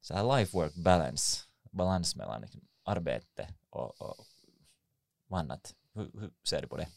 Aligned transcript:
så 0.00 0.14
här 0.14 0.24
life-work 0.24 0.82
balance, 0.82 1.46
balans 1.70 2.16
mellan 2.16 2.40
liksom 2.40 2.68
arbete 2.82 3.54
och, 3.70 4.00
och, 4.00 4.26
och 5.26 5.38
annat. 5.38 5.74
Hur, 5.92 6.20
hur 6.20 6.32
ser 6.44 6.62
du 6.62 6.68
på 6.68 6.76
det? 6.76 6.88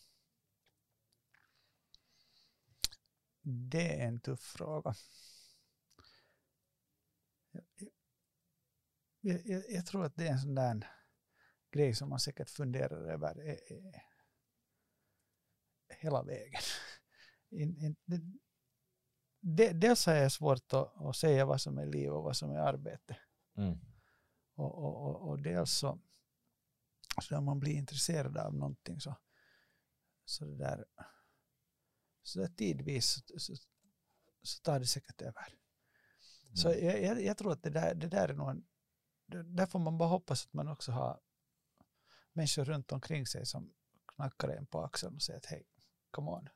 Det 3.42 4.02
är 4.02 4.08
en 4.08 4.20
tuff 4.20 4.42
fråga. 4.42 4.96
Jag, 9.22 9.42
jag, 9.46 9.64
jag, 9.70 9.86
tror 9.86 10.06
att 10.06 10.16
det 10.16 10.28
är 10.28 10.32
en 10.32 10.40
sån 10.40 10.56
där 10.56 10.88
grej 11.72 11.96
som 11.96 12.10
man 12.10 12.20
säkert 12.20 12.50
funderar 12.50 13.12
över 13.12 13.48
eh, 13.48 13.78
eh, 13.78 14.02
hela 15.90 16.24
vägen. 16.24 16.62
In, 17.50 17.78
in, 17.78 17.96
det, 19.44 19.74
dels 19.74 20.08
är 20.08 20.24
det 20.24 20.30
svårt 20.30 20.74
att, 20.74 21.02
att, 21.02 21.16
säga 21.16 21.46
vad 21.46 21.62
som 21.62 21.78
är 21.78 21.86
liv 21.86 22.12
och 22.12 22.24
vad 22.24 22.38
som 22.38 22.52
är 22.52 22.60
arbete. 22.60 23.18
Mm. 23.58 23.78
Och, 24.56 24.76
och, 24.78 25.08
och, 25.08 25.30
och 25.30 25.42
dels 25.42 25.72
så, 25.72 26.00
så 27.22 27.38
om 27.38 27.46
man 27.46 27.60
blir 27.60 27.74
intresserad 27.74 28.38
av 28.38 28.54
någonting 28.56 29.00
så, 29.00 29.16
så 30.26 30.46
det 30.46 30.58
där 30.58 30.86
så 32.24 32.40
där 32.40 32.48
tidvis 32.48 33.24
så, 33.38 33.56
så, 34.44 34.62
tar 34.62 34.80
det 34.80 34.86
säkert 34.86 35.22
över. 35.22 35.48
Mm. 35.48 36.56
Så 36.56 36.70
jag, 36.70 37.02
jag, 37.02 37.24
jag, 37.24 37.38
tror 37.38 37.52
att 37.52 37.64
det 37.64 37.70
där, 37.70 37.96
det 37.96 38.08
där 38.08 38.30
är 38.30 38.34
nog 38.34 38.50
en, 38.50 38.66
där 39.56 39.66
får 39.66 39.80
man 39.80 39.98
bara 39.98 40.10
hoppas 40.10 40.46
att 40.46 40.54
man 40.54 40.68
också 40.68 40.92
har 40.92 41.20
människor 42.34 42.66
runt 42.66 42.92
omkring 42.92 43.28
sig 43.28 43.46
som 43.46 43.74
knackar 44.16 44.48
en 44.48 44.66
på 44.66 44.84
axeln 44.84 45.16
och 45.16 45.22
säger 45.22 45.38
att 45.38 45.46
hej, 45.46 45.68
come 46.12 46.32
on. 46.32 46.50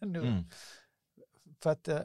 nu. 0.12 0.20
Mm. 0.20 0.44
För 1.62 1.70
att 1.70 1.88
äh, 1.88 2.02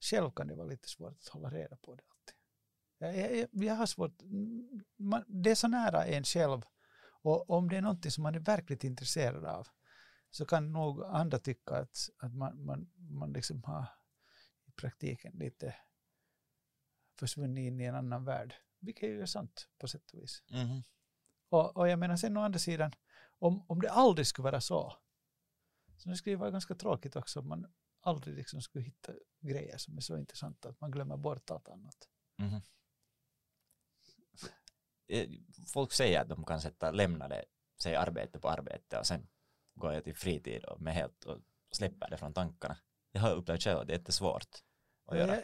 själv 0.00 0.30
kan 0.30 0.46
det 0.46 0.54
vara 0.54 0.66
lite 0.66 0.88
svårt 0.88 1.12
att 1.12 1.28
hålla 1.28 1.50
reda 1.50 1.76
på 1.76 1.94
det 1.94 2.02
alltid. 2.08 2.34
Jag, 2.98 3.38
jag, 3.38 3.48
jag 3.52 3.74
har 3.74 3.86
svårt, 3.86 4.22
man, 4.96 5.24
det 5.26 5.50
är 5.50 5.54
så 5.54 5.68
nära 5.68 6.06
en 6.06 6.24
själv 6.24 6.62
och 7.24 7.50
om 7.50 7.68
det 7.68 7.76
är 7.76 7.82
någonting 7.82 8.10
som 8.10 8.22
man 8.22 8.34
är 8.34 8.40
verkligt 8.40 8.84
intresserad 8.84 9.44
av 9.44 9.68
så 10.30 10.46
kan 10.46 10.72
nog 10.72 11.04
andra 11.04 11.38
tycka 11.38 11.74
att, 11.74 12.08
att 12.18 12.34
man, 12.34 12.64
man, 12.64 12.90
man 12.96 13.32
liksom 13.32 13.64
har 13.64 13.86
i 14.66 14.70
praktiken 14.70 15.32
lite 15.34 15.74
försvunnit 17.18 17.62
in 17.66 17.80
i 17.80 17.84
en 17.84 17.94
annan 17.94 18.24
värld. 18.24 18.54
Vilket 18.78 19.02
är 19.02 19.08
ju 19.08 19.26
sant 19.26 19.68
på 19.78 19.88
sätt 19.88 20.10
och 20.10 20.18
vis. 20.18 20.42
Mm. 20.50 20.82
Och, 21.48 21.76
och 21.76 21.88
jag 21.88 21.98
menar 21.98 22.16
sen 22.16 22.36
å 22.36 22.40
andra 22.40 22.58
sidan, 22.58 22.92
om, 23.38 23.64
om 23.68 23.80
det 23.80 23.90
aldrig 23.90 24.26
skulle 24.26 24.44
vara 24.44 24.60
så, 24.60 24.96
så 25.96 26.08
det 26.08 26.16
skulle 26.16 26.36
vara 26.36 26.50
ganska 26.50 26.74
tråkigt 26.74 27.16
också 27.16 27.40
om 27.40 27.48
man 27.48 27.66
aldrig 28.04 28.36
liksom 28.36 28.62
skulle 28.62 28.84
hitta 28.84 29.12
grejer 29.40 29.78
som 29.78 29.96
är 29.96 30.00
så 30.00 30.16
intressanta 30.16 30.68
att 30.68 30.80
man 30.80 30.90
glömmer 30.90 31.16
bort 31.16 31.50
allt 31.50 31.68
annat. 31.68 32.08
Mm. 32.38 32.60
Folk 35.72 35.92
säger 35.92 36.20
att 36.20 36.28
de 36.28 36.44
kan 36.44 36.60
sätta, 36.60 36.90
lämna 36.90 37.28
det, 37.28 37.44
säg 37.82 37.96
arbete 37.96 38.40
på 38.40 38.48
arbete 38.48 38.98
och 38.98 39.06
sen 39.06 39.28
går 39.74 39.92
jag 39.92 40.04
till 40.04 40.16
fritid 40.16 40.64
och 40.64 40.80
med 40.80 40.94
helt 40.94 41.24
och 41.24 41.40
släpper 41.70 42.10
det 42.10 42.16
från 42.16 42.34
tankarna. 42.34 42.78
Jag 43.12 43.20
har 43.20 43.34
upplevt 43.34 43.62
själv 43.62 43.78
att 43.78 43.86
det 43.86 43.92
är 43.92 43.98
jättesvårt 43.98 44.62
att 45.06 45.18
göra. 45.18 45.36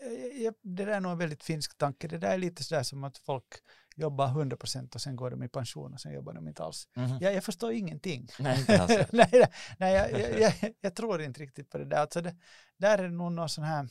det 0.63 0.85
där 0.85 0.87
är 0.87 1.01
nog 1.01 1.13
en 1.13 1.19
väldigt 1.19 1.43
finsk 1.43 1.79
tanke. 1.79 2.09
Det 2.09 2.19
där 2.19 2.31
är 2.31 2.39
lite 2.39 2.65
sådär 2.65 2.83
som 2.83 3.05
att 3.05 3.19
folk 3.19 3.55
jobbar 3.97 4.27
100 4.27 4.57
procent 4.57 4.95
och 4.95 5.01
sen 5.01 5.17
går 5.17 5.31
de 5.31 5.43
i 5.43 5.49
pension 5.49 5.93
och 5.95 6.01
sen 6.01 6.13
jobbar 6.13 6.33
de 6.33 6.49
inte 6.49 6.63
alls. 6.65 6.89
Mm 6.97 7.19
jag, 7.21 7.35
jag 7.35 7.45
förstår 7.45 7.73
ingenting. 7.73 8.29
Nej, 8.39 8.61
inte 8.61 8.83
alls. 8.83 9.09
nej, 9.13 9.51
nej 9.79 9.95
jag, 9.95 10.41
jag, 10.41 10.75
jag, 10.81 10.95
tror 10.95 11.23
inte 11.23 11.41
riktigt 11.41 11.71
på 11.71 11.79
det 11.79 11.85
där. 11.85 11.97
Alltså 11.97 12.21
det, 12.21 12.37
där 12.77 12.99
är 12.99 13.03
det 13.03 13.15
nog 13.15 13.33
någon 13.33 13.49
sån 13.49 13.65
här 13.65 13.89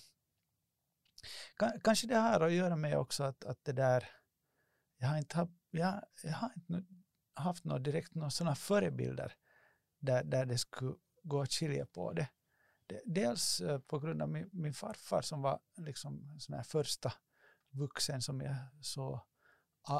Kanske 1.83 2.08
det 2.08 2.16
har 2.16 2.42
att 2.42 2.54
göra 2.54 2.76
med 2.76 2.98
också 2.98 3.23
att, 3.23 3.44
att 3.44 3.64
det 3.64 3.72
där, 3.72 4.09
jag 4.98 5.08
har 5.08 5.17
inte, 5.17 5.48
jag, 5.72 6.04
jag 6.23 6.33
har 6.33 6.52
inte 6.56 6.83
haft 7.33 7.64
något 7.64 7.83
direkt 7.83 8.16
några 8.16 8.30
sådana 8.30 8.56
förebilder 8.56 9.33
där, 9.99 10.23
där 10.23 10.45
det 10.45 10.58
skulle 10.58 10.95
gå 11.23 11.42
att 11.42 11.52
skilja 11.52 11.86
på 11.86 12.14
det. 12.14 12.27
Dels 13.05 13.61
eh, 13.61 13.80
på 13.80 14.00
grund 14.00 14.22
av 14.22 14.30
min, 14.30 14.50
min 14.52 14.73
farfar 14.73 15.22
som 15.22 15.42
var 15.42 15.60
liksom 15.77 16.36
sån 16.39 16.55
här 16.55 16.64
första 16.64 17.14
vuxen 17.72 18.22
som 18.22 18.42
jag 18.42 18.55
så 18.82 19.22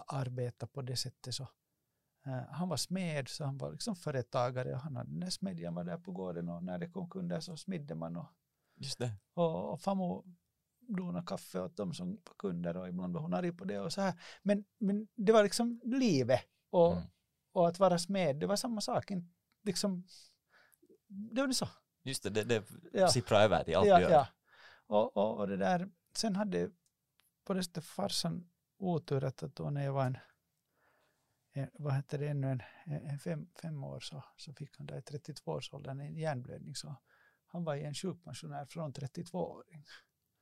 arbetade 0.08 0.72
på 0.72 0.82
det 0.82 0.96
sättet. 0.96 1.36
Så, 1.36 1.44
uh, 2.28 2.44
han 2.52 2.70
var 2.70 2.78
smed 2.78 3.28
så 3.28 3.46
han 3.46 3.58
var 3.58 3.72
liksom 3.72 3.96
företagare 3.96 4.74
och 4.74 4.80
han 4.80 4.96
hade 4.96 5.20
den 5.20 5.32
smedjan 5.32 5.76
var 5.76 5.84
där 5.84 5.98
på 5.98 6.12
gården 6.12 6.50
och 6.50 6.64
när 6.64 6.80
det 6.80 6.90
kom 6.90 7.10
kunder 7.10 7.40
så 7.40 7.58
smidde 7.58 7.96
man 7.96 8.16
och, 8.16 8.28
Just 8.76 9.00
det. 9.00 9.12
och, 9.34 9.74
och 9.74 9.82
farmor 9.82 10.26
donade 10.80 11.26
kaffe 11.28 11.60
åt 11.60 11.78
dem 11.78 11.94
som 11.94 12.10
var 12.12 12.36
kunder 12.38 12.78
och 12.78 12.90
ibland 12.90 13.14
var 13.14 13.22
hon 13.22 13.34
arg 13.34 13.52
på 13.52 13.66
det 13.66 13.80
och 13.80 13.94
så 13.94 14.02
här. 14.02 14.14
Men, 14.44 14.66
men 14.78 15.08
det 15.16 15.32
var 15.32 15.44
liksom 15.44 15.82
livet 15.84 16.42
och, 16.70 16.92
mm. 16.92 17.04
och 17.52 17.68
att 17.68 17.80
vara 17.80 18.00
smed, 18.00 18.40
det 18.40 18.48
var 18.48 18.56
samma 18.56 18.82
sak. 18.82 19.12
Liksom, 19.64 20.08
det 21.08 21.42
var 21.42 21.52
så. 21.52 21.68
Just 22.04 22.24
det, 22.24 22.30
det, 22.30 22.44
det 22.44 22.64
ja. 22.94 23.08
sipprar 23.08 23.42
över 23.42 23.64
till 23.64 23.76
allt 23.76 23.88
ja, 23.88 23.98
du 23.98 24.04
gör. 24.04 24.12
Ja. 24.12 24.28
Och, 24.88 25.18
och, 25.18 25.38
och 25.38 25.48
det 25.48 25.58
där, 25.58 25.90
sen 26.16 26.36
hade 26.36 26.72
på 27.44 27.54
det 27.54 27.64
sättet 27.64 27.86
farsan 27.86 28.50
otur 28.78 29.24
att 29.24 29.38
då 29.38 29.70
när 29.70 29.86
jag 29.86 29.94
var 29.94 30.06
en, 30.06 30.18
en 31.54 31.70
vad 31.74 31.94
hette 31.94 32.18
det, 32.18 32.28
ännu 32.28 32.52
en, 32.52 32.62
en 32.86 33.20
fem, 33.20 33.48
fem 33.62 33.84
år 33.84 34.00
så, 34.00 34.24
så 34.38 34.54
fick 34.54 34.78
han 34.78 34.88
där 34.88 34.98
i 34.98 35.02
32-årsåldern 35.02 36.00
en 36.00 36.18
hjärnblödning. 36.18 36.76
Så 36.76 36.96
han 37.46 37.64
var 37.64 37.76
ju 37.76 37.84
en 37.84 37.94
sjukpensionär 37.94 38.66
från 38.66 38.94
32-åring. 38.94 39.86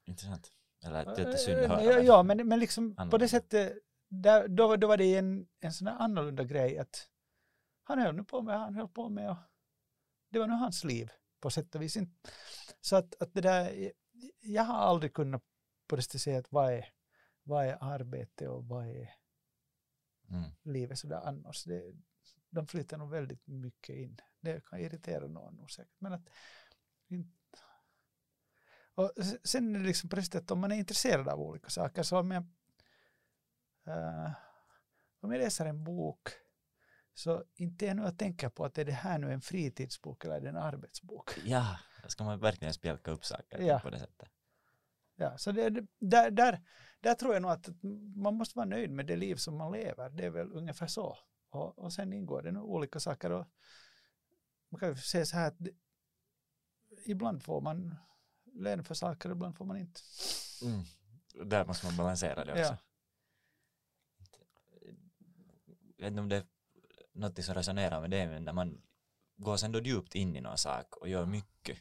Intressant. 0.05 0.53
Eller 0.85 1.05
det 1.15 1.21
är 1.21 1.35
synd 1.35 1.59
att 1.59 1.69
höra. 1.69 1.83
Ja, 1.83 1.99
ja 1.99 2.23
men, 2.23 2.47
men 2.47 2.59
liksom 2.59 3.09
på 3.11 3.17
det 3.17 3.27
sättet, 3.27 3.77
där, 4.07 4.47
då, 4.47 4.75
då 4.75 4.87
var 4.87 4.97
det 4.97 5.15
en, 5.15 5.47
en 5.59 5.73
sån 5.73 5.87
här 5.87 5.95
annorlunda 5.99 6.43
grej 6.43 6.77
att 6.77 7.09
han 7.83 7.99
höll 7.99 8.15
nu 8.15 8.23
på 8.23 8.41
med, 8.41 8.59
han 8.59 8.75
höll 8.75 8.87
på 8.87 9.09
med 9.09 9.29
och 9.29 9.37
det 10.29 10.39
var 10.39 10.47
nu 10.47 10.53
hans 10.53 10.83
liv 10.83 11.11
på 11.39 11.49
sätt 11.49 11.75
och 11.75 11.81
vis. 11.81 11.97
Så 12.81 12.95
att, 12.95 13.21
att 13.21 13.33
det 13.33 13.41
där, 13.41 13.91
jag 14.39 14.63
har 14.63 14.77
aldrig 14.77 15.13
kunnat 15.13 15.43
på 15.87 15.95
det 15.95 16.01
sättet 16.01 16.21
säga 16.21 16.39
att 16.39 16.51
vad 16.51 16.73
är, 16.73 16.85
vad 17.43 17.65
är 17.65 17.77
arbete 17.81 18.47
och 18.47 18.67
vad 18.67 18.87
är 18.87 19.13
mm. 20.29 20.43
livet 20.63 20.99
sådär 20.99 21.21
annars. 21.23 21.63
Det, 21.63 21.93
de 22.49 22.67
flyttar 22.67 22.97
nog 22.97 23.09
väldigt 23.09 23.47
mycket 23.47 23.95
in. 23.95 24.21
Det 24.39 24.65
kan 24.65 24.79
irritera 24.79 25.27
någon 25.27 25.55
nog 25.55 25.71
säkert. 25.71 25.95
Men 25.99 26.13
att, 26.13 26.29
och 28.95 29.11
sen 29.43 29.75
är 29.75 29.79
det 29.79 29.85
liksom 29.85 30.09
sättet 30.09 30.35
att 30.35 30.51
om 30.51 30.59
man 30.59 30.71
är 30.71 30.75
intresserad 30.75 31.27
av 31.27 31.39
olika 31.39 31.69
saker 31.69 32.03
så 32.03 32.19
om 32.19 32.31
jag, 32.31 32.43
uh, 33.87 34.31
om 35.19 35.31
jag 35.31 35.39
läser 35.39 35.65
en 35.65 35.83
bok 35.83 36.29
så 37.17 37.43
inte 37.55 37.87
är 37.87 37.93
nu 37.93 38.05
att 38.05 38.19
tänka 38.19 38.49
på 38.49 38.65
att 38.65 38.77
är 38.77 38.85
det 38.85 38.91
här 38.91 39.19
nu 39.19 39.33
en 39.33 39.41
fritidsbok 39.41 40.25
eller 40.25 40.35
är 40.35 40.41
det 40.41 40.49
en 40.49 40.57
arbetsbok. 40.57 41.31
Ja, 41.45 41.79
då 42.03 42.09
ska 42.09 42.23
man 42.23 42.39
verkligen 42.39 42.73
spjälka 42.73 43.11
upp 43.11 43.25
saker 43.25 43.61
ja. 43.61 43.79
på 43.79 43.89
det 43.89 43.99
sättet. 43.99 44.29
Ja, 45.15 45.37
så 45.37 45.51
det, 45.51 45.69
där, 45.99 46.31
där, 46.31 46.61
där 46.99 47.13
tror 47.13 47.33
jag 47.33 47.41
nog 47.41 47.51
att 47.51 47.69
man 48.15 48.35
måste 48.35 48.57
vara 48.57 48.65
nöjd 48.65 48.91
med 48.91 49.05
det 49.05 49.15
liv 49.15 49.35
som 49.35 49.57
man 49.57 49.71
lever. 49.71 50.09
Det 50.09 50.25
är 50.25 50.29
väl 50.29 50.51
ungefär 50.53 50.87
så. 50.87 51.17
Och, 51.49 51.79
och 51.79 51.93
sen 51.93 52.13
ingår 52.13 52.41
det 52.41 52.51
nog 52.51 52.69
olika 52.69 52.99
saker. 52.99 53.31
Och 53.31 53.47
man 54.69 54.79
kan 54.79 54.89
ju 54.89 54.95
säga 54.95 55.25
så 55.25 55.37
här 55.37 55.47
att 55.47 55.57
det, 55.57 55.71
ibland 57.05 57.43
får 57.43 57.61
man 57.61 57.95
lön 58.53 58.83
för 58.83 58.93
saker, 58.93 59.31
ibland 59.31 59.57
får 59.57 59.65
man 59.65 59.77
inte. 59.77 60.01
Mm. 60.61 60.83
Där 61.49 61.65
måste 61.65 61.85
man 61.85 61.97
balansera 61.97 62.45
det 62.45 62.51
också. 62.51 62.61
Ja. 62.61 62.77
Jag 65.97 66.05
vet 66.05 66.11
inte 66.11 66.21
om 66.21 66.29
det 66.29 66.56
något 67.17 67.43
som 67.43 67.55
resonerar 67.55 68.01
med 68.01 68.09
det, 68.09 68.27
men 68.27 68.43
när 68.43 68.53
man 68.53 68.81
går 69.37 69.57
sen 69.57 69.71
då 69.71 69.79
djupt 69.79 70.15
in 70.15 70.35
i 70.35 70.41
någon 70.41 70.57
sak 70.57 70.97
och 70.97 71.09
gör 71.09 71.25
mycket, 71.25 71.77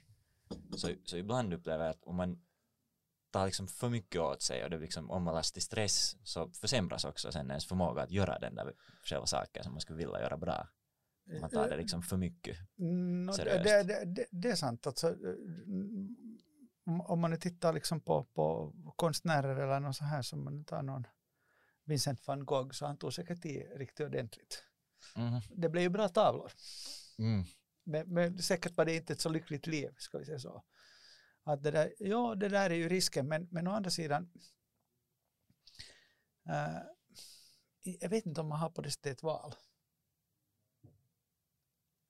så, 0.77 0.91
så 1.05 1.17
ibland 1.17 1.55
upplever 1.55 1.85
jag 1.85 1.91
att 1.91 2.05
om 2.05 2.17
man 2.17 2.43
tar 3.31 3.47
liksom 3.47 3.69
för 3.69 3.89
mycket 3.89 4.21
åt 4.21 4.43
sig 4.43 4.65
och 4.65 4.71
det 4.71 4.79
liksom 4.79 5.11
omvandlas 5.11 5.53
till 5.53 5.63
stress 5.63 6.17
så 6.25 6.51
försämras 6.51 7.05
också 7.05 7.33
sen 7.33 7.51
ens 7.51 7.67
förmåga 7.67 8.03
att 8.03 8.11
göra 8.11 8.39
den 8.39 8.55
där 8.55 8.73
själva 9.03 9.27
saken 9.27 9.65
som 9.65 9.73
man 9.73 9.81
skulle 9.81 9.99
vilja 9.99 10.21
göra 10.21 10.37
bra. 10.37 10.69
Man 11.41 11.51
tar 11.51 11.69
det 11.69 11.77
liksom 11.77 12.03
för 12.03 12.17
mycket 12.17 12.57
no, 12.77 13.33
seriöst. 13.33 13.65
Det, 13.65 13.83
det, 13.83 14.05
det, 14.05 14.27
det, 14.31 14.51
är 14.51 14.55
sant. 14.55 14.87
Alltså, 14.87 15.17
om 17.07 17.21
man 17.21 17.31
nu 17.31 17.37
tittar 17.37 17.73
liksom 17.73 18.01
på, 18.01 18.25
på 18.25 18.73
konstnärer 18.97 19.57
eller 19.57 19.81
något 19.81 19.97
så 19.97 20.05
här 20.05 20.23
som 20.23 20.45
man 20.45 20.65
tar 20.65 20.83
någon 20.83 21.07
Vincent 21.85 22.27
van 22.27 22.47
Gogh 22.47 22.71
så 22.71 22.87
han 22.87 22.97
tog 22.97 23.13
säkert 23.13 23.45
i 23.47 23.59
riktigt 23.59 24.07
ordentligt. 24.07 24.65
Mm. 25.17 25.41
Det 25.51 25.69
blev 25.69 25.83
ju 25.83 25.89
bra 25.89 26.09
tavlor. 26.09 26.53
Mm. 27.19 27.45
Men, 27.85 28.15
men, 28.15 28.39
säkert 28.39 28.77
var 28.77 28.85
det 28.85 28.97
inte 28.97 29.13
ett 29.13 29.21
så 29.21 29.29
lyckligt 29.29 29.67
liv, 29.67 29.95
ska 29.99 30.19
vi 30.19 30.25
säga 30.25 30.39
så. 30.39 30.65
Att 31.43 31.63
det 31.63 31.71
där, 31.71 31.95
ja, 31.99 32.35
det 32.35 32.49
där 32.49 32.71
är 32.71 32.75
ju 32.75 32.89
risken, 32.89 33.29
men, 33.29 33.49
men 33.51 33.67
å 33.67 33.71
andra 33.71 33.91
sidan, 33.91 34.31
äh, 36.49 36.79
jag 37.83 38.11
vet 38.11 38.27
inte 38.27 38.41
om 38.41 38.49
man 38.49 38.59
har 38.59 38.71
på 38.71 38.83
det 38.83 38.91
sättet 38.91 39.13
ett 39.13 39.23
val. 39.23 39.55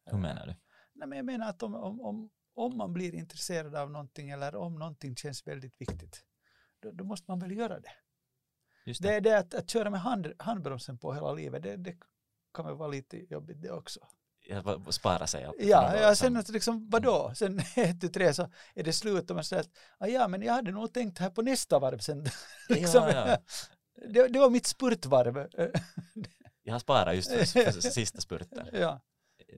Hur 0.04 0.18
menar 0.18 0.46
du? 0.46 0.54
Nej, 0.92 1.08
men 1.08 1.16
jag 1.16 1.26
menar 1.26 1.48
att 1.48 1.62
om, 1.62 1.74
om, 1.74 2.00
om, 2.00 2.30
om 2.54 2.76
man 2.76 2.92
blir 2.92 3.14
intresserad 3.14 3.74
av 3.74 3.90
någonting 3.90 4.30
eller 4.30 4.56
om 4.56 4.78
någonting 4.78 5.16
känns 5.16 5.46
väldigt 5.46 5.80
viktigt, 5.80 6.24
då, 6.80 6.92
då 6.92 7.04
måste 7.04 7.30
man 7.30 7.38
väl 7.38 7.56
göra 7.56 7.80
det. 7.80 7.92
Just 8.84 9.02
det. 9.02 9.08
det, 9.08 9.20
det 9.20 9.38
att, 9.38 9.54
att 9.54 9.70
köra 9.70 9.90
med 9.90 10.00
hand, 10.00 10.32
handbromsen 10.38 10.98
på 10.98 11.14
hela 11.14 11.32
livet, 11.32 11.62
det, 11.62 11.76
det 11.76 11.96
väl 12.64 12.74
vara 12.74 12.88
lite 12.88 13.16
jobbigt 13.16 13.62
det 13.62 13.70
också. 13.70 14.00
Ja, 14.48 14.92
spara 14.92 15.26
sig. 15.26 15.48
Ja, 15.58 15.96
ja 15.96 16.14
sen 16.14 16.36
att 16.36 16.48
liksom, 16.48 16.90
vadå, 16.90 17.32
sen 17.34 17.58
ett, 17.76 18.00
tu, 18.00 18.08
tre 18.08 18.34
så 18.34 18.50
är 18.74 18.84
det 18.84 18.92
slut 18.92 19.30
och 19.30 19.36
man 19.36 19.44
säger 19.44 19.62
att 19.62 19.70
ah, 19.98 20.06
ja, 20.06 20.28
men 20.28 20.42
jag 20.42 20.52
hade 20.52 20.70
nog 20.70 20.92
tänkt 20.92 21.18
här 21.18 21.30
på 21.30 21.42
nästa 21.42 21.78
varv 21.78 21.98
sen. 21.98 22.26
liksom, 22.68 23.02
ja, 23.02 23.28
ja. 23.28 23.38
Det, 24.08 24.28
det, 24.28 24.38
var 24.38 24.50
mitt 24.50 24.66
spurtvarv. 24.66 25.48
jag 26.62 26.74
har 26.74 26.78
sparat 26.78 27.16
just 27.16 27.30
för, 27.30 27.72
för 27.72 27.80
sista 27.80 28.20
spurten. 28.20 28.68
ja. 28.72 29.00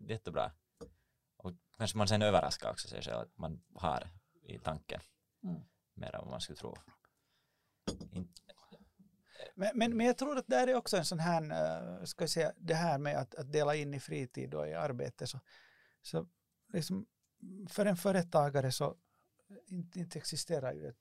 Jättebra. 0.00 0.52
Och 1.36 1.52
kanske 1.76 1.98
man 1.98 2.08
sen 2.08 2.22
överraskar 2.22 2.70
också 2.70 2.88
sig 2.88 3.02
själv 3.02 3.18
att 3.18 3.38
man 3.38 3.62
har 3.74 4.08
i 4.42 4.58
tanken 4.58 5.00
mm. 5.44 5.60
mer 5.94 6.14
än 6.14 6.20
vad 6.20 6.30
man 6.30 6.40
skulle 6.40 6.56
tro. 6.56 6.74
In, 8.12 8.28
men, 9.58 9.70
men, 9.74 9.96
men, 9.96 10.06
jag 10.06 10.18
tror 10.18 10.38
att 10.38 10.46
det 10.46 10.56
är 10.56 10.74
också 10.74 10.96
en 10.96 11.04
sån 11.04 11.18
här, 11.18 11.42
uh, 11.42 12.04
ska 12.04 12.22
jag 12.22 12.30
säga, 12.30 12.52
det 12.56 12.74
här 12.74 12.98
med 12.98 13.16
att, 13.16 13.34
att 13.34 13.52
dela 13.52 13.74
in 13.74 13.94
i 13.94 14.00
fritid 14.00 14.54
och 14.54 14.68
i 14.68 14.74
arbete 14.74 15.26
så, 15.26 15.40
så 16.02 16.28
liksom, 16.72 17.06
för 17.68 17.86
en 17.86 17.96
företagare 17.96 18.72
så 18.72 18.96
inte, 19.66 19.98
inte 19.98 20.18
existerar 20.18 20.72
ju 20.72 20.88
ett, 20.88 20.98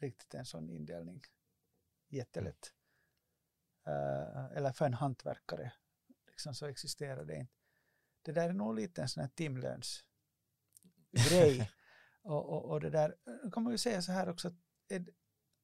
riktigt 0.00 0.34
en 0.34 0.44
sån 0.44 0.70
indelning 0.70 1.22
jättelätt. 2.08 2.72
Uh, 3.88 4.56
eller 4.56 4.72
för 4.72 4.86
en 4.86 4.94
hantverkare 4.94 5.72
liksom, 6.26 6.54
så 6.54 6.66
existerar 6.66 7.24
det 7.24 7.36
inte. 7.36 7.52
Det 8.22 8.32
där 8.32 8.48
är 8.48 8.52
nog 8.52 8.74
lite 8.74 9.02
en 9.02 9.08
sån 9.08 9.20
här 9.20 9.30
timlönsgrej. 9.34 11.70
och, 12.22 12.48
och, 12.48 12.64
och 12.64 12.80
det 12.80 12.90
där 12.90 13.16
kan 13.52 13.62
man 13.62 13.72
ju 13.72 13.78
säga 13.78 14.02
så 14.02 14.12
här 14.12 14.28
också 14.28 14.48
att 14.48 14.54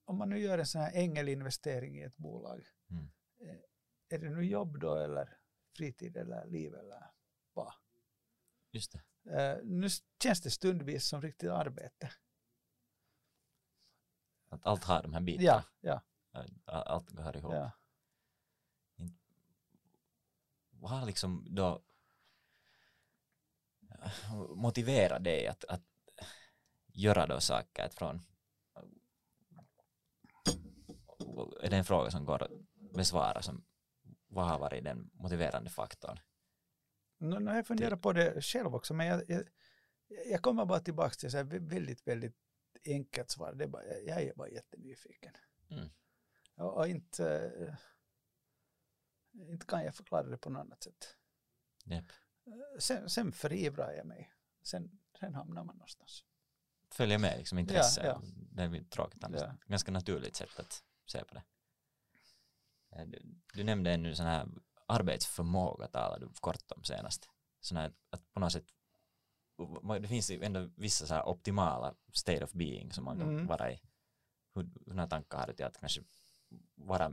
om 0.04 0.18
man 0.18 0.28
nu 0.28 0.38
gör 0.38 0.58
en 0.58 0.66
sån 0.66 0.80
här 0.80 0.92
ängelinvestering 0.94 1.98
i 1.98 2.02
ett 2.02 2.16
bolag, 2.16 2.66
mm. 2.90 3.10
Eh, 3.40 3.60
är 4.08 4.18
det 4.18 4.30
nu 4.30 4.44
jobb 4.44 4.78
då 4.78 4.94
eller 4.94 5.38
fritid 5.76 6.16
eller 6.16 6.46
liv 6.46 6.74
eller 6.74 7.10
vad? 7.52 7.72
Just 8.70 8.92
det. 8.92 9.02
Uh, 9.26 9.64
nu 9.64 9.88
känns 10.22 10.40
det 10.40 10.50
stundvis 10.50 11.08
som 11.08 11.22
riktigt 11.22 11.50
arbete. 11.50 12.12
Att 14.48 14.66
allt 14.66 14.84
har 14.84 15.02
de 15.02 15.12
här 15.12 15.20
bitarna? 15.20 15.64
Ja. 15.80 16.02
ja. 16.32 16.44
Allt 16.64 17.18
hör 17.18 17.36
ihop. 17.36 17.54
Ja. 17.54 17.70
Vad 20.70 20.90
har 20.90 21.06
liksom 21.06 21.46
då 21.50 21.82
motiverat 24.54 25.24
dig 25.24 25.46
att, 25.46 25.64
att 25.64 25.82
göra 26.86 27.26
då 27.26 27.40
saker 27.40 27.88
från 27.88 28.22
är 31.62 31.70
det 31.70 31.76
en 31.76 31.84
fråga 31.84 32.10
som 32.10 32.24
går 32.24 32.42
att 32.42 32.50
besvara 32.94 33.42
som 33.42 33.64
vad 34.28 34.46
har 34.48 34.58
varit 34.58 34.84
den 34.84 35.10
motiverande 35.12 35.70
faktorn? 35.70 36.20
No, 37.18 37.38
no, 37.38 37.50
jag 37.50 37.66
funderar 37.66 37.96
på 37.96 38.12
det 38.12 38.42
själv 38.42 38.74
också 38.74 38.94
men 38.94 39.06
jag, 39.06 39.30
jag, 39.30 39.44
jag 40.26 40.42
kommer 40.42 40.64
bara 40.64 40.80
tillbaka 40.80 41.10
till 41.10 41.36
ett 41.36 41.46
väldigt, 41.46 42.06
väldigt 42.06 42.36
enkelt 42.84 43.30
svar. 43.30 43.52
Det 43.54 43.64
är 43.64 43.68
bara, 43.68 43.84
jag 43.84 44.22
är 44.22 44.34
bara 44.34 44.48
jättenyfiken. 44.48 45.32
Mm. 45.70 45.88
Och, 46.56 46.76
och 46.76 46.88
inte, 46.88 47.78
inte 49.32 49.66
kan 49.66 49.84
jag 49.84 49.94
förklara 49.94 50.22
det 50.22 50.38
på 50.38 50.50
något 50.50 50.60
annat 50.60 50.82
sätt. 50.82 51.16
Yep. 51.86 52.04
Sen, 52.78 53.10
sen 53.10 53.32
förivrar 53.32 53.92
jag 53.92 54.06
mig. 54.06 54.32
Sen, 54.62 55.00
sen 55.20 55.34
hamnar 55.34 55.64
man 55.64 55.76
någonstans. 55.76 56.24
Följer 56.90 57.18
med 57.18 57.38
liksom 57.38 57.58
intresse. 57.58 58.00
Ja, 58.04 58.22
ja. 58.22 58.22
Det 58.52 58.62
är 58.62 58.84
tråkigt 58.84 59.24
annars. 59.24 59.40
Ja. 59.40 59.54
Ganska 59.66 59.92
naturligt 59.92 60.36
sätt 60.36 60.58
att 60.58 60.84
se 61.10 61.24
på 61.24 61.34
det. 61.34 61.42
Eh, 62.92 63.06
du, 63.06 63.18
du 63.54 63.64
nämnde 63.64 63.92
ännu 63.92 64.14
sån 64.14 64.26
här 64.26 64.48
arbetsförmåga 64.86 65.86
talade 65.86 66.26
du 66.26 66.32
kort 66.40 66.72
om 66.72 66.84
senast. 66.84 67.28
Sån 67.60 67.76
här 67.76 67.92
att 68.10 68.32
på 68.32 68.40
något 68.40 68.52
sätt 68.52 68.66
det 70.00 70.08
finns 70.08 70.30
ju 70.30 70.42
ändå 70.42 70.70
vissa 70.76 71.06
så 71.06 71.14
här 71.14 71.28
optimala 71.28 71.94
state 72.12 72.44
of 72.44 72.52
being 72.52 72.92
som 72.92 73.04
man 73.04 73.18
kan 73.18 73.28
mm. 73.28 73.46
vara 73.46 73.72
i. 73.72 73.80
Hur, 74.54 74.70
hur 74.86 75.06
tankar 75.06 75.38
har 75.38 75.46
du 75.46 75.52
till 75.52 75.64
att 75.64 75.78
kanske 75.78 76.02
vara 76.74 77.08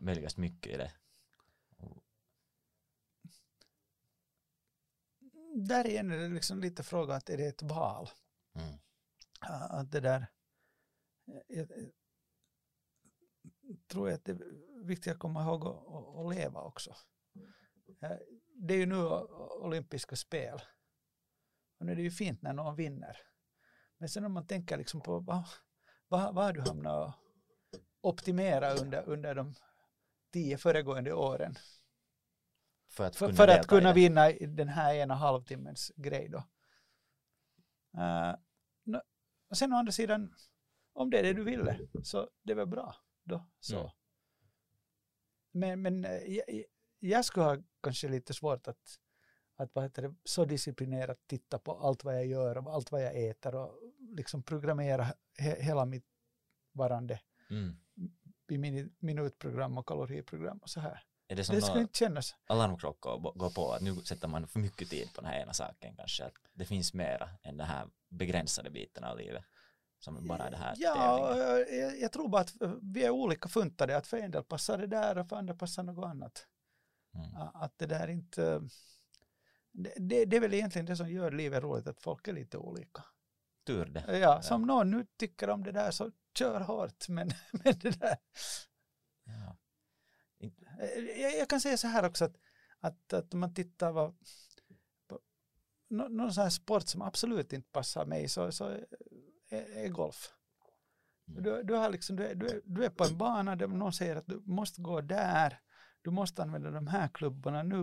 möjligast 0.00 0.36
mycket 0.36 0.72
i 0.72 0.76
det? 0.76 0.92
Där 5.54 5.86
igen 5.86 6.12
är 6.12 6.18
det 6.18 6.28
liksom 6.28 6.60
lite 6.60 6.82
frågan 6.82 7.16
att 7.16 7.30
är 7.30 7.36
det 7.36 7.46
ett 7.46 7.62
val? 7.62 8.10
Mm. 8.54 8.78
Att 9.70 9.90
det 9.90 10.00
där, 10.00 10.26
jag, 11.46 11.68
tror 13.88 14.08
jag 14.08 14.16
att 14.16 14.24
det 14.24 14.32
är 14.32 14.84
viktigt 14.84 15.12
att 15.12 15.18
komma 15.18 15.42
ihåg 15.42 15.66
att 15.66 16.36
leva 16.36 16.62
också. 16.62 16.94
Det 18.54 18.74
är 18.74 18.78
ju 18.78 18.86
nu 18.86 18.96
olympiska 19.60 20.16
spel. 20.16 20.60
Och 21.78 21.86
nu 21.86 21.92
är 21.92 21.96
det 21.96 22.02
ju 22.02 22.10
fint 22.10 22.42
när 22.42 22.52
någon 22.52 22.76
vinner. 22.76 23.16
Men 23.98 24.08
sen 24.08 24.24
om 24.24 24.32
man 24.32 24.46
tänker 24.46 24.76
liksom 24.76 25.00
på 25.00 25.18
vad, 25.18 25.42
vad, 26.08 26.34
vad 26.34 26.44
har 26.44 26.52
du 26.52 26.60
hamnat 26.60 26.96
och 26.96 27.14
optimera 28.00 28.74
under, 28.74 29.08
under 29.08 29.34
de 29.34 29.54
tio 30.32 30.58
föregående 30.58 31.12
åren? 31.12 31.54
För 32.90 33.04
att 33.04 33.18
kunna, 33.18 33.32
för, 33.34 33.48
att 33.48 33.66
kunna 33.66 33.92
vinna 33.92 34.30
den 34.30 34.68
här 34.68 34.94
ena 34.94 35.14
halvtimmens 35.14 35.92
grej 35.96 36.28
då. 36.28 36.38
Uh, 37.98 38.34
no, 38.84 39.00
sen 39.54 39.72
å 39.72 39.76
andra 39.76 39.92
sidan, 39.92 40.34
om 40.92 41.10
det 41.10 41.18
är 41.18 41.22
det 41.22 41.32
du 41.32 41.44
ville, 41.44 41.78
så 42.02 42.30
det 42.42 42.52
är 42.52 42.56
väl 42.56 42.66
bra 42.66 42.94
då. 43.28 43.46
Så. 43.60 43.78
Mm. 43.80 43.90
Men, 45.52 45.82
men 45.82 46.04
eh, 46.04 46.34
jag, 46.36 46.64
jag 46.98 47.24
skulle 47.24 47.46
ha 47.46 47.56
kanske 47.82 48.08
lite 48.08 48.34
svårt 48.34 48.68
att, 48.68 48.98
att 49.56 49.74
vad 49.74 49.84
heter 49.84 50.02
det, 50.02 50.14
så 50.24 50.44
disciplinerat 50.44 51.18
titta 51.26 51.58
på 51.58 51.72
allt 51.72 52.04
vad 52.04 52.16
jag 52.16 52.26
gör 52.26 52.58
och 52.58 52.74
allt 52.74 52.92
vad 52.92 53.02
jag 53.02 53.28
äter 53.28 53.54
och 53.54 53.80
liksom 54.16 54.42
programmera 54.42 55.06
he, 55.38 55.62
hela 55.62 55.84
mitt 55.84 56.06
varande 56.72 57.20
mm. 57.50 57.76
i 58.50 58.58
min, 58.58 58.94
minutprogram 58.98 59.78
och 59.78 59.86
kaloriprogram 59.86 60.58
och 60.58 60.70
så 60.70 60.80
här. 60.80 61.02
Är 61.28 61.36
det 61.36 61.44
som 61.44 61.54
det 61.54 61.62
skulle 61.62 61.80
inte 61.80 61.98
kännas. 61.98 62.34
alarmklockor 62.46 63.38
går 63.38 63.50
på 63.50 63.72
att 63.72 63.82
nu 63.82 63.94
sätter 63.96 64.28
man 64.28 64.48
för 64.48 64.58
mycket 64.58 64.90
tid 64.90 65.08
på 65.14 65.20
den 65.20 65.30
här 65.30 65.40
ena 65.40 65.52
saken 65.52 65.96
kanske, 65.96 66.24
att 66.24 66.32
det 66.52 66.64
finns 66.64 66.94
mera 66.94 67.28
än 67.42 67.56
den 67.56 67.66
här 67.66 67.88
begränsade 68.08 68.70
biten 68.70 69.04
av 69.04 69.18
livet 69.18 69.44
som 69.98 70.26
bara 70.26 70.50
det 70.50 70.56
här 70.56 70.74
Ja, 70.78 71.36
jag, 71.36 72.00
jag, 72.00 72.12
tror 72.12 72.28
bara 72.28 72.40
att 72.40 72.54
vi 72.82 73.04
är 73.04 73.10
olika 73.10 73.48
funtade, 73.48 73.96
att 73.96 74.06
för 74.06 74.16
en 74.16 74.30
del 74.30 74.44
passar 74.44 74.78
det 74.78 74.86
där 74.86 75.18
och 75.18 75.28
för 75.28 75.36
andra 75.36 75.54
passar 75.54 75.82
något 75.82 76.04
annat. 76.04 76.46
Mm. 77.14 77.48
Att 77.54 77.78
det 77.78 77.86
där 77.86 78.08
inte, 78.08 78.60
det, 79.72 79.94
det, 79.96 80.24
det, 80.24 80.36
är 80.36 80.40
väl 80.40 80.54
egentligen 80.54 80.86
det 80.86 80.96
som 80.96 81.10
gör 81.10 81.30
livet 81.30 81.62
roligt, 81.62 81.86
att 81.86 82.00
folk 82.00 82.28
är 82.28 82.32
lite 82.32 82.58
olika. 82.58 83.04
Tur 83.66 83.84
det. 83.84 84.18
Ja, 84.18 84.42
som 84.42 84.60
ja. 84.60 84.66
någon 84.66 84.90
nu 84.90 85.06
tycker 85.16 85.50
om 85.50 85.64
det 85.64 85.72
där 85.72 85.90
så 85.90 86.10
kör 86.38 86.60
hårt, 86.60 87.08
men, 87.08 87.30
men 87.52 87.78
det 87.78 88.00
där. 88.00 88.16
Ja. 89.24 89.56
Jag, 91.18 91.36
jag, 91.38 91.48
kan 91.48 91.60
säga 91.60 91.76
så 91.76 91.88
här 91.88 92.04
också 92.04 92.24
att, 92.24 92.36
att, 92.80 93.12
att 93.12 93.32
man 93.32 93.54
tittar 93.54 93.92
vad, 93.92 94.14
någon 95.90 96.32
sån 96.32 96.42
här 96.42 96.50
sport 96.50 96.88
som 96.88 97.02
absolut 97.02 97.52
inte 97.52 97.68
passar 97.70 98.06
mig 98.06 98.28
så, 98.28 98.52
så 98.52 98.80
är, 99.56 99.88
golf. 99.88 100.34
Mm. 101.28 101.42
Du, 101.42 101.62
du, 101.62 101.74
har 101.74 101.90
liksom, 101.90 102.16
du, 102.16 102.26
är, 102.26 102.34
du, 102.34 102.46
är, 102.46 102.60
du 102.64 102.84
är 102.84 102.90
på 102.90 103.04
en 103.04 103.18
bana 103.18 103.56
där 103.56 103.66
någon 103.66 103.92
säger 103.92 104.16
att 104.16 104.26
du 104.26 104.42
måste 104.44 104.82
gå 104.82 105.00
där, 105.00 105.60
du 106.02 106.10
måste 106.10 106.42
använda 106.42 106.70
de 106.70 106.86
här 106.86 107.08
klubborna 107.08 107.62
nu 107.62 107.82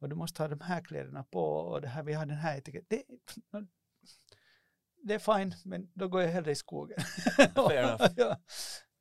och 0.00 0.08
du 0.08 0.14
måste 0.14 0.42
ha 0.42 0.48
de 0.48 0.60
här 0.60 0.80
kläderna 0.80 1.24
på 1.24 1.42
och 1.42 1.80
det 1.80 1.88
här, 1.88 2.02
vi 2.02 2.12
har 2.12 2.26
den 2.26 2.36
här 2.36 2.58
etiketten. 2.58 2.86
Det, 2.88 3.04
det 5.02 5.14
är 5.14 5.18
fine, 5.18 5.54
men 5.64 5.90
då 5.94 6.08
går 6.08 6.22
jag 6.22 6.28
hellre 6.28 6.50
i 6.50 6.54
skogen. 6.54 6.98
ja. 8.16 8.38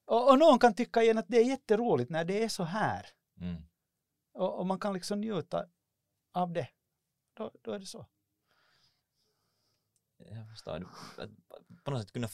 och, 0.06 0.30
och, 0.30 0.39
någon 0.39 0.60
kan 0.60 0.74
tycka 0.74 1.04
igen 1.04 1.18
att 1.18 1.27
det 1.27 1.38
är 1.38 1.46
jätteroligt 1.46 2.10
när 2.10 2.25
det 2.25 2.44
är 2.44 2.50
så 2.50 2.63
här. 2.63 3.06
Mm. 3.42 3.62
Och, 4.34 4.60
och, 4.60 4.66
man 4.66 4.80
kan 4.80 4.94
liksom 4.94 5.22
njuta 5.22 5.66
av 6.34 6.54
det. 6.54 6.68
Då, 7.34 7.51
då 7.62 7.72
är 7.72 7.80
det 7.80 7.86
så 7.86 8.06
jag 10.18 10.50
förstår, 10.50 10.88
på 11.88 11.91
något 11.91 12.01
sätt 12.01 12.12
kunna 12.12 12.29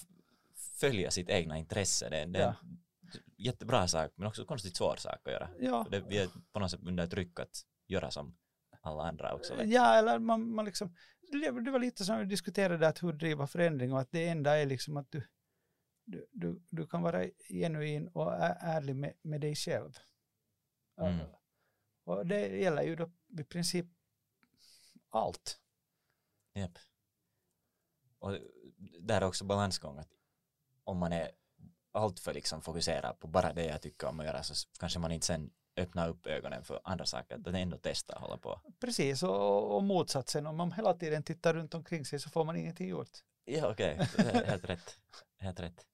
följa 0.79 1.11
sitt 1.11 1.29
egna 1.29 1.57
intresse, 1.57 2.09
det, 2.09 2.25
det 2.25 2.39
är 2.39 2.43
ja. 2.43 2.55
en 2.61 2.79
jättebra 3.37 3.87
sak 3.87 4.11
men 4.15 4.27
också 4.27 4.45
konstigt 4.45 4.75
svår 4.75 4.95
sak 4.95 5.19
att 5.23 5.31
göra. 5.31 5.49
Ja. 5.59 5.87
Det, 5.91 5.99
vi 5.99 6.17
är 6.17 6.29
på 6.51 6.59
något 6.59 6.71
sätt 6.71 6.79
under 6.83 7.07
tryck 7.07 7.39
att 7.39 7.65
göra 7.87 8.11
som 8.11 8.37
alla 8.81 9.03
andra 9.03 9.33
också. 9.33 9.63
Ja, 9.63 9.95
eller 9.95 10.19
man, 10.19 10.55
man 10.55 10.65
liksom, 10.65 10.95
det 11.65 11.71
var 11.71 11.79
lite 11.79 12.05
som 12.05 12.19
vi 12.19 12.25
diskuterade 12.25 12.87
att 12.87 13.03
hur 13.03 13.13
driva 13.13 13.47
förändring 13.47 13.93
och 13.93 13.99
att 13.99 14.11
det 14.11 14.27
enda 14.27 14.57
är 14.57 14.65
liksom 14.65 14.97
att 14.97 15.11
du, 15.11 15.23
du, 16.05 16.27
du, 16.31 16.61
du 16.69 16.87
kan 16.87 17.01
vara 17.01 17.25
genuin 17.49 18.07
och 18.07 18.33
ärlig 18.59 18.95
med, 18.95 19.13
med 19.21 19.41
dig 19.41 19.55
själv. 19.55 19.97
Mm. 21.01 21.19
Och 22.03 22.25
det 22.25 22.47
gäller 22.47 22.83
ju 22.83 22.95
då 22.95 23.11
i 23.39 23.43
princip 23.43 23.85
allt. 25.09 25.59
Yep. 26.55 26.77
Och 28.19 28.37
där 28.99 29.21
är 29.21 29.25
också 29.25 29.45
balansgång 29.45 29.97
att 29.97 30.09
om 30.83 30.97
man 30.97 31.13
är 31.13 31.31
allt 31.91 32.19
för 32.19 32.33
liksom 32.33 32.61
fokuserad 32.61 33.19
på 33.19 33.27
bara 33.27 33.53
det 33.53 33.65
jag 33.65 33.81
tycker 33.81 34.07
om 34.07 34.19
att 34.19 34.25
göra 34.25 34.43
så 34.43 34.69
kanske 34.79 34.99
man 34.99 35.11
inte 35.11 35.25
sen 35.25 35.51
öppnar 35.75 36.09
upp 36.09 36.27
ögonen 36.27 36.63
för 36.63 36.81
andra 36.83 37.05
saker, 37.05 37.35
att 37.35 37.47
ändå 37.47 37.77
testa 37.77 38.15
och 38.15 38.21
hålla 38.21 38.37
på. 38.37 38.61
Precis, 38.79 39.23
och, 39.23 39.75
och 39.75 39.83
motsatsen, 39.83 40.47
om 40.47 40.57
man 40.57 40.71
hela 40.71 40.93
tiden 40.93 41.23
tittar 41.23 41.53
runt 41.53 41.73
omkring 41.73 42.05
sig 42.05 42.19
så 42.19 42.29
får 42.29 42.45
man 42.45 42.55
ingenting 42.55 42.89
gjort. 42.89 43.09
Ja, 43.45 43.71
okej, 43.71 43.99
okay. 44.13 44.45
helt 44.45 44.69
rätt. 44.69 44.99
Helt 45.37 45.59
rätt. 45.59 45.87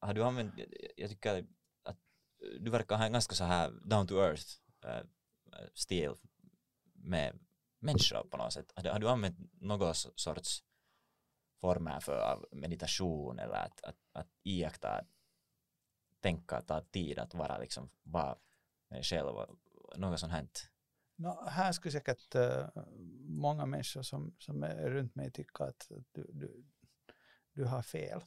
Har 0.00 0.14
du 0.14 0.24
använt, 0.24 0.54
jag 0.96 1.10
tycker 1.10 1.46
att 1.84 1.98
du 2.60 2.70
verkar 2.70 2.96
ha 2.96 3.04
en 3.04 3.12
ganska 3.12 3.34
så 3.34 3.44
här 3.44 3.70
down 3.70 4.06
to 4.06 4.14
earth 4.14 4.46
uh, 4.86 5.08
stil 5.74 6.14
med 6.94 7.38
människor 7.78 8.24
på 8.30 8.36
något 8.36 8.52
sätt. 8.52 8.72
Har 8.74 8.82
du, 8.82 8.90
har 8.90 8.98
du 8.98 9.08
använt 9.08 9.38
någon 9.60 9.94
sorts 9.94 10.64
former 11.60 12.00
för 12.00 12.46
meditation 12.52 13.38
eller 13.38 13.54
att, 13.54 13.84
att, 13.84 13.96
att 14.12 14.28
iaktta, 14.42 15.04
tänka, 16.20 16.60
ta 16.62 16.80
tid 16.80 17.18
att 17.18 17.34
vara 17.34 17.58
liksom, 17.58 17.90
vara 18.02 18.38
med 18.88 19.04
själv 19.04 19.36
och 19.36 19.58
något 19.96 20.20
sånt 20.20 20.32
här? 20.32 20.48
No, 21.16 21.48
här 21.48 21.72
skulle 21.72 21.92
säkert 21.92 22.34
uh, 22.34 22.68
många 23.28 23.66
människor 23.66 24.02
som, 24.02 24.34
som 24.38 24.62
är 24.62 24.90
runt 24.90 25.14
mig 25.14 25.30
tycka 25.30 25.64
att 25.64 25.90
du, 26.12 26.26
du, 26.32 26.64
du 27.52 27.64
har 27.64 27.82
fel. 27.82 28.20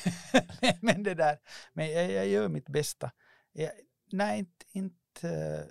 men 0.80 1.02
det 1.02 1.14
där, 1.14 1.38
men 1.72 1.90
jag, 1.92 2.10
jag 2.10 2.28
gör 2.28 2.48
mitt 2.48 2.68
bästa. 2.68 3.12
Jag, 3.52 3.70
nej, 4.12 4.38
inte, 4.38 4.66
inte, 4.68 5.70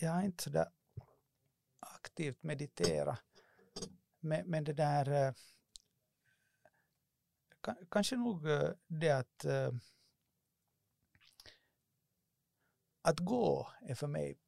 jag 0.00 0.10
har 0.10 0.22
inte 0.22 0.44
sådär 0.44 0.66
aktivt 1.80 2.42
meditera. 2.42 3.18
Men, 4.20 4.50
men 4.50 4.64
det 4.64 4.72
där, 4.72 5.28
uh, 5.28 5.34
kanske 7.90 8.16
nog 8.16 8.46
uh, 8.46 8.70
det 8.86 9.10
att 9.10 9.46
att 13.02 13.18
gå 13.18 13.72
är 13.80 13.94
för 13.94 14.06
mig 14.06 14.38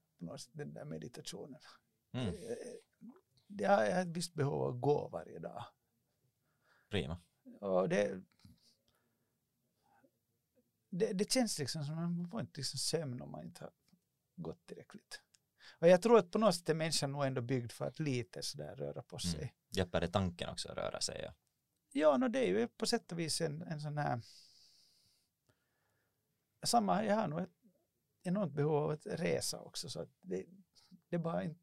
den 0.52 0.74
där 0.74 0.84
meditationen. 0.84 1.60
Mm. 2.12 2.34
Jag 3.46 3.70
har 3.70 3.84
ett 3.84 4.08
visst 4.08 4.34
behov 4.34 4.62
av 4.62 4.74
att 4.74 4.80
gå 4.80 5.08
varje 5.08 5.38
dag. 5.38 5.64
Prima. 6.88 7.22
Och 7.60 7.88
det, 7.88 8.22
det, 10.90 11.12
det 11.12 11.32
känns 11.32 11.58
liksom 11.58 11.84
som 11.84 11.98
att 11.98 12.10
man 12.10 12.28
får 12.28 12.40
inte 12.40 12.60
liksom 12.60 12.78
sömn 12.78 13.22
om 13.22 13.30
man 13.30 13.44
inte 13.44 13.64
har 13.64 13.72
gått 14.36 14.66
tillräckligt. 14.66 15.20
Och 15.78 15.88
jag 15.88 16.02
tror 16.02 16.18
att 16.18 16.30
på 16.30 16.38
något 16.38 16.54
sätt 16.54 16.68
är 16.68 16.74
människan 16.74 17.12
nog 17.12 17.24
ändå 17.24 17.40
byggd 17.40 17.72
för 17.72 17.84
att 17.84 17.98
lite 17.98 18.42
sådär 18.42 18.76
röra 18.76 19.02
på 19.02 19.16
mm. 19.16 19.32
sig. 19.32 19.42
Mm. 19.42 19.54
Hjälper 19.70 20.00
det 20.00 20.08
tanken 20.08 20.48
också 20.48 20.68
att 20.68 20.76
röra 20.76 21.00
sig? 21.00 21.20
Ja, 21.24 21.32
ja 21.94 22.16
no, 22.16 22.28
det 22.28 22.38
är 22.38 22.46
ju 22.46 22.68
på 22.68 22.86
sätt 22.86 23.12
och 23.12 23.18
vis 23.18 23.40
en, 23.40 23.62
en 23.62 23.80
sån 23.80 23.98
här 23.98 24.20
samma, 26.62 27.04
jag 27.04 27.16
har 27.16 27.28
nog 27.28 27.40
ett 27.40 27.50
enormt 28.22 28.52
behov 28.52 28.74
av 28.74 28.90
att 28.90 29.06
resa 29.06 29.60
också 29.60 29.90
så 29.90 30.00
att 30.00 30.10
det, 30.20 30.44
det 31.08 31.18
bara 31.18 31.44
inte 31.44 31.60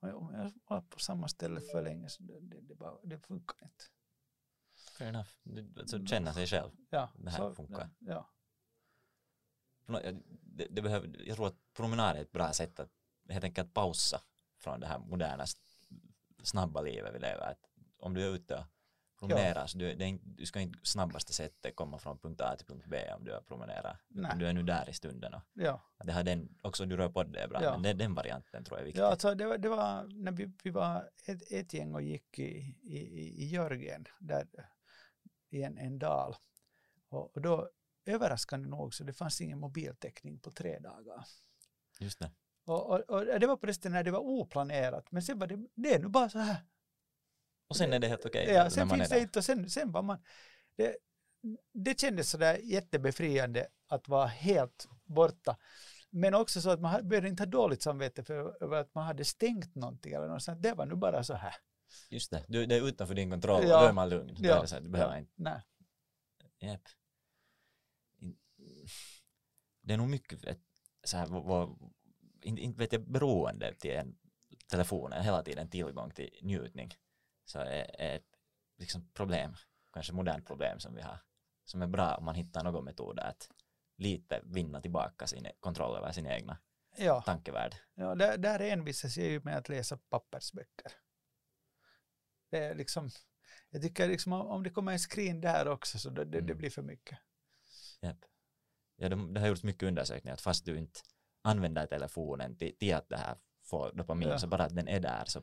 om 0.00 0.34
jag 0.34 0.52
var 0.66 0.80
på 0.80 0.98
samma 0.98 1.28
ställe 1.28 1.60
för 1.60 1.82
länge 1.82 2.08
så 2.08 2.22
det, 2.22 2.40
det, 2.40 2.74
bara, 2.74 2.94
det 3.02 3.18
funkar 3.18 3.56
inte. 3.62 3.84
Fair 4.98 5.08
enough. 5.08 5.28
Du, 5.42 5.80
alltså, 5.80 6.06
känna 6.06 6.32
sig 6.32 6.46
själv. 6.46 6.70
Ja. 6.90 7.12
Det 7.14 7.30
här 7.30 7.38
så, 7.38 7.54
funkar. 7.54 7.90
Ja. 7.98 8.30
Det, 10.42 10.66
det 10.70 10.82
behöver, 10.82 11.26
jag 11.26 11.36
tror 11.36 11.46
att 11.46 11.72
promenad 11.72 12.16
är 12.16 12.20
ett 12.20 12.32
bra 12.32 12.52
sätt 12.52 12.80
att 12.80 12.90
helt 13.28 13.44
enkelt 13.44 13.74
pausa 13.74 14.22
från 14.58 14.80
det 14.80 14.86
här 14.86 14.98
moderna 14.98 15.44
snabba 16.42 16.82
livet 16.82 17.14
vi 17.14 17.18
lever. 17.18 17.50
Att 17.50 17.70
om 17.96 18.14
du 18.14 18.22
är 18.22 18.34
ute 18.34 18.66
och 19.22 19.28
promenerar 19.28 19.66
så 19.66 19.78
du, 19.78 19.94
det 19.94 20.18
du 20.22 20.46
ska 20.46 20.60
inte 20.60 20.78
snabbaste 20.82 21.32
sättet 21.32 21.76
komma 21.76 21.98
från 21.98 22.18
punkt 22.18 22.40
A 22.40 22.56
till 22.56 22.66
punkt 22.66 22.86
B 22.88 23.12
om 23.16 23.24
du 23.24 23.32
har 23.32 23.40
promenerat. 23.40 23.96
Du 24.08 24.46
är 24.46 24.52
nu 24.52 24.62
där 24.62 24.90
i 24.90 24.92
stunden. 24.92 25.34
Och 25.34 25.42
ja. 25.52 25.82
Det 26.04 26.12
har 26.12 26.22
den, 26.22 26.58
också 26.62 26.86
du 26.86 26.96
rör 26.96 27.08
på 27.08 27.22
det 27.22 27.48
bra, 27.48 27.62
ja. 27.62 27.72
men 27.72 27.82
den, 27.82 27.98
den 27.98 28.14
varianten 28.14 28.64
tror 28.64 28.78
jag 28.78 28.82
är 28.82 28.86
viktig. 28.86 29.02
Ja, 29.02 29.06
alltså 29.06 29.34
det, 29.34 29.46
var, 29.46 29.58
det 29.58 29.68
var 29.68 30.04
när 30.22 30.32
vi, 30.32 30.52
vi 30.62 30.70
var 30.70 31.10
ett, 31.24 31.52
ett 31.52 31.74
gäng 31.74 31.94
och 31.94 32.02
gick 32.02 32.38
i, 32.38 32.76
i, 32.82 32.98
i 33.42 33.46
Jörgen, 33.46 34.04
där 34.20 34.46
i 35.50 35.62
en, 35.62 35.78
en 35.78 35.98
dal. 35.98 36.34
Och, 37.08 37.36
och 37.36 37.42
då 37.42 37.70
överraskande 38.06 38.68
nog 38.68 38.94
så 38.94 39.04
det 39.04 39.12
fanns 39.12 39.40
ingen 39.40 39.58
mobiltäckning 39.58 40.38
på 40.38 40.50
tre 40.50 40.78
dagar. 40.78 41.24
Just 42.00 42.18
det. 42.18 42.30
Och, 42.64 42.90
och, 42.90 43.00
och, 43.00 43.40
det 43.40 43.46
var 43.46 43.56
på 43.56 43.66
det 43.66 43.84
när 43.84 44.04
det 44.04 44.10
var 44.10 44.20
oplanerat, 44.20 45.12
men 45.12 45.22
sen 45.22 45.38
var 45.38 45.46
det, 45.46 45.66
det 45.74 45.94
är 45.94 45.98
nu 45.98 46.08
bara 46.08 46.28
så 46.28 46.38
här. 46.38 46.56
Och 47.72 47.76
sen 47.76 47.92
är 47.92 47.98
det 47.98 48.08
helt 48.08 48.26
okej? 48.26 48.42
Okay, 48.42 48.54
ja, 48.54 48.70
sen 48.70 48.90
finns 48.90 49.08
det 49.08 49.20
inte 49.20 49.38
och 49.38 49.44
sen, 49.44 49.70
sen 49.70 49.92
var 49.92 50.02
man, 50.02 50.18
det, 50.76 50.96
det 51.72 52.00
kändes 52.00 52.30
sådär 52.30 52.58
jättebefriande 52.62 53.66
att 53.88 54.08
vara 54.08 54.26
helt 54.26 54.88
borta. 55.04 55.56
Men 56.10 56.34
också 56.34 56.60
så 56.60 56.70
att 56.70 56.80
man 56.80 57.08
behövde 57.08 57.28
inte 57.28 57.42
ha 57.42 57.50
dåligt 57.50 57.82
samvete 57.82 58.24
för, 58.24 58.74
att 58.74 58.94
man 58.94 59.06
hade 59.06 59.24
stängt 59.24 59.74
någonting 59.74 60.12
eller 60.12 60.28
något 60.28 60.42
sånt. 60.42 60.62
Det 60.62 60.74
var 60.74 60.86
nu 60.86 60.94
bara 60.94 61.24
så 61.24 61.34
här. 61.34 61.54
Just 62.10 62.30
det, 62.30 62.44
du, 62.48 62.66
det 62.66 62.76
är 62.76 62.88
utanför 62.88 63.14
din 63.14 63.30
kontroll 63.30 63.64
ja. 63.68 63.80
då 63.80 63.86
är 63.86 63.92
man 63.92 64.08
lugn. 64.08 64.36
Ja. 64.38 64.56
Är 64.56 64.60
det 64.60 64.66
så 64.66 64.74
här, 64.74 64.82
du 64.82 64.88
behöver 64.88 65.12
ja. 65.12 65.18
inte. 65.18 65.32
Nej. 65.36 65.62
Yep. 66.60 66.80
Det 69.82 69.92
är 69.92 69.96
nog 69.96 70.08
mycket 70.08 70.58
så 71.04 71.16
här, 71.16 71.26
vad, 71.26 71.92
inte, 72.42 72.62
inte 72.62 72.78
vet 72.78 72.92
jag, 72.92 73.10
beroende 73.10 73.74
till 73.74 73.90
en 73.90 74.16
telefon, 74.70 75.12
hela 75.12 75.42
tiden 75.42 75.70
tillgång 75.70 76.10
till 76.10 76.30
njutning, 76.42 76.94
så 77.44 77.58
är, 77.58 78.00
är 78.00 78.16
ett 78.16 78.38
liksom 78.78 79.10
problem, 79.14 79.54
kanske 79.92 80.12
modernt 80.12 80.46
problem 80.46 80.80
som 80.80 80.94
vi 80.94 81.02
har, 81.02 81.18
som 81.64 81.82
är 81.82 81.86
bra 81.86 82.14
om 82.14 82.24
man 82.24 82.34
hittar 82.34 82.64
någon 82.64 82.84
metod 82.84 83.18
att 83.18 83.48
lite 83.96 84.40
vinna 84.44 84.80
tillbaka 84.80 85.26
sin 85.26 85.46
kontroll 85.60 85.96
över 85.96 86.12
sin 86.12 86.26
egna 86.26 86.58
ja. 86.96 87.22
tankevärld. 87.22 87.74
Ja, 87.94 88.14
där, 88.14 88.38
där 88.38 88.60
envisas 88.60 89.16
jag 89.16 89.26
ju 89.26 89.40
med 89.40 89.56
att 89.56 89.68
läsa 89.68 89.96
pappersböcker. 89.96 90.92
Det 92.50 92.58
är 92.58 92.74
liksom, 92.74 93.10
jag 93.70 93.82
tycker 93.82 94.08
liksom 94.08 94.32
om 94.32 94.62
det 94.62 94.70
kommer 94.70 94.92
en 94.92 94.98
screen 94.98 95.40
där 95.40 95.68
också 95.68 95.98
så 95.98 96.10
det, 96.10 96.24
det, 96.24 96.38
mm. 96.38 96.46
det 96.46 96.54
blir 96.54 96.70
för 96.70 96.82
mycket. 96.82 97.18
Yep. 98.02 98.16
Ja, 98.96 99.08
det, 99.08 99.32
det 99.32 99.40
har 99.40 99.48
gjorts 99.48 99.62
mycket 99.62 99.88
undersökningar 99.88 100.34
att 100.34 100.40
fast 100.40 100.64
du 100.64 100.78
inte 100.78 101.00
använder 101.42 101.86
telefonen 101.86 102.56
till, 102.56 102.78
till 102.78 102.94
att 102.94 103.08
det 103.08 103.16
här 103.16 103.36
får 103.64 103.92
dopamin, 103.92 104.28
ja. 104.28 104.38
så 104.38 104.46
bara 104.46 104.64
att 104.64 104.76
den 104.76 104.88
är 104.88 105.00
där 105.00 105.24
så 105.24 105.42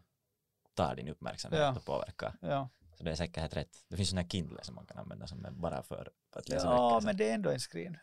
tar 0.79 0.95
din 0.95 1.07
uppmärksamhet 1.07 1.59
ja. 1.59 1.75
och 1.75 1.85
påverkar. 1.85 2.37
Ja. 2.41 2.69
Så 2.97 3.03
det 3.03 3.11
är 3.11 3.15
säkert 3.15 3.37
helt 3.37 3.55
rätt. 3.55 3.85
Det 3.89 3.97
finns 3.97 4.09
sådana 4.09 4.27
Kindle 4.27 4.63
som 4.63 4.75
man 4.75 4.85
kan 4.85 4.97
använda 4.97 5.27
som 5.27 5.45
är 5.45 5.51
bara 5.51 5.83
för, 5.83 6.11
för 6.33 6.39
att 6.39 6.49
läsa 6.49 6.67
Ja, 6.67 6.93
böcker, 6.93 7.05
men 7.05 7.17
det 7.17 7.29
är 7.29 7.33
ändå 7.33 7.49
en 7.49 7.59
screen. 7.59 7.97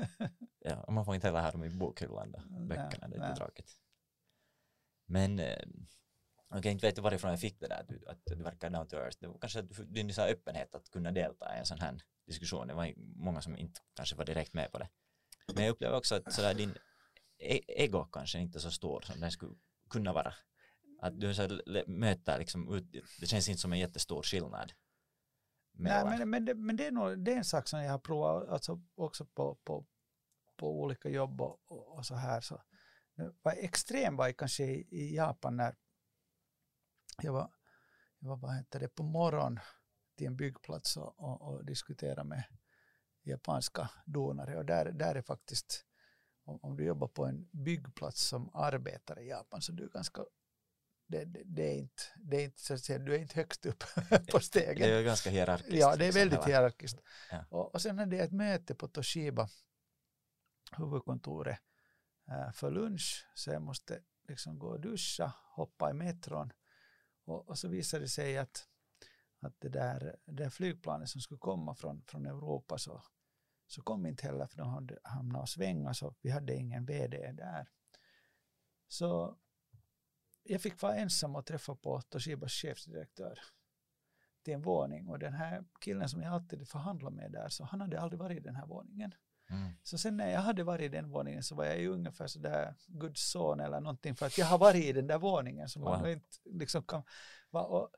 ja, 0.58 0.82
och 0.82 0.92
man 0.92 1.04
får 1.04 1.14
inte 1.14 1.26
heller 1.26 1.40
ha 1.40 1.50
dem 1.50 1.64
i 1.64 1.70
bokhyllan 1.70 2.32
då, 2.32 2.38
böckerna, 2.48 3.08
det 3.08 3.16
är 3.16 3.28
lite 3.28 3.36
tråkigt. 3.36 3.76
Men, 5.06 5.38
eh, 5.38 5.56
okej, 6.48 6.58
okay, 6.58 6.72
inte 6.72 6.86
vet 6.86 6.96
jag 6.96 7.04
varifrån 7.04 7.30
jag 7.30 7.40
fick 7.40 7.60
det 7.60 7.68
där, 7.68 7.80
att 7.80 7.88
du, 7.88 8.04
att 8.06 8.20
du 8.24 8.42
verkar 8.42 8.70
down 8.70 8.86
to 8.86 8.96
earth. 8.96 9.16
Det 9.20 9.26
var 9.26 9.38
kanske 9.38 9.62
din 9.62 10.14
så 10.14 10.22
öppenhet 10.22 10.74
att 10.74 10.90
kunna 10.90 11.12
delta 11.12 11.56
i 11.56 11.58
en 11.58 11.66
sån 11.66 11.80
här 11.80 12.02
diskussion. 12.26 12.66
Det 12.66 12.74
var 12.74 12.92
många 12.96 13.40
som 13.40 13.56
inte 13.56 13.80
kanske 13.94 14.16
var 14.16 14.24
direkt 14.24 14.54
med 14.54 14.72
på 14.72 14.78
det. 14.78 14.88
Men 15.54 15.64
jag 15.64 15.72
upplever 15.72 15.96
också 15.96 16.14
att 16.14 16.32
sådär 16.32 16.54
din 16.54 16.74
e-, 17.38 17.82
ego 17.84 18.04
kanske 18.04 18.38
inte 18.38 18.58
är 18.58 18.60
så 18.60 18.70
stor 18.70 19.00
som 19.00 19.20
den 19.20 19.30
skulle 19.30 19.54
kunna 19.90 20.12
vara. 20.12 20.34
Att 21.02 21.20
du 21.20 21.34
så 21.34 21.60
möter 21.86 22.38
liksom, 22.38 22.90
det 23.20 23.26
känns 23.26 23.48
inte 23.48 23.60
som 23.60 23.72
en 23.72 23.78
jättestor 23.78 24.22
skillnad. 24.22 24.72
Nej, 25.72 26.04
men, 26.04 26.30
men, 26.30 26.44
det, 26.44 26.54
men 26.54 26.76
det, 26.76 26.86
är 26.86 26.90
nog, 26.90 27.24
det 27.24 27.32
är 27.32 27.36
en 27.36 27.44
sak 27.44 27.68
som 27.68 27.82
jag 27.82 27.90
har 27.90 27.98
provat 27.98 28.48
alltså 28.48 28.80
också 28.94 29.24
på, 29.24 29.54
på, 29.64 29.86
på 30.56 30.80
olika 30.80 31.08
jobb 31.08 31.40
och, 31.40 31.96
och, 31.96 32.06
så 32.06 32.14
här. 32.14 32.40
Så, 32.40 32.62
var 33.42 33.52
extrem 33.52 34.16
var 34.16 34.26
jag 34.26 34.36
kanske 34.36 34.64
i, 34.64 34.88
i 34.90 35.16
Japan 35.16 35.56
när 35.56 35.76
jag 37.22 37.32
var, 37.32 37.50
jag 38.18 38.28
var 38.28 38.36
vad 38.36 38.56
heter 38.56 38.80
det, 38.80 38.88
på 38.88 39.02
morgon 39.02 39.60
till 40.16 40.26
en 40.26 40.36
byggplats 40.36 40.96
och, 40.96 41.18
och, 41.18 41.42
och 41.42 41.64
diskutera 41.64 42.24
med 42.24 42.44
japanska 43.22 43.90
donare 44.06 44.58
och 44.58 44.64
där, 44.64 44.92
där 44.92 45.14
är 45.14 45.22
faktiskt 45.22 45.86
om, 46.44 46.58
om 46.62 46.76
du 46.76 46.84
jobbar 46.84 47.08
på 47.08 47.26
en 47.26 47.48
byggplats 47.52 48.28
som 48.28 48.50
arbetare 48.54 49.22
i 49.22 49.28
Japan 49.28 49.62
så 49.62 49.72
du 49.72 49.84
är 49.84 49.88
ganska 49.88 50.24
det, 51.10 51.24
det, 51.24 51.42
det, 51.44 51.62
är 51.62 51.76
inte, 51.76 52.02
det 52.16 52.36
är 52.36 52.44
inte 52.44 52.60
så 52.60 52.74
att 52.74 52.80
säga, 52.80 52.98
du 52.98 53.14
är 53.14 53.18
inte 53.18 53.36
högst 53.36 53.66
upp 53.66 53.84
på 54.32 54.40
stegen. 54.40 54.88
Det 54.88 54.94
är 54.94 55.02
ganska 55.02 55.30
hierarkiskt. 55.30 55.74
Ja, 55.74 55.96
det 55.96 56.04
är 56.04 56.06
liksom, 56.06 56.20
väldigt 56.20 56.44
hierarkiskt. 56.44 57.00
Ja. 57.30 57.44
Och, 57.48 57.74
och 57.74 57.82
sen 57.82 57.98
hade 57.98 58.16
jag 58.16 58.24
ett 58.24 58.32
möte 58.32 58.74
på 58.74 58.88
Toshiba, 58.88 59.48
huvudkontoret, 60.76 61.58
äh, 62.28 62.52
för 62.52 62.70
lunch, 62.70 63.26
så 63.34 63.50
jag 63.50 63.62
måste 63.62 64.00
liksom 64.28 64.58
gå 64.58 64.68
och 64.68 64.80
duscha, 64.80 65.32
hoppa 65.54 65.90
i 65.90 65.92
metron 65.92 66.52
och, 67.24 67.48
och 67.48 67.58
så 67.58 67.68
visade 67.68 68.04
det 68.04 68.08
sig 68.08 68.38
att, 68.38 68.68
att 69.40 69.54
det 69.58 69.68
där, 69.68 70.16
det 70.24 70.32
där 70.32 70.50
flygplanet 70.50 71.08
som 71.08 71.20
skulle 71.20 71.38
komma 71.38 71.74
från, 71.74 72.02
från 72.02 72.26
Europa 72.26 72.78
så, 72.78 73.02
så 73.66 73.82
kom 73.82 74.06
inte 74.06 74.26
heller 74.26 74.46
för 74.46 74.58
de 74.58 74.68
hade 74.68 74.98
hamnat 75.02 75.42
och 75.42 75.48
svänga 75.48 75.94
så 75.94 76.14
vi 76.20 76.30
hade 76.30 76.54
ingen 76.54 76.86
vd 76.86 77.32
där. 77.32 77.68
Så 78.88 79.38
jag 80.42 80.62
fick 80.62 80.82
vara 80.82 80.96
ensam 80.96 81.36
och 81.36 81.46
träffa 81.46 81.74
på 81.74 82.00
Toshibas 82.00 82.52
chefsdirektör. 82.52 83.38
till 84.44 84.54
en 84.54 84.62
våning 84.62 85.08
och 85.08 85.18
den 85.18 85.32
här 85.32 85.64
killen 85.80 86.08
som 86.08 86.22
jag 86.22 86.32
alltid 86.32 86.68
förhandlade 86.68 87.16
med 87.16 87.32
där, 87.32 87.48
så 87.48 87.64
han 87.64 87.80
hade 87.80 88.00
aldrig 88.00 88.20
varit 88.20 88.36
i 88.36 88.40
den 88.40 88.56
här 88.56 88.66
våningen. 88.66 89.14
Mm. 89.50 89.72
Så 89.82 89.98
sen 89.98 90.16
när 90.16 90.30
jag 90.30 90.40
hade 90.40 90.64
varit 90.64 90.82
i 90.84 90.88
den 90.88 91.10
våningen 91.10 91.42
så 91.42 91.54
var 91.54 91.64
jag 91.64 91.78
ju 91.78 91.88
ungefär 91.88 92.26
sådär 92.26 92.74
Guds 92.86 93.30
son 93.30 93.60
eller 93.60 93.80
någonting 93.80 94.16
för 94.16 94.26
att 94.26 94.38
jag 94.38 94.46
har 94.46 94.58
varit 94.58 94.84
i 94.84 94.92
den 94.92 95.06
där 95.06 95.18
våningen 95.18 95.68
som 95.68 95.82
wow. 95.82 95.90
man 95.90 96.10
inte 96.10 96.26
liksom 96.44 96.82
kan 96.82 97.02
va, 97.50 97.62
och, 97.62 97.90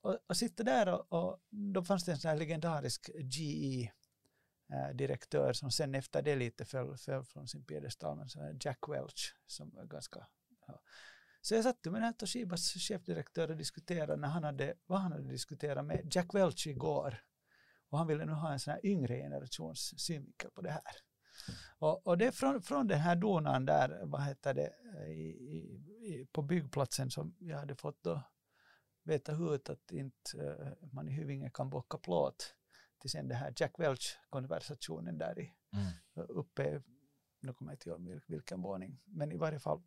och, 0.00 0.18
och 0.26 0.36
sitta 0.36 0.62
där 0.62 0.88
och, 0.88 1.12
och 1.12 1.40
då 1.50 1.84
fanns 1.84 2.04
det 2.04 2.12
en 2.12 2.18
sån 2.18 2.28
här 2.28 2.38
legendarisk 2.38 3.10
GE 3.14 3.92
eh, 4.72 4.88
direktör 4.94 5.52
som 5.52 5.70
sen 5.70 5.94
efter 5.94 6.22
det 6.22 6.36
lite 6.36 6.64
föll, 6.64 6.96
föll 6.96 7.24
från 7.24 7.48
sin 7.48 7.64
piedestal, 7.64 8.16
men 8.36 8.58
Jack 8.60 8.88
Welch 8.88 9.36
som 9.46 9.70
var 9.70 9.84
ganska 9.84 10.26
ja. 10.66 10.80
Så 11.44 11.54
jag 11.54 11.64
satt 11.64 11.84
med 11.84 11.94
den 11.94 12.02
här 12.02 12.12
Toshibas 12.12 12.72
chefdirektör 12.72 13.50
och 13.50 13.56
diskuterade 13.56 14.16
när 14.16 14.28
han 14.28 14.44
hade, 14.44 14.74
vad 14.86 15.00
han 15.00 15.12
hade 15.12 15.28
diskuterat 15.28 15.84
med 15.84 16.08
Jack 16.14 16.34
Welch 16.34 16.66
igår. 16.66 17.22
Och 17.88 17.98
han 17.98 18.06
ville 18.06 18.24
nu 18.24 18.32
ha 18.32 18.52
en 18.52 18.60
sån 18.60 18.72
här 18.72 18.86
yngre 18.86 19.16
generations 19.16 19.94
synvinkel 19.96 20.50
på 20.50 20.60
det 20.60 20.70
här. 20.70 20.82
Och, 21.78 22.06
och 22.06 22.18
det 22.18 22.26
är 22.26 22.30
från, 22.30 22.62
från 22.62 22.86
den 22.86 22.98
här 22.98 23.16
donan 23.16 23.66
där, 23.66 24.00
vad 24.04 24.22
heter 24.22 24.54
det, 24.54 24.72
i, 25.08 25.28
i, 26.06 26.28
på 26.32 26.42
byggplatsen 26.42 27.10
som 27.10 27.36
jag 27.38 27.58
hade 27.58 27.76
fått 27.76 28.02
då 28.02 28.22
veta 29.02 29.34
hut 29.34 29.70
att 29.70 29.92
inte 29.92 30.36
uh, 30.36 30.92
man 30.92 31.08
i 31.08 31.12
Hyvinge 31.12 31.50
kan 31.54 31.70
bocka 31.70 31.98
plåt 31.98 32.54
till 33.00 33.10
sen 33.10 33.28
det 33.28 33.34
här 33.34 33.54
Jack 33.56 33.78
Welch-konversationen 33.78 35.18
där 35.18 35.38
i, 35.38 35.52
mm. 35.72 36.28
uppe, 36.28 36.82
nu 37.40 37.52
kommer 37.52 37.72
jag 37.72 37.76
inte 37.76 37.88
ihåg 37.88 38.20
vilken 38.26 38.62
våning, 38.62 39.00
men 39.04 39.32
i 39.32 39.36
varje 39.36 39.58
fall. 39.58 39.82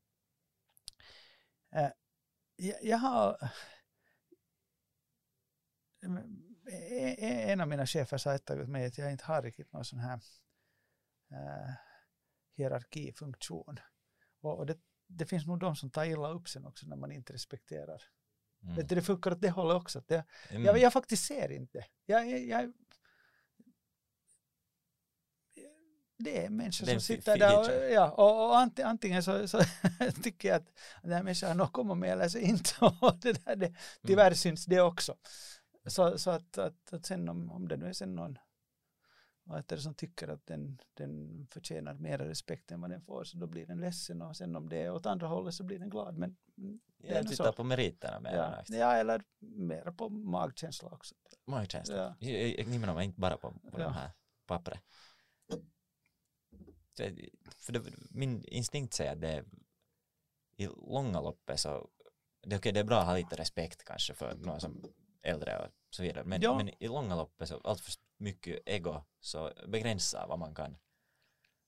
Uh, 1.75 1.89
jag, 2.81 2.97
har 2.97 3.51
en 7.17 7.62
av 7.62 7.67
mina 7.67 7.86
chefer 7.86 8.17
sa 8.17 8.33
ett 8.33 8.45
tag 8.45 8.59
åt 8.59 8.69
mig 8.69 8.86
att 8.86 8.97
jag 8.97 9.12
inte 9.12 9.25
har 9.25 9.41
riktigt 9.41 9.74
någon 9.74 9.86
sån 9.86 10.00
här 10.00 10.19
uh, 11.31 11.74
hierarkifunktion. 12.55 13.79
Och, 14.41 14.57
och 14.57 14.65
det, 14.65 14.77
det, 15.07 15.25
finns 15.25 15.47
nog 15.47 15.59
de 15.59 15.75
som 15.75 15.89
tar 15.89 16.05
illa 16.05 16.29
upp 16.29 16.50
sen 16.50 16.65
också 16.65 16.88
när 16.88 16.95
man 16.95 17.12
inte 17.12 17.33
respekterar. 17.33 18.03
Mm. 18.63 18.75
Du, 18.75 18.95
det 18.95 19.01
funkar 19.01 19.31
åt 19.31 19.41
det 19.41 19.50
hållet 19.50 19.75
också. 19.75 20.03
Det, 20.07 20.25
mm. 20.50 20.65
jag, 20.65 20.77
jag 20.77 20.93
faktiskt 20.93 21.25
ser 21.25 21.51
inte. 21.51 21.86
Jag, 22.05 22.29
jag, 22.29 22.39
jag, 22.39 22.74
det 26.17 26.45
är 26.45 26.50
människor 26.50 26.86
som 26.86 27.00
sitter 27.00 27.38
där 27.38 27.59
och, 27.59 27.91
ja, 27.91 28.12
och, 28.12 28.50
och 28.50 28.57
antingen 28.86 29.24
så, 29.24 29.47
så 29.47 29.62
tycker 30.24 30.50
jag 30.50 30.57
att 30.57 30.79
den 31.01 31.12
här 31.12 31.24
människan 31.24 31.50
har 31.50 31.55
något 31.55 31.65
att 31.65 31.74
komma 31.74 31.95
med 31.95 32.12
eller 32.12 32.29
så 32.29 32.38
inte. 32.38 32.71
Och 33.01 33.17
det 33.21 33.45
där, 33.45 33.55
det, 33.55 33.74
tyvärr 34.07 34.27
mm. 34.27 34.36
syns 34.36 34.65
det 34.65 34.81
också. 34.81 35.15
Så, 35.86 36.17
så 36.17 36.29
att, 36.29 36.57
att, 36.57 36.93
att 36.93 37.05
sen 37.05 37.29
om, 37.29 37.51
om 37.51 37.67
det 37.67 37.77
nu 37.77 37.88
är 37.88 37.93
sen 37.93 38.15
någon 38.15 38.38
vad 39.47 39.79
som 39.79 39.93
tycker 39.93 40.27
att 40.27 40.45
den, 40.45 40.81
den 40.93 41.47
förtjänar 41.51 41.93
mer 41.93 42.17
respekt 42.17 42.71
än 42.71 42.81
vad 42.81 42.89
den 42.89 43.01
får 43.01 43.24
så 43.24 43.38
då 43.38 43.47
blir 43.47 43.65
den 43.65 43.79
ledsen 43.79 44.21
och 44.21 44.38
sen 44.38 44.55
om 44.55 44.69
det 44.69 44.77
är 44.77 44.91
åt 44.91 45.05
andra 45.05 45.27
hållet 45.27 45.53
så 45.53 45.63
blir 45.63 45.79
den 45.79 45.89
glad. 45.89 46.17
Men 46.17 46.38
ja, 46.97 47.21
du 47.21 47.27
tittar 47.27 47.51
på 47.51 47.63
meriterna 47.63 48.19
mer. 48.19 48.36
Ja, 48.36 48.63
ja, 48.67 48.93
eller 48.93 49.24
mer 49.39 49.91
på 49.91 50.09
magkänsla 50.09 50.89
också. 50.89 51.15
Magkänsla, 51.45 52.15
ja. 52.19 52.65
nimenomaan 52.65 53.03
inte 53.03 53.19
bara 53.19 53.38
på, 53.38 53.51
på 53.51 53.79
ja. 53.79 53.83
de 53.83 53.93
här 53.93 54.12
pappret. 54.45 54.79
För 57.58 57.74
det, 57.74 57.82
min 58.10 58.44
instinkt 58.46 58.94
säger 58.94 59.12
att 59.12 59.22
det 59.22 59.46
i 60.58 60.68
långa 60.68 61.22
loppet 61.22 61.60
så 61.60 61.89
det, 62.44 62.56
okay, 62.56 62.72
det 62.72 62.80
är 62.80 62.84
bra 62.84 63.00
att 63.00 63.06
ha 63.06 63.16
lite 63.16 63.36
respekt 63.36 63.84
kanske 63.84 64.13
för 64.13 64.36
någon 64.36 64.60
som 64.60 64.84
äldre 65.22 65.58
och 65.58 65.72
så 65.89 66.04
vidare. 66.04 66.24
Men, 66.24 66.42
ja. 66.42 66.58
men 66.58 66.84
i 66.84 66.88
långa 66.88 67.16
loppet 67.16 67.50
så 67.50 67.62
allt 67.63 67.82
för 67.82 67.94
mycket 68.18 68.60
ego 68.66 69.04
så 69.20 69.51
begränsar 69.68 70.27
vad 70.27 70.39
man 70.39 70.56
kan 70.56 70.77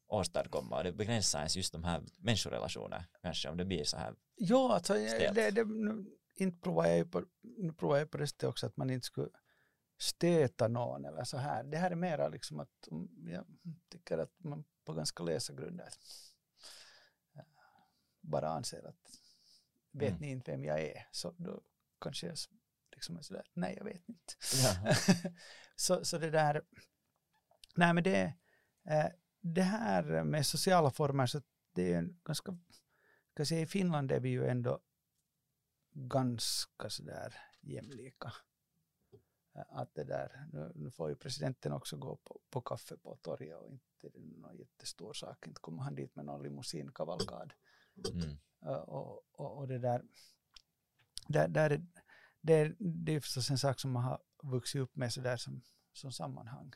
åstadkomma 0.08 0.78
och 0.78 0.84
det 0.84 0.92
begränsar 0.92 1.40
ens 1.40 1.56
just 1.56 1.74
de 1.74 1.84
här 1.84 2.02
människorelationer 2.18 3.06
kanske 3.22 3.50
om 3.50 3.58
det 3.58 3.66
blir 3.66 3.84
så 3.84 3.98
här 3.98 4.16
Ja, 4.36 4.74
alltså 4.74 4.94
det, 4.94 5.52
det, 5.52 5.66
nu, 5.66 6.06
inte 6.36 6.62
provar 6.62 6.88
jag 6.88 7.12
på, 7.12 7.24
nu 7.42 7.74
provar 7.74 7.98
jag 7.98 8.12
på 8.12 8.18
det 8.18 8.44
också 8.44 8.66
att 8.66 8.78
man 8.78 8.90
inte 8.90 9.06
skulle 9.06 9.30
stöta 10.00 10.68
någon 10.68 11.06
eller 11.06 11.24
så 11.24 11.38
här. 11.38 11.64
Det 11.64 11.78
här 11.78 11.92
är 11.92 11.96
mera 11.96 12.28
liksom 12.28 12.60
att 12.60 12.88
jag 13.26 13.46
tycker 13.90 14.18
att 14.18 14.34
man 14.38 14.64
på 14.86 14.94
ganska 14.94 15.24
lösa 15.24 15.54
grunder 15.54 15.90
bara 18.22 18.50
anser 18.50 18.88
att 18.88 19.20
vet 19.92 20.10
mm. 20.10 20.22
ni 20.22 20.32
inte 20.32 20.52
vem 20.52 20.66
jag 20.66 20.82
är 20.82 21.08
så 21.12 21.32
då 21.38 21.62
kanske 22.02 22.28
jag 22.28 22.38
liksom 22.92 23.18
är 23.18 23.22
sådär, 23.22 23.46
nej 23.54 23.76
jag 23.78 23.84
vet 23.86 24.10
inte. 24.10 24.34
Så, 25.76 26.06
så 26.06 26.18
det 26.18 26.30
där, 26.30 26.62
nej 27.76 27.94
men 27.94 28.04
det, 28.04 28.34
eh, 28.90 29.08
det 29.42 29.62
här 29.62 30.24
med 30.24 30.46
sociala 30.46 30.92
former, 30.92 31.26
så 31.26 31.42
det 31.74 31.94
är 31.94 31.98
en 31.98 32.20
ganska, 32.24 32.58
kan 33.36 33.46
säga 33.46 33.62
i 33.62 33.66
Finland 33.66 34.12
är 34.12 34.20
vi 34.20 34.30
ju 34.30 34.48
ändå 34.48 34.80
ganska 35.92 36.90
sådär 36.90 37.38
jämlika. 37.62 38.34
Att 39.70 39.96
det 39.96 40.04
där, 40.04 40.48
nu, 40.54 40.72
nu 40.76 40.92
får 40.92 41.10
ju 41.10 41.16
presidenten 41.16 41.72
också 41.72 41.98
gå 41.98 42.16
på, 42.16 42.42
på 42.50 42.62
kaffe 42.62 42.98
på 42.98 43.16
torget 43.16 43.58
och 43.58 43.70
inte 43.70 44.08
är 44.08 44.12
det 44.12 44.20
någon 44.20 44.58
jättestor 44.58 45.14
sak, 45.14 45.48
inte 45.48 45.62
kommer 45.62 45.84
han 45.84 45.96
dit 45.96 46.16
med 46.16 46.26
någon 46.26 46.44
limousinkavalkad. 46.44 47.54
Mm. 48.14 48.38
Och, 48.60 49.40
och, 49.40 49.58
och, 49.58 49.68
det 49.68 49.80
där, 49.80 50.04
där, 51.28 51.48
där 51.48 51.70
är, 51.70 51.86
det, 52.42 52.76
det 52.80 53.12
är 53.16 53.20
förstås 53.20 53.50
en 53.50 53.58
sak 53.58 53.80
som 53.80 53.92
man 53.92 54.04
har 54.04 54.22
vuxit 54.44 54.82
upp 54.82 54.96
med 54.96 55.14
sådär 55.14 55.38
som, 55.38 55.62
som 55.94 56.12
sammanhang. 56.12 56.72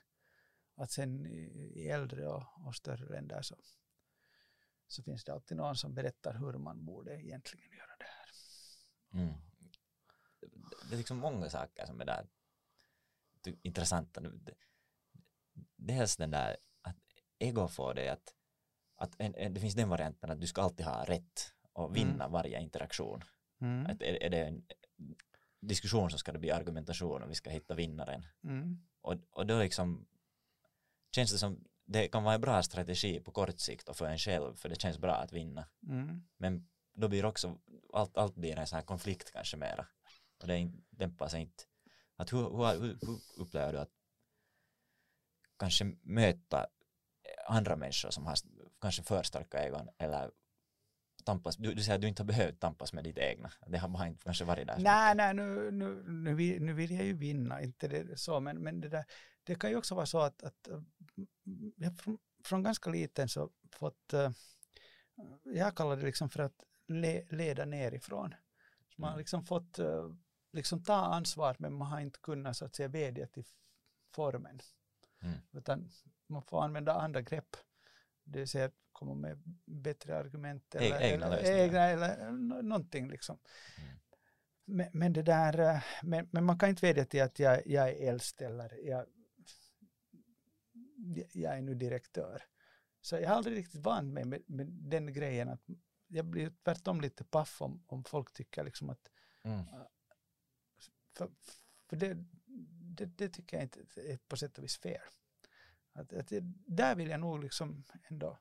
Att 0.75 0.91
sen 0.91 1.25
i, 1.25 1.71
i 1.75 1.89
äldre 1.89 2.27
och, 2.27 2.43
och, 2.67 2.75
större 2.75 3.09
länder 3.09 3.41
så, 3.41 3.55
så 4.87 5.03
finns 5.03 5.23
det 5.23 5.33
alltid 5.33 5.57
någon 5.57 5.75
som 5.75 5.93
berättar 5.93 6.33
hur 6.33 6.53
man 6.53 6.85
borde 6.85 7.21
egentligen 7.21 7.71
göra 7.71 7.95
det 7.99 8.05
här. 8.05 8.29
Mm. 9.21 9.33
Det 10.89 10.95
är 10.95 10.97
liksom 10.97 11.17
många 11.17 11.49
saker 11.49 11.85
som 11.85 12.01
är 12.01 12.05
där 12.05 12.27
intressanta. 13.61 14.21
Dels 15.75 16.17
den 16.17 16.31
där 16.31 16.57
att 16.81 16.97
ego 17.39 17.67
får 17.67 17.93
dig 17.93 18.09
att, 18.09 18.33
att 18.95 19.15
en, 19.17 19.35
en, 19.35 19.53
det 19.53 19.59
finns 19.59 19.75
den 19.75 19.89
varianten 19.89 20.31
att 20.31 20.41
du 20.41 20.47
ska 20.47 20.61
alltid 20.61 20.85
ha 20.85 21.03
rätt 21.05 21.53
och 21.73 21.95
vinna 21.95 22.23
mm. 22.23 22.31
varje 22.31 22.61
interaktion. 22.61 23.23
Mm. 23.61 23.85
Att 23.85 24.01
är, 24.01 24.23
är 24.23 24.29
det 24.29 24.45
en, 24.45 24.65
diskussion 25.67 26.11
så 26.11 26.17
ska 26.17 26.31
det 26.31 26.39
bli 26.39 26.51
argumentation 26.51 27.23
och 27.23 27.29
vi 27.29 27.35
ska 27.35 27.49
hitta 27.49 27.75
vinnaren. 27.75 28.25
Mm. 28.43 28.77
Och, 29.01 29.15
och 29.31 29.45
då 29.45 29.59
liksom 29.59 30.05
känns 31.15 31.31
det 31.31 31.37
som 31.37 31.63
det 31.85 32.07
kan 32.07 32.23
vara 32.23 32.35
en 32.35 32.41
bra 32.41 32.63
strategi 32.63 33.19
på 33.19 33.31
kort 33.31 33.59
sikt 33.59 33.89
och 33.89 33.97
för 33.97 34.05
en 34.05 34.17
själv 34.17 34.55
för 34.55 34.69
det 34.69 34.81
känns 34.81 34.97
bra 34.97 35.15
att 35.15 35.33
vinna. 35.33 35.67
Mm. 35.89 36.23
Men 36.37 36.67
då 36.93 37.07
blir 37.07 37.25
också 37.25 37.57
allt, 37.93 38.17
allt 38.17 38.35
blir 38.35 38.57
en 38.57 38.67
sån 38.67 38.75
här 38.75 38.83
konflikt 38.83 39.31
kanske 39.31 39.57
mera 39.57 39.87
och 40.41 40.47
det 40.47 40.71
dämpar 40.89 41.27
sig 41.27 41.41
inte. 41.41 41.63
Att 42.15 42.33
hur, 42.33 42.37
hur, 42.37 42.97
hur, 43.05 43.19
upplever 43.37 43.73
du 43.73 43.79
att 43.79 43.91
kanske 45.59 45.85
möta 46.01 46.67
andra 47.47 47.75
människor 47.75 48.09
som 48.09 48.25
har 48.25 48.35
kanske 48.81 49.03
för 49.03 49.23
starka 49.23 49.63
egon 49.63 49.89
eller 49.97 50.31
tampas, 51.25 51.55
du, 51.57 51.73
du 51.73 51.83
säger 51.83 51.95
att 51.95 52.01
du 52.01 52.07
inte 52.07 52.21
har 52.21 52.27
behövt 52.27 52.59
tampas 52.59 52.93
med 52.93 53.03
ditt 53.03 53.17
egna, 53.17 53.51
det 53.67 53.77
har 53.77 53.89
bara 53.89 54.07
inte 54.07 54.23
kanske 54.23 54.45
varit 54.45 54.67
där. 54.67 54.79
Nej, 54.79 55.15
nej, 55.15 55.33
nu, 55.33 55.71
nu, 55.71 56.03
nu, 56.07 56.33
vill, 56.35 56.61
nu 56.61 56.73
vill 56.73 56.91
jag 56.91 57.05
ju 57.05 57.13
vinna, 57.13 57.61
inte 57.61 57.87
det 57.87 58.19
så, 58.19 58.39
men, 58.39 58.57
men 58.57 58.81
det, 58.81 58.89
där, 58.89 59.05
det 59.43 59.55
kan 59.55 59.69
ju 59.69 59.75
också 59.75 59.95
vara 59.95 60.05
så 60.05 60.19
att, 60.19 60.43
att 60.43 60.67
jag 61.75 61.97
från, 61.97 62.17
från 62.43 62.63
ganska 62.63 62.89
liten 62.89 63.29
så 63.29 63.49
fått, 63.71 64.13
uh, 64.13 64.29
jag 65.43 65.75
kallar 65.75 65.95
det 65.95 66.05
liksom 66.05 66.29
för 66.29 66.43
att 66.43 66.63
le, 66.87 67.25
leda 67.29 67.65
nerifrån. 67.65 68.35
Så 68.89 69.01
man 69.01 69.07
har 69.07 69.13
mm. 69.13 69.19
liksom 69.19 69.45
fått 69.45 69.79
uh, 69.79 70.15
liksom 70.53 70.83
ta 70.83 70.95
ansvar, 70.95 71.55
men 71.59 71.73
man 71.73 71.87
har 71.87 71.99
inte 71.99 72.19
kunnat 72.19 72.57
så 72.57 72.65
att 72.65 72.75
säga 72.75 72.87
vädja 72.87 73.27
till 73.27 73.45
formen. 74.15 74.59
Mm. 75.21 75.37
Utan 75.51 75.89
man 76.27 76.43
får 76.43 76.63
använda 76.63 76.93
andra 76.93 77.21
grepp. 77.21 77.55
Det 78.23 78.39
vill 78.39 78.47
säga 78.47 78.71
komma 78.91 79.13
med 79.13 79.41
bättre 79.65 80.17
argument 80.17 80.75
eller, 80.75 81.01
egna, 81.01 81.25
eller, 81.25 81.63
egna, 81.63 81.79
eller 81.79 82.31
någonting 82.61 83.07
liksom. 83.07 83.39
Mm. 83.77 83.99
Men, 84.65 84.89
men, 84.93 85.13
det 85.13 85.21
där, 85.21 85.59
eh, 85.59 85.83
men, 86.03 86.27
men, 86.31 86.45
man 86.45 86.59
kan 86.59 86.69
inte 86.69 86.85
vädja 86.85 87.05
till 87.05 87.21
att 87.21 87.39
jag, 87.39 87.67
jag 87.67 87.89
är 87.89 88.09
äldst 88.09 88.41
eller 88.41 88.87
jag, 88.87 89.05
jag 91.33 91.57
är 91.57 91.61
nu 91.61 91.75
direktör. 91.75 92.43
Så 93.01 93.15
jag 93.15 93.29
har 93.29 93.35
aldrig 93.35 93.57
riktigt 93.57 93.81
vant 93.81 94.13
mig 94.13 94.25
med, 94.25 94.41
med 94.45 94.67
den 94.67 95.13
grejen 95.13 95.49
att 95.49 95.61
jag 96.07 96.25
blir 96.25 96.53
tvärtom 96.63 97.01
lite 97.01 97.23
paff 97.23 97.61
om, 97.61 97.83
om 97.87 98.03
folk 98.03 98.33
tycker 98.33 98.63
liksom 98.63 98.89
att 98.89 99.11
mm. 99.43 99.65
För, 101.13 101.31
för 101.89 101.95
det, 101.95 102.25
det, 102.97 103.05
det, 103.05 103.29
tycker 103.29 103.57
jag 103.57 103.63
inte 103.63 103.79
är 103.95 104.17
på 104.27 104.37
sätt 104.37 104.57
och 104.57 104.63
vis 104.63 104.77
fair. 104.77 105.01
Att, 105.93 106.13
att 106.13 106.27
det, 106.27 106.39
där 106.67 106.95
vill 106.95 107.09
jag 107.09 107.19
nog 107.19 107.43
liksom 107.43 107.83
ändå 108.09 108.39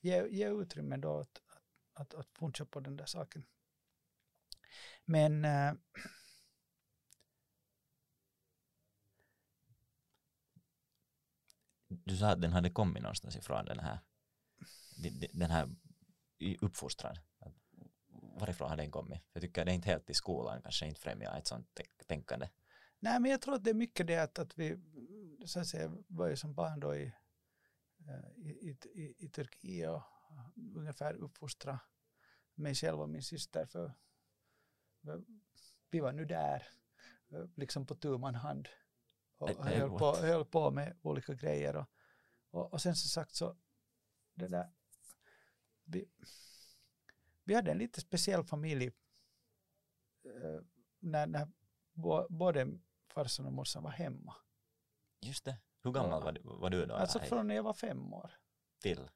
ge, 0.00 0.28
ge 0.28 0.48
utrymme 0.48 0.96
då 0.96 1.20
att, 1.20 1.42
att, 1.92 2.14
att, 2.14 2.34
puncha 2.34 2.66
på 2.66 2.80
den 2.80 2.96
där 2.96 3.06
saken. 3.06 3.46
Men 5.04 5.44
äh, 5.44 5.74
Du 12.04 12.16
sa 12.16 12.30
att 12.30 12.40
den 12.40 12.52
hade 12.52 12.70
kommit 12.70 13.02
någonstans 13.02 13.36
ifrån 13.36 13.64
den 13.64 13.78
här, 13.78 13.98
den 15.32 15.50
här 15.50 15.68
uppfostran. 16.60 17.16
Varifrån 18.40 18.70
har 18.70 18.76
den 18.76 18.90
kommit? 18.90 19.22
Jag 19.32 19.42
tycker 19.42 19.64
det 19.64 19.70
är 19.70 19.74
inte 19.74 19.88
helt 19.88 20.10
i 20.10 20.14
skolan 20.14 20.62
kanske 20.62 20.86
inte 20.86 21.00
främjar 21.00 21.38
ett 21.38 21.46
sånt 21.46 21.80
tänkande. 22.06 22.48
Nej, 22.98 23.20
men 23.20 23.30
jag 23.30 23.42
tror 23.42 23.54
att 23.54 23.64
det 23.64 23.70
är 23.70 23.74
mycket 23.74 24.06
det 24.06 24.18
att, 24.18 24.38
att 24.38 24.58
vi 24.58 24.78
så 25.46 25.60
att 25.60 25.66
säga, 25.66 25.92
var 26.06 26.28
ju 26.28 26.36
som 26.36 26.54
barn 26.54 26.80
då 26.80 26.94
i, 26.94 27.12
eh, 28.08 28.46
i, 28.46 28.76
i, 28.94 29.14
i 29.18 29.28
Turkiet 29.28 29.90
och 29.90 30.02
ungefär 30.74 31.14
uppfostra 31.14 31.80
mig 32.54 32.74
själv 32.74 33.00
och 33.00 33.08
min 33.08 33.22
syster 33.22 33.66
för 33.66 33.94
vi 35.90 36.00
var 36.00 36.12
nu 36.12 36.24
där 36.24 36.66
liksom 37.54 37.86
på 37.86 37.94
tu 37.94 38.18
man 38.18 38.34
hand 38.34 38.68
och 39.36 39.50
höll 39.50 39.98
på, 39.98 40.16
höll 40.16 40.44
på 40.44 40.70
med 40.70 40.96
olika 41.02 41.34
grejer 41.34 41.76
och, 41.76 41.86
och, 42.50 42.72
och 42.72 42.82
sen 42.82 42.96
som 42.96 43.08
sagt 43.08 43.34
så 43.34 43.56
det 44.34 44.48
där 44.48 44.72
vi, 45.84 46.08
vi 47.44 47.54
hade 47.54 47.70
en 47.70 47.78
lite 47.78 48.00
speciell 48.00 48.44
familj 48.44 48.86
eh, 50.24 50.60
när, 50.98 51.26
när 51.26 51.48
både 52.28 52.78
farsan 53.08 53.46
och 53.46 53.52
morsan 53.52 53.82
var 53.82 53.90
hemma. 53.90 54.34
Just 55.20 55.44
det. 55.44 55.58
Hur 55.82 55.92
gammal 55.92 56.22
var 56.22 56.32
du, 56.32 56.40
var 56.44 56.70
du 56.70 56.86
då? 56.86 56.94
Alltså 56.94 57.18
från 57.18 57.46
när 57.46 57.54
jag 57.54 57.62
var 57.62 57.74
fem 57.74 58.14
år. 58.14 58.30
Till? 58.82 59.10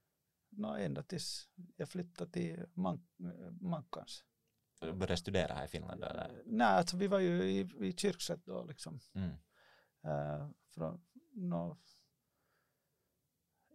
No, 0.50 0.66
ända 0.66 1.02
tills 1.02 1.48
jag 1.76 1.88
flyttade 1.88 2.30
till 2.30 2.66
Man 2.74 3.06
Mankans. 3.60 4.24
Du 4.80 4.92
började 4.92 5.16
studera 5.16 5.54
här 5.54 5.64
i 5.64 5.68
Finland? 5.68 6.04
Eller? 6.04 6.42
Nej, 6.46 6.66
alltså 6.66 6.96
vi 6.96 7.06
var 7.06 7.18
ju 7.18 7.42
i, 7.42 7.58
i 7.80 7.92
Kyrkset 7.92 8.44
då 8.44 8.64
liksom. 8.64 9.00
Mm. 9.14 9.30
Uh, 10.06 10.50
från, 10.74 11.04
no, 11.32 11.78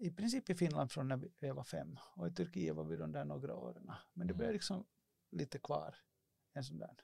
I 0.04 0.12
princip 0.12 0.50
i 0.50 0.56
Finland 0.56 0.92
från 0.92 1.08
när 1.08 1.30
jag 1.39 1.56
var 1.56 1.63
fem 1.63 2.00
och 2.16 2.28
i 2.28 2.32
Turkiet 2.32 2.76
var 2.76 2.84
vi 2.84 2.96
de 2.96 3.12
där 3.12 3.26
några 3.26 3.56
åren. 3.56 3.92
Men 4.13 4.28
det 4.28 4.34
mm. 4.34 4.38
blev 4.38 4.54
liksom 4.54 4.86
lite 5.32 5.60
kvar 5.60 5.96
en 6.54 6.63
sån 6.63 6.78
där 6.78 6.96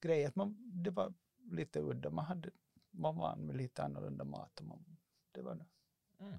grej 0.00 0.24
att 0.24 0.36
man, 0.36 0.56
det 0.82 0.90
var 0.90 1.14
lite 1.50 1.80
udda. 1.80 2.10
Man 2.10 2.24
hade 2.24 2.50
man 2.90 3.16
van 3.16 3.46
med 3.46 3.56
lite 3.56 3.82
annorlunda 3.82 4.24
mat. 4.24 4.60
Och 4.60 4.66
man, 4.66 4.98
det 5.32 5.42
var 5.42 5.54
nu. 5.54 5.64
Mm. 6.18 6.38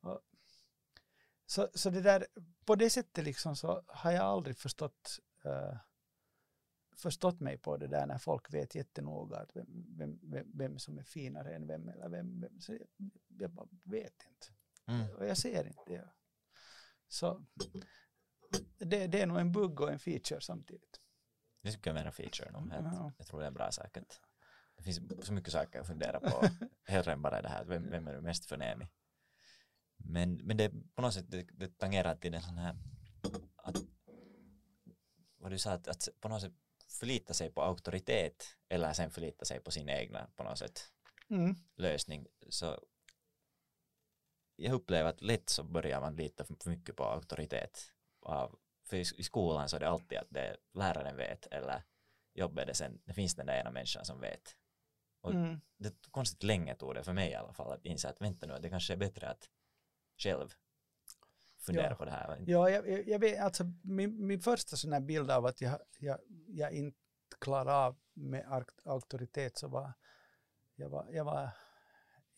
Och, 0.00 0.20
så, 1.46 1.68
så 1.74 1.90
det 1.90 2.00
där, 2.00 2.26
på 2.64 2.74
det 2.74 2.90
sättet 2.90 3.24
liksom 3.24 3.56
så 3.56 3.82
har 3.86 4.10
jag 4.10 4.24
aldrig 4.24 4.56
förstått 4.56 5.20
uh, 5.46 5.76
förstått 6.96 7.40
mig 7.40 7.58
på 7.58 7.76
det 7.76 7.86
där 7.86 8.06
när 8.06 8.18
folk 8.18 8.54
vet 8.54 8.74
jättenoga 8.74 9.36
att 9.36 9.56
vem, 9.56 9.96
vem, 9.98 10.18
vem, 10.22 10.50
vem 10.54 10.78
som 10.78 10.98
är 10.98 11.02
finare 11.02 11.54
än 11.54 11.66
vem 11.66 11.88
eller 11.88 12.08
vem. 12.08 12.40
vem 12.40 12.60
så 12.60 12.72
jag, 12.72 13.10
jag 13.38 13.50
bara 13.50 13.68
vet 13.84 14.26
inte. 14.28 14.61
Mm. 14.86 15.10
Och 15.16 15.26
jag 15.26 15.38
ser 15.38 15.66
inte 15.66 15.82
det. 15.86 16.08
Så 17.08 17.46
det, 18.78 19.06
det 19.06 19.20
är 19.20 19.26
nog 19.26 19.38
en 19.38 19.52
bugg 19.52 19.80
och 19.80 19.92
en 19.92 19.98
feature 19.98 20.40
samtidigt. 20.40 21.00
Det 21.62 21.72
tycker 21.72 21.90
jag 21.90 22.00
är 22.00 22.04
en 22.04 22.12
feature. 22.12 22.50
Nog. 22.50 22.72
Jag, 22.72 23.12
jag 23.18 23.26
tror 23.26 23.40
det 23.40 23.46
är 23.46 23.50
bra 23.50 23.72
säkert. 23.72 24.20
Det 24.76 24.82
finns 24.82 25.26
så 25.26 25.32
mycket 25.32 25.52
saker 25.52 25.80
att 25.80 25.86
fundera 25.86 26.20
på. 26.20 26.48
Hellre 26.84 27.12
än 27.12 27.22
bara 27.22 27.42
det 27.42 27.48
här, 27.48 27.64
vem, 27.64 27.90
vem 27.90 28.08
är 28.08 28.14
du 28.14 28.20
mest 28.20 28.46
förnämlig? 28.46 28.88
Men, 29.96 30.34
men 30.34 30.56
det 30.56 30.72
på 30.94 31.02
något 31.02 31.14
sätt 31.14 31.30
det, 31.30 31.42
det 31.42 31.78
tangerar 31.78 32.14
till 32.14 32.32
den 32.32 32.42
sån 32.42 32.58
här 32.58 32.76
att 33.56 33.76
vad 35.36 35.50
du 35.50 35.58
sa 35.58 35.72
att, 35.72 35.88
att 35.88 36.08
på 36.20 36.28
något 36.28 36.42
sätt 36.42 36.52
förlita 36.88 37.34
sig 37.34 37.50
på 37.50 37.62
auktoritet 37.62 38.56
eller 38.68 38.92
sen 38.92 39.10
förlita 39.10 39.44
sig 39.44 39.60
på 39.60 39.70
sin 39.70 39.88
egna 39.88 40.30
på 40.36 40.44
något 40.44 40.58
sätt 40.58 40.92
mm. 41.30 41.54
lösning 41.76 42.26
så 42.48 42.78
jag 44.56 44.72
upplever 44.74 45.10
att 45.10 45.22
lätt 45.22 45.50
så 45.50 45.64
börjar 45.64 46.00
man 46.00 46.16
lita 46.16 46.44
för 46.44 46.70
mycket 46.70 46.96
på 46.96 47.04
auktoritet 47.04 47.92
för 48.84 48.96
i, 48.96 49.00
i 49.00 49.22
skolan 49.22 49.68
så 49.68 49.76
är 49.76 49.80
det 49.80 49.88
alltid 49.88 50.18
att 50.18 50.30
det 50.30 50.56
läraren 50.74 51.16
vet 51.16 51.46
eller 51.46 51.82
jobbet 52.34 52.66
det 52.66 52.74
sen, 52.74 53.00
det 53.04 53.12
finns 53.12 53.34
den 53.34 53.46
där 53.46 53.60
ena 53.60 53.70
människan 53.70 54.04
som 54.04 54.20
vet 54.20 54.56
och 55.20 55.32
mm. 55.32 55.60
det 55.76 55.94
konstigt 56.10 56.42
länge 56.42 56.74
tog 56.74 56.94
det 56.94 57.04
för 57.04 57.12
mig 57.12 57.30
i 57.30 57.34
alla 57.34 57.52
fall 57.52 57.72
att 57.72 57.84
inse 57.84 58.08
att 58.08 58.20
vänta 58.20 58.46
nu, 58.46 58.58
det 58.62 58.70
kanske 58.70 58.92
är 58.92 58.96
bättre 58.96 59.28
att 59.28 59.48
själv 60.18 60.54
fundera 61.58 61.90
ja. 61.90 61.94
på 61.94 62.04
det 62.04 62.10
här. 62.10 62.44
Ja, 62.46 62.70
jag, 62.70 63.08
jag 63.08 63.18
vet, 63.18 63.40
alltså 63.40 63.64
min, 63.82 64.26
min 64.26 64.40
första 64.40 64.76
sån 64.76 64.92
här 64.92 65.00
bild 65.00 65.30
av 65.30 65.46
att 65.46 65.60
jag, 65.60 65.78
jag, 65.98 66.18
jag 66.48 66.72
inte 66.72 66.98
klarar 67.40 67.86
av 67.86 67.96
med 68.12 68.64
auktoritet 68.84 69.58
så 69.58 69.68
var 69.68 69.92
jag 70.74 70.88
var, 70.88 71.08
jag 71.12 71.24
var 71.24 71.50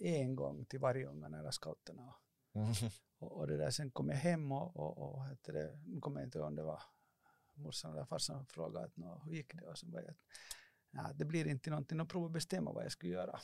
en 0.05 0.37
gång 0.37 0.65
till 0.65 0.81
Vargånga 0.81 1.29
nära 1.29 1.53
scouterna. 1.53 2.15
Mm. 2.53 2.73
Och, 3.19 3.33
och, 3.33 3.47
det 3.47 3.57
där, 3.57 3.71
sen 3.71 3.91
kom 3.91 4.09
jag 4.09 4.17
hem 4.17 4.53
och, 4.53 4.77
och, 4.77 4.99
och 4.99 5.25
det, 5.43 5.79
nu 5.87 6.01
kommer 6.01 6.21
jag 6.21 6.27
inte 6.27 6.39
ihåg 6.39 6.47
om 6.47 6.57
det 6.57 6.63
var 6.63 6.83
morsan 7.55 7.93
eller 7.93 8.05
farsan 8.05 8.47
frågade 8.47 8.87
att, 8.87 9.25
hur 9.25 9.33
gick 9.33 9.55
det 9.55 9.67
och 9.67 9.79
så 9.79 9.87
jag 9.93 10.15
ja, 10.91 11.13
det 11.15 11.25
blir 11.25 11.47
inte 11.47 11.71
någonting 11.71 12.01
att 12.01 12.09
prova 12.09 12.29
bestämma 12.29 12.73
vad 12.73 12.85
jag 12.85 12.93
ska 12.93 13.07
göra. 13.07 13.41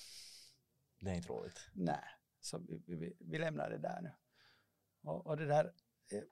Det 1.00 1.10
är 1.10 1.14
inte 1.14 1.28
roligt. 1.28 1.68
Nej, 1.72 2.04
så 2.40 2.58
vi, 2.58 2.82
vi, 2.86 3.16
vi 3.20 3.38
lämnar 3.38 3.70
det 3.70 3.78
där 3.78 4.00
nu. 4.02 4.12
Och, 5.02 5.26
och 5.26 5.36
det 5.36 5.46
där, 5.46 5.72
eh, 6.12 6.22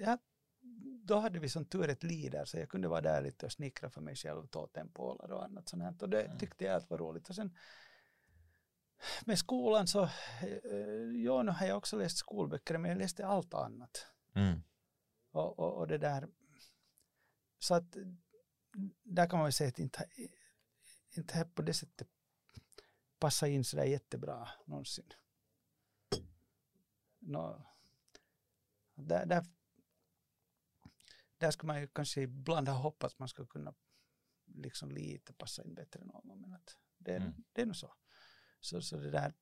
ja, 0.00 0.18
då 1.04 1.18
hade 1.18 1.38
vi 1.38 1.48
som 1.48 1.64
tur 1.64 1.88
ett 1.88 2.02
lider 2.02 2.44
så 2.44 2.58
jag 2.58 2.68
kunde 2.68 2.88
vara 2.88 3.00
där 3.00 3.22
lite 3.22 3.46
och 3.46 3.52
snickra 3.52 3.90
för 3.90 4.00
mig 4.00 4.16
själv, 4.16 4.46
totempålar 4.46 5.32
och 5.32 5.44
annat 5.44 5.68
sånt 5.68 5.82
här. 5.82 5.94
Och 6.00 6.08
det 6.08 6.22
mm. 6.22 6.38
tyckte 6.38 6.64
jag 6.64 6.76
att 6.76 6.90
var 6.90 6.98
roligt. 6.98 7.28
Och 7.28 7.34
sen 7.34 7.56
med 9.24 9.38
skolan 9.38 9.86
så, 9.86 10.02
eh, 10.02 11.22
ja 11.24 11.42
nu 11.42 11.50
har 11.50 11.66
jag 11.66 11.76
också 11.76 11.96
läst 11.96 12.16
skolböcker 12.16 12.78
men 12.78 12.90
jag 12.90 12.98
läste 12.98 13.26
allt 13.26 13.54
annat. 13.54 14.06
Mm. 14.34 14.60
Och, 15.30 15.58
och, 15.58 15.78
och, 15.78 15.86
det 15.86 15.98
där, 15.98 16.28
så 17.58 17.74
att 17.74 17.96
där 19.02 19.26
kan 19.26 19.38
man 19.38 19.44
väl 19.44 19.52
säga 19.52 19.68
att 19.68 19.78
inte, 19.78 20.08
inte 21.16 21.50
på 21.54 21.62
det 21.62 21.74
sättet 21.74 22.08
passat 23.18 23.48
in 23.48 23.64
sådär 23.64 23.84
jättebra 23.84 24.48
någonsin. 24.64 25.12
No, 27.18 27.64
där, 28.94 29.26
där, 29.26 29.44
där 31.38 31.50
ska 31.50 31.66
man 31.66 31.80
ju 31.80 31.86
kanske 31.86 32.20
ibland 32.20 32.68
ha 32.68 32.76
hoppats 32.76 33.18
man 33.18 33.28
ska 33.28 33.46
kunna 33.46 33.74
liksom 34.44 34.90
lite 34.90 35.32
passa 35.32 35.62
in 35.62 35.74
bättre 35.74 36.04
någon, 36.04 36.40
men 36.40 36.52
att 36.52 36.76
det, 36.98 37.16
mm. 37.16 37.44
det 37.52 37.62
är 37.62 37.66
nog 37.66 37.76
så. 37.76 37.94
Så, 38.64 38.80
så 38.80 38.96
det 38.96 39.10
där, 39.10 39.32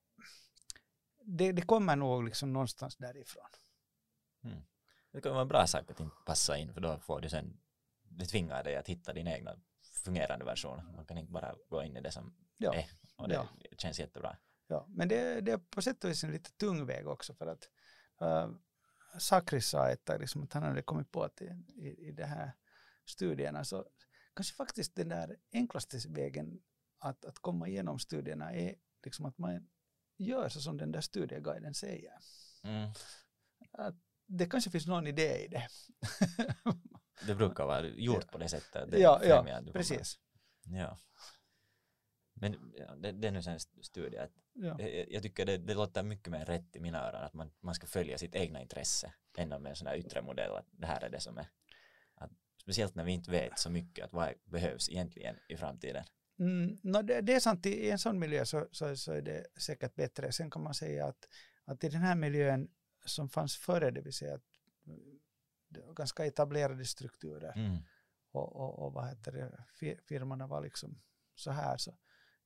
det, 1.24 1.52
det 1.52 1.62
kommer 1.62 1.96
nog 1.96 2.24
liksom 2.24 2.52
någonstans 2.52 2.96
därifrån. 2.96 3.46
Mm. 4.44 4.62
Det 5.12 5.20
kan 5.20 5.32
vara 5.32 5.42
en 5.42 5.48
bra 5.48 5.66
sak 5.66 5.90
att 5.90 6.00
inte 6.00 6.16
passa 6.26 6.56
in, 6.56 6.74
för 6.74 6.80
då 6.80 6.98
får 6.98 7.20
du 7.20 7.28
sen, 7.28 7.61
det 8.02 8.26
tvingar 8.26 8.64
dig 8.64 8.76
att 8.76 8.88
hitta 8.88 9.12
din 9.12 9.26
egna 9.26 9.56
fungerande 10.04 10.44
version. 10.44 10.94
Man 10.96 11.06
kan 11.06 11.18
inte 11.18 11.32
bara 11.32 11.54
gå 11.68 11.82
in 11.82 11.96
i 11.96 12.00
det 12.00 12.12
som 12.12 12.35
ja. 12.56 12.74
är 12.74 12.90
och 13.16 13.28
det 13.28 13.35
ja. 13.35 13.48
känns 13.78 14.00
jättebra. 14.00 14.37
Ja, 14.66 14.87
men 14.88 15.08
det, 15.08 15.40
det 15.40 15.52
är 15.52 15.58
på 15.58 15.82
sätt 15.82 16.04
och 16.04 16.11
vis 16.11 16.24
en 16.24 16.32
lite 16.32 16.52
tung 16.52 16.87
väg 16.87 17.08
också 17.08 17.35
för 17.35 17.46
att 17.46 17.68
uh, 18.22 18.54
Sakris 19.18 19.66
sa 19.66 19.88
ett 19.88 20.04
tag 20.04 20.20
liksom 20.20 20.42
att 20.42 20.52
han 20.52 20.62
hade 20.62 20.82
kommit 20.82 21.11
på 21.11 21.24
att 21.24 21.42
i, 21.42 21.44
i, 21.74 22.08
i 22.08 22.12
de 22.12 22.24
här 22.24 22.52
studierna 23.04 23.64
så 23.64 23.87
kanske 24.35 24.54
faktiskt 24.54 24.94
den 24.94 25.08
där 25.08 25.37
enklaste 25.52 25.98
vägen 26.08 26.62
att, 26.98 27.24
att 27.24 27.38
komma 27.38 27.68
igenom 27.68 27.98
studierna 27.98 28.52
är 28.52 28.74
liksom 29.04 29.26
att 29.26 29.38
man 29.38 29.68
gör 30.16 30.48
så 30.48 30.60
som 30.60 30.76
den 30.76 30.92
där 30.92 31.00
studieguiden 31.00 31.74
säger. 31.74 32.12
Mm. 32.62 32.90
Att 33.72 33.94
det 34.26 34.46
kanske 34.46 34.70
finns 34.70 34.86
någon 34.86 35.06
idé 35.06 35.44
i 35.44 35.48
det. 35.48 35.68
det 37.26 37.34
brukar 37.34 37.66
vara 37.66 37.86
gjort 37.86 38.32
på 38.32 38.38
det 38.38 38.48
sättet. 38.48 38.90
Det 38.90 38.98
ja, 38.98 39.24
ja 39.24 39.62
precis. 39.72 40.18
Ja. 40.64 40.98
Men 42.34 42.72
det, 42.96 43.12
det 43.12 43.28
är 43.28 43.32
nu 43.32 43.40
en 43.46 43.60
studie 43.60 44.16
att 44.16 44.32
ja. 44.52 44.76
jag, 44.78 45.12
jag, 45.12 45.22
tycker 45.22 45.46
det, 45.46 45.58
det 45.58 45.74
låter 45.74 46.02
mycket 46.02 46.28
mer 46.28 46.44
rätt 46.44 46.76
i 46.76 46.80
mina 46.80 47.08
öron 47.08 47.22
att 47.22 47.34
man, 47.34 47.50
man 47.60 47.74
ska 47.74 47.86
följa 47.86 48.18
sitt 48.18 48.34
egna 48.34 48.62
intresse 48.62 49.14
än 49.36 49.48
med 49.48 49.66
en 49.66 49.76
sån 49.76 49.86
här 49.86 49.96
yttre 49.96 50.22
modell 50.22 50.56
att 50.56 50.66
det 50.70 50.86
här 50.86 51.04
är 51.04 51.10
det 51.10 51.20
som 51.20 51.38
är 51.38 51.46
att, 52.14 52.30
speciellt 52.62 52.94
när 52.94 53.04
vi 53.04 53.12
inte 53.12 53.30
vet 53.30 53.58
så 53.58 53.70
mycket 53.70 54.04
att 54.04 54.12
vad 54.12 54.34
behövs 54.44 54.88
egentligen 54.88 55.36
i 55.48 55.56
framtiden. 55.56 56.04
Mm, 56.42 56.78
no, 56.83 57.02
det, 57.02 57.20
det, 57.20 57.35
är 57.35 57.40
sant, 57.40 57.66
i 57.66 57.90
en 57.90 57.98
sån 57.98 58.18
miljö 58.18 58.44
så, 58.44 58.68
så, 58.72 58.96
så, 58.96 59.12
är 59.12 59.22
det 59.22 59.46
säkert 59.57 59.94
bättre. 59.94 60.33
Sen 60.33 60.50
kan 60.50 60.62
man 60.62 60.74
säga 60.74 61.07
att, 61.07 61.28
att 61.64 61.85
i 61.85 61.88
den 61.88 62.00
här 62.00 62.14
miljön 62.14 62.68
som 63.05 63.28
fanns 63.28 63.57
före, 63.57 63.90
det 63.90 64.00
vill 64.00 64.12
säga 64.12 64.35
att 64.35 64.42
ganska 65.96 66.26
etablerade 66.26 66.85
strukturer 66.85 67.52
mm. 67.57 67.76
och, 68.33 68.57
och, 68.57 68.78
och 68.78 68.92
vad 68.92 69.09
heter 69.09 69.33
det, 69.33 69.98
firmorna 70.09 70.46
var 70.46 70.62
liksom 70.62 71.00
så 71.35 71.50
här 71.50 71.76
så 71.76 71.98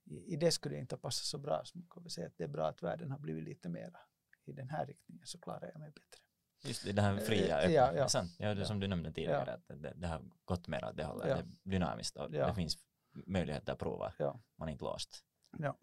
i, 0.03 0.33
i 0.33 0.35
det 0.35 0.51
skulle 0.51 0.75
det 0.75 0.79
inte 0.79 0.97
passa 0.97 1.23
så 1.23 1.37
bra 1.37 1.61
så 1.65 1.77
man 1.77 1.87
kan 1.87 2.03
väl 2.03 2.11
säga 2.11 2.27
att 2.27 2.37
det 2.37 2.43
är 2.43 2.47
bra 2.47 2.67
att 2.67 2.83
världen 2.83 3.11
har 3.11 3.19
blivit 3.19 3.43
lite 3.43 3.69
mera 3.69 3.99
i 4.45 4.51
den 4.51 4.69
här 4.69 4.85
riktningen 4.85 5.25
så 5.25 5.39
klarar 5.39 5.69
jag 5.73 5.79
mig 5.79 5.91
bättre. 5.91 6.21
Just 6.63 6.83
det, 6.83 6.91
det 6.91 7.01
här 7.01 7.17
fria, 7.17 7.57
öppna, 7.57 7.73
ja, 7.73 7.93
ja. 7.93 8.07
sant, 8.07 8.35
ja, 8.39 8.53
det 8.53 8.65
som 8.65 8.79
du 8.79 8.87
nämnde 8.87 9.11
tidigare, 9.11 9.53
att 9.53 9.67
det, 9.67 9.93
det, 9.95 10.07
har 10.07 10.21
gått 10.45 10.67
mer 10.67 10.85
åt 10.85 10.97
det 10.97 11.03
hållet, 11.03 11.27
ja. 11.27 11.35
det 11.35 11.41
är 11.41 11.71
dynamiskt 11.71 12.17
och 12.17 12.31
det 12.31 12.53
finns 12.55 12.77
möjligheter 13.25 13.73
att 13.73 13.79
prova, 13.79 14.13
man 14.55 14.67
är 14.67 14.71
inte 14.71 14.83
låst. 14.83 15.23
Ja. 15.57 15.77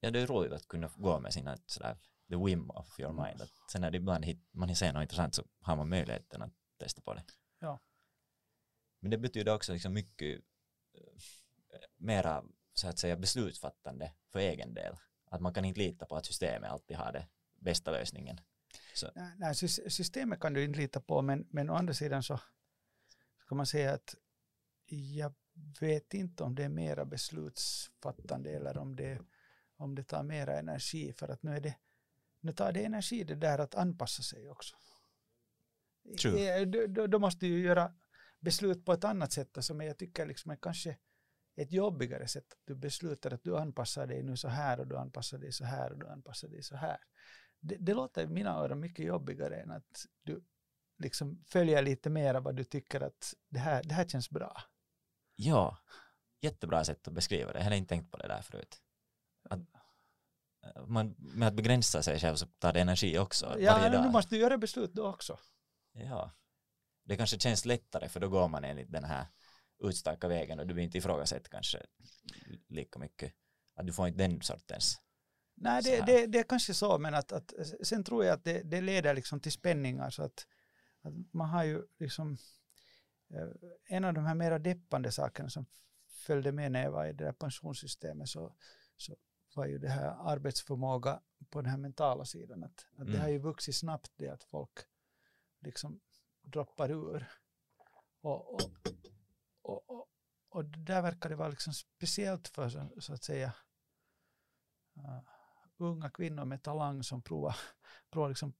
ja, 0.00 0.10
det 0.10 0.20
är 0.20 0.26
roligt 0.26 0.52
att 0.52 0.68
kunna 0.68 0.90
gå 0.96 1.20
med 1.20 1.32
sina 1.32 1.56
sådär 1.66 1.96
the 2.28 2.36
whim 2.36 2.70
of 2.70 3.00
your 3.00 3.12
mind. 3.12 3.42
Att 3.42 3.50
sen 3.70 3.80
när 3.80 3.90
det 3.90 3.96
ibland 3.96 4.24
hit, 4.24 4.38
man 4.50 4.76
ser 4.76 4.92
något 4.92 5.02
intressant 5.02 5.34
så 5.34 5.44
har 5.60 5.76
man 5.76 5.88
möjligheten 5.88 6.42
att 6.42 6.52
testa 6.78 7.02
på 7.02 7.14
det. 7.14 7.24
Ja. 7.58 7.80
Men 9.00 9.10
det 9.10 9.18
betyder 9.18 9.54
också 9.54 9.72
liksom 9.72 9.92
mycket 9.92 10.40
eh, 10.92 11.80
mera 11.96 12.44
så 12.74 12.88
att 12.88 12.98
säga 12.98 13.16
beslutsfattande 13.16 14.12
för 14.28 14.38
egen 14.38 14.74
del. 14.74 14.96
Att 15.30 15.40
man 15.40 15.54
kan 15.54 15.64
inte 15.64 15.80
lita 15.80 16.06
på 16.06 16.16
att 16.16 16.26
systemet 16.26 16.70
alltid 16.70 16.96
har 16.96 17.12
det 17.12 17.26
bästa 17.54 17.90
lösningen. 17.90 18.40
Så. 18.94 19.10
Nej, 19.36 19.54
systemet 19.54 20.40
kan 20.40 20.54
du 20.54 20.64
inte 20.64 20.78
lita 20.78 21.00
på 21.00 21.22
men, 21.22 21.46
men 21.50 21.70
å 21.70 21.74
andra 21.74 21.94
sidan 21.94 22.22
så 22.22 22.40
ska 23.38 23.54
man 23.54 23.66
säga 23.66 23.92
att 23.92 24.14
jag 24.86 25.34
vet 25.80 26.14
inte 26.14 26.42
om 26.42 26.54
det 26.54 26.64
är 26.64 26.68
mera 26.68 27.04
beslutsfattande 27.04 28.50
eller 28.50 28.78
om 28.78 28.96
det, 28.96 29.18
om 29.76 29.94
det 29.94 30.04
tar 30.04 30.22
mera 30.22 30.58
energi 30.58 31.12
för 31.12 31.28
att 31.28 31.42
nu 31.42 31.56
är 31.56 31.60
det 31.60 31.76
nu 32.40 32.52
tar 32.52 32.72
det 32.72 32.84
energi 32.84 33.24
det 33.24 33.34
där 33.34 33.58
att 33.58 33.74
anpassa 33.74 34.22
sig 34.22 34.50
också. 34.50 34.76
True. 36.20 36.64
Då, 36.86 37.06
då 37.06 37.18
måste 37.18 37.46
du 37.46 37.60
göra 37.60 37.94
beslut 38.40 38.84
på 38.84 38.92
ett 38.92 39.04
annat 39.04 39.32
sätt 39.32 39.56
som 39.60 39.80
jag 39.80 39.98
tycker 39.98 40.26
liksom 40.26 40.50
är 40.50 40.56
kanske 40.56 40.96
ett 41.56 41.72
jobbigare 41.72 42.28
sätt 42.28 42.52
att 42.52 42.58
du 42.64 42.74
beslutar 42.74 43.30
att 43.30 43.44
du 43.44 43.56
anpassar 43.56 44.06
dig 44.06 44.22
nu 44.22 44.36
så 44.36 44.48
här 44.48 44.80
och 44.80 44.86
du 44.86 44.96
anpassar 44.96 45.38
dig 45.38 45.52
så 45.52 45.64
här 45.64 45.92
och 45.92 45.98
du 45.98 46.06
anpassar 46.08 46.48
dig 46.48 46.62
så 46.62 46.76
här. 46.76 46.98
Det, 47.60 47.76
det 47.76 47.94
låter 47.94 48.24
i 48.24 48.26
mina 48.26 48.50
öron 48.50 48.80
mycket 48.80 49.06
jobbigare 49.06 49.56
än 49.56 49.70
att 49.70 50.06
du 50.22 50.44
liksom 50.98 51.44
följer 51.46 51.82
lite 51.82 52.10
mer 52.10 52.34
vad 52.34 52.56
du 52.56 52.64
tycker 52.64 53.00
att 53.00 53.34
det 53.48 53.58
här, 53.58 53.82
det 53.82 53.94
här 53.94 54.08
känns 54.08 54.30
bra. 54.30 54.62
Ja, 55.34 55.78
jättebra 56.40 56.84
sätt 56.84 57.08
att 57.08 57.14
beskriva 57.14 57.52
det. 57.52 57.58
Jag 57.58 57.64
hade 57.64 57.76
inte 57.76 57.88
tänkt 57.88 58.10
på 58.10 58.16
det 58.16 58.28
där 58.28 58.42
förut. 58.42 58.82
Att, 59.50 59.60
eh, 60.64 60.86
man, 60.86 61.14
med 61.18 61.48
att 61.48 61.54
begränsa 61.54 62.02
sig 62.02 62.20
själv 62.20 62.36
så 62.36 62.46
tar 62.46 62.72
det 62.72 62.80
energi 62.80 63.18
också. 63.18 63.56
Ja, 63.58 63.72
varje 63.72 63.88
dag. 63.88 64.04
du 64.04 64.10
måste 64.10 64.36
göra 64.36 64.58
beslut 64.58 64.92
då 64.92 65.08
också. 65.08 65.38
Ja, 65.92 66.30
det 67.04 67.16
kanske 67.16 67.38
känns 67.38 67.64
lättare 67.64 68.08
för 68.08 68.20
då 68.20 68.28
går 68.28 68.48
man 68.48 68.64
enligt 68.64 68.92
den 68.92 69.04
här 69.04 69.26
utstaka 69.82 70.28
vägen 70.28 70.60
och 70.60 70.66
du 70.66 70.74
blir 70.74 70.84
inte 70.84 70.98
ifrågasatt 70.98 71.48
kanske 71.48 71.86
lika 72.68 72.98
mycket. 72.98 73.32
Att 73.74 73.86
du 73.86 73.92
får 73.92 74.08
inte 74.08 74.18
den 74.18 74.42
sortens 74.42 75.00
Nej, 75.56 75.82
det, 75.82 76.00
det, 76.06 76.26
det, 76.26 76.38
är 76.38 76.42
kanske 76.42 76.74
så, 76.74 76.98
men 76.98 77.14
att, 77.14 77.32
att, 77.32 77.52
sen 77.82 78.04
tror 78.04 78.24
jag 78.24 78.34
att 78.34 78.44
det, 78.44 78.62
det 78.62 78.80
leder 78.80 79.14
liksom 79.14 79.40
till 79.40 79.52
spänningar 79.52 80.10
så 80.10 80.22
att, 80.22 80.46
att 81.02 81.12
man 81.32 81.48
har 81.48 81.64
ju 81.64 81.82
liksom 81.98 82.36
en 83.84 84.04
av 84.04 84.14
de 84.14 84.24
här 84.24 84.34
mera 84.34 84.58
deppande 84.58 85.12
sakerna 85.12 85.48
som 85.48 85.66
följde 86.06 86.52
med 86.52 86.72
när 86.72 86.82
jag 86.82 86.90
var 86.90 87.06
i 87.06 87.12
det 87.12 87.24
där 87.24 87.32
pensionssystemet 87.32 88.28
så, 88.28 88.54
så 88.96 89.16
var 89.54 89.66
ju 89.66 89.78
det 89.78 89.88
här 89.88 90.30
arbetsförmåga 90.32 91.20
på 91.50 91.60
den 91.60 91.70
här 91.70 91.78
mentala 91.78 92.24
sidan. 92.24 92.64
Att, 92.64 92.86
att 92.92 93.00
mm. 93.00 93.12
Det 93.12 93.18
har 93.18 93.28
ju 93.28 93.38
vuxit 93.38 93.76
snabbt 93.76 94.12
det 94.16 94.28
att 94.28 94.44
folk 94.44 94.78
liksom 95.60 96.00
droppar 96.42 96.90
ur. 96.90 97.30
Och, 98.20 98.54
och, 98.54 98.60
och, 99.62 99.90
och, 99.90 100.08
och 100.48 100.64
där 100.64 101.02
verkar 101.02 101.28
det 101.28 101.36
vara 101.36 101.48
liksom 101.48 101.72
speciellt 101.72 102.48
för 102.48 102.68
så, 102.68 103.00
så 103.00 103.14
att 103.14 103.24
säga 103.24 103.54
uh, 104.96 105.20
unga 105.76 106.10
kvinnor 106.10 106.44
med 106.44 106.62
talang 106.62 107.02
som 107.02 107.22
provar, 107.22 107.56
provar 108.10 108.28
liksom 108.28 108.52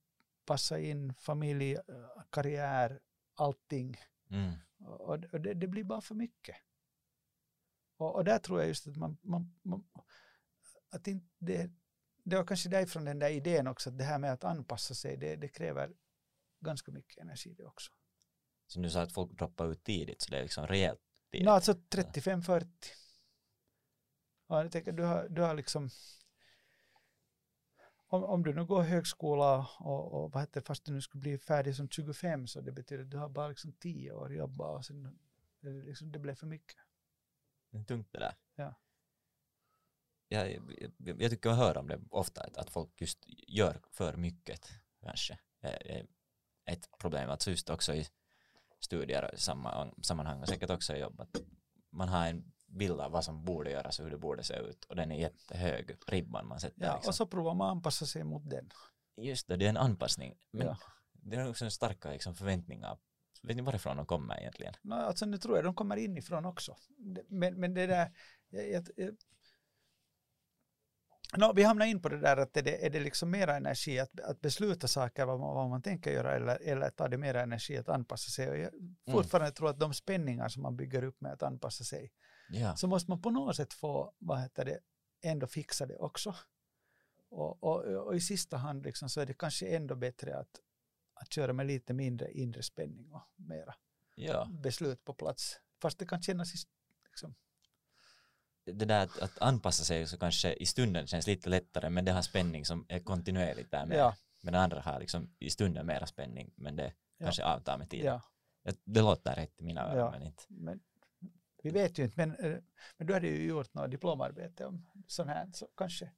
passa 0.44 0.78
in 0.78 1.14
familj, 1.14 1.76
uh, 1.76 2.22
karriär, 2.30 3.00
allting. 3.34 3.96
Mm. 4.34 4.52
Och, 4.78 5.24
och 5.24 5.40
det, 5.40 5.54
det, 5.54 5.66
blir 5.66 5.84
bara 5.84 6.00
för 6.00 6.14
mycket. 6.14 6.56
Och, 7.96 8.14
och 8.14 8.24
där 8.24 8.38
tror 8.38 8.60
jag 8.60 8.68
just 8.68 8.86
att 8.86 8.96
man, 8.96 9.16
man, 9.22 9.54
man 9.62 9.84
att 10.90 11.06
inte 11.06 11.26
det, 11.38 11.70
det 12.24 12.36
var 12.36 12.44
kanske 12.44 12.68
därifrån 12.68 13.04
den 13.04 13.18
där 13.18 13.30
idén 13.30 13.66
också, 13.66 13.90
att 13.90 13.98
det 13.98 14.04
här 14.04 14.18
med 14.18 14.32
att 14.32 14.44
anpassa 14.44 14.94
sig, 14.94 15.16
det, 15.16 15.36
det 15.36 15.48
kräver 15.48 15.92
ganska 16.60 16.92
mycket 16.92 17.18
energi 17.18 17.54
det 17.54 17.64
också. 17.64 17.92
Som 18.66 18.82
du 18.82 18.90
sa 18.90 19.02
att 19.02 19.12
folk 19.12 19.32
droppar 19.32 19.72
ut 19.72 19.84
tidigt, 19.84 20.22
så 20.22 20.30
det 20.30 20.38
är 20.38 20.42
liksom 20.42 20.66
rejält 20.66 21.00
tidigt? 21.30 21.46
No, 21.46 21.50
alltså 21.50 21.72
35-40. 21.72 22.66
Ja, 24.48 24.62
jag 24.62 24.72
tänker, 24.72 24.92
du, 24.92 25.02
har, 25.02 25.28
du 25.28 25.42
har 25.42 25.54
liksom 25.54 25.90
om, 28.14 28.24
om 28.24 28.42
du 28.42 28.54
nu 28.54 28.64
går 28.64 28.82
högskola 28.82 29.68
och, 29.78 30.12
och 30.12 30.32
vad 30.32 30.42
heter 30.42 30.60
fast 30.60 30.84
du 30.84 30.92
nu 30.92 31.00
skulle 31.00 31.20
bli 31.20 31.38
färdig 31.38 31.76
som 31.76 31.88
25 31.88 32.46
så 32.46 32.60
det 32.60 32.72
betyder 32.72 33.04
att 33.04 33.10
du 33.10 33.16
har 33.16 33.28
bara 33.28 33.48
liksom 33.48 33.72
10 33.72 34.12
år 34.12 34.34
jobba 34.34 34.68
och 34.68 34.84
sen 34.84 35.18
det, 35.60 35.70
liksom, 35.70 36.12
det 36.12 36.18
blev 36.18 36.34
för 36.34 36.46
mycket. 36.46 36.76
Det 37.70 37.78
är 37.78 37.84
tungt 37.84 38.12
det 38.12 38.18
där. 38.18 38.36
Ja. 38.54 38.74
Jag, 40.28 40.52
jag, 40.98 41.22
jag 41.22 41.30
tycker 41.30 41.48
jag 41.48 41.56
hör 41.56 41.76
om 41.76 41.88
det 41.88 42.00
ofta, 42.10 42.42
att, 42.42 42.56
att 42.56 42.70
folk 42.70 43.00
just 43.00 43.18
gör 43.48 43.80
för 43.90 44.16
mycket 44.16 44.70
kanske. 45.02 45.38
Ett 46.64 46.98
problem, 46.98 47.30
att 47.30 47.46
just 47.46 47.70
också 47.70 47.94
i 47.94 48.06
studier 48.80 49.34
i 49.34 49.38
samma, 49.38 49.94
sammanhang 50.02 50.40
och 50.40 50.48
säkert 50.48 50.70
också 50.70 50.94
i 50.94 51.00
jobb, 51.00 51.20
att 51.20 51.36
man 51.90 52.08
har 52.08 52.26
en 52.26 52.52
bild 52.74 53.00
av 53.00 53.10
vad 53.10 53.24
som 53.24 53.44
borde 53.44 53.70
göras 53.70 53.98
och 53.98 54.04
hur 54.04 54.10
det 54.10 54.18
borde 54.18 54.44
se 54.44 54.54
ut 54.54 54.84
och 54.84 54.96
den 54.96 55.12
är 55.12 55.16
jättehög, 55.16 55.96
ribban 56.06 56.46
man 56.46 56.60
sätter. 56.60 56.86
Ja, 56.86 56.94
liksom. 56.94 57.10
och 57.10 57.14
så 57.14 57.26
provar 57.26 57.54
man 57.54 57.70
anpassa 57.70 58.06
sig 58.06 58.24
mot 58.24 58.50
den. 58.50 58.70
Just 59.16 59.48
det, 59.48 59.56
det 59.56 59.64
är 59.64 59.68
en 59.68 59.76
anpassning. 59.76 60.34
Men 60.50 60.66
ja. 60.66 60.78
det 61.12 61.36
är 61.36 61.48
också 61.48 61.64
en 61.64 61.70
starka 61.70 62.10
liksom, 62.10 62.34
förväntningar. 62.34 62.98
Vet 63.42 63.56
ni 63.56 63.62
varifrån 63.62 63.96
de 63.96 64.06
kommer 64.06 64.40
egentligen? 64.40 64.74
No, 64.82 64.94
alltså 64.94 65.26
nu 65.26 65.38
tror 65.38 65.56
jag 65.56 65.64
de 65.64 65.74
kommer 65.74 65.96
inifrån 65.96 66.44
också. 66.44 66.76
Men, 67.28 67.60
men 67.60 67.74
det 67.74 67.86
där, 67.86 68.12
jag, 68.48 68.68
jag, 68.68 68.88
jag 68.96 69.16
No, 71.36 71.52
vi 71.54 71.62
hamnar 71.62 71.86
in 71.86 72.02
på 72.02 72.08
det 72.08 72.20
där 72.20 72.36
att 72.36 72.56
är 72.56 72.62
det, 72.62 72.86
är 72.86 72.90
det 72.90 73.00
liksom 73.00 73.30
mera 73.30 73.56
energi 73.56 73.98
att, 73.98 74.20
att 74.20 74.40
besluta 74.40 74.88
saker 74.88 75.26
vad 75.26 75.40
man, 75.40 75.54
vad 75.54 75.70
man 75.70 75.82
tänker 75.82 76.10
göra 76.10 76.36
eller, 76.36 76.58
eller 76.62 76.90
tar 76.90 77.08
det 77.08 77.18
mera 77.18 77.42
energi 77.42 77.76
att 77.76 77.88
anpassa 77.88 78.30
sig. 78.30 78.50
Och 78.50 78.58
jag 78.58 78.74
mm. 78.74 78.96
fortfarande 79.10 79.46
mm. 79.46 79.54
tror 79.54 79.70
att 79.70 79.80
de 79.80 79.94
spänningar 79.94 80.48
som 80.48 80.62
man 80.62 80.76
bygger 80.76 81.04
upp 81.04 81.20
med 81.20 81.32
att 81.32 81.42
anpassa 81.42 81.84
sig 81.84 82.12
ja. 82.48 82.76
så 82.76 82.86
måste 82.86 83.10
man 83.10 83.22
på 83.22 83.30
något 83.30 83.56
sätt 83.56 83.72
få 83.72 84.14
vad 84.18 84.40
heter 84.40 84.64
det, 84.64 84.80
ändå 85.22 85.46
fixa 85.46 85.86
det 85.86 85.96
också. 85.96 86.34
Och, 87.28 87.64
och, 87.64 87.84
och 87.84 88.16
i 88.16 88.20
sista 88.20 88.56
hand 88.56 88.84
liksom, 88.84 89.08
så 89.08 89.20
är 89.20 89.26
det 89.26 89.34
kanske 89.34 89.66
ändå 89.76 89.96
bättre 89.96 90.36
att, 90.36 90.60
att 91.14 91.32
köra 91.32 91.52
med 91.52 91.66
lite 91.66 91.92
mindre 91.92 92.32
inre 92.32 92.62
spänning 92.62 93.12
och 93.12 93.22
mera 93.36 93.74
ja. 94.14 94.48
beslut 94.50 95.04
på 95.04 95.14
plats. 95.14 95.60
Fast 95.82 95.98
det 95.98 96.06
kan 96.06 96.22
kännas 96.22 96.52
liksom, 97.06 97.34
det 98.64 98.84
där 98.84 99.02
att, 99.02 99.18
att, 99.18 99.38
anpassa 99.38 99.84
sig 99.84 100.06
så 100.06 100.18
kanske 100.18 100.52
i 100.52 100.66
stunden 100.66 101.06
känns 101.06 101.26
lite 101.26 101.48
lättare 101.48 101.90
men 101.90 102.04
det 102.04 102.12
har 102.12 102.22
spänning 102.22 102.64
som 102.64 102.86
är 102.88 103.00
kontinuerligt 103.00 103.70
där 103.70 103.86
med. 103.86 103.98
Ja. 103.98 104.16
Men 104.42 104.54
andra 104.54 104.80
har 104.80 105.00
liksom 105.00 105.34
i 105.38 105.50
stunden 105.50 105.86
mera 105.86 106.06
spänning 106.06 106.52
men 106.56 106.76
det 106.76 106.92
ja. 107.18 107.24
kanske 107.24 107.44
avtar 107.44 107.78
med 107.78 107.90
tiden. 107.90 108.06
Ja. 108.06 108.22
Det 108.84 109.00
låter 109.00 109.34
rätt 109.34 109.60
i 109.60 109.64
mina 109.64 109.80
öron 109.80 110.12
men 110.12 110.22
inte. 110.22 110.42
Men, 110.48 110.80
vi 111.64 111.70
vet 111.70 111.98
ju 111.98 112.04
inte 112.04 112.14
men, 112.16 112.30
eh, 112.30 112.58
men 112.96 113.06
du 113.06 113.14
hade 113.14 113.26
ju 113.26 113.48
gjort 113.48 113.74
något 113.74 113.90
diplomarbete 113.90 114.66
om 114.66 114.86
sånt 115.06 115.30
här 115.30 115.50
så 115.52 115.68
kanske. 115.76 116.10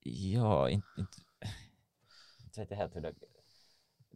Ja, 0.00 0.70
inte, 0.70 0.88
inte, 0.98 1.18
inte 2.44 2.60
vet 2.60 2.70
jag 2.70 2.78
helt 2.78 2.96
hur 2.96 3.00
det 3.00 3.14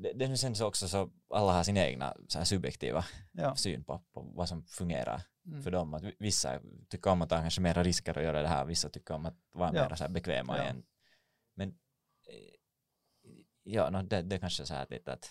det, 0.03 0.13
det 0.13 0.37
känns 0.37 0.61
också 0.61 0.89
så 0.89 1.11
alla 1.31 1.53
har 1.53 1.63
sin 1.63 1.77
egna 1.77 2.17
så 2.29 2.45
subjektiva 2.45 3.05
ja. 3.33 3.57
syn 3.57 3.85
på, 3.85 4.03
på 4.13 4.21
vad 4.23 4.49
som 4.49 4.63
fungerar 4.67 5.23
mm. 5.47 5.63
för 5.63 5.71
dem. 5.71 5.95
Att 5.95 6.03
vissa 6.19 6.61
tycker 6.89 7.11
om 7.11 7.23
att 7.23 7.29
ta 7.29 7.41
kanske 7.41 7.61
mera 7.61 7.83
risker 7.83 8.19
och 8.19 8.25
göra 8.25 8.43
det 8.43 8.49
här, 8.49 8.65
vissa 8.65 8.89
tycker 8.89 9.15
om 9.15 9.27
att 9.27 9.37
vara 9.53 9.75
ja. 9.75 9.89
mer 9.89 9.97
så 9.97 10.05
här 10.05 10.11
bekväma 10.11 10.57
ja. 10.57 10.63
igen. 10.63 10.83
Men 11.55 11.69
eh, 11.69 12.55
ja, 13.63 13.91
no, 13.91 14.03
det, 14.03 14.23
det 14.23 14.37
är 14.37 14.41
kanske 14.41 14.67
så 14.67 14.75
här 14.75 14.87
lite 14.91 15.13
att, 15.13 15.31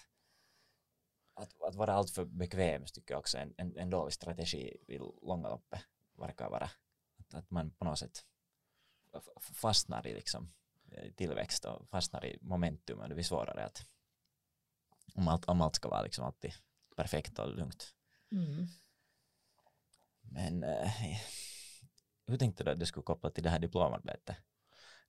att, 1.40 1.62
att 1.62 1.76
vara 1.76 1.94
alltför 1.94 2.26
bekväm 2.26 2.86
tycker 2.86 3.14
jag 3.14 3.20
också 3.20 3.38
är 3.38 3.42
en, 3.42 3.54
en, 3.58 3.78
en 3.78 3.90
dålig 3.90 4.14
strategi 4.14 4.78
i 4.88 4.98
långa 4.98 5.50
loppet 5.50 5.82
verkar 6.18 6.50
vara. 6.50 6.70
Att, 7.20 7.34
att 7.34 7.52
man 7.52 7.72
på 7.72 7.86
något 7.86 8.00
sätt 8.00 8.26
fastnar 9.40 10.08
i 10.08 10.14
liksom 10.14 10.54
eh, 10.92 11.12
tillväxt 11.12 11.66
och 11.66 11.90
fastnar 11.90 12.26
i 12.26 12.40
momentum 12.42 13.00
och 13.00 13.10
det 13.10 13.16
blir 13.16 13.26
svårare 13.26 13.66
att 13.66 13.86
om 15.16 15.28
allt, 15.28 15.46
om 15.46 15.62
allt 15.62 15.76
ska 15.76 15.90
vara 15.90 16.02
liksom 16.02 16.26
alltid 16.26 16.54
perfekt 16.96 17.40
och 17.40 17.56
lugnt. 17.56 17.96
Mm. 18.32 18.68
Men 20.22 20.64
eh, 20.64 20.92
hur 22.28 22.38
tänkte 22.38 22.64
du 22.64 22.72
att 22.72 22.80
det 22.80 22.86
skulle 22.86 23.04
koppla 23.04 23.30
till 23.30 23.44
det 23.44 23.50
här 23.50 23.60
diplomarbetet? 23.60 24.38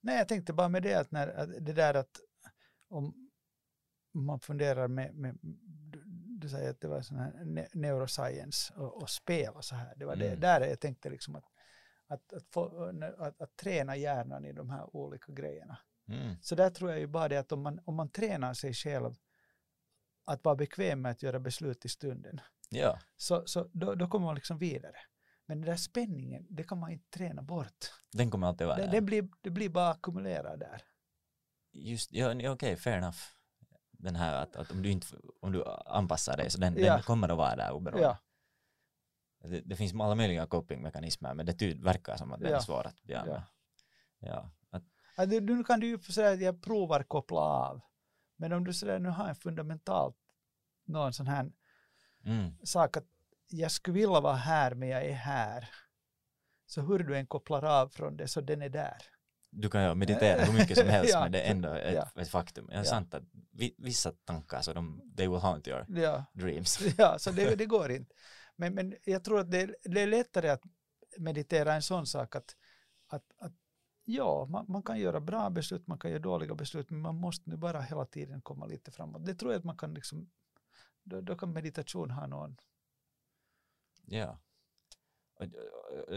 Nej, 0.01 0.17
jag 0.17 0.27
tänkte 0.27 0.53
bara 0.53 0.69
med 0.69 0.83
det 0.83 0.93
att 0.93 1.11
när, 1.11 1.27
att 1.27 1.65
det 1.65 1.73
där 1.73 1.93
att 1.93 2.19
om 2.87 3.31
man 4.11 4.39
funderar 4.39 4.87
med, 4.87 5.15
med 5.15 5.37
du 6.41 6.49
säger 6.49 6.69
att 6.69 6.81
det 6.81 6.87
var 6.87 7.01
sån 7.01 7.17
här 7.17 7.67
neuroscience 7.73 8.73
och, 8.73 9.01
och 9.01 9.09
spel 9.09 9.53
och 9.53 9.65
så 9.65 9.75
här. 9.75 9.93
Det 9.95 10.05
var 10.05 10.13
mm. 10.13 10.29
det 10.29 10.35
där 10.35 10.61
jag 10.61 10.79
tänkte 10.79 11.09
liksom 11.09 11.35
att, 11.35 11.45
att, 12.07 12.33
att, 12.33 12.47
få, 12.51 12.91
att, 13.17 13.41
att, 13.41 13.55
träna 13.55 13.95
hjärnan 13.95 14.45
i 14.45 14.53
de 14.53 14.69
här 14.69 14.95
olika 14.95 15.31
grejerna. 15.31 15.77
Mm. 16.07 16.35
Så 16.41 16.55
där 16.55 16.69
tror 16.69 16.91
jag 16.91 16.99
ju 16.99 17.07
bara 17.07 17.27
det 17.27 17.37
att 17.37 17.51
om 17.51 17.61
man, 17.61 17.79
om 17.85 17.95
man 17.95 18.09
tränar 18.09 18.53
sig 18.53 18.73
själv 18.73 19.15
att 20.25 20.43
vara 20.43 20.55
bekväm 20.55 21.01
med 21.01 21.11
att 21.11 21.23
göra 21.23 21.39
beslut 21.39 21.85
i 21.85 21.89
stunden. 21.89 22.41
Ja. 22.69 22.99
Så, 23.17 23.47
så 23.47 23.69
då, 23.73 23.95
då 23.95 24.07
kommer 24.07 24.25
man 24.25 24.35
liksom 24.35 24.57
vidare. 24.57 24.95
Men 25.45 25.61
den 25.61 25.69
där 25.69 25.77
spänningen, 25.77 26.45
det 26.49 26.63
kan 26.63 26.79
man 26.79 26.91
inte 26.91 27.09
träna 27.09 27.41
bort. 27.41 27.93
Den 28.11 28.31
kommer 28.31 28.47
alltid 28.47 28.67
vara 28.67 28.77
det, 28.77 28.85
där. 28.85 28.91
Det 28.91 29.01
blir, 29.01 29.29
det 29.41 29.49
blir 29.49 29.69
bara 29.69 29.89
ackumulerad 29.89 30.59
där. 30.59 30.83
just, 31.71 32.13
ja, 32.13 32.31
okej, 32.31 32.49
okay, 32.49 32.75
fair 32.75 32.97
enough. 32.97 33.17
Den 34.03 34.15
här 34.15 34.35
att, 34.43 34.55
att 34.55 34.71
om, 34.71 34.81
du 34.81 34.89
inte, 34.89 35.07
om 35.39 35.51
du 35.51 35.63
anpassar 35.85 36.37
dig 36.37 36.49
så 36.49 36.57
den, 36.59 36.75
Ja. 36.77 36.93
den 36.93 37.03
kommer 37.03 37.29
att 37.29 37.37
vara 37.37 37.55
där 37.55 37.71
oberoende. 37.71 38.17
Ja, 39.41 39.49
Det, 39.49 39.61
det 39.61 39.75
finns 39.75 39.93
alla 39.93 40.15
möjliga 40.15 40.47
copingmekanismer 40.47 41.33
men 41.33 41.45
det 41.45 41.53
tyd, 41.53 41.83
verkar 41.83 42.17
som 42.17 42.31
att 42.33 42.39
den 42.39 42.47
är 42.49 42.51
Ja. 42.53 42.61
svår 42.61 42.87
att. 42.87 42.95
Ja. 43.03 44.51
Att, 44.69 44.83
Att 45.17 45.29
du, 45.29 45.41
nu 45.41 45.63
kan 45.63 45.79
du 45.79 45.87
ju 45.87 45.99
säga 45.99 46.31
att 46.31 46.41
jag 46.41 46.61
provar 46.61 47.03
koppla 47.03 47.39
av. 47.39 47.81
Men 48.35 48.53
om 48.53 48.63
du 48.63 48.73
sådär 48.73 48.99
nu 48.99 49.09
har 49.09 49.27
en 49.29 49.35
fundamentalt 49.35 50.17
någon 50.85 51.13
sån 51.13 51.27
här 51.27 51.51
mm, 52.25 52.57
sak 52.63 52.97
att 52.97 53.05
jag 53.47 53.71
skulle 53.71 53.93
vilja 53.93 54.19
vara 54.19 54.35
här 54.35 54.75
men 54.75 54.89
jag 54.89 55.05
är 55.05 55.13
här. 55.13 55.69
Så 56.65 56.81
hur 56.81 56.99
du 56.99 57.17
än 57.17 57.27
kopplar 57.27 57.63
av 57.63 57.89
från 57.89 58.17
det 58.17 58.27
så 58.27 58.41
den 58.41 58.61
är 58.61 58.69
där. 58.69 58.97
Du 59.51 59.69
kan 59.69 59.83
ju 59.83 59.95
meditera 59.95 60.43
hur 60.45 60.53
mycket 60.53 60.77
som 60.77 60.87
helst 60.95 61.13
Ja. 61.13 61.19
men 61.23 61.31
det 61.31 61.41
är 61.41 61.51
ändå 61.51 61.69
ett, 61.73 61.93
Ja. 61.95 62.21
ett 62.21 62.29
faktum. 62.29 62.65
Det 62.67 62.73
är 62.73 62.77
Ja. 62.77 62.83
sant 62.85 63.13
att 63.13 63.23
vi, 63.51 63.75
vissa 63.77 64.11
tankar 64.11 64.61
så 64.61 64.73
de, 64.73 65.13
they 65.17 65.27
will 65.27 65.39
haunt 65.39 65.67
your 65.67 65.85
Ja, 65.89 66.25
dreams. 66.33 66.79
ja 66.97 67.19
så 67.19 67.31
det, 67.31 67.55
det 67.55 67.65
går 67.65 67.91
inte. 67.91 68.13
Men, 68.55 68.73
men 68.75 68.95
jag 69.05 69.23
tror 69.23 69.39
att 69.39 69.51
det, 69.51 69.75
det 69.83 70.01
är 70.01 70.07
lättare 70.07 70.49
att 70.49 70.61
meditera 71.17 71.73
en 71.73 71.81
sån 71.81 72.07
sak 72.07 72.35
att, 72.35 72.55
att, 73.07 73.23
att 73.37 73.53
ja, 74.05 74.45
man, 74.49 74.65
man 74.67 74.83
kan 74.83 74.99
göra 74.99 75.19
bra 75.19 75.49
beslut, 75.49 75.87
man 75.87 75.99
kan 75.99 76.11
göra 76.11 76.21
dåliga 76.21 76.55
beslut, 76.55 76.89
men 76.89 77.01
man 77.01 77.15
måste 77.15 77.49
nu 77.49 77.57
bara 77.57 77.81
hela 77.81 78.05
tiden 78.05 78.41
komma 78.41 78.65
lite 78.65 78.91
framåt. 78.91 79.25
Det 79.25 79.35
tror 79.35 79.51
jag 79.51 79.59
att 79.59 79.65
man 79.65 79.77
kan 79.77 79.93
liksom, 79.93 80.29
då, 81.03 81.21
då 81.21 81.35
kan 81.37 81.53
meditation 81.53 82.11
ha 82.11 82.27
någon, 82.27 82.57
Ja. 84.05 84.39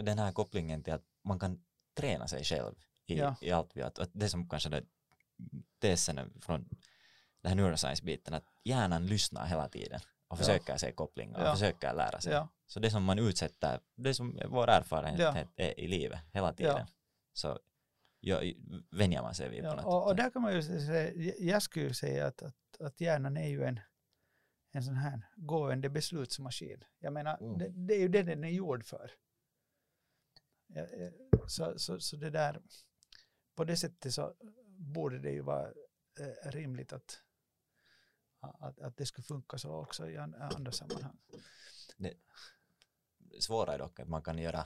Den 0.03 0.19
här 0.19 0.31
kopplingen 0.31 0.83
till 0.83 0.93
att 0.93 1.05
man 1.23 1.39
kan 1.39 1.63
träna 1.93 2.27
sig 2.27 2.43
själv 2.43 2.75
i, 3.05 3.17
Ja. 3.17 3.35
i 3.41 3.51
allt 3.51 3.75
vi 3.77 3.81
att 3.81 3.99
det 4.13 4.29
som 4.29 4.49
kanske 4.49 4.69
det 4.69 4.83
tesen 5.79 6.17
är 6.17 6.29
från 6.41 6.69
den 7.41 7.49
här 7.49 7.55
neuroscience-biten 7.55 8.33
att 8.33 8.45
hjärnan 8.63 9.05
lyssnar 9.07 9.45
hela 9.45 9.69
tiden 9.69 9.99
och 10.27 10.35
Ja. 10.35 10.35
försöker 10.35 10.77
se 10.77 10.91
kopplingar 10.91 11.39
och 11.41 11.47
Ja. 11.47 11.53
försöker 11.53 11.93
lära 11.93 12.21
sig. 12.21 12.33
ja, 12.33 12.47
Så 12.67 12.79
det 12.79 12.91
som 12.91 13.03
man 13.03 13.19
utsätter, 13.19 13.79
det 13.95 14.13
som 14.13 14.37
är 14.39 14.47
vår 14.47 14.69
erfarenhet 14.69 15.19
Ja. 15.19 15.35
är 15.55 15.79
i 15.79 15.87
livet 15.87 16.19
hela 16.33 16.53
tiden. 16.53 16.87
Så 17.33 17.59
ja, 18.19 18.41
vänjer 18.91 19.21
man 19.21 19.35
sig 19.35 19.49
vid 19.49 19.61
på 19.61 19.67
ja. 19.67 19.75
något 19.75 19.85
Och, 19.85 20.03
och 20.03 20.09
sätt. 20.09 20.17
där 20.17 20.29
kan 20.29 20.41
man 20.41 20.53
ju 20.53 20.61
säga, 20.61 21.33
jag 21.39 21.61
skulle 21.61 21.93
säga 21.93 22.27
att, 22.27 22.41
att, 22.43 22.81
att 22.81 23.01
hjärnan 23.01 23.37
är 23.37 23.47
ju 23.47 23.63
en, 23.63 23.79
en 24.71 24.83
sån 24.83 24.95
här 24.97 25.21
gående 25.35 25.89
beslutsmaskin. 25.89 26.83
Jag 26.99 27.13
menar, 27.13 27.37
Mm. 27.37 27.57
det, 27.57 27.69
det 27.69 27.93
är 27.93 27.99
ju 27.99 28.07
det 28.07 28.23
den 28.23 28.43
är 28.43 28.49
gjord 28.49 28.85
för. 28.85 29.11
Ja, 30.67 30.81
eh, 30.81 31.11
Så, 31.47 31.79
så, 31.79 31.99
så 31.99 32.15
det 32.17 32.29
där, 32.29 32.61
på 33.55 33.63
det 33.63 33.77
sättet 33.77 34.13
så 34.13 34.33
borde 34.67 35.19
det 35.19 35.31
ju 35.31 35.41
vara 35.41 35.67
eh, 36.19 36.49
rimligt 36.51 36.93
att, 36.93 37.19
att, 38.39 38.79
att 38.79 38.97
det 38.97 39.05
skulle 39.05 39.25
funka 39.25 39.57
så 39.57 39.75
också 39.75 40.09
i 40.09 40.17
an- 40.17 40.35
andra 40.35 40.71
sammanhang. 40.71 41.17
svåra 43.39 43.73
är 43.73 43.79
dock 43.79 43.99
att 43.99 44.07
man 44.07 44.21
kan 44.23 44.37
göra, 44.37 44.65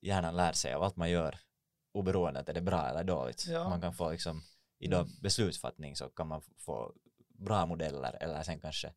hjärnan 0.00 0.36
lär 0.36 0.52
sig 0.52 0.74
av 0.74 0.82
allt 0.82 0.96
man 0.96 1.10
gör 1.10 1.38
oberoende 1.92 2.40
att 2.40 2.48
är 2.48 2.52
det 2.54 2.60
bra 2.60 2.86
eller 2.88 3.04
dåligt. 3.04 3.46
Ja. 3.46 3.68
Man 3.68 3.80
kan 3.80 3.94
få 3.94 4.10
liksom, 4.10 4.42
i 4.78 4.88
då 4.88 5.06
beslutsfattning 5.22 5.96
så 5.96 6.08
kan 6.08 6.26
man 6.28 6.42
få 6.58 6.94
bra 7.28 7.66
modeller 7.66 8.16
eller 8.20 8.42
sen 8.42 8.60
kanske 8.60 8.94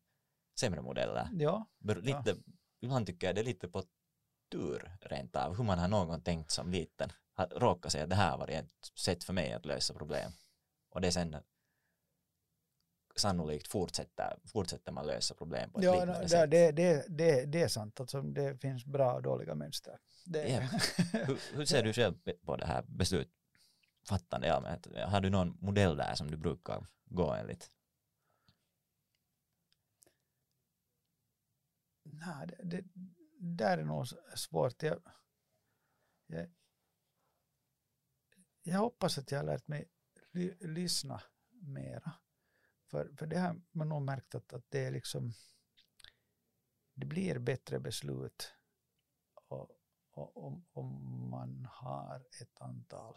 sämre 0.60 0.80
modeller. 0.82 1.28
Ja, 1.32 1.66
Ber- 1.78 1.94
Ja. 2.08 2.18
Lite, 2.24 2.40
Ibland 2.80 3.06
tycker 3.06 3.26
jag 3.26 3.34
det 3.36 3.40
är 3.40 3.44
lite 3.44 3.68
på 3.68 3.82
tur 4.50 4.96
rent 5.00 5.36
av, 5.36 5.56
hur 5.56 5.64
man 5.64 5.78
har 5.78 5.88
någon 5.88 6.22
tänkt 6.22 6.50
som 6.50 6.70
liten, 6.72 7.12
har 7.34 7.46
råkat 7.46 7.92
säga 7.92 8.04
att 8.04 8.10
det 8.10 8.16
här 8.16 8.38
var 8.38 8.48
ett 8.48 8.70
sätt 8.98 9.24
för 9.24 9.32
mig 9.32 9.52
att 9.52 9.66
lösa 9.66 9.94
problem. 9.94 10.32
Och 10.88 11.00
det 11.00 11.12
sen 11.12 11.36
sannolikt 13.16 13.68
fortsätter, 13.68 14.38
fortsätter 14.46 14.92
man 14.92 15.06
lösa 15.06 15.34
problem 15.34 15.70
på 15.70 15.78
ett 15.78 15.84
ja 15.84 15.92
liknande 15.94 16.22
det, 16.22 16.28
sätt. 16.28 16.50
det, 16.50 16.72
det, 16.72 17.04
det, 17.08 17.44
det 17.44 17.62
är 17.62 17.68
sant. 17.68 18.00
Alltså, 18.00 18.22
det 18.22 18.58
finns 18.60 18.84
bra 18.84 19.14
och 19.14 19.22
dåliga 19.22 19.54
mönster. 19.54 19.98
Det, 20.24 20.48
Ja. 20.48 20.60
Hur, 21.26 21.56
hur 21.56 21.64
ser 21.64 21.82
du 21.82 21.92
själv 21.92 22.14
på 22.44 22.56
det 22.56 22.66
här 22.66 22.82
beslutsfattande 22.88 24.46
i 24.46 24.50
allmänhet? 24.50 24.86
Har 25.06 25.20
du 25.20 25.30
någon 25.30 25.58
modell 25.60 25.96
där 25.96 26.14
som 26.14 26.30
du 26.30 26.36
brukar 26.36 26.86
gå 27.04 27.32
enligt? 27.32 27.70
Nej, 32.02 32.46
det, 32.46 32.64
det 32.64 32.84
där 33.38 33.78
är 33.78 33.84
nog 33.84 34.06
svårt. 34.34 34.82
Jag, 34.82 34.98
jag, 36.26 36.48
jag 38.64 38.78
hoppas 38.78 39.18
att 39.18 39.30
jag 39.30 39.38
har 39.38 39.44
lärt 39.44 39.68
mig 39.68 39.88
ly, 40.32 40.54
lyssna 40.60 41.22
mera. 41.50 42.12
För, 42.90 43.12
för 43.18 43.26
det 43.26 43.38
har 43.38 43.62
man 43.70 43.88
nog 43.88 44.02
märkt 44.02 44.34
att, 44.34 44.52
att 44.52 44.70
det 44.70 44.80
är 44.84 44.90
liksom 44.90 45.32
det 46.94 47.06
blir 47.06 47.38
bättre 47.38 47.80
beslut 47.80 48.52
och, 49.48 49.70
och, 50.10 50.44
om, 50.44 50.66
om 50.72 51.30
man 51.30 51.68
har 51.70 52.26
ett 52.40 52.60
antal 52.60 53.16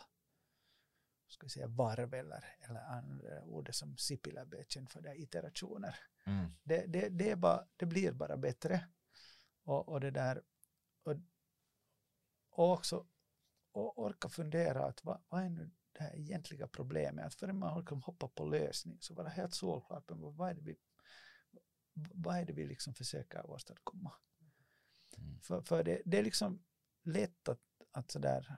ska 1.28 1.44
jag 1.44 1.52
säga, 1.52 1.68
varv 1.68 2.14
eller, 2.14 2.46
eller 2.60 2.80
andra 2.80 3.44
ordet 3.44 3.76
som 3.76 3.98
Sipilä 3.98 4.66
känd 4.68 4.90
för, 4.90 5.02
det 5.02 5.10
är 5.10 5.22
iterationer 5.22 5.96
Mm. 6.28 6.52
det, 6.64 6.86
det, 6.86 7.10
det, 7.10 7.36
bara, 7.36 7.68
det 7.76 7.86
blir 7.86 8.12
bara 8.12 8.38
bättre. 8.38 8.88
Och, 9.64 9.90
och 9.90 10.00
det 10.00 10.12
där 10.12 10.44
och, 11.04 11.16
och 12.50 12.72
också 12.72 13.08
och 13.78 14.00
orka 14.00 14.30
fundera 14.30 14.86
att 14.86 15.04
vad, 15.04 15.22
vad 15.30 15.44
är 15.44 15.50
nu 15.50 15.72
det 15.92 16.04
här 16.04 16.16
egentliga 16.16 16.68
problemet? 16.68 17.26
Att 17.26 17.36
förrän 17.36 17.60
man 17.60 17.80
liksom 17.80 18.02
hoppar 18.02 18.28
på 18.28 18.46
lösning 18.46 18.98
så 19.02 19.14
vara 19.14 19.30
helt 19.30 19.54
solklart 19.54 20.10
med 20.10 20.20
vad 20.20 20.50
är 20.50 20.54
det 20.54 20.62
vi, 20.62 20.78
vad 21.94 22.38
är 22.38 22.46
det 22.46 22.54
vi 22.54 22.68
liksom 22.68 22.94
försöker 22.94 23.50
åstadkomma. 23.50 24.14
Mm. 25.18 25.40
För, 25.42 25.62
för 25.62 25.84
det, 25.84 26.02
det 26.06 26.18
är 26.18 26.24
liksom 26.24 26.64
lätt 27.04 27.50
att, 27.50 27.62
att 27.92 28.12
sådär 28.12 28.58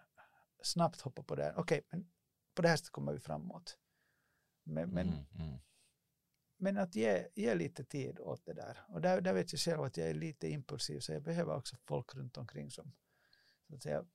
snabbt 0.63 1.01
hoppa 1.01 1.23
på 1.23 1.35
det 1.35 1.43
här. 1.43 1.59
Okej, 1.59 1.81
men 1.91 2.11
på 2.53 2.61
det 2.61 2.67
här 2.67 2.77
sättet 2.77 2.91
kommer 2.91 3.13
vi 3.13 3.19
framåt. 3.19 3.77
Men, 4.63 4.89
men 4.89 5.07
Mm. 5.07 5.25
Mm. 5.39 5.59
men 6.57 6.77
att 6.77 6.95
ge, 6.95 7.27
ge 7.35 7.55
lite 7.55 7.83
tid 7.83 8.19
åt 8.19 8.45
det 8.45 8.53
där. 8.53 8.85
Och 8.87 9.01
där, 9.01 9.21
där 9.21 9.33
vet 9.33 9.53
jag 9.53 9.59
själv 9.59 9.81
att 9.81 9.97
jag 9.97 10.09
är 10.09 10.13
lite 10.13 10.47
impulsiv 10.47 10.99
så 10.99 11.11
jag 11.11 11.23
behöver 11.23 11.55
också 11.55 11.77
folk 11.85 12.15
runt 12.15 12.37
omkring 12.37 12.71
som 12.71 12.91
så 13.67 13.75
att 13.75 13.83
säga, 13.83 14.05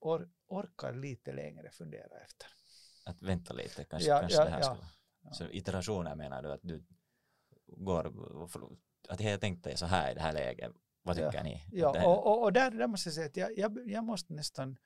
or, 0.00 0.30
orkar 0.54 0.92
lite 0.92 1.32
längre 1.32 1.70
fundera 1.70 2.18
efter. 2.24 2.48
Att 3.04 3.22
vänta 3.22 3.54
lite, 3.54 3.84
kanske, 3.84 4.08
Ja, 4.08 4.20
kanske 4.20 4.38
ja, 4.38 4.44
det 4.44 4.50
här 4.50 4.60
ja, 4.60 4.78
ja. 5.22 5.32
Så 5.32 5.44
iterationer 5.50 6.14
menar 6.14 6.42
du 6.42 6.52
att 6.52 6.62
du 6.62 6.84
går, 7.66 8.06
och 8.36 8.50
att 9.08 9.20
jag 9.20 9.40
tänkte 9.40 9.68
dig 9.68 9.78
så 9.78 9.86
här 9.86 10.10
i 10.10 10.14
det 10.14 10.20
här 10.20 10.32
läget, 10.32 10.72
vad 11.02 11.16
tycker 11.16 11.34
Ja. 11.34 11.42
ni? 11.42 11.64
Ja, 11.72 11.92
det- 11.92 12.04
och, 12.06 12.26
och, 12.26 12.42
och 12.42 12.52
där, 12.52 12.70
där 12.70 12.86
måste 12.86 13.08
jag 13.08 13.14
säga 13.14 13.26
att 13.26 13.36
jag, 13.36 13.58
jag, 13.58 13.90
jag 13.90 14.04
måste 14.04 14.32
nästan 14.32 14.76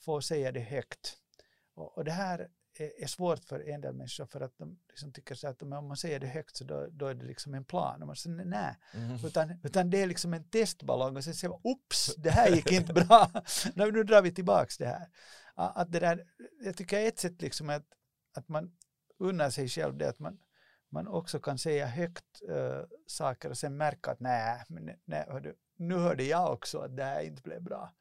få 0.00 0.20
säga 0.22 0.52
det 0.52 0.60
högt. 0.60 1.16
Och, 1.74 1.96
och 1.98 2.04
det 2.04 2.10
här 2.12 2.50
är, 2.74 3.02
är 3.02 3.06
svårt 3.06 3.44
för 3.44 3.68
en 3.68 3.80
del 3.80 3.94
människor 3.94 4.26
för 4.26 4.40
att 4.40 4.58
de 4.58 4.78
liksom 4.88 5.12
tycker 5.12 5.34
så 5.34 5.48
att 5.48 5.62
om 5.62 5.68
man 5.68 5.96
säger 5.96 6.20
det 6.20 6.26
högt 6.26 6.56
så 6.56 6.64
då, 6.64 6.86
då 6.90 7.06
är 7.06 7.14
det 7.14 7.24
liksom 7.24 7.54
en 7.54 7.64
plan. 7.64 8.00
Och 8.00 8.06
man 8.06 8.16
säger 8.16 8.44
nej, 8.44 8.76
Mhm. 8.94 9.26
Utan, 9.26 9.60
utan 9.62 9.90
det 9.90 10.02
är 10.02 10.06
liksom 10.06 10.34
en 10.34 10.44
testballong 10.44 11.16
och 11.16 11.24
sen 11.24 11.34
säger 11.34 11.48
man 11.50 11.60
oops, 11.64 12.14
det 12.16 12.30
här 12.30 12.48
gick 12.48 12.72
inte 12.72 12.92
bra. 12.92 13.30
nu, 13.74 14.04
drar 14.04 14.22
vi 14.22 14.32
tillbaks 14.34 14.78
det 14.78 14.86
här. 14.86 15.08
Att 15.54 15.92
det 15.92 16.00
där, 16.00 16.24
jag 16.64 16.76
tycker 16.76 17.08
ett 17.08 17.18
sätt 17.18 17.42
liksom 17.42 17.70
att, 17.70 17.86
att 18.34 18.48
man 18.48 18.76
unnar 19.18 19.50
sig 19.50 19.68
själv 19.68 19.96
det 19.96 20.08
att 20.08 20.18
man, 20.18 20.38
man 20.88 21.08
också 21.08 21.40
kan 21.40 21.58
säga 21.58 21.86
högt 21.86 22.42
äh, 22.48 22.82
saker 23.06 23.50
och 23.50 23.58
sen 23.58 23.76
märka 23.76 24.10
att 24.10 24.20
nej, 24.20 24.64
men 24.68 24.90
nej 25.04 25.26
hördu, 25.28 25.54
nu 25.76 25.94
hörde 25.94 26.24
jag 26.24 26.52
också 26.52 26.78
att 26.78 26.96
det 26.96 27.04
här 27.04 27.20
inte 27.22 27.42
blev 27.42 27.62
bra. 27.62 27.94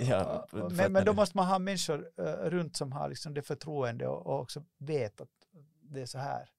Ja, 0.00 0.46
men, 0.52 0.92
men 0.92 1.04
då 1.04 1.12
måste 1.12 1.36
man 1.36 1.46
ha 1.46 1.58
människor 1.58 2.10
äh, 2.16 2.24
runt 2.24 2.76
som 2.76 2.92
har 2.92 3.08
liksom 3.08 3.34
det 3.34 3.42
förtroende 3.42 4.06
och, 4.06 4.26
och 4.26 4.40
också 4.40 4.64
vet 4.78 5.20
att 5.20 5.28
det 5.80 6.00
är 6.02 6.06
så 6.06 6.18
här 6.18 6.50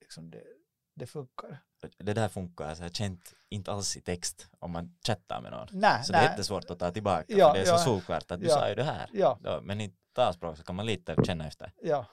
liksom 0.00 0.30
det, 0.30 0.42
det 0.94 1.06
funkar. 1.06 1.62
det 1.98 2.12
där 2.14 2.28
funkar, 2.28 2.74
så 2.74 2.80
jag 2.82 2.84
har 2.88 2.94
känt 2.94 3.34
inte 3.48 3.72
alls 3.72 3.96
i 3.96 4.00
text 4.00 4.48
om 4.58 4.70
man 4.70 4.96
chattar 5.06 5.40
med 5.40 5.50
någon. 5.52 5.68
Nej, 5.72 6.04
Så 6.04 6.12
det 6.12 6.18
är 6.18 6.22
nej. 6.22 6.30
jättesvårt 6.30 6.70
att 6.70 6.78
ta 6.78 6.90
tillbaka, 6.90 7.24
Ja, 7.28 7.48
för 7.48 7.54
det 7.58 7.64
är 7.64 7.66
ja. 7.72 7.78
så 7.78 7.84
solklart 7.84 8.30
att 8.30 8.40
du 8.40 8.46
Ja. 8.46 8.54
sa 8.54 8.68
ju 8.68 8.74
det 8.74 8.82
här. 8.84 9.10
Ja, 9.12 9.38
Ja, 9.44 9.60
men 9.62 9.80
i 9.80 9.94
talspråk 10.12 10.56
så 10.56 10.62
kan 10.62 10.74
man 10.76 10.86
lite 10.86 11.16
känna 11.24 11.46
efter. 11.46 11.72
ja, 11.82 12.06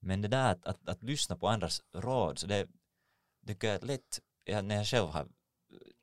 Men 0.00 0.22
det 0.22 0.28
där 0.28 0.50
att, 0.52 0.66
att, 0.66 0.88
att 0.88 1.02
lyssna 1.02 1.36
på 1.36 1.48
andras 1.48 1.82
råd, 1.94 2.38
så 2.38 2.46
det 2.46 2.68
tycker 3.46 3.68
jag 3.68 3.82
är 3.82 3.86
lätt, 3.86 4.20
när 4.64 4.76
jag 4.76 4.86
själv 4.86 5.06
har 5.08 5.28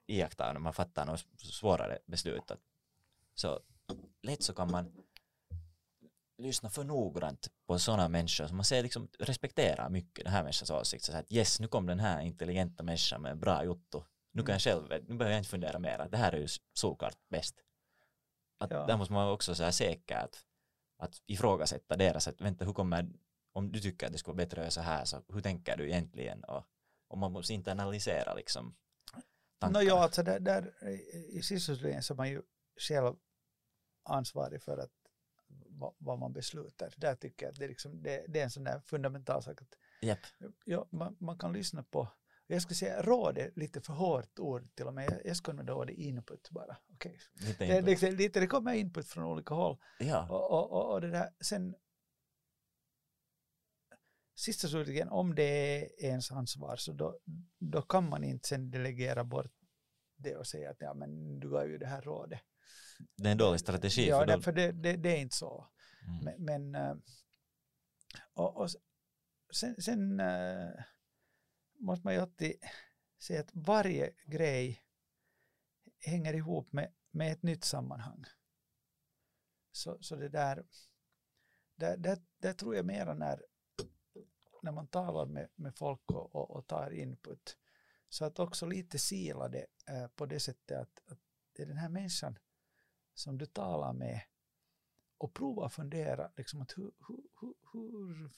iakttagit 0.08 0.54
när 0.54 0.60
man 0.60 0.74
fattar 0.74 1.06
något 1.06 1.26
svårare 1.40 2.00
beslut, 2.06 2.52
att, 2.52 2.60
så 3.36 3.60
lätt 4.22 4.44
så 4.44 4.54
kan 4.54 4.72
man 4.72 4.92
lyssna 6.38 6.70
för 6.70 6.84
noggrant 6.84 7.48
på 7.68 7.80
sådana 7.80 8.10
människor 8.10 8.48
som 8.48 8.58
man 8.58 8.66
ser 8.66 8.84
liksom 8.84 9.08
respekterar 9.20 9.90
mycket 9.90 10.26
den 10.26 10.34
här 10.34 10.44
människans 10.44 10.72
åsikt. 10.72 11.04
Så 11.04 11.18
att 11.18 11.32
yes, 11.32 11.60
nu 11.60 11.68
kom 11.68 11.86
den 11.86 12.00
här 12.00 12.22
intelligenta 12.22 12.84
människan 12.84 13.22
med 13.22 13.32
en 13.32 13.40
bra 13.40 13.64
jotto. 13.64 14.04
Nu 14.32 14.44
kan 14.44 14.54
jag 14.54 14.62
själv, 14.62 14.84
nu 14.90 15.16
behöver 15.16 15.32
jag 15.32 15.40
inte 15.40 15.50
fundera 15.50 15.80
mer, 15.80 16.08
det 16.12 16.18
här 16.18 16.32
är 16.32 16.38
ju 16.38 16.48
såklart 16.74 17.18
bäst. 17.30 17.56
Att 18.60 18.72
Ja. 18.72 18.86
Där 18.86 18.98
måste 18.98 19.14
man 19.14 19.32
också 19.32 19.56
säga 19.56 19.72
säker 19.72 20.18
att, 20.18 20.46
att 20.98 21.22
ifrågasätta 21.26 21.98
deras, 21.98 22.28
att 22.28 22.42
vänta, 22.42 22.66
hur 22.66 22.74
kommer 22.74 23.10
om 23.54 23.72
du 23.72 23.80
tycker 23.80 24.06
att 24.06 24.12
det 24.12 24.18
skulle 24.18 24.36
vara 24.36 24.46
bättre 24.46 24.62
att 24.62 24.64
göra 24.64 24.72
så 24.72 24.82
här, 24.82 25.06
så 25.06 25.22
hur 25.28 25.42
tänker 25.42 25.78
du 25.78 25.90
egentligen? 25.90 26.44
Och, 26.44 26.64
och 27.08 27.18
man 27.18 27.32
måste 27.32 27.54
internalisera 27.54 28.34
liksom 28.34 28.76
tankar. 29.60 29.82
No, 29.82 29.88
ja, 29.88 30.04
alltså 30.04 30.24
där, 30.24 30.40
där 30.40 30.84
i 31.30 31.42
sista 31.42 32.02
så 32.02 32.16
man 32.16 32.30
ju 32.30 32.42
själv 32.78 33.16
ansvarig 34.04 34.62
för 34.62 34.78
att 34.78 34.92
vad, 35.66 35.94
vad, 35.98 36.20
man 36.20 36.34
beslutar. 36.34 36.94
Där 36.98 37.16
tycker 37.16 37.46
jag 37.46 37.54
att 37.54 37.60
det 37.60 37.66
är, 37.66 37.70
liksom, 37.70 38.02
det, 38.02 38.26
det 38.28 38.40
är 38.40 38.44
en 38.44 38.52
sån 38.52 38.64
där 38.64 38.80
fundamental 38.80 39.44
sak. 39.44 39.62
Att, 39.62 39.78
yep. 40.02 40.20
ja, 40.66 40.88
man, 40.92 41.16
man, 41.20 41.38
kan 41.38 41.54
lyssna 41.54 41.84
på, 41.84 42.08
jag 42.48 42.62
skulle 42.62 42.76
säga 42.76 43.02
råd 43.02 43.38
är 43.38 43.52
lite 43.56 43.82
för 43.82 43.94
hårt 43.94 44.40
ord 44.40 44.76
till 44.76 44.88
och 44.88 44.94
med, 44.94 45.12
jag, 45.12 45.26
jag 45.26 45.38
skulle 45.38 45.54
använda 45.54 45.74
ordet 45.74 45.98
input 45.98 46.50
bara. 46.50 46.78
Okay. 46.94 47.18
Lite, 47.34 47.66
input. 47.66 47.86
Det, 47.86 47.92
liksom, 47.92 48.10
lite, 48.10 48.40
det 48.40 48.48
kommer 48.48 48.74
input 48.74 49.08
från 49.08 49.24
olika 49.24 49.54
håll. 49.54 49.78
Ja. 50.00 50.28
Och, 50.30 50.52
och, 50.52 50.72
och, 50.72 50.94
och 50.94 51.02
det 51.02 51.10
där, 51.10 51.30
sen 51.44 51.76
sista 54.36 54.68
slutligen, 54.68 55.10
om 55.10 55.36
det 55.36 55.44
är 55.44 56.06
ens 56.06 56.32
ansvar 56.32 56.76
så 56.76 56.94
då, 56.94 57.20
då 57.60 57.82
kan 57.82 58.10
man 58.10 58.24
inte 58.24 58.48
sen 58.48 58.72
delegera 58.72 59.24
bort 59.24 59.52
det 60.16 60.36
och 60.36 60.48
säga 60.48 60.70
att 60.70 60.78
ja, 60.80 60.94
men 60.94 61.40
du 61.40 61.50
gav 61.50 61.68
ju 61.68 61.78
det 61.78 61.88
här 61.88 62.02
rådet. 62.02 62.40
Det 63.18 63.28
är 63.28 63.32
en 63.32 63.38
dålig 63.38 63.60
strategi. 63.60 64.08
Ja, 64.08 64.20
för, 64.20 64.26
då... 64.26 64.42
för 64.42 64.52
det, 64.52 64.72
det, 64.72 64.96
det, 64.96 65.10
är 65.10 65.22
inte 65.22 65.36
så. 65.36 65.68
Mm. 66.08 66.24
Men, 66.24 66.72
men 66.72 66.76
eh, 66.76 66.96
och, 68.34 68.58
och 68.58 68.70
sen, 69.54 69.82
sen 69.82 70.20
äh, 70.20 70.72
måste 71.80 72.08
man 72.08 72.14
ju 72.14 72.20
alltid 72.20 72.56
säga 73.22 73.40
att 73.40 73.50
varje 73.54 74.14
grej 74.26 74.84
hänger 76.00 76.34
ihop 76.34 76.74
med, 76.74 76.94
med 77.12 77.32
ett 77.32 77.44
nytt 77.44 77.64
sammanhang. 77.64 78.24
Så, 79.72 79.98
så 80.02 80.16
det 80.16 80.30
där, 80.30 80.66
där, 81.76 81.98
där, 81.98 82.18
där 82.38 82.54
tror 82.54 82.76
jag 82.76 82.86
mera 82.86 83.14
när, 83.14 83.44
när 84.62 84.72
man 84.72 84.88
talar 84.88 85.26
med, 85.26 85.50
med 85.56 85.76
folk 85.78 86.12
och, 86.12 86.36
och, 86.36 86.52
och 86.52 86.68
tar 86.68 86.92
input, 86.92 87.58
så 88.10 88.26
att 88.26 88.40
också 88.40 88.66
lite 88.66 89.00
sila 89.00 89.50
det 89.50 89.66
äh, 89.90 90.08
på 90.08 90.26
det 90.26 90.40
sättet 90.40 90.78
att, 90.78 91.12
att 91.12 91.20
det 91.54 91.64
är 91.64 91.68
den 91.68 91.78
här 91.78 91.90
människan 91.90 92.40
som 93.14 93.38
du 93.38 93.46
talar 93.46 93.94
med 93.94 94.22
och 95.18 95.34
prova 95.34 95.70
fundera 95.70 96.32
liksom 96.38 96.62
att 96.62 96.78
hur, 96.78 96.92
hur, 97.08 97.24
hur, 97.72 98.30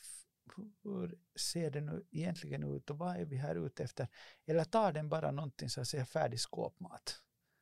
hur, 0.83 1.19
ser 1.35 1.71
det 1.71 1.81
nu 1.81 2.05
egentligen 2.11 2.63
ut 2.63 2.89
och 2.89 2.97
vad 2.97 3.17
är 3.17 3.25
vi 3.25 3.35
här 3.35 3.65
ute 3.65 3.83
efter? 3.83 4.07
Eller 4.45 4.63
tar 4.63 4.91
den 4.91 5.09
bara 5.09 5.31
någonting 5.31 5.69
så 5.69 5.81
att 5.81 5.87
säga 5.87 6.05
färdig 6.05 6.39
skåpmat 6.39 7.21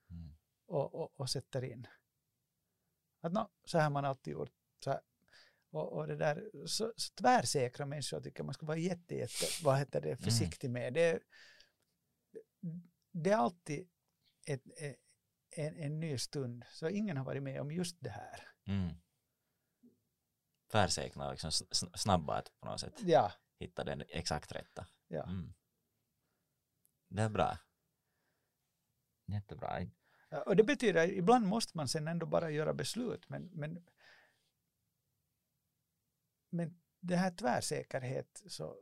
mm. 0.09 0.35
och, 0.65 0.95
och, 0.95 1.19
och, 1.19 1.29
sätter 1.29 1.63
in. 1.63 1.87
Att 3.21 3.33
no, 3.33 3.49
så 3.65 3.77
här 3.77 3.83
har 3.83 3.91
man 3.91 4.05
alltid 4.05 4.33
gjort. 4.33 4.51
Och, 5.69 5.93
och 5.93 6.07
det 6.07 6.15
där, 6.15 6.49
så, 6.65 6.93
så 6.97 7.13
tvärsäkra 7.13 7.85
människor 7.85 8.21
tycker 8.21 8.43
man 8.43 8.53
ska 8.53 8.65
vara 8.65 8.77
jätte, 8.77 9.15
jätte 9.15 9.45
vad 9.63 9.79
heter 9.79 10.01
det, 10.01 10.09
mm. 10.09 10.17
försiktig 10.17 10.69
med. 10.69 10.93
Det, 10.93 11.19
det 13.11 13.31
är 13.31 13.37
alltid 13.37 13.87
ett, 14.45 14.63
en, 15.55 15.77
en 15.77 15.99
ny 15.99 16.17
stund. 16.17 16.65
Så 16.69 16.89
ingen 16.89 17.17
har 17.17 17.25
varit 17.25 17.43
med 17.43 17.61
om 17.61 17.71
just 17.71 17.97
det 17.99 18.09
här. 18.09 18.47
Mm. 18.65 18.95
Tvärsäkra, 20.71 21.31
liksom 21.31 21.51
snabba 21.93 22.37
att 22.37 22.59
på 22.59 22.67
något 22.67 22.79
sätt 22.79 22.93
ja. 22.99 23.31
hitta 23.59 23.83
den 23.83 24.03
exakt 24.09 24.51
rätta. 24.51 24.87
Ja. 25.07 25.23
Mm. 25.23 25.53
Det 27.07 27.21
är 27.21 27.29
bra. 27.29 27.57
Jättebra. 29.25 29.87
Och 30.45 30.55
det 30.55 30.63
betyder, 30.63 31.11
ibland 31.11 31.47
måste 31.47 31.77
man 31.77 31.87
sen 31.87 32.07
ändå 32.07 32.25
bara 32.25 32.49
göra 32.49 32.73
beslut, 32.73 33.29
men, 33.29 33.49
men, 33.53 33.85
men 36.49 36.81
det 36.99 37.15
här 37.15 37.31
tvärsäkerhet 37.31 38.43
så 38.47 38.77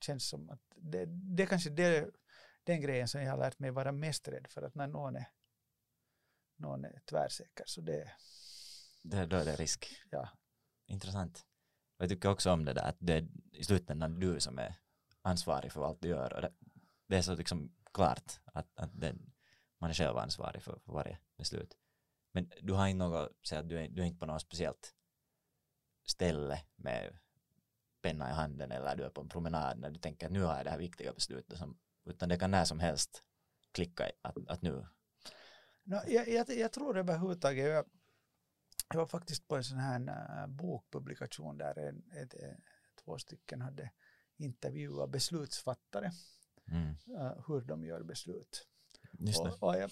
känns 0.00 0.28
som 0.28 0.50
att 0.50 0.62
det, 0.76 1.04
det 1.06 1.46
kanske 1.46 1.70
det, 1.70 2.10
den 2.64 2.80
grejen 2.80 3.08
som 3.08 3.22
jag 3.22 3.30
har 3.30 3.38
lärt 3.38 3.58
mig 3.58 3.70
vara 3.70 3.92
mest 3.92 4.28
rädd 4.28 4.46
för, 4.50 4.62
att 4.62 4.74
när 4.74 4.86
någon 4.86 5.16
är 5.16 5.26
någon 6.56 6.84
är 6.84 7.00
tvärsäker. 7.04 7.64
Så 7.66 7.80
det, 7.80 8.10
det, 9.02 9.26
då 9.26 9.36
är 9.36 9.44
det 9.44 9.56
risk. 9.56 10.02
Ja. 10.10 10.28
Intressant. 10.86 11.46
jag 11.98 12.08
tycker 12.08 12.28
också 12.28 12.50
om 12.50 12.64
det 12.64 12.72
där 12.72 12.88
att 12.88 12.96
det 12.98 13.12
är 13.12 13.28
i 13.52 13.64
slutändan 13.64 14.20
du 14.20 14.40
som 14.40 14.58
är 14.58 14.74
ansvarig 15.22 15.72
för 15.72 15.86
allt 15.86 16.02
du 16.02 16.08
gör. 16.08 16.32
Och 16.32 16.42
det, 16.42 16.52
det 17.06 17.16
är 17.16 17.22
så 17.22 17.34
liksom 17.34 17.74
klart 17.92 18.40
att, 18.44 18.66
att 18.74 18.90
det, 19.00 19.16
man 19.78 19.90
är 19.90 19.94
själv 19.94 20.16
ansvarig 20.16 20.62
för, 20.62 20.78
för 20.78 20.92
varje 20.92 21.18
beslut. 21.36 21.76
Men 22.32 22.52
du 22.62 22.72
har 22.72 22.86
inte 22.86 23.04
något, 23.04 23.32
så 23.42 23.56
att 23.56 23.68
du 23.68 23.78
är, 23.78 23.88
du 23.88 24.02
är 24.02 24.06
inte 24.06 24.18
på 24.18 24.26
något 24.26 24.42
speciellt 24.42 24.94
ställe 26.06 26.62
med 26.76 27.18
penna 28.02 28.30
i 28.30 28.32
handen 28.32 28.72
eller 28.72 28.96
du 28.96 29.04
är 29.04 29.10
på 29.10 29.20
en 29.20 29.28
promenad 29.28 29.78
när 29.78 29.90
du 29.90 29.98
tänker 29.98 30.26
att 30.26 30.32
nu 30.32 30.42
har 30.42 30.56
jag 30.56 30.66
det 30.66 30.70
här 30.70 30.78
viktiga 30.78 31.12
beslutet 31.12 31.58
som, 31.58 31.78
utan 32.04 32.28
det 32.28 32.38
kan 32.38 32.50
när 32.50 32.64
som 32.64 32.80
helst 32.80 33.22
klicka 33.72 34.10
att, 34.22 34.48
att 34.48 34.62
nu 34.62 34.86
No, 35.86 35.96
jag, 36.06 36.28
jag, 36.28 36.50
jag 36.50 36.72
tror 36.72 36.98
överhuvudtaget, 36.98 37.66
jag, 37.66 37.84
jag 38.88 38.98
var 38.98 39.06
faktiskt 39.06 39.48
på 39.48 39.56
en 39.56 39.64
sån 39.64 39.78
här 39.78 40.00
uh, 40.00 40.46
bokpublikation 40.46 41.58
där 41.58 41.78
en, 41.78 42.10
ett, 42.10 42.34
ett, 42.34 42.58
två 43.04 43.18
stycken 43.18 43.60
hade 43.60 43.90
intervjuat 44.36 45.10
beslutsfattare, 45.10 46.12
mm. 46.66 46.88
uh, 47.08 47.44
hur 47.46 47.60
de 47.60 47.84
gör 47.84 48.02
beslut. 48.02 48.68
Och, 49.38 49.62
och, 49.62 49.76
jag 49.76 49.90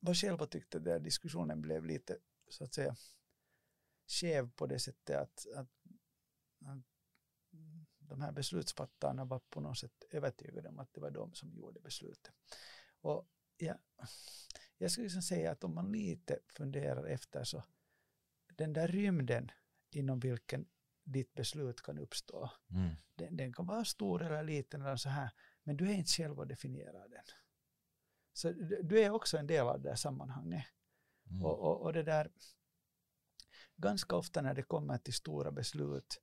var 0.00 0.14
själv 0.14 0.42
och 0.42 0.50
tyckte 0.50 0.94
att 0.94 1.04
diskussionen 1.04 1.60
blev 1.60 1.84
lite, 1.84 2.18
så 2.48 2.64
att 2.64 2.74
säga, 2.74 2.96
skev 4.06 4.50
på 4.50 4.66
det 4.66 4.78
sättet 4.78 5.16
att, 5.16 5.46
att, 5.54 5.68
att 6.64 6.84
de 7.98 8.20
här 8.20 8.32
beslutsfattarna 8.32 9.24
var 9.24 9.38
på 9.38 9.60
något 9.60 9.78
sätt 9.78 10.04
övertygade 10.10 10.68
om 10.68 10.78
att 10.78 10.92
det 10.92 11.00
var 11.00 11.10
de 11.10 11.34
som 11.34 11.52
gjorde 11.54 11.80
beslutet. 11.80 12.34
Och 13.00 13.28
ja, 13.62 13.74
jag 14.78 14.90
skulle 14.90 15.04
liksom 15.04 15.22
säga 15.22 15.52
att 15.52 15.64
om 15.64 15.74
man 15.74 15.92
lite 15.92 16.38
funderar 16.48 17.04
efter 17.04 17.44
så 17.44 17.64
den 18.56 18.72
där 18.72 18.88
rymden 18.88 19.50
inom 19.90 20.20
vilken 20.20 20.66
ditt 21.04 21.34
beslut 21.34 21.82
kan 21.82 21.98
uppstå, 21.98 22.50
mm. 22.70 22.94
den, 23.14 23.36
den, 23.36 23.52
kan 23.52 23.66
vara 23.66 23.84
stor 23.84 24.22
eller 24.22 24.42
liten 24.42 24.82
eller 24.82 24.96
så 24.96 25.08
här, 25.08 25.30
men 25.62 25.76
du 25.76 25.90
är 25.90 25.94
inte 25.94 26.10
själv 26.10 26.38
och 26.38 26.46
definierar 26.46 27.08
den. 27.08 27.24
Så 28.32 28.52
du 28.82 29.00
är 29.00 29.10
också 29.10 29.38
en 29.38 29.46
del 29.46 29.66
av 29.66 29.80
det 29.80 29.88
här 29.88 29.96
sammanhanget. 29.96 30.64
Mm. 31.30 31.44
Och, 31.44 31.58
och, 31.58 31.82
och, 31.82 31.92
det 31.92 32.02
där, 32.02 32.30
ganska 33.76 34.16
ofta 34.16 34.42
när 34.42 34.54
det 34.54 34.62
kommer 34.62 34.98
till 34.98 35.14
stora 35.14 35.52
beslut 35.52 36.20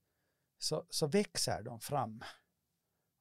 så, 0.57 0.85
så 0.89 1.07
växer 1.07 1.63
de 1.63 1.79
fram. 1.79 2.23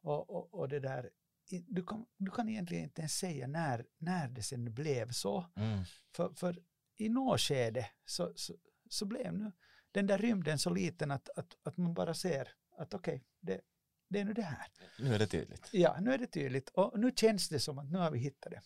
Och, 0.03 0.31
och, 0.31 0.55
och 0.55 0.69
det 0.69 0.81
där 0.81 1.11
du 1.51 1.85
kan, 1.85 2.07
du 2.17 2.31
kan 2.31 2.49
egentligen 2.49 2.85
inte 2.85 3.01
ens 3.01 3.19
säga 3.19 3.47
när, 3.47 3.87
när 3.99 4.29
det 4.29 4.43
sen 4.43 4.75
blev 4.75 5.11
så. 5.11 5.51
Mm. 5.57 5.85
För, 6.17 6.35
för 6.35 6.59
i 6.97 7.09
något 7.09 7.41
skede 7.41 7.91
så, 8.05 8.33
så, 8.37 8.55
så, 8.89 9.07
blev 9.07 9.33
nu 9.33 9.53
den 9.93 10.07
där 10.07 10.19
rymden 10.19 10.59
så 10.59 10.71
liten 10.71 11.11
att, 11.11 11.29
att, 11.29 11.57
att 11.63 11.77
man 11.77 11.95
bara 11.95 12.15
ser 12.15 12.49
att 12.79 12.95
okej, 12.95 13.15
okay, 13.15 13.25
det, 13.41 13.61
det 14.09 14.21
är 14.21 14.25
nu 14.25 14.33
det 14.33 14.43
här. 14.43 14.67
Nu 14.99 15.15
är 15.15 15.19
det 15.19 15.27
tydligt. 15.27 15.69
Ja, 15.73 15.97
nu 16.01 16.13
är 16.13 16.19
det 16.19 16.27
tydligt 16.27 16.69
och 16.69 17.01
nu 17.01 17.13
känns 17.17 17.49
det 17.49 17.61
som 17.61 17.79
att 17.79 17.91
nu 17.91 17.99
har 17.99 18.11
vi 18.11 18.19
hittat 18.19 18.53
det. 18.53 18.63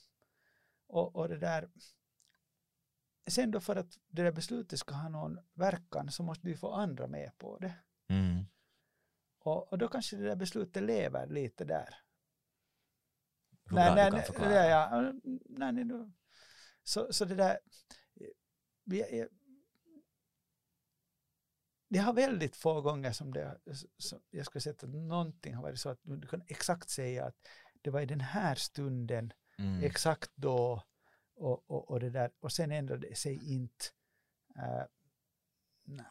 Och, 0.87 1.17
och 1.17 1.29
det 1.29 1.39
där, 1.39 1.71
sen 3.31 3.51
då 3.51 3.61
för 3.61 3.77
att 3.77 3.99
det 4.09 4.23
där 4.23 4.33
beslutet 4.33 4.79
ska 4.79 4.95
ha 4.95 5.09
någon 5.09 5.39
verkan 5.55 6.11
så 6.11 6.23
måste 6.23 6.47
vi 6.47 6.57
få 6.57 6.73
andra 6.73 7.07
med 7.07 7.39
på 7.39 7.59
det. 7.59 7.75
Mm. 8.09 8.45
Och, 9.39 9.73
och 9.73 9.79
då 9.79 9.89
kanske 9.89 10.17
det 10.17 10.25
där 10.25 10.37
beslutet 10.37 10.83
lever 10.83 11.27
lite 11.27 11.65
där 11.65 11.95
nej, 13.71 14.11
nej, 14.11 14.23
förklara. 14.23 14.49
Nej, 14.49 14.71
ja, 14.71 15.13
nej, 15.49 15.73
nej, 15.73 15.85
nej. 15.85 16.13
Så, 16.83 17.13
så 17.13 17.25
det 17.25 17.35
där, 17.35 17.59
vi, 18.85 19.27
det 21.89 21.99
har 21.99 22.13
väldigt 22.13 22.57
få 22.57 22.81
gånger 22.81 23.13
som 23.13 23.33
det, 23.33 23.59
som 23.99 24.21
jag 24.31 24.47
skulle 24.47 24.61
säga 24.63 24.75
att 24.75 24.89
någonting 24.89 25.55
har 25.55 25.63
varit 25.63 25.79
så 25.79 25.89
att 25.89 26.01
du 26.03 26.29
kan 26.29 26.43
exakt 26.47 26.91
säga 26.91 27.25
att 27.25 27.37
det 27.83 27.91
var 27.91 28.01
i 28.01 28.07
den 28.07 28.21
här 28.21 28.55
stunden, 28.55 29.33
mm. 29.59 29.85
exakt 29.85 30.31
då 30.35 30.83
och, 31.35 31.71
och, 31.71 31.91
och 31.91 32.01
det 32.01 32.11
där, 32.11 32.31
och 32.41 32.53
sen 32.53 32.73
ändrade 32.73 33.09
det 33.09 33.15
sig 33.15 33.55
inte. 33.55 33.85
Uh, 34.57 34.85
nah. 35.85 36.07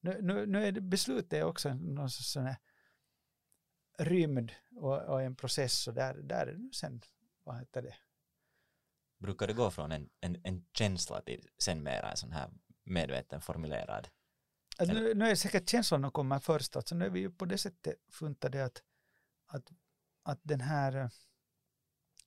nu, 0.00 0.18
nu, 0.22 0.46
nu 0.46 0.66
är 0.66 0.72
det, 0.72 0.80
beslutet 0.80 1.44
också 1.44 1.74
någon 1.74 2.10
sån 2.10 2.46
här 2.46 2.56
rymd 3.98 4.52
och, 4.76 5.02
och, 5.02 5.22
en 5.22 5.36
process 5.36 5.88
och 5.88 5.94
där, 5.94 6.14
där 6.14 6.46
är 6.46 6.52
det 6.52 6.74
sen, 6.74 7.00
vad 7.44 7.58
heter 7.58 7.82
det? 7.82 7.94
Brukar 9.18 9.46
det 9.46 9.52
gå 9.52 9.70
från 9.70 9.92
en, 9.92 10.08
en, 10.20 10.40
en 10.44 10.66
känsla 10.72 11.20
till 11.20 11.48
sen 11.58 11.82
mera 11.82 12.10
en 12.10 12.16
sån 12.16 12.32
här 12.32 12.50
medveten 12.84 13.40
formulerad? 13.40 14.08
Alltså, 14.78 14.94
nu, 14.94 15.14
nu 15.14 15.24
är 15.24 15.30
det 15.30 15.36
säkert 15.36 15.68
känslan 15.68 16.02
som 16.02 16.10
kommer 16.10 16.38
först, 16.38 16.76
alltså 16.76 16.94
nu 16.94 17.04
är 17.06 17.10
vi 17.10 17.20
ju 17.20 17.30
på 17.30 17.44
det 17.44 17.58
sättet 17.58 17.96
funtade 18.10 18.64
att, 18.64 18.82
att, 19.46 19.72
att 20.22 20.40
den 20.42 20.60
här, 20.60 21.10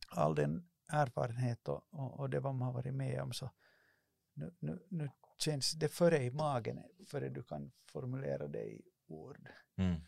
all 0.08 0.36
den 0.36 0.70
erfarenhet 0.88 1.68
och, 1.68 1.84
och, 1.90 2.20
och 2.20 2.30
det 2.30 2.40
vad 2.40 2.56
man 2.56 2.66
har 2.66 2.74
varit 2.74 2.94
med 2.94 3.22
om 3.22 3.34
så 3.34 3.52
nu, 4.34 4.56
nu, 4.60 4.80
nu 4.90 5.10
känns 5.38 5.72
det 5.72 5.90
före 5.90 6.24
i 6.24 6.32
magen 6.32 6.84
före 7.08 7.30
du 7.30 7.44
kan 7.44 7.72
formulera 7.86 8.48
det 8.48 8.64
i 8.64 8.82
ord. 9.08 9.50
Mm. 9.76 10.02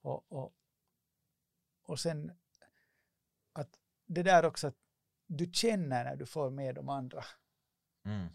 Och, 0.00 0.32
och, 0.32 0.54
och 1.84 2.00
sen 2.00 2.32
att 3.52 3.78
det 4.06 4.22
där 4.22 4.44
också 4.44 4.66
att 4.66 4.76
du 5.26 5.50
känner 5.52 6.04
när 6.04 6.16
du 6.16 6.26
får 6.26 6.50
med 6.50 6.74
de 6.74 6.88
andra 6.88 7.24
Mm. 8.06 8.28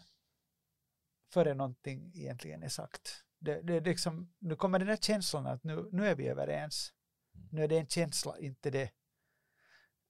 före 1.32 1.54
någonting 1.54 2.12
egentligen 2.14 2.62
är 2.62 2.68
sagt. 2.68 3.24
Det, 3.38 3.62
det, 3.62 3.74
är 3.74 3.80
liksom, 3.80 4.32
nu 4.38 4.56
kommer 4.56 4.78
den 4.78 4.88
där 4.88 4.96
känslan 4.96 5.46
att 5.46 5.64
nu, 5.64 5.88
nu 5.92 6.06
är 6.06 6.14
vi 6.14 6.28
överens. 6.28 6.92
Mm. 7.34 7.48
Nu 7.52 7.64
är 7.64 7.68
det 7.68 7.78
en 7.78 7.86
känsla, 7.86 8.38
inte 8.38 8.70
det. 8.70 8.90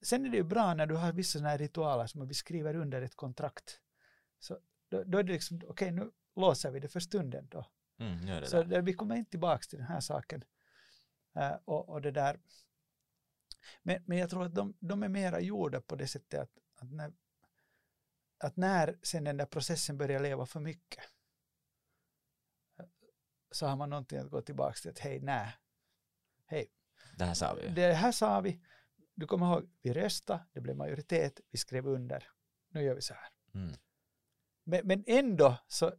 Sen 0.03 0.25
är 0.27 0.31
det 0.31 0.37
ju 0.37 0.43
bra 0.43 0.75
när 0.75 0.87
du 0.87 0.95
har 0.95 1.13
vissa 1.13 1.33
sådana 1.33 1.49
här 1.49 1.59
ritualer 1.59 2.07
som 2.07 2.29
vi 2.29 2.35
skriver 2.35 2.77
under 2.77 3.03
ett 3.03 3.15
kontrakt. 3.17 3.81
Så 4.39 4.59
då, 4.89 5.05
då 5.05 5.19
är 5.19 5.23
det 5.23 5.33
liksom, 5.33 5.57
okej 5.57 5.69
okay, 5.69 5.91
nu 5.91 6.11
låser 6.37 6.71
vi 6.71 6.81
det 6.81 6.89
för 6.89 7.01
stunden 7.01 7.49
då. 7.49 7.67
Mm, 7.99 8.27
det 8.27 8.47
Så 8.47 8.57
där. 8.57 8.65
det, 8.65 8.81
vi 8.81 8.93
kommer 8.93 9.17
inte 9.17 9.31
tillbaka 9.31 9.63
till 9.63 9.79
den 9.79 9.89
här 9.89 10.01
saken. 10.01 10.45
Eh, 11.35 11.57
och, 11.65 11.89
och 11.89 12.03
det 12.03 12.11
där. 12.11 12.41
Men, 13.83 14.03
men 14.07 14.19
jag 14.19 14.31
tror 14.31 14.45
att 14.45 14.55
de, 14.55 14.77
de 14.81 15.03
är 15.03 15.09
mera 15.09 15.41
gjorda 15.41 15.81
på 15.81 15.97
det 15.97 16.07
sättet 16.07 16.41
att, 16.41 16.51
att, 16.75 16.91
när, 16.93 17.13
att 18.39 18.57
när 18.57 18.99
sen 19.03 19.25
den 19.25 19.37
där 19.37 19.47
processen 19.47 19.99
börjar 19.99 20.21
leva 20.21 20.47
för 20.47 20.61
mycket 20.61 21.05
så 23.51 23.67
har 23.67 23.77
man 23.77 23.91
någonting 23.91 24.19
att 24.19 24.31
gå 24.31 24.43
tillbaka 24.43 24.75
till 24.75 24.91
att 24.91 24.99
hej, 24.99 25.21
nej, 25.21 25.57
hej, 26.47 26.67
Det 27.19 27.25
här 27.25 27.35
sa 27.35 27.55
vi 27.55 27.69
det 27.69 27.93
här 27.93 28.13
sa 28.13 28.41
vi, 28.41 28.61
du 29.15 29.27
kommer 29.27 29.47
ihåg, 29.47 29.71
vi 29.83 29.93
röstade, 29.93 30.47
det 30.53 30.61
blev 30.61 30.77
majoritet, 30.77 31.41
vi 31.51 31.59
skrev 31.59 31.87
under, 31.87 32.29
nu 32.69 32.83
gör 32.83 32.95
vi 32.95 33.03
så 33.03 33.15
här. 33.15 33.29
Mm. 33.55 33.75
Men, 34.65 34.87
men 34.87 35.05
ändå 35.07 35.59
så, 35.69 35.93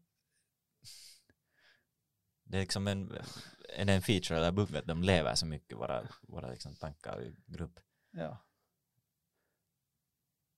Det 2.51 2.57
är 2.57 2.61
liksom 2.61 2.87
en, 2.87 3.07
det 3.09 3.93
en 3.93 4.01
feature 4.01 4.37
eller 4.37 4.51
bugg 4.51 4.75
att 4.75 4.85
de 4.87 5.03
lever 5.03 5.35
så 5.35 5.45
mycket, 5.45 5.77
våra, 5.77 6.07
våra 6.21 6.49
liksom 6.49 6.75
tankar 6.75 7.21
i 7.21 7.35
grupp. 7.45 7.79
ja, 8.11 8.37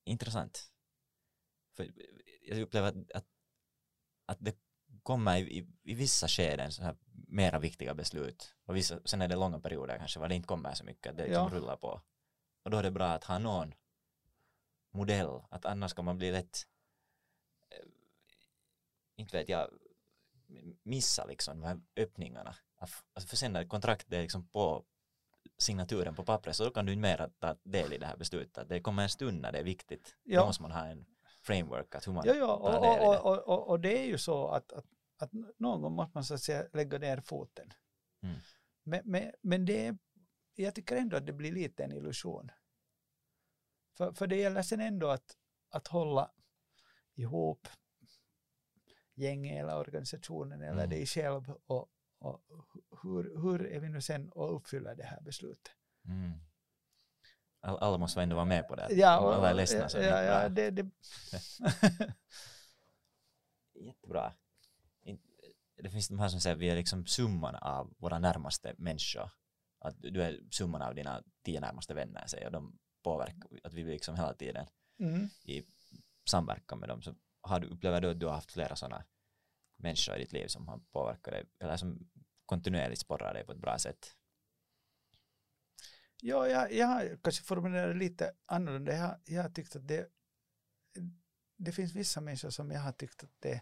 Intressant. 0.05 0.71
För 1.75 1.91
jag 2.41 2.59
upplever 2.59 2.87
att, 2.87 3.11
att, 3.11 3.25
att 4.25 4.37
det 4.39 4.55
kommer 5.03 5.37
i, 5.37 5.57
i, 5.57 5.67
i 5.83 5.93
vissa 5.93 6.27
skeden 6.27 6.71
så 6.71 6.83
här 6.83 6.95
mera 7.27 7.59
viktiga 7.59 7.93
beslut 7.93 8.55
och 8.65 8.75
vissa, 8.75 8.99
sen 9.05 9.21
är 9.21 9.27
det 9.27 9.35
långa 9.35 9.59
perioder 9.59 9.97
kanske 9.97 10.19
var 10.19 10.29
det 10.29 10.35
inte 10.35 10.47
kommer 10.47 10.73
så 10.73 10.83
mycket, 10.83 11.17
det 11.17 11.23
liksom 11.27 11.43
Ja. 11.43 11.57
rullar 11.59 11.77
på. 11.77 12.01
Och 12.63 12.71
då 12.71 12.77
är 12.77 12.83
det 12.83 12.91
bra 12.91 13.07
att 13.07 13.23
ha 13.23 13.39
någon 13.39 13.73
modell, 14.91 15.41
att 15.49 15.65
annars 15.65 15.93
kan 15.93 16.05
man 16.05 16.17
bli 16.17 16.31
lätt 16.31 16.67
eh, 17.69 17.85
inte 19.15 19.37
vet 19.37 19.49
jag 19.49 19.69
missa 20.83 21.25
liksom 21.25 21.59
de 21.61 21.67
här 21.67 21.81
öppningarna. 21.95 22.55
Att- 22.75 23.03
Alltså 23.13 23.27
för 23.27 23.35
sen 23.37 23.53
när 23.53 23.65
kontraktet 23.67 24.13
är 24.13 24.21
liksom 24.21 24.47
på 24.47 24.85
signaturen 25.57 26.15
på 26.15 26.23
pappret 26.25 26.55
så 26.55 26.63
då 26.63 26.71
kan 26.71 26.85
du 26.85 26.91
inte 26.93 27.01
mer 27.01 27.31
ta 27.39 27.55
del 27.63 27.93
i 27.93 27.97
det 27.97 28.05
här 28.05 28.17
beslutet. 28.17 28.69
Det 28.69 28.81
kommer 28.81 29.03
en 29.03 29.09
stund 29.09 29.41
när 29.41 29.51
det 29.51 29.59
är 29.59 29.63
viktigt. 29.63 30.15
Då 30.23 30.33
Ja. 30.33 30.45
måste 30.45 30.61
man 30.61 30.71
ha 30.71 30.85
en 30.85 31.05
framework 31.41 31.95
att 31.95 32.07
hur 32.07 32.13
man 32.13 32.23
ja, 32.27 32.33
ja 32.35 32.57
tar 32.57 32.77
och, 32.77 32.81
del 32.83 33.03
i 33.03 33.07
och, 33.07 33.13
det. 33.13 33.19
och, 33.19 33.25
och, 33.33 33.47
och, 33.59 33.69
och 33.69 33.79
det 33.79 33.97
är 33.97 34.05
ju 34.05 34.17
så 34.17 34.47
att, 34.47 34.71
att, 34.71 34.85
att 35.17 35.29
någon 35.59 35.81
gång 35.81 35.93
måste 35.93 36.11
man 36.17 36.23
så 36.23 36.33
att 36.33 36.41
säga 36.41 36.67
lägga 36.73 36.97
ner 36.97 37.21
foten. 37.21 37.73
Mm. 38.23 38.35
Men, 38.83 39.01
men, 39.05 39.31
men 39.41 39.65
det 39.65 39.85
är, 39.87 39.97
jag 40.55 40.75
tycker 40.75 40.95
ändå 40.95 41.17
att 41.17 41.25
det 41.25 41.33
blir 41.33 41.51
lite 41.51 41.83
en 41.83 41.91
illusion. 41.91 42.51
För, 43.97 44.13
för 44.13 44.27
det 44.27 44.35
gäller 44.35 44.61
sen 44.61 44.79
ändå 44.81 45.07
att, 45.09 45.37
att 45.69 45.87
hålla 45.87 46.31
ihop 47.15 47.67
gänget 49.15 49.63
eller 49.63 49.77
organisationen 49.77 50.61
eller 50.61 50.71
Mm. 50.71 50.89
dig 50.89 51.05
själv 51.05 51.53
och, 51.65 51.89
och 52.19 52.41
hur, 53.03 53.41
hur 53.41 53.65
är 53.65 53.79
vi 53.79 53.89
nu 53.89 54.01
sen 54.01 54.29
och 54.29 54.55
uppfyller 54.55 54.95
det 54.95 55.03
här 55.03 55.21
beslutet. 55.21 55.71
Mm. 56.05 56.31
All, 57.59 57.77
alla 57.77 57.97
måste 57.97 58.21
ändå 58.21 58.35
vara 58.35 58.45
med 58.45 58.67
på 58.67 58.75
det. 58.75 58.87
Ja, 58.91 59.19
och, 59.19 59.35
alla 59.35 59.49
är 59.49 59.53
ledsna 59.53 59.87
ja, 59.93 60.23
ja, 60.23 60.39
bra. 60.39 60.49
det, 60.49 60.71
det, 60.71 60.89
Jättebra. 63.85 64.33
Det 65.83 65.89
finns 65.89 66.07
de 66.07 66.19
här 66.19 66.29
som 66.29 66.39
säger 66.39 66.55
att 66.55 66.61
vi 66.61 66.69
är 66.69 66.75
liksom 66.75 67.05
summan 67.05 67.55
av 67.55 67.93
våra 67.97 68.19
närmaste 68.19 68.75
människor. 68.77 69.29
Att 69.79 69.95
du 69.97 70.23
är 70.23 70.39
summan 70.51 70.81
av 70.81 70.95
dina 70.95 71.23
tio 71.41 71.59
närmaste 71.59 71.93
vänner 71.93 72.27
säger 72.27 72.45
och 72.45 72.51
de 72.51 72.79
påverkar, 73.03 73.49
att 73.63 73.73
vi 73.73 73.83
blir 73.83 73.93
liksom 73.93 74.15
hela 74.15 74.33
tiden 74.33 74.65
mm. 74.99 75.29
i 75.43 75.63
samverkan 76.25 76.79
med 76.79 76.89
dem. 76.89 77.01
Så 77.01 77.15
har 77.43 77.59
du, 77.59 77.67
upplever 77.67 78.01
du 78.01 78.09
att 78.09 78.19
du 78.19 78.25
har 78.25 78.33
haft 78.33 78.51
flera 78.51 78.75
sådana 78.75 79.05
människor 79.75 80.15
i 80.15 80.19
ditt 80.19 80.33
liv 80.33 80.47
som 80.47 80.67
har 80.67 80.77
påverkat 80.91 81.33
dig 81.33 81.45
eller 81.59 81.77
som 81.77 82.09
kontinuerligt 82.45 83.01
sporrar 83.01 83.33
dig 83.33 83.45
på 83.45 83.51
ett 83.51 83.57
bra 83.57 83.79
sätt? 83.79 84.15
Ja, 86.21 86.47
jag, 86.47 86.73
jag 86.73 87.21
kanske 87.23 87.43
formulerat 87.43 87.89
det 87.89 87.99
lite 87.99 88.33
annorlunda. 88.45 88.95
Jag, 88.95 89.19
jag 89.25 89.41
har 89.41 89.49
tyckt 89.49 89.75
att 89.75 89.87
det, 89.87 90.09
det 91.57 91.71
finns 91.71 91.95
vissa 91.95 92.21
människor 92.21 92.49
som 92.49 92.71
jag 92.71 92.79
har 92.79 92.91
tyckt 92.91 93.23
att 93.23 93.41
det 93.41 93.61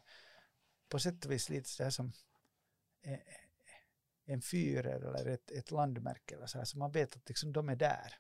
på 0.90 1.00
sätt 1.00 1.26
och 1.26 1.32
vis 1.32 1.50
lite 1.50 1.70
så 1.70 1.84
här 1.84 1.90
som 1.90 2.12
eh, 3.02 3.20
en 4.26 4.42
fyr 4.42 4.86
eller 4.88 5.26
ett, 5.26 5.52
ett 5.52 5.72
landmärke 5.72 6.36
eller 6.36 6.46
så 6.46 6.58
här, 6.58 6.66
så 6.66 6.78
man 6.78 6.92
vet 6.92 7.16
att 7.16 7.30
liksom 7.30 7.54
de 7.54 7.70
är 7.70 7.76
där. 7.76 8.14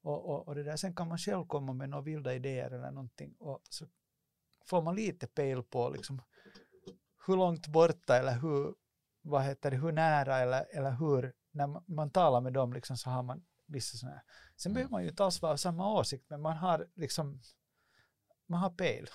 Och, 0.00 0.28
och, 0.30 0.48
och 0.48 0.54
det 0.54 0.62
där, 0.62 0.76
sen 0.76 0.94
kan 0.94 1.08
man 1.08 1.18
själv 1.18 1.46
komma 1.46 1.72
med 1.72 1.88
några 1.88 2.02
vilda 2.02 2.34
idéer 2.34 2.70
eller 2.70 2.90
någonting 2.90 3.34
och 3.38 3.60
så 3.68 3.86
får 4.66 4.82
man 4.82 4.94
lite 4.96 5.26
pejl 5.26 5.62
på 5.62 5.88
liksom 5.90 6.22
hur 7.26 7.36
långt 7.36 7.66
borta 7.66 8.16
eller 8.18 8.38
hur, 8.40 8.74
vad 9.22 9.42
heter 9.42 9.70
det, 9.70 9.76
hur 9.76 9.92
nära 9.92 10.38
eller, 10.38 10.66
eller 10.76 10.90
hur, 10.90 11.34
när 11.50 11.66
man, 11.66 11.84
man 11.86 12.10
talar 12.10 12.40
med 12.40 12.52
dem 12.52 12.72
liksom 12.72 12.96
så 12.96 13.10
har 13.10 13.22
man 13.22 13.44
vissa 13.66 13.96
sådana 13.96 14.16
här. 14.16 14.24
Sen 14.56 14.70
Mm. 14.70 14.74
behöver 14.74 14.90
man 14.90 15.02
ju 15.02 15.08
inte 15.08 15.24
alls 15.24 15.42
vara 15.42 15.52
av 15.52 15.56
samma 15.56 15.92
åsikt 15.92 16.24
men 16.30 16.40
man 16.42 16.56
har 16.56 16.88
liksom, 16.94 17.40
man 18.46 18.60
har 18.60 18.70
pejl 18.70 19.08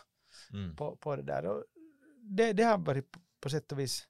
Mm. 0.53 0.75
på, 0.75 0.95
på 0.95 1.15
det 1.15 1.23
där. 1.23 1.45
Och 1.45 1.65
det, 2.17 2.53
det 2.53 2.63
har 2.63 2.77
varit 2.77 3.11
på, 3.39 3.49
sätt 3.49 3.71
och 3.71 3.79
vis 3.79 4.07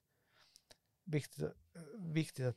viktigt, 1.04 1.52
viktigt 1.98 2.46
att, 2.46 2.56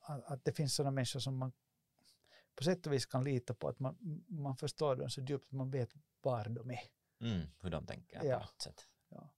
att, 0.00 0.24
att 0.24 0.44
det 0.44 0.52
finns 0.52 0.74
sådana 0.74 0.90
människor 0.90 1.20
som 1.20 1.36
man 1.36 1.52
på 2.54 2.64
sätt 2.64 2.86
och 2.86 2.92
vis 2.92 3.06
kan 3.06 3.24
lita 3.24 3.54
på 3.54 3.68
att 3.68 3.78
man, 3.78 3.96
man 4.28 4.56
förstår 4.56 4.96
dem 4.96 5.10
så 5.10 5.20
djupt 5.20 5.52
man 5.52 5.70
vet 5.70 5.90
var 6.22 6.48
de 6.48 6.70
är. 6.70 6.80
Mm. 7.20 7.46
Hur 7.60 7.70
de 7.70 7.86
tänker 7.86 8.24
Ja. 8.24 8.38
på 8.38 8.44
något 8.44 8.62
sätt. 8.62 8.88
Ja. 9.08 9.28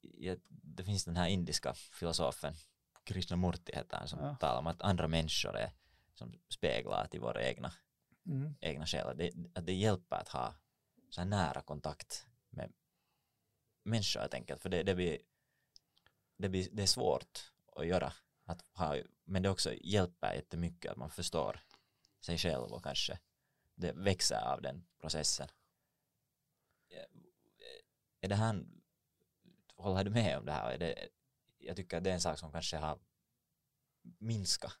Ja, 0.00 0.36
det 0.48 0.84
finns 0.84 1.04
den 1.04 1.16
här 1.16 1.28
indiska 1.28 1.74
filosofen 1.74 2.54
Krishnamurti 3.04 3.72
heter 3.74 3.96
han 3.96 4.08
som 4.08 4.18
Ja. 4.18 4.36
talar 4.36 4.58
om 4.58 4.66
att 4.66 4.82
andra 4.82 5.08
människor 5.08 5.56
är 5.56 5.72
som 6.14 6.34
speglar 6.48 7.06
till 7.06 7.20
våra 7.20 7.42
egna 7.42 7.72
Mm. 8.26 8.54
egna 8.60 8.86
själar. 8.86 9.14
Det, 9.14 9.32
att 9.54 9.66
det 9.66 9.72
hjälper 9.74 10.16
att 10.16 10.28
ha 10.28 10.54
så 11.10 11.20
här 11.20 11.28
nära 11.28 11.60
kontakt 11.62 12.26
med 12.50 12.72
människor 13.82 14.20
helt 14.20 14.34
enkelt. 14.34 14.62
För 14.62 14.68
det, 14.68 14.82
det, 14.82 14.94
blir, 14.94 15.18
det, 16.36 16.48
blir, 16.48 16.68
det 16.72 16.82
är 16.82 16.86
svårt 16.86 17.52
att 17.76 17.86
göra. 17.86 18.12
Att 18.44 18.64
ha, 18.72 18.96
men 19.24 19.42
det 19.42 19.50
också 19.50 19.74
hjälper 19.74 20.34
jättemycket 20.34 20.90
att 20.92 20.96
man 20.96 21.10
förstår 21.10 21.60
sig 22.24 22.38
själv 22.38 22.72
och 22.72 22.84
kanske 22.84 23.18
det 23.74 23.92
växer 23.92 24.52
av 24.52 24.62
den 24.62 24.86
processen. 25.00 25.48
Är 28.20 28.28
det 28.28 28.34
här, 28.34 28.64
håller 29.76 30.04
du 30.04 30.10
med 30.10 30.38
om 30.38 30.46
det 30.46 30.52
här? 30.52 30.70
Är 30.70 30.78
det, 30.78 31.08
jag 31.58 31.76
tycker 31.76 31.96
att 31.96 32.04
det 32.04 32.10
är 32.10 32.14
en 32.14 32.20
sak 32.20 32.38
som 32.38 32.52
kanske 32.52 32.76
har 32.76 32.98
minskat 34.18 34.78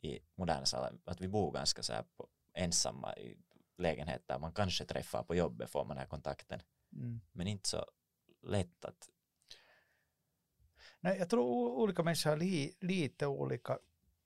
i 0.00 0.20
moderna 0.34 0.66
samhället. 0.66 1.00
Att 1.04 1.20
vi 1.20 1.28
bor 1.28 1.52
ganska 1.52 1.82
så 1.82 1.92
här 1.92 2.04
på, 2.16 2.28
ensamma 2.52 3.16
i 3.16 3.36
lägenheter. 3.76 4.38
Man 4.38 4.52
kanske 4.52 4.84
träffar 4.84 5.22
på 5.22 5.34
jobbet 5.34 5.70
får 5.70 5.84
man 5.84 5.96
den 5.96 5.98
här 5.98 6.06
kontakten. 6.06 6.62
Mm. 6.92 7.20
Men 7.32 7.46
inte 7.46 7.68
så 7.68 7.86
lätt 8.42 8.84
att 8.84 9.10
Nej, 11.00 11.18
jag 11.18 11.30
tror 11.30 11.70
olika 11.70 12.02
människor 12.02 12.30
har 12.30 12.36
li, 12.36 12.76
lite 12.80 13.26
olika 13.26 13.78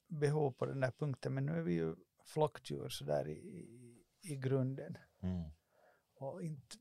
behov 0.06 0.52
på 0.52 0.66
den 0.66 0.80
där 0.80 0.90
punkten 0.90 1.34
men 1.34 1.46
nu 1.46 1.52
är 1.52 1.62
vi 1.62 1.72
ju 1.72 1.96
flockdjur 2.30 2.88
så 2.88 3.04
där 3.04 3.28
i, 3.28 3.32
i, 3.32 4.04
i 4.20 4.36
grunden. 4.36 4.96
mm, 5.22 5.50
Och 6.14 6.42
inte, 6.42 6.76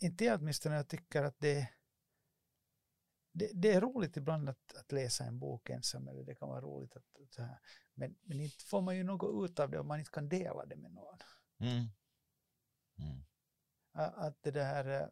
inte 0.00 0.24
jag 0.24 0.40
åtminstone, 0.40 0.74
jag 0.76 0.88
tycker 0.88 1.22
att 1.22 1.38
det, 1.40 1.70
det, 3.32 3.50
det 3.54 3.72
är 3.72 3.80
roligt 3.80 4.16
ibland 4.16 4.48
att, 4.48 4.74
att 4.76 4.92
läsa 4.92 5.24
en 5.24 5.38
bok 5.38 5.70
ensam, 5.70 6.08
eller 6.08 6.24
det 6.24 6.34
kan 6.34 6.48
vara 6.48 6.60
roligt 6.60 6.96
att, 6.96 7.16
att 7.22 7.32
så 7.34 7.42
här, 7.42 7.58
men, 7.94 8.16
men 8.22 8.40
inte 8.40 8.64
får 8.64 8.80
man 8.82 8.96
ju 8.96 9.02
något 9.02 9.50
ut 9.50 9.58
av 9.60 9.70
det 9.70 9.78
om 9.78 9.86
man 9.88 9.98
inte 9.98 10.10
kan 10.10 10.28
dela 10.28 10.66
det 10.66 10.76
med 10.76 10.92
någon. 10.92 11.18
mm, 11.58 11.84
mm, 12.98 13.24
A- 13.92 14.12
Att 14.26 14.42
det 14.42 14.50
där, 14.50 15.00
eh, 15.02 15.08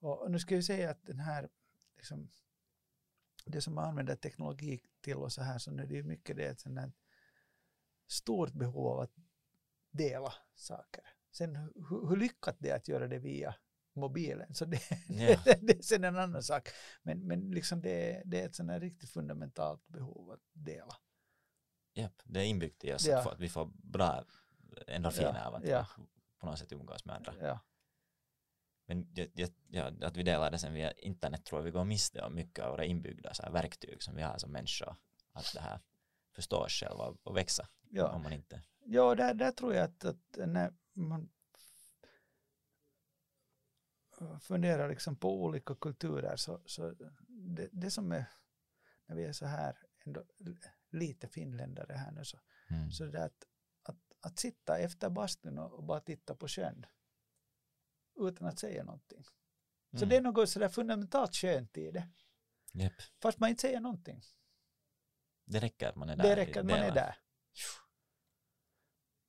och 0.00 0.30
nu 0.30 0.38
ska 0.38 0.54
jag 0.54 0.64
säga 0.64 0.90
att 0.90 1.06
den 1.06 1.20
här, 1.20 1.48
liksom, 1.96 2.30
det 3.48 3.60
som 3.60 3.74
man 3.74 3.88
använder 3.88 4.16
teknologi 4.16 4.80
till 5.00 5.16
och 5.16 5.32
så 5.32 5.42
här, 5.42 5.58
så 5.58 5.70
nu 5.70 5.82
är 5.82 5.86
det 5.86 5.94
ju 5.94 6.02
mycket 6.02 6.36
det 6.36 6.60
sånt 6.60 6.78
här 6.78 6.92
stort 8.08 8.52
behov 8.52 8.86
av 8.86 9.00
att 9.00 9.12
dela 9.90 10.34
saker. 10.54 11.04
Sen 11.32 11.56
hur, 11.56 12.08
hur 12.08 12.16
lyckat 12.16 12.56
det 12.58 12.70
är 12.70 12.76
att 12.76 12.88
göra 12.88 13.08
det 13.08 13.18
via 13.18 13.54
mobilen. 13.92 14.54
Så 14.54 14.64
det, 14.64 14.80
yeah. 15.10 15.42
det, 15.44 15.58
det 15.62 15.78
är 15.78 15.82
sen 15.82 16.04
en 16.04 16.16
annan 16.16 16.42
sak. 16.42 16.68
Men, 17.02 17.26
men 17.26 17.50
liksom 17.50 17.80
det, 17.80 18.22
det 18.24 18.40
är 18.40 18.46
ett 18.46 18.54
sånt 18.54 18.70
här 18.70 18.80
riktigt 18.80 19.10
fundamentalt 19.10 19.88
behov 19.88 20.30
att 20.30 20.42
dela. 20.52 20.96
Japp, 21.94 22.22
det 22.24 22.40
är 22.40 22.44
inbyggt 22.44 22.84
i 22.84 22.92
oss 22.92 23.06
ja. 23.06 23.32
att, 23.32 23.40
vi 23.40 23.48
får 23.48 23.70
bra 23.74 24.24
endorfiner 24.86 25.34
ja. 25.34 25.46
av 25.46 25.54
att 25.54 25.66
ja. 25.66 25.86
på 26.38 26.46
något 26.46 26.58
sätt 26.58 26.72
umgås 26.72 27.04
med 27.04 27.16
andra. 27.16 27.34
Ja. 27.40 27.60
Men 28.88 29.08
jag, 29.14 29.50
jag, 29.68 30.04
att 30.04 30.16
vi 30.16 30.22
delar 30.22 30.50
det 30.50 30.58
sen 30.58 30.74
via 30.74 30.92
internet 30.92 31.44
tror 31.44 31.60
jag 31.60 31.64
vi 31.64 31.70
går 31.70 31.84
miste 31.84 32.22
om 32.22 32.34
mycket 32.34 32.64
av 32.64 32.70
våra 32.70 32.84
inbyggda 32.84 33.34
så 33.34 33.42
här 33.42 33.50
verktyg 33.50 34.02
som 34.02 34.16
vi 34.16 34.22
har 34.22 34.38
som 34.38 34.52
människor. 34.52 34.96
Att 35.32 35.52
det 35.54 35.60
här 35.60 35.80
förstå 36.34 36.56
oss 36.56 36.72
själva 36.72 37.14
och 37.22 37.36
växa. 37.36 37.68
Ja, 37.90 38.08
om 38.08 38.22
man 38.22 38.32
inte. 38.32 38.62
ja 38.84 39.14
där, 39.14 39.34
där 39.34 39.50
tror 39.50 39.74
jag 39.74 39.84
att, 39.84 40.04
att 40.04 40.36
när 40.36 40.72
man 40.92 41.30
funderar 44.40 44.88
liksom 44.88 45.16
på 45.16 45.42
olika 45.42 45.74
kulturer 45.74 46.36
så, 46.36 46.60
så 46.66 46.94
det, 47.28 47.68
det 47.72 47.90
som 47.90 48.12
är 48.12 48.24
när 49.06 49.16
vi 49.16 49.24
är 49.24 49.32
så 49.32 49.46
här 49.46 49.76
ändå 50.04 50.24
lite 50.90 51.28
finländare 51.28 51.92
här 51.92 52.12
nu 52.12 52.24
så, 52.24 52.38
mm. 52.70 52.90
så 52.90 53.04
det 53.04 53.24
att, 53.24 53.44
att, 53.82 53.98
att 54.20 54.38
sitta 54.38 54.78
efter 54.78 55.10
bastun 55.10 55.58
och, 55.58 55.72
och 55.72 55.84
bara 55.84 56.00
titta 56.00 56.34
på 56.34 56.48
sjön 56.48 56.86
utan 58.18 58.48
att 58.48 58.58
säga 58.58 58.84
någonting. 58.84 59.24
Så 59.90 59.96
mm. 59.96 60.08
det 60.08 60.16
är 60.16 60.20
något 60.20 60.48
sådär 60.48 60.68
fundamentalt 60.68 61.34
skönt 61.34 61.76
i 61.76 61.90
det. 61.90 62.08
Yep. 62.74 62.92
Fast 63.22 63.38
man 63.38 63.50
inte 63.50 63.60
säger 63.60 63.80
någonting. 63.80 64.22
Det 65.44 65.60
räcker 65.60 65.88
att 65.88 65.96
man 65.96 66.08
är 66.08 66.16
där. 66.16 66.24
Det 66.24 66.36
räcker 66.36 66.60
att 66.60 66.66
man 66.66 66.78
är 66.78 66.94
där. 66.94 67.18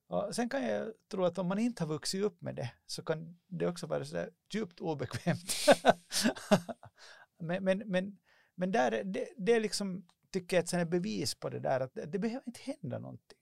Och 0.08 0.36
sen 0.36 0.50
kan 0.50 0.64
jag 0.64 0.94
tro 1.12 1.26
att 1.26 1.38
om 1.38 1.48
man 1.48 1.60
inte 1.60 1.84
har 1.84 1.88
vuxit 1.88 2.24
upp 2.24 2.42
med 2.42 2.56
det 2.56 2.72
så 2.86 3.04
kan 3.04 3.40
det 3.48 3.68
också 3.68 3.88
vara 3.88 4.06
så 4.06 4.28
djupt 4.54 4.80
obekvämt. 4.80 5.54
men, 7.40 7.64
men, 7.64 7.78
men, 7.86 8.20
men 8.56 8.72
där, 8.72 9.04
det, 9.04 9.30
det 9.38 9.54
är 9.54 9.60
liksom, 9.60 10.08
tycker 10.32 10.58
jag, 10.58 10.82
ett 10.82 10.90
bevis 10.90 11.36
på 11.36 11.50
det 11.50 11.60
där 11.60 11.80
att 11.80 11.94
det 11.94 12.20
behöver 12.20 12.44
inte 12.48 12.62
hända 12.62 13.00
någonting. 13.00 13.40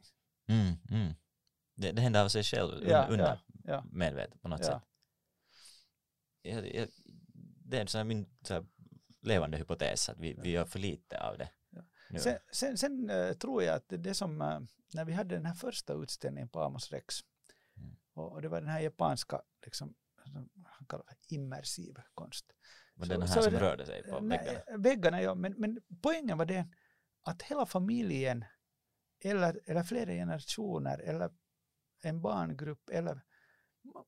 Mm, 0.48 0.74
mm. 0.90 1.14
Det, 1.76 1.92
det 1.92 2.02
händer 2.02 2.24
av 2.24 2.30
sig 2.30 2.44
själv, 2.44 2.90
ja, 2.90 3.08
under 3.10 3.26
ja, 3.26 3.40
ja. 3.64 3.86
medvetet 3.92 4.42
på 4.42 4.48
något 4.48 4.66
sätt. 4.66 4.82
Det 7.66 7.80
är 7.80 7.86
så 7.86 8.04
min 8.04 8.30
så 8.42 8.66
levande 9.22 9.58
hypotes 9.58 10.10
att 10.10 10.20
vi, 10.20 10.40
vi 10.44 10.50
gör 10.50 10.66
för 10.66 10.80
lite 10.80 11.20
av 11.22 11.38
det. 11.38 11.50
Sen, 12.20 12.38
sen, 12.52 12.78
sen 12.78 13.10
uh, 13.10 13.34
tror 13.34 13.64
jag 13.64 13.76
att 13.76 13.86
det 13.88 14.14
som, 14.14 14.42
uh, 14.42 14.60
när 14.94 15.06
vi 15.06 15.14
hade 15.14 15.36
den 15.36 15.46
här 15.46 15.54
första 15.54 15.94
utställningen 15.94 16.50
på 16.50 16.62
Amos 16.62 16.92
Rex, 16.92 17.16
mm. 17.78 17.96
och, 18.14 18.32
och, 18.32 18.42
det 18.42 18.50
var 18.50 18.62
den 18.62 18.70
här 18.70 18.80
japanska, 18.80 19.42
liksom, 19.66 19.96
han 20.64 20.88
kallar 20.88 21.06
det 21.06 21.36
immersiv 21.36 21.96
konst. 22.14 22.46
Var 22.96 23.06
det 23.06 23.14
den 23.14 23.22
här 23.22 23.36
så, 23.36 23.42
som 23.42 23.54
det, 23.54 23.60
rörde 23.60 23.86
sig 23.86 24.04
på 24.04 24.20
väggarna? 24.20 24.60
Väggarna, 24.78 25.22
ja, 25.22 25.36
men, 25.36 25.54
men 25.58 25.82
poängen 26.02 26.38
var 26.38 26.46
det 26.46 26.68
att 27.22 27.42
hela 27.42 27.66
familjen, 27.66 28.46
eller, 29.24 29.62
eller 29.66 29.84
flera 29.84 30.12
generationer, 30.12 31.00
eller 31.00 31.32
en 32.02 32.22
barngrupp, 32.22 32.90
eller 32.90 33.22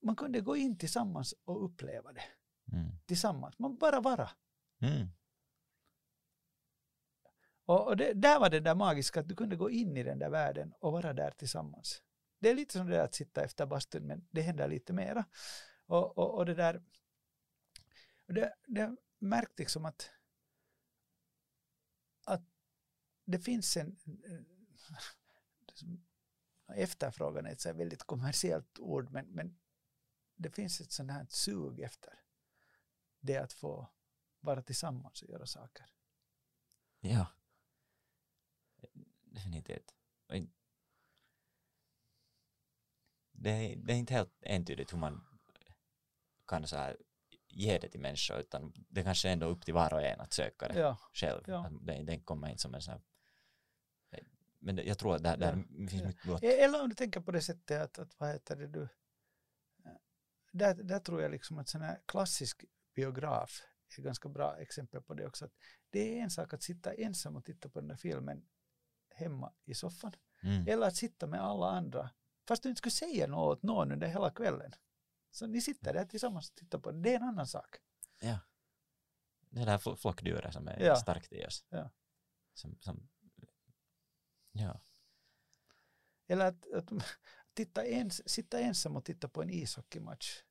man 0.02 0.16
kunde 0.16 0.42
gå 0.42 0.56
in 0.56 0.78
tillsammans 0.78 1.34
och 1.46 1.66
uppleva 1.66 2.14
det. 2.14 2.24
Mm. 2.72 2.92
Tillsammans, 3.06 3.60
man 3.60 3.78
bara 3.78 4.02
vara. 4.02 4.30
Mm. 4.82 5.08
Och, 7.66 7.88
och 7.88 7.98
det, 7.98 8.14
där 8.14 8.40
var 8.40 8.50
det 8.50 8.60
där 8.60 8.76
magiska 8.76 9.20
att 9.20 9.28
du 9.28 9.36
kunde 9.36 9.56
gå 9.56 9.70
in 9.70 9.98
i 9.98 10.04
den 10.04 10.20
där 10.20 10.30
världen 10.30 10.74
och 10.80 10.92
vara 10.92 11.14
där 11.14 11.32
tillsammans. 11.32 12.02
Det 12.40 12.50
är 12.50 12.56
lite 12.56 12.74
som 12.74 12.88
det 12.88 12.96
där 12.96 13.04
att 13.04 13.16
sitta 13.16 13.44
efter 13.44 13.66
bastun 13.66 14.08
men 14.08 14.28
det 14.32 14.42
händer 14.42 14.68
lite 14.68 14.94
mera. 14.94 15.26
Och, 15.86 16.18
och, 16.18 16.36
och 16.36 16.46
det 16.46 16.54
där, 16.54 16.84
det, 18.28 18.56
det 18.68 18.96
märkte 19.20 19.62
liksom 19.62 19.86
att, 19.86 20.10
att 22.26 22.42
det 23.26 23.40
finns 23.40 23.78
en, 23.78 23.98
efterfrågan 26.76 27.46
är 27.46 27.52
ett 27.52 27.62
så 27.62 27.74
väldigt 27.74 28.04
kommersiellt 28.04 28.80
ord 28.80 29.12
men, 29.12 29.26
men 29.26 29.58
det 30.40 30.50
finns 30.50 30.82
ett 30.82 30.92
sånt 30.92 31.12
här 31.12 31.26
sug 31.30 31.80
efter 31.80 32.14
det 33.20 33.38
att 33.38 33.54
få 33.54 33.88
vara 34.40 34.62
tillsammans 34.62 35.22
och 35.22 35.30
göra 35.30 35.46
saker. 35.46 35.86
Ja 37.00 37.28
definitivt. 39.32 39.96
Det 43.32 43.50
är, 43.50 43.76
det 43.76 43.94
är 43.94 43.98
inte 43.98 44.14
helt 44.14 44.34
entydigt 44.42 44.94
hur 44.94 44.98
man 44.98 45.26
kan 46.48 46.68
så 46.68 46.76
här 46.76 46.98
ge 47.48 47.78
det 47.78 47.90
till 47.90 48.00
människor 48.00 48.40
utan 48.40 48.74
det 48.90 49.04
kanske 49.04 49.30
är 49.30 49.34
ändå 49.34 49.46
upp 49.46 49.66
till 49.66 49.74
var 49.74 49.94
och 49.94 50.02
en 50.02 50.20
att 50.20 50.34
söka 50.34 50.68
det 50.68 50.80
ja. 50.80 50.98
själv. 51.14 51.44
Ja. 51.48 51.70
Det, 51.82 52.04
det 52.04 52.20
kommer 52.20 52.50
inte 52.50 52.62
som 52.62 52.76
en 52.76 52.82
sån 52.82 52.92
här 52.92 53.02
men 54.62 54.78
jag 54.78 54.98
tror 54.98 55.16
att 55.16 55.24
där, 55.24 55.38
där 55.38 55.66
ja. 55.70 55.88
finns 55.90 56.04
mycket 56.04 56.24
gott. 56.24 56.44
E-, 56.44 56.64
eller 56.64 56.82
om 56.82 56.90
du 56.90 56.96
tänker 56.96 57.20
på 57.20 57.32
det 57.32 57.42
sättet 57.42 57.82
att, 57.82 58.00
att 58.00 58.20
vad 58.20 58.30
heter 58.30 58.56
det 58.56 58.68
du 58.68 58.88
där, 60.52 60.74
där 60.76 61.00
tror 61.00 61.22
jag 61.22 61.32
liksom 61.32 61.58
att 61.60 61.70
sån 61.70 61.82
här 61.82 62.02
klassisk 62.06 62.66
biograf 62.96 63.62
är 63.98 64.02
ganska 64.02 64.30
bra 64.30 64.58
exempel 64.58 65.02
på 65.02 65.14
det 65.14 65.28
också. 65.28 65.46
Att 65.46 65.54
det 65.90 66.20
är 66.20 66.24
en 66.24 66.30
sak 66.30 66.54
att 66.54 66.64
sitta 66.64 66.94
ensam 66.94 67.36
och 67.36 67.46
titta 67.46 67.70
på 67.70 67.80
den 67.80 67.88
där 67.88 67.96
filmen 67.96 68.46
hemma 69.10 69.54
i 69.66 69.74
soffan. 69.74 70.14
Mm. 70.44 70.68
Eller 70.68 70.88
att 70.88 70.96
sitta 70.96 71.28
med 71.28 71.42
alla 71.42 71.70
andra, 71.70 72.10
fast 72.48 72.64
du 72.64 72.70
inte 72.70 72.80
skulle 72.80 72.92
säga 72.92 73.28
något 73.28 73.58
åt 73.58 73.64
någon 73.64 73.92
under 73.92 74.08
hela 74.08 74.32
kvällen. 74.32 74.72
Så 75.32 75.48
ni 75.48 75.62
sitter 75.62 75.94
där 75.94 76.06
tillsammans 76.06 76.50
och 76.50 76.56
tittar 76.56 76.80
på 76.80 76.92
det, 76.92 77.02
det 77.02 77.12
är 77.12 77.16
en 77.16 77.24
annan 77.24 77.48
sak. 77.48 77.78
Ja. 78.22 78.40
Det 79.50 79.62
är 79.62 79.66
det 79.66 79.72
här 79.72 79.96
flockdjuret 79.96 80.54
som 80.54 80.68
är 80.68 80.80
ja. 80.80 80.96
starkt 80.96 81.34
i 81.34 81.46
oss. 81.46 81.66
Ja. 81.70 81.90
Som, 82.54 82.78
som, 82.82 83.10
ja. 84.52 84.82
Eller 86.28 86.46
att, 86.46 86.74
att 86.74 86.92
titta 87.66 87.86
ens, 87.86 88.30
sitta 88.30 88.60
ensam 88.60 88.96
och 88.96 89.06
titta 89.06 89.28
på 89.28 89.42
en 89.42 89.50
ishockeymatch. 89.50 90.44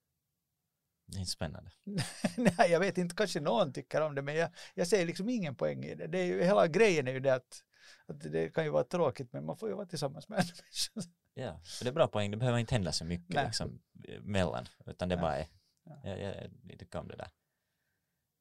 Det 1.06 1.16
är 1.16 1.20
inte 1.20 1.30
spännande. 1.30 1.70
Nej, 2.36 2.70
jag 2.70 2.80
vet 2.80 2.98
inte, 2.98 3.14
kanske 3.14 3.40
någon 3.40 3.72
tycker 3.72 4.00
om 4.00 4.14
det, 4.14 4.22
men 4.22 4.36
jag, 4.36 4.50
jag 4.74 4.86
ser 4.86 5.06
liksom 5.06 5.28
ingen 5.28 5.54
poäng 5.54 5.84
i 5.84 5.94
det. 5.94 6.06
det 6.06 6.18
är 6.18 6.24
ju, 6.24 6.42
hela 6.42 6.66
grejen 6.66 7.08
är 7.08 7.12
ju 7.12 7.20
det 7.20 7.34
att 7.34 7.64
att 8.06 8.20
det 8.20 8.54
kan 8.54 8.64
ju 8.64 8.70
vara 8.70 8.84
tråkigt 8.84 9.32
men 9.32 9.44
man 9.44 9.56
får 9.56 9.68
ju 9.68 9.74
vara 9.74 9.86
tillsammans 9.86 10.28
med 10.28 10.38
andra 10.38 10.52
människor. 10.94 11.12
Ja, 11.34 11.60
det 11.82 11.88
är 11.88 11.92
bra 11.92 12.08
poäng. 12.08 12.30
Det 12.30 12.36
behöver 12.36 12.58
inte 12.58 12.74
hända 12.74 12.92
så 12.92 13.04
mycket 13.04 13.44
liksom, 13.44 13.80
mellan 14.20 14.68
utan 14.86 15.08
det 15.08 15.14
Nej. 15.14 15.22
bara 15.22 15.36
är, 15.36 15.46
ja. 15.84 16.00
jag, 16.04 16.20
jag, 16.20 16.50
jag 16.62 16.78
tycker 16.78 16.98
om 16.98 17.08
det 17.08 17.16
där. 17.16 17.30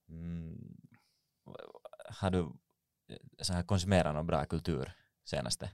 Mm. 0.10 0.78
Har 2.10 2.30
du 2.30 2.40
eh, 3.10 3.18
så 3.42 3.54
här 3.54 3.64
konsumerat 3.64 4.14
någon 4.14 4.28
bra 4.28 4.46
kultur 4.46 4.92
senaste, 5.24 5.72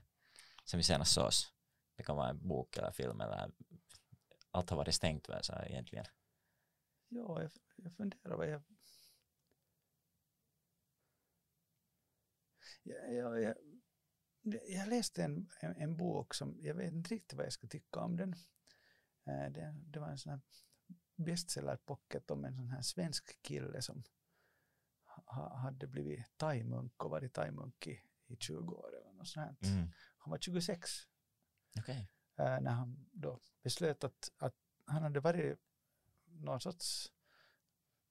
sen 0.64 0.78
vi 0.78 0.84
senast 0.84 1.12
sågs? 1.12 1.53
Det 1.96 2.02
kan 2.02 2.16
vara 2.16 2.28
en 2.28 2.48
bok 2.48 2.76
eller 2.76 2.92
film 2.92 3.20
eller 3.20 3.52
allt 4.50 4.70
har 4.70 4.76
varit 4.76 4.94
stängt 4.94 5.28
väl 5.28 5.44
så 5.44 5.52
här, 5.52 5.68
egentligen. 5.68 6.04
Ja, 7.08 7.42
jag, 7.42 7.50
jag 7.76 7.92
funderar 7.92 8.36
vad 8.36 8.48
jag 8.48 8.62
jag, 12.84 13.42
jag, 13.42 13.54
jag 14.68 14.88
läste 14.88 15.24
en, 15.24 15.50
en, 15.60 15.76
en, 15.76 15.96
bok 15.96 16.34
som, 16.34 16.58
jag 16.60 16.74
vet 16.74 16.92
inte 16.92 17.14
riktigt 17.14 17.36
vad 17.36 17.46
jag 17.46 17.52
ska 17.52 17.66
tycka 17.66 18.00
om 18.00 18.16
den. 18.16 18.32
Eh, 19.26 19.52
det, 19.52 19.74
det 19.86 20.00
var 20.00 20.08
en 20.08 20.18
sån 20.18 20.32
här 20.32 20.40
bestseller-pocket 21.16 22.30
om 22.30 22.44
en 22.44 22.56
sån 22.56 22.70
här 22.70 22.82
svensk 22.82 23.42
kille 23.42 23.82
som 23.82 24.04
ha, 25.26 25.56
hade 25.56 25.86
blivit 25.86 26.36
thaimunk 26.36 27.04
och 27.04 27.10
varit 27.10 27.34
thaimunk 27.34 27.86
i, 27.86 28.00
i 28.26 28.36
20 28.36 28.74
år 28.74 28.96
eller 28.96 29.12
något 29.12 29.28
sånt. 29.28 29.62
Mm. 29.62 29.88
Han 30.18 30.30
var 30.30 30.38
26. 30.38 30.90
Okay. 31.78 32.06
Eh, 32.36 32.60
när 32.60 32.70
han 32.70 33.06
då 33.12 33.40
beslöt 33.62 34.04
att, 34.04 34.32
att 34.36 34.54
han 34.86 35.02
hade 35.02 35.20
varit 35.20 35.58
någon 36.24 36.60
sorts 36.60 37.12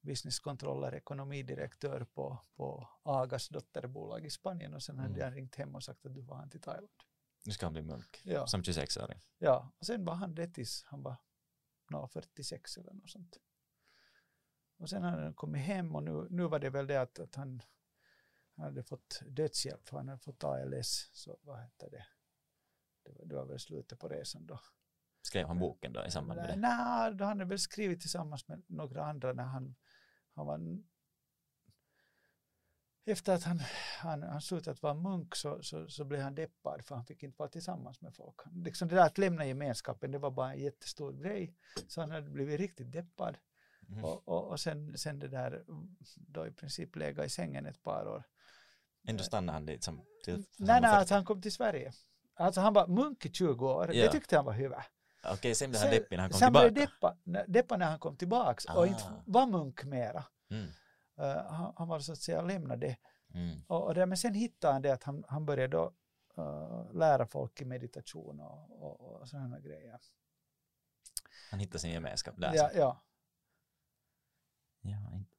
businesskontroller, 0.01 0.95
ekonomidirektör 0.95 2.03
på, 2.13 2.39
på 2.55 2.89
Agas 3.03 3.49
dotterbolag 3.49 4.25
i 4.25 4.29
Spanien 4.29 4.73
och 4.73 4.83
sen 4.83 4.99
hade 4.99 5.09
mm. 5.09 5.21
jag 5.21 5.35
ringt 5.35 5.55
hem 5.55 5.75
och 5.75 5.83
sagt 5.83 6.05
att 6.05 6.13
du 6.13 6.21
var 6.21 6.35
han 6.35 6.49
till 6.49 6.61
Thailand. 6.61 7.03
Nu 7.45 7.51
ska 7.51 7.65
han 7.65 7.73
bli 7.73 7.81
munk, 7.81 8.21
ja. 8.23 8.47
som 8.47 8.61
26-åring. 8.61 9.19
Ja, 9.37 9.71
och 9.79 9.85
sen 9.85 10.05
var 10.05 10.15
han 10.15 10.35
det 10.35 10.47
tills 10.47 10.83
han 10.83 11.03
var 11.03 11.15
no, 11.89 12.07
46 12.07 12.77
eller 12.77 12.93
något 12.93 13.09
sånt. 13.09 13.37
Och 14.77 14.89
sen 14.89 15.03
hade 15.03 15.23
han 15.23 15.33
kommit 15.33 15.61
hem 15.61 15.95
och 15.95 16.03
nu, 16.03 16.27
nu 16.29 16.43
var 16.43 16.59
det 16.59 16.69
väl 16.69 16.87
det 16.87 17.01
att, 17.01 17.19
att 17.19 17.35
han, 17.35 17.61
han 18.55 18.65
hade 18.65 18.83
fått 18.83 19.21
dödshjälp 19.27 19.87
för 19.87 19.97
han 19.97 20.07
hade 20.07 20.19
fått 20.19 20.43
ALS, 20.43 21.09
så 21.13 21.39
vad 21.41 21.61
heter 21.61 21.89
det? 21.89 22.05
Det 23.03 23.25
det 23.25 23.35
var 23.35 23.45
väl 23.45 23.59
slutet 23.59 23.99
på 23.99 24.07
resan 24.07 24.45
då. 24.45 24.59
Skrev 25.21 25.47
han 25.47 25.59
boken 25.59 25.93
då 25.93 26.05
i 26.05 26.11
samband 26.11 26.39
med 26.39 26.49
det? 26.49 26.55
Nej, 26.55 27.15
då 27.15 27.25
han 27.25 27.39
hade 27.39 27.49
väl 27.49 27.59
skrivit 27.59 28.01
tillsammans 28.01 28.47
med 28.47 28.63
några 28.67 29.05
andra 29.05 29.33
när 29.33 29.43
han 29.43 29.75
han 30.35 30.45
var 30.45 30.57
efter 33.05 33.33
att 33.33 33.43
han, 33.43 33.59
han, 33.99 34.23
han 34.23 34.41
slutat 34.41 34.81
vara 34.81 34.93
munk 34.93 35.35
så, 35.35 35.63
så, 35.63 35.87
så 35.87 36.03
blev 36.03 36.21
han 36.21 36.35
deppad 36.35 36.85
för 36.85 36.95
han 36.95 37.05
fick 37.05 37.23
inte 37.23 37.37
vara 37.37 37.49
tillsammans 37.49 38.01
med 38.01 38.15
folk. 38.15 38.35
Liksom 38.51 38.87
det 38.87 38.95
där 38.95 39.05
att 39.05 39.17
lämna 39.17 39.45
gemenskapen 39.45 40.11
det 40.11 40.17
var 40.17 40.31
bara 40.31 40.53
en 40.53 40.59
jättestor 40.59 41.13
grej. 41.13 41.55
Så 41.87 42.01
han 42.01 42.11
hade 42.11 42.29
blivit 42.29 42.59
riktigt 42.59 42.91
deppad. 42.91 43.37
Mm. 43.89 44.03
Och, 44.03 44.27
och, 44.27 44.47
och, 44.47 44.59
sen, 44.59 44.97
sen 44.97 45.19
det 45.19 45.27
där, 45.27 45.63
då 46.15 46.47
i 46.47 46.51
princip 46.51 46.95
lägga 46.95 47.25
i 47.25 47.29
sängen 47.29 47.65
ett 47.65 47.83
par 47.83 48.07
år. 48.07 48.23
Ändå 49.07 49.23
stannade 49.23 49.53
han 49.53 49.65
dit 49.65 49.83
som 49.83 50.01
till 50.23 50.45
Nej, 50.57 50.81
nej, 50.81 50.91
alltså 50.91 51.13
han 51.13 51.25
kom 51.25 51.41
till 51.41 51.51
Sverige. 51.53 51.93
Alltså 52.35 52.61
han 52.61 52.73
var 52.73 52.87
munk 52.87 53.25
i 53.25 53.29
20 53.29 53.67
år, 53.67 53.93
ja. 53.93 54.03
det 54.05 54.11
tyckte 54.11 54.35
han 54.35 54.45
var 54.45 54.53
hyvä. 54.53 54.83
Okej, 55.23 55.33
okay, 55.33 55.55
sen 55.55 55.69
blev 55.69 55.81
han 55.81 55.91
deppig 55.91 56.17
när 56.17 56.21
han 56.21 56.29
kom 56.31 56.39
sen 56.39 56.47
tillbaka. 56.47 56.65
Sen 56.65 56.73
blev 56.73 56.87
deppa, 56.87 57.15
deppa 57.47 57.77
när 57.77 57.85
han 57.85 57.99
kom 57.99 58.17
tillbaka 58.17 58.73
ah. 58.73 58.77
och 58.77 58.87
inte 58.87 59.03
var 59.25 59.47
munk 59.47 59.83
mera. 59.83 60.25
Mm. 60.49 60.65
Uh, 61.19 61.53
han, 61.53 61.73
han, 61.75 61.87
var 61.87 61.99
så 61.99 62.11
att 62.11 62.17
säga 62.17 62.41
lämnade. 62.41 62.97
Mm. 63.33 63.61
Och, 63.67 63.83
och 63.83 63.95
det, 63.95 64.05
men 64.05 64.17
sen 64.17 64.33
hittade 64.33 64.73
han 64.73 64.81
det 64.81 64.93
att 64.93 65.03
han, 65.03 65.23
han 65.27 65.45
började 65.45 65.77
då 65.77 65.93
uh, 66.37 66.93
lära 66.93 67.25
folk 67.25 67.61
i 67.61 67.65
meditation 67.65 68.39
och, 68.39 68.83
och, 68.83 69.21
och 69.21 69.29
sådana 69.29 69.59
grejer. 69.59 69.99
Han 71.51 71.59
hittade 71.59 71.79
sin 71.79 71.91
gemenskap 71.91 72.35
där. 72.37 72.53
Ja, 72.55 72.69
ja. 72.75 73.03
ja 74.81 75.11
inte. 75.13 75.37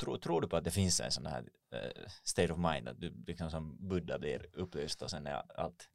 Tror, 0.00 0.18
tror 0.18 0.40
du 0.40 0.48
på 0.48 0.56
att 0.56 0.64
det 0.64 0.70
finns 0.70 1.00
en 1.00 1.10
sån 1.10 1.26
här 1.26 1.42
uh, 1.74 2.08
state 2.24 2.52
of 2.52 2.58
mind, 2.58 2.88
att 2.88 3.00
du 3.00 3.24
liksom 3.26 3.50
som 3.50 3.88
Buddha 3.88 4.18
blir 4.18 4.46
upplyst 4.52 5.02
och 5.02 5.10
sen 5.10 5.26
är 5.26 5.60
allt, 5.60 5.88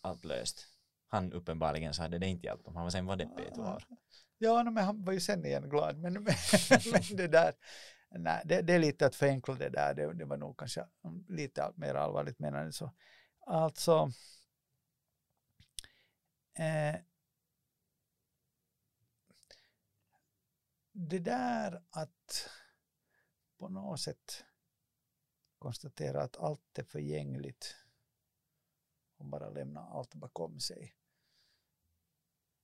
allt 0.00 0.24
löst? 0.24 0.66
Han 1.06 1.32
uppenbarligen 1.32 1.94
så 1.94 2.02
hade 2.02 2.18
det 2.18 2.26
inte 2.26 2.46
hjälpt 2.46 2.66
om 2.66 2.76
han 2.76 2.84
var 2.84 2.90
sen 2.90 3.06
var 3.06 3.16
deppig 3.16 3.42
i 3.42 3.46
ett 3.46 3.58
år. 3.58 3.84
Ja, 4.38 4.62
men 4.62 4.84
han 4.84 5.04
var 5.04 5.12
ju 5.12 5.20
sen 5.20 5.46
igen 5.46 5.68
glad, 5.68 5.98
men, 5.98 6.12
men, 6.12 6.34
men 6.92 7.16
det 7.16 7.28
där, 7.28 7.54
nej, 8.10 8.42
det, 8.44 8.62
det, 8.62 8.72
är 8.72 8.78
lite 8.78 9.06
att 9.06 9.16
förenkla 9.16 9.54
det 9.54 9.68
där, 9.68 9.94
det, 9.94 10.14
det 10.14 10.24
var 10.24 10.36
nog 10.36 10.58
kanske 10.58 10.86
lite 11.28 11.72
mer 11.76 11.94
allvarligt 11.94 12.38
menande 12.38 12.72
så. 12.72 12.92
Alltså, 13.46 14.10
eh, 16.54 16.96
det 20.92 21.18
där 21.18 21.82
att 21.90 22.48
på 23.62 23.68
något 23.68 24.00
sätt 24.00 24.44
konstatera 25.58 26.22
att 26.22 26.36
allt 26.36 26.78
är 26.78 26.84
förgängligt 26.84 27.76
och 29.16 29.24
bara 29.24 29.50
lämna 29.50 29.80
allt 29.80 30.14
bakom 30.14 30.60
sig 30.60 30.96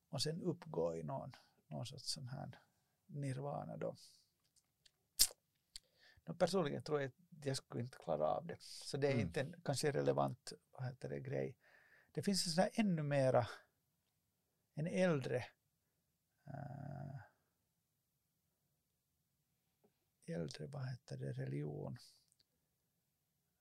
och 0.08 0.22
sen 0.22 0.42
uppgå 0.42 0.94
i 0.94 1.02
någon, 1.02 1.36
någon 1.66 1.86
sorts 1.86 2.12
sån 2.12 2.28
här 2.28 2.60
nirvana 3.06 3.76
då. 3.76 3.96
No, 6.24 6.34
personligen 6.34 6.82
tror 6.82 7.00
jag 7.00 7.08
att 7.08 7.44
jag 7.46 7.56
skulle 7.56 7.82
inte 7.82 7.98
klara 7.98 8.26
av 8.26 8.46
det. 8.46 8.56
Så 8.60 8.96
det 8.96 9.06
är 9.06 9.12
mm. 9.12 9.26
inte 9.26 9.40
en 9.40 9.60
kanske 9.64 9.92
relevant 9.92 10.52
vad 10.70 10.86
heter 10.86 11.08
det, 11.08 11.20
grej. 11.20 11.56
Det 12.12 12.22
finns 12.22 12.46
en 12.46 12.52
sån 12.52 12.62
här 12.62 12.70
ännu 12.74 13.02
mera, 13.02 13.48
en 14.74 14.86
äldre 14.86 15.44
uh, 16.46 17.20
äldre, 20.28 20.66
vad 20.66 20.88
heter 20.88 21.16
det, 21.16 21.32
religion 21.32 21.96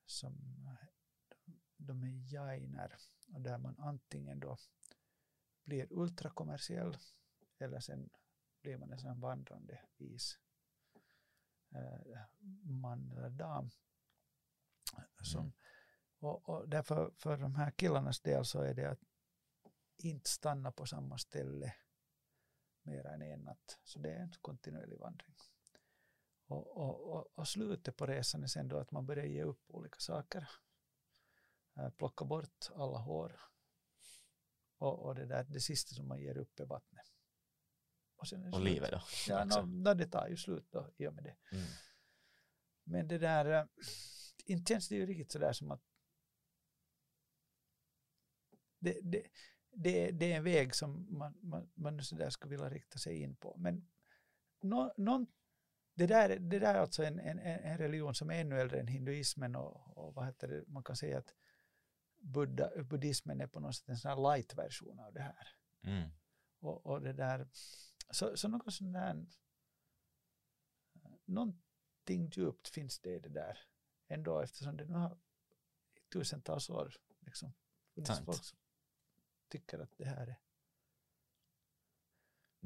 som 0.05 0.33
de 1.77 2.03
är 2.03 2.33
jainer 2.33 2.97
och 3.33 3.41
där 3.41 3.57
man 3.57 3.79
antingen 3.79 4.39
då 4.39 4.57
blir 5.63 5.87
ultrakommersiell 5.93 6.97
eller 7.57 7.79
sen 7.79 8.09
blir 8.61 8.77
man 8.77 8.91
en 8.91 8.99
sån 8.99 9.19
vandrande 9.19 9.81
vis 9.97 10.39
eh, 11.75 12.21
man 12.63 13.11
eller 13.11 13.29
dam. 13.29 13.69
Som, 15.21 15.41
mm. 15.41 15.53
och, 16.19 16.49
och 16.49 16.69
därför 16.69 17.11
för 17.17 17.37
de 17.37 17.55
här 17.55 17.71
killarnas 17.71 18.21
del 18.21 18.45
så 18.45 18.61
är 18.61 18.73
det 18.73 18.91
att 18.91 18.99
inte 19.97 20.29
stanna 20.29 20.71
på 20.71 20.85
samma 20.85 21.17
ställe 21.17 21.73
mer 22.81 23.05
än 23.05 23.21
en 23.21 23.39
natt. 23.39 23.79
Så 23.83 23.99
det 23.99 24.11
är 24.11 24.19
en 24.19 24.31
kontinuerlig 24.41 24.99
vandring. 24.99 25.35
Och, 26.47 26.77
och, 26.77 27.13
och, 27.13 27.31
och 27.35 27.47
slutet 27.47 27.97
på 27.97 28.05
resan 28.05 28.43
är 28.43 28.47
sen 28.47 28.67
då 28.67 28.77
att 28.77 28.91
man 28.91 29.05
börjar 29.05 29.25
ge 29.25 29.43
upp 29.43 29.63
olika 29.67 29.99
saker. 29.99 30.49
Eh, 31.77 31.89
plocka 31.89 32.25
bort 32.25 32.69
alla 32.75 32.97
hår. 32.97 33.39
Och, 34.77 34.99
och 34.99 35.15
det, 35.15 35.25
där, 35.25 35.43
det 35.43 35.59
sista 35.59 35.95
som 35.95 36.07
man 36.07 36.19
ger 36.19 36.37
upp 36.37 36.59
är 36.59 36.65
vattnet. 36.65 37.05
Och, 38.15 38.27
sen 38.27 38.43
är 38.43 38.53
och 38.53 38.61
livet 38.61 38.91
då? 38.91 39.01
Ja, 39.27 39.45
no, 39.45 39.65
no, 39.65 39.93
det 39.93 40.07
tar 40.07 40.27
ju 40.27 40.37
slut 40.37 40.67
då 40.71 40.91
i 40.97 41.07
och 41.07 41.13
med 41.13 41.23
det. 41.23 41.37
Mm. 41.51 41.65
Men 42.83 43.07
det 43.07 43.17
där, 43.17 43.45
äh, 43.45 43.65
inte 44.45 44.73
känns 44.73 44.89
det 44.89 44.95
ju 44.95 45.05
riktigt 45.05 45.31
sådär 45.31 45.53
som 45.53 45.71
att 45.71 45.81
det, 48.79 48.99
det, 49.01 49.23
det, 49.71 50.11
det 50.11 50.31
är 50.31 50.37
en 50.37 50.43
väg 50.43 50.75
som 50.75 51.17
man, 51.17 51.39
man, 51.41 51.71
man 51.73 52.03
sådär 52.03 52.29
skulle 52.29 52.51
vilja 52.51 52.69
rikta 52.69 52.97
sig 52.97 53.21
in 53.21 53.35
på. 53.35 53.57
Men 53.57 53.89
no, 54.61 54.93
någon, 54.97 55.27
det, 55.97 56.07
där, 56.07 56.39
det 56.39 56.59
där 56.59 56.75
är 56.75 56.79
alltså 56.79 57.03
en, 57.03 57.19
en, 57.19 57.39
en 57.39 57.77
religion 57.77 58.15
som 58.15 58.29
är 58.29 58.41
ännu 58.41 58.59
äldre 58.59 58.79
än 58.79 58.87
hinduismen 58.87 59.55
och, 59.55 59.97
och 59.97 60.13
vad 60.13 60.25
heter 60.25 60.47
det, 60.47 60.63
man 60.67 60.83
kan 60.83 60.95
säga 60.95 61.17
att 61.17 61.33
Buddha, 62.19 62.83
buddhismen 62.83 63.41
är 63.41 63.47
på 63.47 63.59
något 63.59 63.75
sätt 63.75 63.89
en 63.89 63.97
sån 63.97 64.09
här 64.09 64.17
light-version 64.17 64.99
av 64.99 65.13
det 65.13 65.21
här. 65.21 65.47
Mm. 65.83 66.09
Och, 66.59 66.85
och 66.85 67.01
det 67.01 67.13
där, 67.13 67.47
så, 68.09 68.37
så 68.37 68.47
något 68.47 68.73
sånt 68.73 68.93
där, 68.93 69.25
någonting 71.25 72.29
djupt 72.31 72.67
finns 72.67 72.99
det 72.99 73.15
i 73.15 73.19
det 73.19 73.29
där 73.29 73.59
ändå 74.07 74.41
eftersom 74.41 74.77
det 74.77 74.85
nu 74.85 74.93
har 74.93 75.17
tusentals 76.13 76.69
år 76.69 76.95
liksom 77.19 77.53
funnits 77.95 78.19
folk 78.19 78.43
som 78.43 78.59
tycker 79.47 79.79
att 79.79 79.97
det 79.97 80.05
här 80.05 80.27
är 80.27 80.39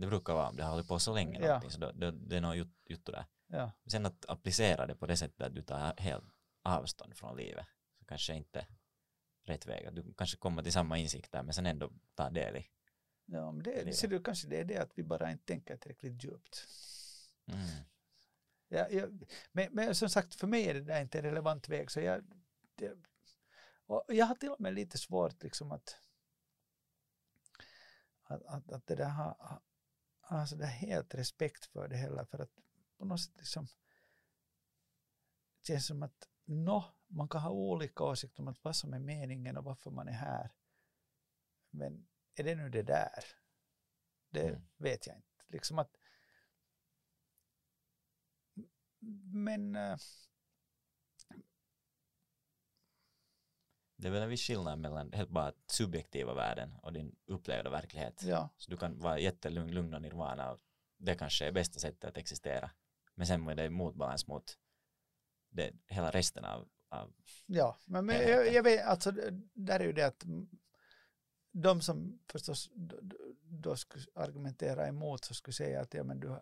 det 0.02 0.08
brukar 0.08 0.34
vara, 0.34 0.52
det 0.52 0.64
har 0.64 0.70
hållit 0.70 0.88
på 0.88 1.00
så 1.00 1.14
länge 1.14 1.40
ja. 1.46 1.62
så 1.70 1.80
det, 1.80 1.92
det, 1.92 2.12
det 2.12 2.38
är 2.38 2.42
något 2.42 2.68
jotto 2.86 3.12
där. 3.12 3.26
Ja. 3.48 3.72
Sen 3.86 4.06
att 4.06 4.26
applicera 4.28 4.86
det 4.86 4.96
på 4.96 5.06
det 5.06 5.18
sättet 5.18 5.42
att 5.42 5.56
du 5.56 5.62
tar 5.62 5.94
helt 5.98 6.26
avstånd 6.64 7.18
från 7.18 7.38
livet 7.38 7.66
så 8.00 8.06
kanske 8.06 8.34
inte 8.34 8.68
rätt 9.44 9.66
väg. 9.66 9.94
Du 9.94 10.14
kanske 10.18 10.38
kommer 10.38 10.64
till 10.64 10.74
samma 10.74 10.98
insikter 10.98 11.44
men 11.44 11.54
sen 11.54 11.66
ändå 11.66 11.92
tar 12.16 12.32
del 12.32 12.58
i 12.58 12.68
Ja, 13.26 13.52
men 13.52 13.64
det, 13.64 13.98
ser 13.98 14.08
du, 14.08 14.24
kanske 14.24 14.48
det 14.48 14.60
är 14.60 14.66
det 14.66 14.78
att 14.78 14.92
vi 14.96 15.04
bara 15.04 15.32
inte 15.32 15.46
tänker 15.46 15.78
tillräckligt 15.78 16.24
djupt. 16.24 16.68
Mm. 17.46 17.68
Ja, 18.68 18.90
jag, 18.90 19.24
men, 19.52 19.68
men 19.72 19.96
som 19.96 20.10
sagt, 20.10 20.36
för 20.36 20.48
mig 20.48 20.70
är 20.70 20.74
det 20.74 20.82
där 20.82 21.02
inte 21.02 21.18
en 21.18 21.26
relevant 21.26 21.70
väg. 21.70 21.92
Så 21.92 22.00
jag, 22.00 22.24
det, 22.76 22.98
jag 24.08 24.26
har 24.26 24.36
till 24.36 24.50
och 24.50 24.62
med 24.62 24.74
lite 24.74 24.98
svårt 24.98 25.44
liksom 25.44 25.72
att, 25.72 25.96
att, 28.24 28.44
att, 28.46 28.72
att 28.72 28.88
det 28.88 28.96
där 28.96 29.10
har, 29.10 29.62
har 30.38 30.46
så 30.46 30.56
där 30.56 30.66
helt 30.66 31.16
respekt 31.16 31.66
för 31.66 31.88
det 31.88 31.96
heller. 31.96 32.26
För 32.26 32.40
att 32.40 32.52
på 32.98 33.06
något 33.06 33.22
sätt 33.22 33.38
liksom, 33.38 33.68
det 35.58 35.68
känns 35.68 35.86
som 35.86 36.04
att 36.04 36.30
no, 36.46 36.84
man 37.08 37.30
kan 37.30 37.42
ha 37.42 37.50
olika 37.50 38.04
åsikter 38.04 38.48
om 38.48 38.56
vad 38.62 38.76
som 38.76 38.94
är 38.94 39.00
meningen 39.00 39.58
och 39.58 39.64
varför 39.64 39.92
man 39.92 40.08
är 40.08 40.12
här. 40.12 40.52
Men 41.70 42.08
är 42.36 42.44
det 42.44 42.56
nu 42.56 42.70
det 42.70 42.84
där? 42.84 43.24
Det 44.30 44.50
mm. 44.50 44.62
vet 44.78 45.08
jag 45.08 45.16
inte. 45.16 45.44
Liksom 45.48 45.80
att, 45.80 45.98
men 49.34 49.76
äh, 49.76 49.98
det 54.02 54.08
är 54.08 54.12
väl 54.12 54.22
en 54.22 54.30
viss 54.30 54.42
skillnad 54.42 54.80
mellan 54.80 55.14
helt 55.14 55.30
bara 55.30 55.54
subjektiva 55.68 56.34
värden 56.34 56.76
och 56.82 56.94
din 56.94 57.16
upplevda 57.26 57.70
verklighet. 57.70 58.24
Ja. 58.24 58.50
Så 58.58 58.72
du 58.72 58.78
kan 58.78 59.00
vara 59.00 59.20
jättelugn 59.20 59.72
lugn 59.72 59.94
och 59.94 60.02
nirvana 60.02 60.52
och 60.52 60.60
det 60.98 61.16
kanske 61.16 61.48
är 61.48 61.52
bästa 61.52 61.80
sättet 61.80 62.04
att 62.04 62.18
existera. 62.18 62.72
Men 63.16 63.28
sen 63.28 63.48
är 63.48 63.56
det 63.56 63.70
motbalans 63.70 64.28
mot 64.28 64.58
det, 65.50 65.72
hela 65.86 66.12
resten 66.12 66.46
av, 66.46 66.68
av 66.90 67.14
Ja, 67.46 67.78
men, 67.86 68.06
men 68.06 68.30
jag, 68.30 68.54
jag, 68.54 68.64
vet, 68.64 68.86
alltså 68.86 69.12
där 69.54 69.80
är 69.80 69.84
ju 69.84 69.94
det 69.94 70.04
att 70.04 70.24
de 71.52 71.82
som 71.82 72.20
förstås 72.28 72.70
då 73.44 73.76
skulle 73.76 74.06
argumentera 74.16 74.88
emot 74.88 75.26
så 75.26 75.34
skulle 75.34 75.54
säga 75.54 75.82
att 75.82 75.94
ja, 75.94 76.04
men 76.04 76.20
du, 76.20 76.36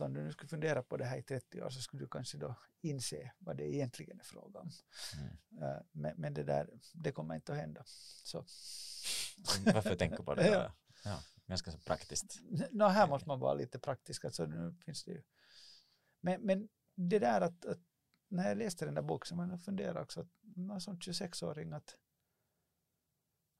om 0.00 0.14
du 0.14 0.22
nu 0.22 0.32
skulle 0.32 0.48
fundera 0.48 0.82
på 0.82 0.96
det 0.96 1.04
här 1.04 1.16
i 1.16 1.22
30 1.22 1.62
år 1.62 1.70
så 1.70 1.80
skulle 1.80 2.02
du 2.02 2.08
kanske 2.08 2.38
då 2.38 2.54
inse 2.80 3.32
vad 3.38 3.56
det 3.56 3.74
egentligen 3.74 4.20
är 4.20 4.24
fråga 4.24 4.60
om. 4.60 4.70
Mm. 5.16 5.62
Uh, 5.62 5.80
men, 5.92 6.14
men, 6.16 6.34
det 6.34 6.42
där, 6.42 6.70
det 6.92 7.12
kommer 7.12 7.34
inte 7.34 7.52
att 7.52 7.58
hända. 7.58 7.84
Så. 8.24 8.44
Mm, 9.58 9.74
varför 9.74 9.96
tänker 9.96 10.22
på 10.22 10.34
det? 10.34 10.48
ja. 10.52 10.72
ja, 11.04 11.22
ganska 11.46 11.70
så 11.70 11.78
praktiskt. 11.78 12.40
No, 12.70 12.84
här 12.84 13.08
måste 13.08 13.28
man 13.28 13.40
vara 13.40 13.54
lite 13.54 13.78
praktisk. 13.78 14.24
Alltså, 14.24 14.46
nu 14.46 14.74
finns 14.84 15.04
det 15.04 15.10
ju. 15.10 15.22
Men, 16.20 16.40
men 16.40 16.68
det 16.94 17.18
där 17.18 17.40
att, 17.40 17.64
att 17.64 17.78
när 18.28 18.48
jag 18.48 18.58
läste 18.58 18.84
den 18.84 18.94
där 18.94 19.02
boken 19.02 19.26
så 19.26 19.34
man 19.34 19.58
funderade 19.58 20.00
också 20.00 20.20
att 20.20 20.28
någon 20.42 20.80
som 20.80 20.98
26-åring 20.98 21.72
att, 21.72 21.96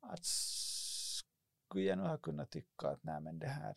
att 0.01 0.25
skulle 0.25 1.85
jag 1.85 1.99
nu 1.99 2.05
ha 2.05 2.19
kunnat 2.19 2.51
tycka 2.51 2.89
att 2.89 3.03
nej 3.03 3.21
men 3.21 3.39
det 3.39 3.47
här 3.47 3.75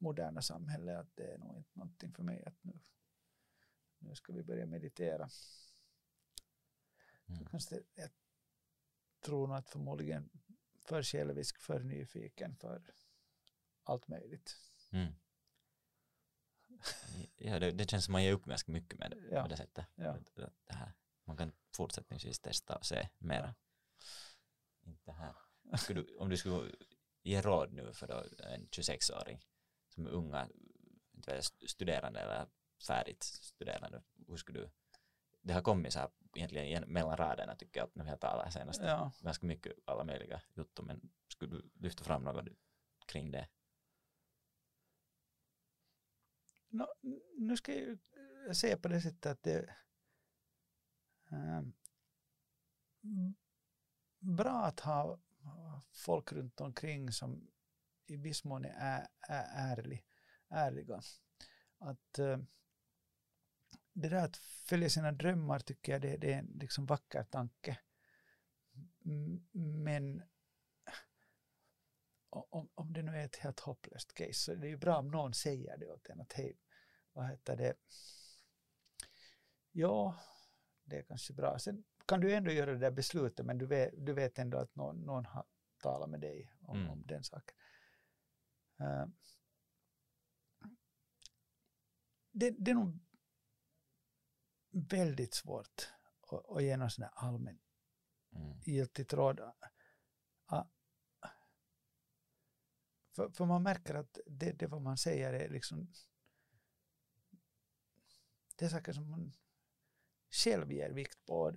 moderna 0.00 0.42
samhället 0.42 0.98
att 0.98 1.16
det 1.16 1.32
är 1.32 1.38
nog 1.38 1.56
inte 1.56 1.78
någonting 1.78 2.12
för 2.12 2.22
mig 2.22 2.44
att 2.44 2.64
nu, 2.64 2.80
nu 3.98 4.14
ska 4.14 4.32
vi 4.32 4.42
börja 4.42 4.66
meditera. 4.66 5.28
Mm. 7.26 7.46
Jag 7.94 8.10
tror 9.20 9.46
nog 9.46 9.56
att 9.56 9.70
förmodligen 9.70 10.30
för 10.78 11.02
självisk, 11.02 11.58
för 11.58 11.80
nyfiken, 11.80 12.56
för 12.56 12.82
allt 13.82 14.08
möjligt. 14.08 14.56
Mm. 14.90 15.12
Ja, 17.36 17.58
det, 17.58 17.70
det, 17.70 17.90
känns 17.90 18.04
som 18.04 18.12
man 18.12 18.24
ger 18.24 18.32
upp 18.32 18.44
ganska 18.44 18.72
mycket 18.72 18.98
med 18.98 19.10
det, 19.10 19.16
ja. 19.30 19.42
med 19.42 19.50
det 19.50 19.56
sättet. 19.56 19.86
Ja. 19.94 20.18
Det, 20.34 20.50
det 20.64 20.74
här. 20.74 20.92
Man 21.24 21.36
kan 21.36 21.52
fortsättningsvis 21.74 22.40
testa 22.40 22.76
och 22.76 22.86
se 22.86 23.08
mera. 23.18 23.54
Inte 24.82 25.12
här. 25.12 25.34
Du, 25.88 26.16
om 26.16 26.28
du 26.28 26.36
skulle 26.36 26.72
ge 27.22 27.42
råd 27.42 27.72
nu 27.72 27.92
för 27.92 28.06
då 28.06 28.24
en 28.44 28.68
26-åring 28.68 29.40
som 29.40 29.46
är 29.46 29.49
unga, 30.06 30.48
studerande 31.66 32.20
eller 32.20 32.46
färdigt 32.86 33.22
studerande, 33.22 34.02
hur 34.26 34.36
skulle 34.36 34.60
du 34.60 34.70
det 35.42 35.52
har 35.52 35.62
kommit 35.62 35.92
så 35.92 35.98
här 35.98 36.10
egentligen 36.36 36.92
mellan 36.92 37.16
raderna 37.16 37.56
tycker 37.56 37.80
jag 37.80 37.86
att 37.86 37.94
när 37.94 38.04
vi 38.04 38.10
har 38.10 38.16
talat 38.16 38.52
senast 38.52 38.82
ja. 38.82 39.12
ganska 39.20 39.46
mycket 39.46 39.72
alla 39.84 40.04
möjliga 40.04 40.42
juttor 40.54 40.84
men 40.84 41.10
skulle 41.28 41.56
du 41.56 41.70
lyfta 41.74 42.04
fram 42.04 42.24
något 42.24 42.48
kring 43.06 43.30
det? 43.30 43.48
No, 46.68 46.86
nu 47.36 47.56
ska 47.56 47.74
jag 48.46 48.56
se 48.56 48.76
på 48.76 48.88
det 48.88 49.00
sättet 49.00 49.26
att 49.26 49.42
det 49.42 49.74
äh, 51.30 51.62
bra 54.18 54.64
att 54.64 54.80
ha 54.80 55.20
folk 55.92 56.32
runt 56.32 56.60
omkring 56.60 57.12
som 57.12 57.50
i 58.10 58.16
viss 58.16 58.44
mån 58.44 58.64
är, 58.64 59.06
är 59.20 59.44
ärlig, 59.54 60.04
ärliga. 60.48 61.00
Att 61.78 62.18
äh, 62.18 62.38
det 63.92 64.08
där 64.08 64.24
att 64.24 64.36
följa 64.36 64.90
sina 64.90 65.12
drömmar 65.12 65.58
tycker 65.58 65.92
jag 65.92 66.02
det, 66.02 66.16
det 66.16 66.32
är 66.32 66.38
en 66.38 66.46
liksom 66.46 66.86
vacker 66.86 67.24
tanke. 67.24 67.78
Men 69.84 70.22
om, 72.30 72.68
om 72.74 72.92
det 72.92 73.02
nu 73.02 73.16
är 73.16 73.24
ett 73.24 73.36
helt 73.36 73.60
hopplöst 73.60 74.14
case 74.14 74.34
så 74.34 74.54
det 74.54 74.66
är 74.66 74.70
ju 74.70 74.76
bra 74.76 74.98
om 74.98 75.10
någon 75.10 75.34
säger 75.34 75.76
det 75.76 75.90
åt 75.90 76.08
en 76.08 76.20
att 76.20 76.32
hej, 76.32 76.58
vad 77.12 77.30
heter 77.30 77.56
det? 77.56 77.74
Ja, 79.72 80.20
det 80.84 80.98
är 80.98 81.02
kanske 81.02 81.32
bra. 81.32 81.58
Sen 81.58 81.84
kan 82.06 82.20
du 82.20 82.34
ändå 82.34 82.50
göra 82.50 82.72
det 82.72 82.78
där 82.78 82.90
beslutet 82.90 83.46
men 83.46 83.58
du 83.58 83.66
vet, 83.66 83.90
du 83.96 84.12
vet 84.12 84.38
ändå 84.38 84.58
att 84.58 84.74
någon, 84.74 84.96
någon 84.96 85.26
har 85.26 85.46
talat 85.82 86.10
med 86.10 86.20
dig 86.20 86.52
om, 86.62 86.76
mm. 86.76 86.90
om 86.90 87.02
den 87.06 87.24
saken. 87.24 87.56
Uh, 88.80 89.06
det, 92.32 92.50
det 92.50 92.70
är 92.70 92.74
nog 92.74 92.98
väldigt 94.70 95.34
svårt 95.34 95.92
att, 96.20 96.50
att 96.50 96.62
ge 96.62 96.76
någon 96.76 96.90
sån 96.90 97.02
här 97.02 97.12
allmän 97.14 97.58
mm. 98.32 98.60
giltigt 98.60 99.12
råd. 99.12 99.40
För, 103.14 103.30
för 103.30 103.44
man 103.44 103.62
märker 103.62 103.94
att 103.94 104.18
det, 104.26 104.52
det 104.52 104.66
vad 104.66 104.82
man 104.82 104.98
säger 104.98 105.32
är 105.32 105.48
liksom 105.48 105.92
det 108.56 108.64
är 108.64 108.68
saker 108.68 108.92
som 108.92 109.10
man 109.10 109.32
själv 110.30 110.72
ger 110.72 110.90
vikt 110.90 111.26
på. 111.26 111.52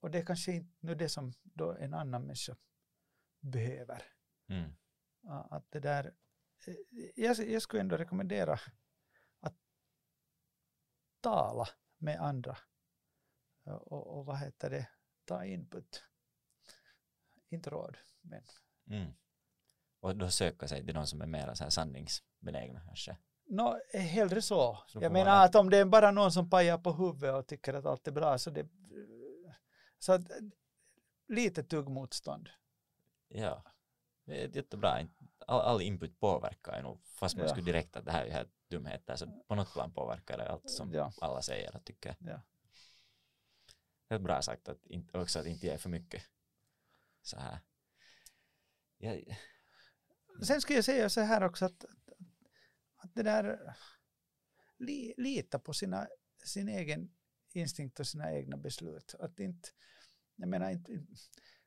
Och 0.00 0.10
det 0.10 0.18
är 0.18 0.26
kanske 0.26 0.52
inte 0.52 0.74
nu 0.80 0.94
det 0.94 1.08
som 1.08 1.32
då 1.42 1.72
en 1.72 1.94
annan 1.94 2.26
människa 2.26 2.56
behöver. 3.40 4.02
Mm. 4.48 4.76
Att 5.26 5.70
det 5.70 5.80
där, 5.80 6.14
jag, 7.14 7.36
jag 7.36 7.62
skulle 7.62 7.80
ändå 7.80 7.96
rekommendera 7.96 8.58
att 9.40 9.54
tala 11.20 11.68
med 11.98 12.20
andra 12.20 12.56
och, 13.64 14.18
och 14.18 14.26
vad 14.26 14.38
heter 14.38 14.70
det, 14.70 14.88
ta 15.24 15.44
input. 15.44 16.04
Inte 17.48 17.70
råd, 17.70 17.96
men. 18.20 18.42
Mm. 18.90 19.12
Och 20.00 20.16
då 20.16 20.30
söka 20.30 20.68
sig 20.68 20.84
till 20.84 20.94
de 20.94 21.06
som 21.06 21.20
är 21.20 21.26
mer 21.26 21.54
så 21.54 21.64
här 21.64 21.70
sanningsbenägna 21.70 22.80
kanske? 22.80 23.16
No, 23.48 23.80
hellre 23.92 24.42
så. 24.42 24.78
så 24.86 24.98
jag 25.02 25.12
menar 25.12 25.44
att 25.44 25.54
om 25.54 25.70
det 25.70 25.78
är 25.78 25.84
bara 25.84 26.10
någon 26.10 26.32
som 26.32 26.50
pajar 26.50 26.78
på 26.78 26.92
huvudet 26.92 27.34
och 27.34 27.46
tycker 27.46 27.74
att 27.74 27.86
allt 27.86 28.08
är 28.08 28.12
bra 28.12 28.38
så 28.38 28.50
det 28.50 28.68
så 29.98 30.12
att 30.12 30.22
lite 31.28 31.62
tuggmotstånd. 31.62 32.48
Ja, 33.28 33.62
det 34.26 34.42
är 34.42 34.56
jättebra. 34.56 35.08
All, 35.46 35.60
all 35.60 35.82
input 35.82 36.20
påverkar 36.20 36.82
nog, 36.82 37.06
fast 37.06 37.36
man 37.36 37.46
ja. 37.46 37.52
skulle 37.52 37.66
direkt 37.66 37.96
att 37.96 38.04
det 38.04 38.12
här 38.12 38.24
är 38.24 38.30
helt 38.30 38.52
dumheter, 38.68 39.16
så 39.16 39.26
på 39.48 39.54
något 39.54 39.72
plan 39.72 39.92
påverkar 39.92 40.38
det 40.38 40.48
allt 40.48 40.70
som 40.70 40.92
ja. 40.92 41.12
alla 41.20 41.42
säger 41.42 41.76
och 41.76 41.84
tycker. 41.84 42.16
Ja. 42.20 42.42
Helt 44.10 44.22
bra 44.22 44.42
sagt 44.42 44.68
att 44.68 44.86
inte, 44.86 45.18
också 45.18 45.38
att 45.38 45.46
inte 45.46 45.66
ge 45.66 45.78
för 45.78 45.90
mycket 45.90 46.22
så 47.22 47.38
här. 47.38 47.58
Ja. 48.98 49.36
Sen 50.42 50.60
skulle 50.60 50.78
jag 50.78 50.84
säga 50.84 51.08
så 51.08 51.20
här 51.20 51.42
också 51.42 51.64
att, 51.64 51.84
att 52.96 53.14
det 53.14 53.22
där 53.22 53.76
li, 54.78 55.14
lita 55.16 55.58
på 55.58 55.72
sina, 55.72 56.08
sin 56.44 56.68
egen 56.68 57.14
instinkt 57.52 58.00
och 58.00 58.06
sina 58.06 58.32
egna 58.32 58.56
beslut. 58.56 59.14
Att 59.18 59.40
inte, 59.40 59.68
jag 60.36 60.48
menar 60.48 60.70
inte, 60.70 60.92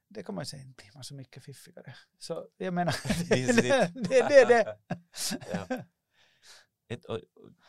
det 0.09 0.23
kan 0.23 0.35
man 0.35 0.45
säga, 0.45 0.63
inte 0.63 0.83
blir 0.83 0.91
man 0.93 1.03
så 1.03 1.13
mycket 1.13 1.43
fiffigare. 1.43 1.95
Så 2.19 2.47
jag 2.57 2.73
menar, 2.73 2.95
det, 3.29 3.61
det, 3.61 4.29
det, 4.29 4.45
det, 4.45 4.77
ja. 5.53 5.83
Ett, 6.87 7.05
och, 7.05 7.19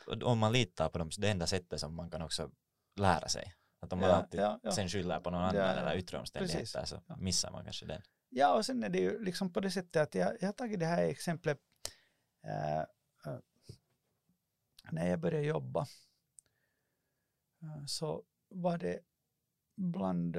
och, 0.07 0.23
om 0.23 0.39
man 0.39 0.53
litar 0.53 0.89
på 0.89 0.99
dem 0.99 1.11
så 1.11 1.21
det 1.21 1.31
enda 1.31 1.47
sättet 1.47 1.81
som 1.81 1.95
man 1.95 2.11
kan 2.11 2.23
också 2.23 2.51
lära 2.97 3.29
sig. 3.29 3.55
Att 3.81 3.93
om 3.93 3.99
man 3.99 4.09
ja, 4.09 4.15
alltid 4.15 4.41
ja, 4.41 4.61
ja. 4.63 4.73
sen 4.73 4.89
skyller 4.89 5.21
på 5.21 5.31
någon 5.31 5.41
annan 5.41 5.79
eller 5.79 5.97
yttre 5.97 6.19
omständigheter 6.19 6.85
så 6.85 7.03
missar 7.17 7.51
man 7.51 7.65
kanske 7.65 7.87
den. 7.87 8.03
Ja, 8.29 8.55
och 8.55 8.67
sen 8.67 8.85
är 8.85 8.89
det 8.89 8.99
ju 8.99 9.25
liksom 9.25 9.53
på 9.53 9.61
det 9.61 9.71
sättet 9.71 10.03
att 10.03 10.15
jag, 10.15 10.37
jag 10.41 10.49
har 10.49 10.53
tagit 10.53 10.81
det 10.81 10.87
här 10.87 11.03
exemplet 11.03 11.61
äh, 12.45 12.79
äh, 12.79 13.39
när 14.91 15.09
jag 15.09 15.21
började 15.21 15.47
jobba 15.47 15.87
äh, 17.63 17.85
så 17.87 18.25
var 18.49 18.79
det 18.79 19.01
bland 19.77 20.37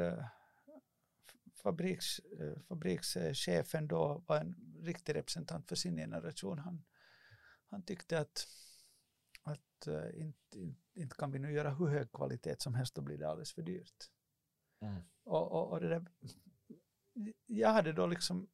fabriks, 1.64 2.22
fabrikschefen 2.68 3.88
då 3.88 4.24
var 4.28 4.38
en 4.38 4.56
riktig 4.82 5.16
representant 5.16 5.68
för 5.68 5.76
sin 5.76 5.96
generation. 5.96 6.60
Han, 6.60 6.84
han 7.70 7.84
tyckte 7.84 8.20
att 8.20 8.48
att 9.44 9.88
uh, 9.88 10.22
inte, 10.22 10.60
inte, 10.60 10.80
inte, 10.94 11.16
kan 11.16 11.32
vi 11.32 11.40
nu 11.40 11.52
göra 11.52 11.70
hur 11.70 11.88
hög 11.88 12.12
kvalitet 12.12 12.56
som 12.60 12.76
helst, 12.76 12.96
då 12.96 13.02
blir 13.02 13.18
det 13.18 13.30
alldeles 13.30 13.54
för 13.54 13.62
dyrt. 13.62 14.10
Mm. 14.82 15.02
Och, 15.24 15.52
och, 15.52 15.72
och, 15.72 15.82
det 15.82 15.90
där, 15.90 16.06
jag 17.46 17.70
hade 17.70 17.94
då 17.94 18.08
liksom, 18.08 18.50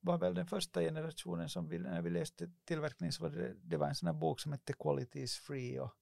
var 0.00 0.18
väl 0.18 0.34
den 0.34 0.46
första 0.46 0.80
generationen 0.80 1.48
som 1.48 1.68
vi, 1.68 1.78
när 1.78 2.02
vi 2.02 2.10
läste 2.10 2.50
tillverkning 2.64 3.12
så 3.12 3.22
var 3.22 3.30
det, 3.30 3.54
det 3.54 3.76
var 3.76 3.88
en 3.88 3.94
sån 3.94 4.06
här 4.06 4.14
bok 4.14 4.40
som 4.40 4.52
hette 4.52 4.72
Quality 4.72 5.20
is 5.20 5.36
free 5.36 5.80
och, 5.80 5.92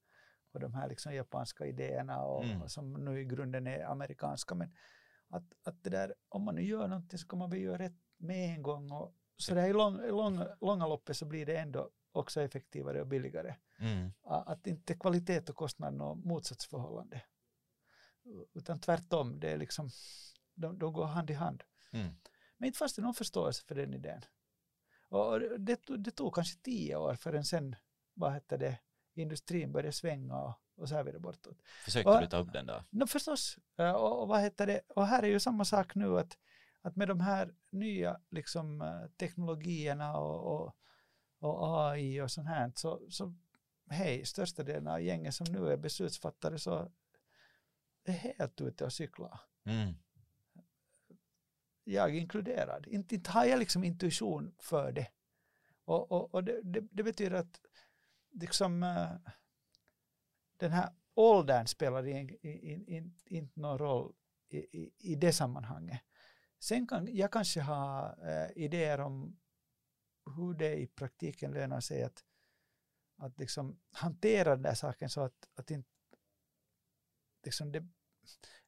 och 0.53 0.61
de 0.61 0.75
här 0.75 0.89
liksom 0.89 1.15
japanska 1.15 1.67
idéerna 1.67 2.23
och, 2.23 2.45
mm. 2.45 2.69
som 2.69 2.93
nu 2.93 3.21
i 3.21 3.25
grunden 3.25 3.67
är 3.67 3.85
amerikanska. 3.85 4.55
Men 4.55 4.75
att, 5.29 5.45
att 5.65 5.83
det 5.83 5.91
där, 5.91 6.15
om 6.29 6.43
man 6.43 6.55
nu 6.55 6.63
gör 6.63 6.89
någonting 6.89 7.19
så 7.19 7.27
kan 7.27 7.39
man 7.39 7.51
väl 7.51 7.61
göra 7.61 7.79
rätt 7.79 7.97
med 8.17 8.55
en 8.55 8.63
gång 8.63 8.91
och 8.91 9.15
så 9.37 9.55
där 9.55 9.69
i 9.69 9.73
lång, 9.73 9.97
lång, 9.97 10.41
långa 10.61 10.87
loppet 10.87 11.17
så 11.17 11.27
blir 11.27 11.47
det 11.47 11.57
ändå 11.57 11.91
också 12.13 12.41
effektivare 12.41 13.01
och 13.01 13.07
billigare. 13.07 13.55
Mm. 13.79 14.13
Att 14.23 14.67
inte 14.67 14.95
kvalitet 14.95 15.51
och 15.51 15.57
kostnad 15.57 15.95
något 15.95 16.25
motsatsförhållande. 16.25 17.23
Utan 18.55 18.81
tvärtom, 18.81 19.41
det 19.41 19.51
är 19.51 19.57
liksom, 19.57 19.91
de, 20.55 20.79
de 20.79 20.93
går 20.93 21.05
hand 21.05 21.31
i 21.31 21.35
hand. 21.35 21.63
Mm. 21.91 22.15
Men 22.57 22.67
inte 22.67 22.79
fanns 22.79 22.95
det 22.95 23.03
någon 23.03 23.15
förståelse 23.15 23.65
för 23.67 23.75
den 23.75 23.95
idén. 23.95 24.23
Och 25.09 25.41
det, 25.41 25.81
det 25.99 26.11
tog 26.11 26.35
kanske 26.35 26.59
tio 26.61 26.97
år 26.97 27.15
förrän 27.15 27.45
sen, 27.45 27.77
vad 28.15 28.33
hette 28.33 28.57
det, 28.57 28.79
industrin 29.15 29.73
började 29.73 29.93
svänga 29.93 30.37
och, 30.37 30.61
och 30.77 30.89
så 30.89 30.95
här 30.95 31.05
vidare 31.05 31.21
bortåt. 31.21 31.63
Försökte 31.85 32.11
och, 32.11 32.21
du 32.21 32.27
ta 32.27 32.37
upp 32.37 32.53
den 32.53 32.67
då? 32.67 32.85
No, 32.91 33.07
förstås. 33.07 33.59
Och, 33.77 34.23
och, 34.23 34.29
vad 34.29 34.41
heter 34.41 34.67
det, 34.67 34.81
och 34.89 35.07
här 35.07 35.23
är 35.23 35.29
ju 35.29 35.41
samma 35.41 35.65
sak 35.65 35.95
nu 35.95 36.19
att, 36.19 36.39
att 36.83 36.97
med 36.97 37.09
de 37.09 37.21
här 37.21 37.55
nya 37.71 38.21
liksom, 38.31 38.83
eh, 38.83 39.07
teknologierna 39.19 40.17
och, 40.17 40.55
och 40.55 40.77
och 41.39 41.91
AI 41.91 42.21
och 42.21 42.31
sånt 42.31 42.49
här, 42.49 42.73
så, 42.75 43.11
så 43.11 43.35
hej, 43.91 44.25
största 44.25 44.63
delen 44.63 44.87
av 44.87 45.03
gänget 45.03 45.35
som 45.35 45.47
nu 45.51 45.73
är 45.73 45.77
beslutsfattare 45.77 46.59
så 46.59 46.93
är 48.05 48.13
helt 48.13 48.61
ute 48.61 48.85
och 48.85 48.93
cyklar. 48.93 49.41
Mm. 49.65 49.95
Jag 51.85 52.17
inkluderad. 52.17 52.87
Inte, 52.87 53.15
inte 53.15 53.31
har 53.31 53.45
jag 53.45 53.59
liksom 53.59 53.85
intuition 53.85 54.55
för 54.59 54.93
det. 54.93 55.09
Och, 55.85 56.13
och, 56.13 56.35
och 56.35 56.45
det, 56.45 56.61
det, 56.63 56.81
det, 56.81 57.03
betyder 57.03 57.37
att 57.37 57.61
liksom 58.31 58.83
uh, 58.83 59.17
den 60.57 60.73
här 60.73 60.93
åldern 61.15 61.67
spelar 61.67 62.07
inte 62.07 62.49
in, 62.49 62.87
in, 62.89 63.15
in, 63.27 63.51
någon 63.55 63.79
roll 63.79 64.15
i, 64.49 64.59
i, 64.59 64.93
i 64.99 65.15
det 65.15 65.33
sammanhanget. 65.33 66.01
Sen 66.59 66.87
kan 66.87 67.17
jag 67.17 67.33
kanske 67.33 67.61
ha 67.61 68.15
uh, 68.23 68.63
idéer 68.65 69.01
om 69.01 69.39
hur 70.37 70.55
det 70.55 70.77
i 70.77 70.87
praktiken 70.87 71.51
lönar 71.51 71.81
sig 71.81 72.03
att, 72.03 72.25
att 73.17 73.39
liksom 73.39 73.81
hantera 73.93 74.51
den 74.51 74.63
där 74.63 74.75
saken 74.75 75.11
så 75.11 75.21
att, 75.21 75.49
att 75.55 75.71
inte 75.71 75.89
liksom 77.45 77.73
det, 77.73 77.89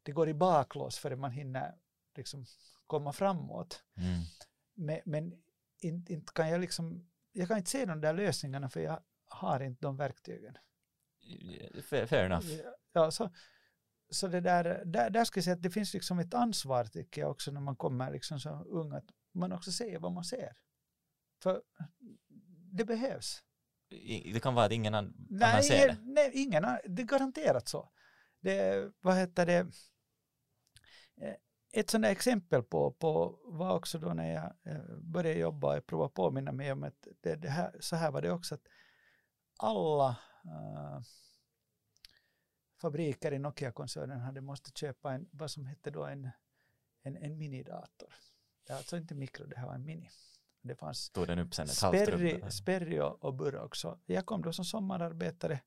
det 0.03 0.13
går 0.13 0.29
i 0.29 0.35
baklås 0.35 0.99
förrän 0.99 1.21
man 1.21 1.33
hinner 1.33 1.79
liksom 2.15 2.47
komma 2.87 3.13
framåt. 3.13 3.85
Mm. 3.97 4.23
Men, 4.75 5.01
men 5.05 5.43
inte, 5.81 6.13
inte 6.13 6.33
kan 6.33 6.49
jag 6.49 6.61
liksom 6.61 7.09
jag 7.33 7.49
kan 7.49 7.59
inte 7.59 7.71
se 7.71 7.85
de 7.85 8.01
där 8.01 8.15
lösningarna 8.15 8.69
för 8.69 8.81
jag 8.81 9.03
har 9.27 9.61
inte 9.61 9.81
de 9.81 9.97
verktygen. 9.97 10.59
Fair, 11.83 12.07
fair 12.07 12.25
enough. 12.25 12.47
Ja, 12.93 13.11
så, 13.11 13.31
så 14.11 14.29
det 14.29 14.41
där, 14.41 14.83
där, 14.85 15.11
där 15.11 15.25
ska 15.25 15.39
jag 15.39 15.45
säga 15.45 15.55
att 15.55 15.63
det 15.63 15.71
finns 15.71 15.95
liksom 15.95 16.19
ett 16.19 16.35
ansvar 16.35 16.85
tycker 16.85 17.21
jag 17.21 17.31
också 17.31 17.51
när 17.51 17.61
man 17.61 17.77
kommer 17.77 18.11
liksom 18.11 18.41
som 18.41 18.67
ung 18.67 18.93
att 18.93 19.05
man 19.33 19.53
också 19.53 19.73
säger 19.73 19.99
vad 19.99 20.13
man 20.13 20.25
ser. 20.25 20.57
För 21.43 21.63
det 22.73 22.85
behövs. 22.85 23.43
Det 24.33 24.43
kan 24.43 24.55
vara 24.55 24.67
att 24.67 24.73
ingen 24.73 24.95
annan 24.95 25.15
nej, 25.31 25.63
ser 25.63 25.89
det? 25.89 25.97
Nej, 26.03 26.31
ingen, 26.35 26.63
det 26.85 27.03
är 27.03 27.07
garanterat 27.07 27.69
så. 27.69 27.91
Det, 28.41 28.91
vad 29.01 29.17
heter 29.17 29.47
det, 29.47 29.67
eh, 31.21 31.35
ett 31.73 31.91
sådant 31.91 32.13
exempel 32.13 32.63
på, 32.63 32.93
på 32.93 33.41
var 33.45 33.75
också 33.75 33.99
då 33.99 34.09
när 34.15 34.33
jag 34.33 34.75
eh, 34.75 34.99
började 34.99 35.39
jobba 35.39 35.79
och 35.79 35.87
provade 35.87 36.13
påminna 36.13 36.53
mig 36.53 36.73
om 36.73 36.83
att 36.83 37.09
det, 37.21 37.37
det 37.37 37.49
här, 37.49 37.77
så 37.81 37.97
här 37.97 38.11
var 38.11 38.23
det 38.23 38.31
också 38.31 38.55
att 38.55 38.69
alla 39.59 40.17
uh, 40.49 41.01
fabriker 42.81 43.33
i 43.33 43.39
Nokia-koncernen 43.39 44.21
hade 44.21 44.41
måste 44.41 44.71
köpa 44.71 45.13
en, 45.13 45.29
vad 45.33 45.51
som 45.51 45.67
hette 45.67 45.91
då 45.91 46.05
en, 46.05 46.31
en, 47.03 47.17
en 47.17 47.39
minidator. 47.39 48.15
Det 48.67 48.73
är 48.73 48.77
alltså 48.77 48.97
inte 48.97 49.15
mikro, 49.15 49.47
det 49.47 49.59
här 49.59 49.67
var 49.67 49.75
en 49.75 49.85
mini. 49.85 50.11
Det 50.61 50.75
fanns 50.75 50.99
Stod 50.99 51.27
den 51.27 51.39
upp 51.39 51.55
sen 51.55 51.65
ett 51.65 51.75
Sperry, 51.75 52.51
Sperry 52.51 53.01
och, 53.01 53.25
och 53.25 53.35
Burrock. 53.35 53.77
Så 53.77 53.99
jag 54.07 54.27
kom 54.27 54.43
då 54.43 54.53
som 54.53 54.65
sommararbetare, 54.65 55.61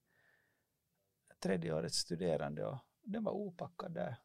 tredje 1.39 1.73
årets 1.73 1.97
studerande 1.97 2.65
och 2.65 2.77
den 3.01 3.23
var 3.23 3.31
opackad 3.31 3.93
där. 3.93 4.15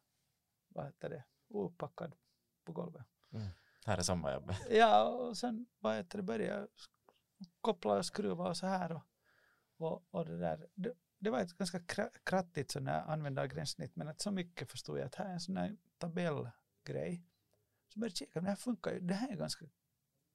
Vad 0.67 0.85
heter 0.85 1.09
det? 1.09 1.23
Opackad 1.47 2.15
på 2.63 2.71
golvet. 2.71 3.05
Mm. 3.33 3.47
Här 3.85 3.97
är 3.97 4.01
sommarjobbet. 4.01 4.57
Ja, 4.69 5.03
och 5.09 5.37
sen 5.37 5.65
vad 5.79 5.95
heter 5.95 6.17
det, 6.17 6.23
började 6.23 6.67
koppla 7.61 7.93
och 7.93 8.05
skruva 8.05 8.49
och 8.49 8.57
så 8.57 8.67
här. 8.67 8.91
Och, 8.91 9.01
och, 9.77 10.05
och 10.11 10.25
det 10.25 10.37
där. 10.37 10.67
Det, 10.75 10.93
det 11.19 11.29
var 11.29 11.39
ett 11.39 11.57
ganska 11.57 11.79
krattigt 12.23 12.71
sån 12.71 12.87
här 12.87 13.01
användargränssnitt 13.01 13.95
men 13.95 14.07
att 14.07 14.21
så 14.21 14.31
mycket 14.31 14.71
förstod 14.71 14.99
jag 14.99 15.05
att 15.05 15.15
här 15.15 15.25
är 15.25 15.33
en 15.33 15.39
sån 15.39 15.57
här 15.57 15.77
tabellgrej. 15.97 17.23
Så 17.87 17.99
började 17.99 18.11
jag 18.11 18.17
kika, 18.17 18.41
det 18.41 18.49
här 18.49 18.55
funkar 18.55 18.91
ju, 18.91 18.99
det 18.99 19.13
här 19.13 19.31
är 19.31 19.35
ganska, 19.35 19.65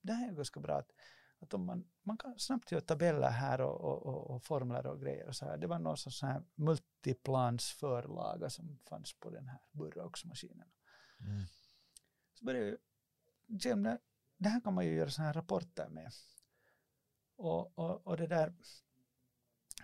det 0.00 0.12
här 0.12 0.28
är 0.28 0.32
ganska 0.32 0.60
bra 0.60 0.78
att, 0.78 0.92
att 1.38 1.54
om 1.54 1.64
man, 1.64 1.90
man 2.02 2.18
kan 2.18 2.38
snabbt 2.38 2.72
göra 2.72 2.80
tabeller 2.80 3.30
här 3.30 3.60
och, 3.60 3.80
och, 3.80 4.06
och, 4.06 4.30
och 4.30 4.42
formler 4.42 4.86
och 4.86 5.00
grejer 5.00 5.28
och 5.28 5.36
så 5.36 5.44
här. 5.44 5.56
Det 5.56 5.66
var 5.66 5.78
någon 5.78 5.96
sån 5.96 6.28
här 6.28 6.42
multiplansförlaga 6.54 8.50
som 8.50 8.78
fanns 8.88 9.12
på 9.20 9.30
den 9.30 9.48
här 9.48 9.60
Burroughs-maskinen. 9.70 10.68
Mm. 11.20 11.44
Så 12.34 12.44
började 12.44 12.76
jag 13.46 13.98
det 14.36 14.48
här 14.48 14.60
kan 14.60 14.74
man 14.74 14.86
ju 14.86 14.94
göra 14.94 15.10
såna 15.10 15.26
här 15.26 15.34
rapporter 15.34 15.88
med. 15.88 16.12
Och, 17.36 17.78
och, 17.78 18.06
och 18.06 18.16
det 18.16 18.26
där, 18.26 18.54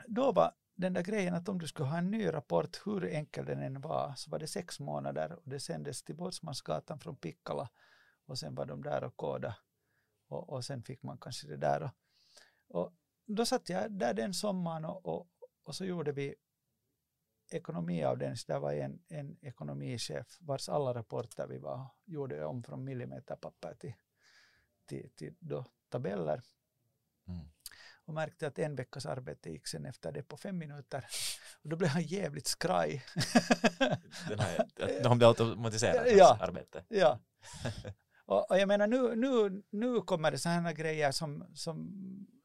då 0.07 0.33
var 0.33 0.55
den 0.75 0.93
där 0.93 1.03
grejen 1.03 1.35
att 1.35 1.49
om 1.49 1.59
du 1.59 1.67
skulle 1.67 1.89
ha 1.89 1.99
en 1.99 2.11
ny 2.11 2.33
rapport, 2.33 2.81
hur 2.87 3.05
enkel 3.05 3.45
den 3.45 3.63
än 3.63 3.81
var, 3.81 4.15
så 4.17 4.31
var 4.31 4.39
det 4.39 4.47
sex 4.47 4.81
månader 4.81 5.33
och 5.33 5.49
det 5.49 5.61
sändes 5.61 6.03
till 6.03 6.17
Båtsmansgatan 6.17 7.01
från 7.01 7.17
Pikkala 7.17 7.71
och 8.27 8.39
sen 8.39 8.55
var 8.55 8.67
de 8.67 8.83
där 8.83 9.05
och 9.05 9.17
kodade 9.17 9.57
och, 10.29 10.49
och 10.49 10.65
sen 10.65 10.83
fick 10.83 11.03
man 11.03 11.19
kanske 11.19 11.47
det 11.47 11.57
där. 11.57 11.83
Och, 11.83 11.91
och 12.69 12.93
då 13.27 13.47
satt 13.47 13.69
jag 13.69 13.93
där 13.93 14.15
den 14.15 14.35
sommaren 14.35 14.85
och, 14.85 15.07
och, 15.07 15.29
och 15.63 15.75
så 15.75 15.85
gjorde 15.85 16.13
vi 16.13 16.35
ekonomi 17.51 18.05
av 18.05 18.19
den, 18.19 18.37
så 18.37 18.53
där 18.53 18.59
var 18.61 18.73
en, 18.73 19.03
en 19.09 19.39
ekonomichef 19.43 20.39
vars 20.41 20.69
alla 20.69 20.95
rapporter 20.95 21.47
vi 21.47 21.59
var, 21.59 21.87
gjorde 22.05 22.45
om 22.45 22.63
från 22.63 22.85
millimeterpapper 22.85 23.75
till, 23.75 23.95
till, 24.87 25.11
till 25.17 25.35
då, 25.39 25.65
tabeller. 25.89 26.43
Mm 27.29 27.49
och 28.09 28.15
märkte 28.15 28.47
att 28.47 28.59
en 28.59 28.77
veckas 28.77 29.07
arbete 29.07 29.51
gick 29.51 29.67
sen 29.67 29.87
efter 29.87 30.13
det 30.13 30.23
på 30.23 30.37
fem 30.37 30.59
minuter. 30.59 31.05
Och 31.63 31.69
då 31.69 31.77
blev 31.77 31.91
han 31.91 32.03
jävligt 32.03 32.47
skraj. 32.47 33.05
Den 34.29 34.39
här, 34.39 34.61
att 34.79 35.03
de 35.03 35.19
blir 35.19 35.29
automatiserade 35.29 36.11
ja, 36.11 36.39
arbete. 36.41 36.85
Ja. 36.89 37.19
Och, 38.25 38.51
och, 38.51 38.59
jag 38.59 38.69
menar 38.69 38.87
nu, 38.87 39.17
nu, 39.17 39.63
nu 39.71 40.01
kommer 40.01 40.31
det 40.31 40.39
sådana 40.39 40.73
grejer 40.73 41.13
som, 41.13 41.51
som 41.55 41.89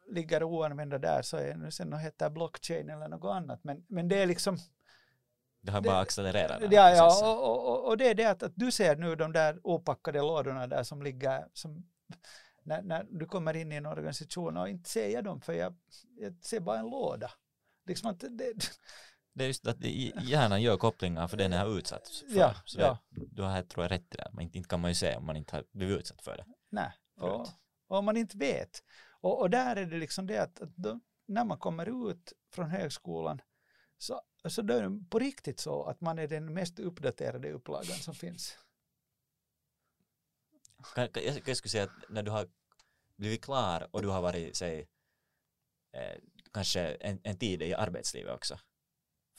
ligger 0.09 0.43
oanvända 0.43 0.97
där 0.97 1.21
så 1.21 1.37
är 1.37 1.55
det 1.55 1.71
sen 1.71 1.87
något 1.87 2.01
heter 2.01 2.29
blockchain 2.29 2.89
eller 2.89 3.07
något 3.07 3.35
annat 3.35 3.63
men, 3.63 3.85
men 3.87 4.07
det 4.07 4.21
är 4.21 4.25
liksom 4.25 4.57
det 5.61 5.71
har 5.71 5.81
bara 5.81 5.99
accelererat. 5.99 6.61
Ja, 6.71 6.89
ja 6.89 7.31
och, 7.31 7.67
och, 7.69 7.87
och, 7.87 7.97
det 7.97 8.09
är 8.09 8.15
det 8.15 8.25
att, 8.25 8.43
att 8.43 8.53
du 8.55 8.71
ser 8.71 8.95
nu 8.95 9.15
de 9.15 9.31
där 9.31 9.59
opackade 9.63 10.21
lådorna 10.21 10.67
där 10.67 10.83
som 10.83 11.03
ligger 11.03 11.47
som 11.53 11.85
när, 12.63 12.81
när 12.81 13.03
du 13.03 13.25
kommer 13.25 13.55
in 13.55 13.71
i 13.71 13.75
en 13.75 13.85
organisation 13.85 14.57
och 14.57 14.69
inte 14.69 14.89
ser 14.89 15.09
jag 15.09 15.23
dem 15.23 15.41
för 15.41 15.53
jag, 15.53 15.75
jag 16.17 16.45
ser 16.45 16.59
bara 16.59 16.79
en 16.79 16.89
låda. 16.89 17.31
Liksom 17.85 18.09
att 18.09 18.19
det, 18.19 18.53
det 19.33 19.43
är 19.43 19.47
just 19.47 19.67
att 19.67 19.81
hjärnan 20.23 20.61
gör 20.61 20.77
kopplingar 20.77 21.27
för 21.27 21.37
den 21.37 21.53
är 21.53 21.77
utsatt 21.77 22.07
för. 22.07 22.39
Ja, 22.39 22.55
så 22.65 22.79
ja. 22.79 22.97
Det, 23.09 23.25
du 23.31 23.41
har 23.41 23.61
tror 23.61 23.83
jag 23.83 23.91
rätt 23.91 24.13
i 24.13 24.17
det. 24.17 24.29
Men 24.33 24.41
inte, 24.41 24.57
inte 24.57 24.69
kan 24.69 24.79
man 24.79 24.91
ju 24.91 24.95
se 24.95 25.15
om 25.15 25.25
man 25.25 25.35
inte 25.35 25.55
har 25.55 25.63
blivit 25.71 25.99
utsatt 25.99 26.21
för 26.21 26.37
det. 26.37 26.45
Nej, 26.69 26.91
och, 27.19 27.47
och 27.87 27.97
om 27.97 28.05
man 28.05 28.17
inte 28.17 28.37
vet. 28.37 28.83
Och, 29.21 29.41
och 29.41 29.49
där 29.49 29.75
är 29.75 29.85
det 29.85 29.97
liksom 29.97 30.27
det 30.27 30.37
att, 30.37 30.61
att 30.61 30.75
då, 30.75 30.99
när 31.27 31.45
man 31.45 31.57
kommer 31.57 32.11
ut 32.11 32.33
från 32.51 32.69
högskolan 32.69 33.41
så, 33.97 34.21
så 34.45 34.61
då 34.61 34.73
är 34.73 34.83
det 34.83 35.05
på 35.09 35.19
riktigt 35.19 35.59
så 35.59 35.83
att 35.83 36.01
man 36.01 36.19
är 36.19 36.27
den 36.27 36.53
mest 36.53 36.79
uppdaterade 36.79 37.51
upplagan 37.51 37.97
som 37.97 38.13
finns. 38.13 38.57
Jag 41.45 41.57
skulle 41.57 41.69
säga 41.69 41.83
att 41.83 42.09
när 42.09 42.23
du 42.23 42.31
har 42.31 42.47
blivit 43.17 43.43
klar 43.43 43.87
och 43.91 44.01
du 44.01 44.07
har 44.07 44.21
varit, 44.21 44.55
säg, 44.55 44.87
eh, 45.93 46.17
kanske 46.53 46.81
en, 46.81 47.19
en 47.23 47.37
tid 47.37 47.61
i 47.61 47.73
arbetslivet 47.73 48.33
också. 48.33 48.59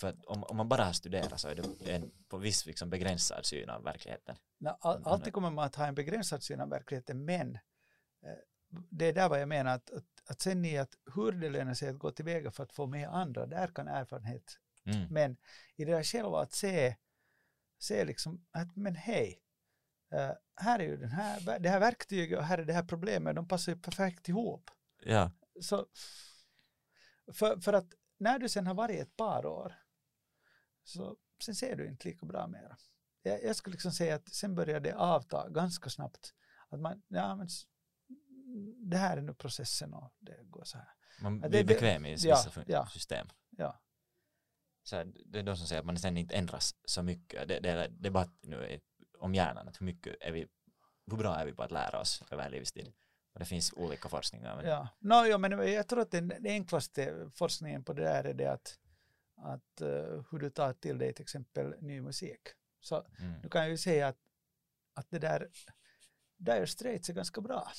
För 0.00 0.16
om, 0.26 0.44
om 0.44 0.56
man 0.56 0.68
bara 0.68 0.92
studerar 0.92 1.36
så 1.36 1.48
är 1.48 1.54
det 1.54 1.92
en 1.92 2.10
på 2.28 2.38
viss 2.38 2.66
liksom 2.66 2.90
begränsad 2.90 3.46
syn 3.46 3.70
av 3.70 3.82
verkligheten. 3.82 4.36
No, 4.58 4.68
all, 4.80 5.02
alltid 5.04 5.32
kommer 5.32 5.50
man 5.50 5.64
att 5.64 5.74
ha 5.74 5.86
en 5.86 5.94
begränsad 5.94 6.42
syn 6.42 6.60
av 6.60 6.68
verkligheten, 6.68 7.24
men 7.24 7.54
eh, 8.22 8.38
det 8.90 9.06
är 9.06 9.12
där 9.12 9.28
vad 9.28 9.40
jag 9.40 9.48
menar, 9.48 9.74
att, 9.74 9.90
att, 9.90 10.04
att 10.26 10.40
sen 10.40 10.64
i 10.64 10.78
att 10.78 10.94
hur 11.14 11.32
det 11.32 11.50
lönar 11.50 11.74
sig 11.74 11.88
att 11.88 11.98
gå 11.98 12.10
tillväga 12.10 12.50
för 12.50 12.62
att 12.62 12.72
få 12.72 12.86
med 12.86 13.08
andra, 13.08 13.46
där 13.46 13.66
kan 13.66 13.88
erfarenhet. 13.88 14.58
Mm. 14.84 15.06
Men 15.10 15.36
i 15.76 15.84
det 15.84 15.92
där 15.92 16.02
själva 16.02 16.42
att 16.42 16.52
se, 16.52 16.96
se 17.78 18.04
liksom 18.04 18.46
att 18.50 18.76
men 18.76 18.94
hej, 18.94 19.43
här 20.56 20.78
är 20.78 20.84
ju 20.84 20.96
den 20.96 21.10
här, 21.10 21.58
det 21.58 21.68
här 21.68 21.80
verktyget 21.80 22.38
och 22.38 22.44
här 22.44 22.58
är 22.58 22.64
det 22.64 22.72
här 22.72 22.84
problemet, 22.84 23.36
de 23.36 23.48
passar 23.48 23.72
ju 23.72 23.78
perfekt 23.78 24.28
ihop. 24.28 24.70
Ja. 25.04 25.30
Så, 25.60 25.86
för, 27.32 27.60
för 27.60 27.72
att 27.72 27.86
när 28.18 28.38
du 28.38 28.48
sen 28.48 28.66
har 28.66 28.74
varit 28.74 29.00
ett 29.00 29.16
par 29.16 29.46
år, 29.46 29.74
så 30.84 31.16
sen 31.44 31.54
ser 31.54 31.76
du 31.76 31.88
inte 31.88 32.08
lika 32.08 32.26
bra 32.26 32.46
mera. 32.46 32.76
Jag, 33.22 33.44
jag 33.44 33.56
skulle 33.56 33.74
liksom 33.74 33.92
säga 33.92 34.14
att 34.14 34.34
sen 34.34 34.54
börjar 34.54 34.80
det 34.80 34.92
avta 34.92 35.48
ganska 35.48 35.90
snabbt. 35.90 36.34
Att 36.68 36.80
man, 36.80 37.02
ja 37.08 37.36
men 37.36 37.48
det 38.90 38.96
här 38.96 39.16
är 39.16 39.22
nu 39.22 39.34
processen 39.34 39.94
och 39.94 40.14
det 40.18 40.44
går 40.44 40.64
så 40.64 40.78
här. 40.78 40.88
Man 41.20 41.40
blir 41.40 41.50
det, 41.50 41.64
bekväm 41.64 42.06
i 42.06 42.10
vissa 42.10 42.62
ja, 42.66 42.86
system. 42.86 43.28
Ja. 43.50 43.80
Så 44.82 44.96
här, 44.96 45.12
det 45.26 45.38
är 45.38 45.42
de 45.42 45.56
som 45.56 45.66
säger 45.66 45.80
att 45.80 45.86
man 45.86 45.98
sen 45.98 46.16
inte 46.16 46.34
ändras 46.34 46.74
så 46.84 47.02
mycket. 47.02 47.48
Det, 47.48 47.60
det 47.60 47.70
är 47.70 47.88
debatt 47.88 48.32
nu 48.42 48.80
om 49.24 49.34
hjärnan, 49.34 49.68
att 49.68 49.80
hur 49.80 49.86
mycket 49.86 50.16
är 50.20 50.32
vi, 50.32 50.46
hur 51.10 51.16
bra 51.16 51.36
är 51.36 51.46
vi 51.46 51.52
på 51.52 51.62
att 51.62 51.70
lära 51.70 52.00
oss 52.00 52.22
över 52.30 52.50
livstid? 52.50 52.92
Och 53.32 53.40
det 53.40 53.46
finns 53.46 53.72
olika 53.72 54.08
forskningar. 54.08 54.56
Men... 54.56 54.66
Ja, 54.66 54.88
no, 54.98 55.26
ja, 55.26 55.38
men 55.38 55.72
jag 55.72 55.88
tror 55.88 56.00
att 56.00 56.10
den, 56.10 56.28
den 56.28 56.46
enklaste 56.46 57.30
forskningen 57.34 57.84
på 57.84 57.92
det 57.92 58.02
där 58.02 58.24
är 58.24 58.34
det 58.34 58.46
att, 58.46 58.78
att 59.36 59.82
uh, 59.82 60.24
hur 60.30 60.38
du 60.38 60.50
tar 60.50 60.72
till 60.72 60.98
dig 60.98 61.14
till 61.14 61.22
exempel 61.22 61.74
ny 61.80 62.00
musik. 62.00 62.40
Så 62.80 63.06
mm. 63.18 63.40
du 63.42 63.48
kan 63.48 63.70
ju 63.70 63.78
säga 63.78 64.08
att, 64.08 64.18
att 64.94 65.10
det 65.10 65.18
där 65.18 65.48
Dire 66.36 66.66
Straits 66.66 67.08
är 67.08 67.14
ganska 67.14 67.40
bra. 67.40 67.72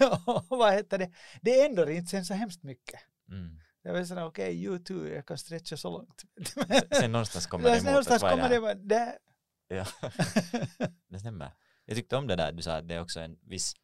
vad 0.48 0.72
heter 0.72 0.98
det? 0.98 1.12
Det 1.42 1.64
ändrar 1.64 1.90
inte 1.90 2.10
sen 2.10 2.24
så 2.24 2.34
hemskt 2.34 2.62
mycket. 2.62 3.00
Mm. 3.28 3.60
Jag 3.82 3.94
vill 3.94 4.08
säga 4.08 4.26
okej, 4.26 4.68
okay, 4.68 4.78
U2, 4.78 5.14
jag 5.14 5.26
kan 5.26 5.38
stretcha 5.38 5.76
så 5.76 5.90
långt. 5.90 6.22
sen 6.90 7.12
någonstans 7.12 7.46
kommer 7.46 7.64
det 7.64 7.76
emot. 7.76 7.84
Någonstans 7.84 8.22
kommer 8.22 8.48
det, 8.48 8.74
det, 8.74 9.18
Ja, 9.68 9.86
det 11.08 11.18
stämmer. 11.18 11.52
Jag 11.84 11.96
tyckte 11.96 12.16
om 12.16 12.26
det 12.26 12.36
där 12.36 12.52
du 12.52 12.62
sa 12.62 12.76
att 12.76 12.88
det 12.88 12.94
är 12.94 13.00
också 13.00 13.20
en 13.20 13.38
viss, 13.42 13.74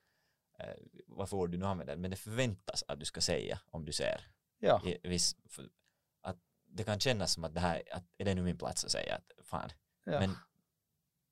eh, 0.59 0.75
varför 1.07 1.37
ord 1.37 1.51
du 1.51 1.59
nu 1.59 1.67
använder, 1.67 1.97
men 1.97 2.11
det 2.11 2.17
förväntas 2.17 2.85
att 2.89 2.99
du 2.99 3.05
ska 3.05 3.21
säga 3.21 3.61
om 3.71 3.85
du 3.85 3.93
ser. 3.93 4.27
Ja. 4.59 4.83
I, 4.85 5.09
viss, 5.09 5.37
för, 5.49 5.69
att 6.21 6.37
det 6.67 6.85
kan 6.85 7.01
kännas 7.01 7.33
som 7.33 7.45
att 7.45 7.55
det 7.55 7.61
här, 7.61 7.83
att 7.93 8.05
är 8.19 8.25
det 8.25 8.35
nu 8.35 8.43
min 8.43 8.59
plats 8.59 8.85
att 8.85 8.91
säga 8.91 9.15
att 9.15 9.47
fan. 9.47 9.71
Ja. 10.05 10.21
Men 10.21 10.37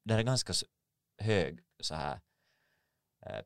det 0.04 0.14
är 0.14 0.22
ganska 0.22 0.52
hög 1.18 1.60
så 1.80 1.94
här 1.94 2.20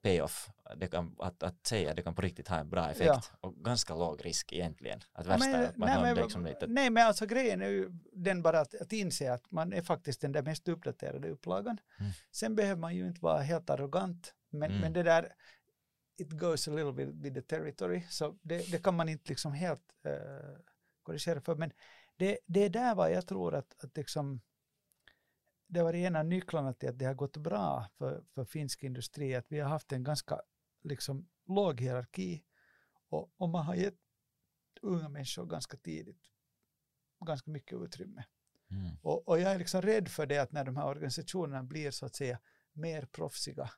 payoff, 0.03 0.51
det 0.77 0.87
kan, 0.87 1.17
att, 1.19 1.43
att 1.43 1.67
säga 1.67 1.95
det 1.95 2.03
kan 2.03 2.15
på 2.15 2.23
riktigt 2.23 2.49
ha 2.49 2.59
en 2.59 2.71
bra 2.71 2.91
effekt 2.91 3.07
ja. 3.07 3.23
och 3.41 3.55
ganska 3.55 3.95
låg 3.95 4.25
risk 4.25 4.53
egentligen. 4.53 5.01
Att 5.13 5.27
värsta 5.27 5.47
men, 5.47 5.65
att 5.65 5.77
man 5.77 5.89
nej, 5.89 6.15
men, 6.15 6.23
liksom 6.25 6.45
lite... 6.47 6.67
nej 6.67 6.91
men 6.91 7.07
alltså 7.07 7.27
grejen 7.27 7.63
är 7.63 7.69
ju 7.69 7.91
den 8.13 8.43
bara 8.43 8.61
att, 8.61 8.75
att 8.75 8.93
inse 8.93 9.33
att 9.33 9.51
man 9.51 9.73
är 9.73 9.83
faktiskt 9.83 10.21
den 10.21 10.33
där 10.33 10.43
mest 10.43 10.69
uppdaterade 10.69 11.29
upplagan. 11.29 11.79
Mm. 12.01 12.13
Sen 12.33 12.57
behöver 12.57 12.81
man 12.81 12.97
ju 12.97 13.07
inte 13.07 13.21
vara 13.21 13.41
helt 13.41 13.71
arrogant 13.71 14.35
men, 14.51 14.71
mm. 14.71 14.81
men 14.81 14.93
det 14.93 15.03
där 15.03 15.33
it 16.17 16.33
goes 16.33 16.69
a 16.69 16.71
little 16.71 16.93
bit 16.93 17.09
with 17.09 17.35
the 17.35 17.43
territory, 17.43 18.03
så 18.11 18.39
det, 18.43 18.71
det 18.71 18.83
kan 18.83 18.95
man 18.95 19.09
inte 19.09 19.29
liksom 19.29 19.53
helt 19.53 19.83
uh, 20.07 20.59
korrigera 21.03 21.41
för, 21.41 21.55
men 21.55 21.73
det, 22.17 22.39
det 22.47 22.65
är 22.65 22.71
där 22.71 22.95
vad 22.95 23.13
jag 23.13 23.27
tror 23.27 23.55
att, 23.55 23.85
att 23.85 23.97
liksom, 23.97 24.41
det 25.75 25.83
var 25.83 25.95
en 25.95 26.17
av 26.17 26.25
nycklarna 26.25 26.73
till 26.73 26.89
att 26.89 26.99
det 26.99 27.05
har 27.05 27.15
gått 27.15 27.37
bra 27.37 27.89
för, 27.99 28.25
för 28.35 28.45
finsk 28.45 28.83
industri, 28.83 29.35
att 29.35 29.53
vi 29.53 29.61
har 29.61 29.69
haft 29.69 29.93
en 29.93 30.05
ganska 30.05 30.41
liksom, 30.83 31.29
låg 31.47 31.81
hierarki 31.81 32.45
och, 33.09 33.33
och 33.37 33.49
man 33.49 33.67
har 33.67 33.75
gett 33.75 33.99
unga 34.83 35.09
människor 35.09 35.47
ganska 35.47 35.77
tidigt 35.77 36.35
ganska 37.25 37.51
mycket 37.51 37.79
utrymme. 37.79 38.25
Mm. 38.71 38.97
Och, 39.03 39.29
och, 39.29 39.41
jag 39.41 39.53
är 39.53 39.59
liksom 39.59 39.83
rädd 39.83 40.09
för 40.09 40.27
det 40.27 40.39
att 40.39 40.53
när 40.53 40.65
de 40.65 40.77
här 40.77 40.87
organisationerna 40.87 41.63
blir 41.63 41.91
så 41.91 42.07
att 42.07 42.17
säga 42.17 42.41
mer 42.73 43.07
proffsiga 43.07 43.71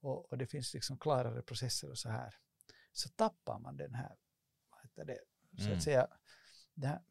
och, 0.00 0.32
och 0.32 0.38
det 0.38 0.46
finns 0.46 0.74
liksom 0.74 0.98
klarare 0.98 1.42
processer 1.42 1.90
och 1.90 1.98
så 1.98 2.08
här, 2.08 2.34
så 2.92 3.08
tappar 3.08 3.58
man 3.58 3.76
den 3.76 3.94
här, 3.94 4.16
vad 4.70 4.82
heter 4.82 5.04
det, 5.04 5.18
så 5.56 5.62
att 5.62 5.68
mm. 5.68 5.80
säga, 5.80 6.08
det, 6.74 6.86
här, 6.86 7.02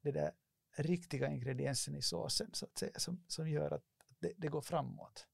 det 0.00 0.12
där 0.12 0.32
riktiga 0.76 1.28
ingrediensen 1.28 1.96
i 1.96 2.02
såsen 2.02 2.50
så 2.52 2.66
att 2.66 2.78
säga, 2.78 2.92
som, 2.96 3.24
som 3.28 3.50
gör 3.50 3.70
att 3.70 3.84
det, 4.18 4.32
det 4.36 4.48
går 4.48 4.60
framåt. 4.60 5.26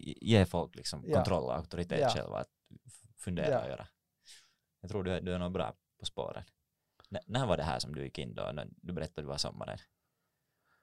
Ge 0.00 0.46
folk 0.46 0.76
liksom 0.76 1.02
kontroll 1.02 1.44
och 1.44 1.56
auktoritet 1.56 2.00
ja. 2.00 2.08
själva 2.08 2.38
att 2.38 2.50
fundera 3.16 3.50
ja. 3.50 3.62
och 3.62 3.68
göra. 3.68 3.88
Jag 4.80 4.90
tror 4.90 5.04
du 5.04 5.20
du 5.20 5.34
är 5.34 5.38
nog 5.38 5.52
bra 5.52 5.74
på 5.98 6.06
spåren. 6.06 6.44
N 7.10 7.18
när 7.26 7.46
var 7.46 7.56
det 7.56 7.62
här 7.62 7.78
som 7.78 7.94
du 7.94 8.04
gick 8.04 8.18
in 8.18 8.34
då? 8.34 8.52
När 8.52 8.68
du 8.76 8.92
berättade 8.92 9.22
det 9.22 9.28
var 9.28 9.36
sommaren. 9.36 9.78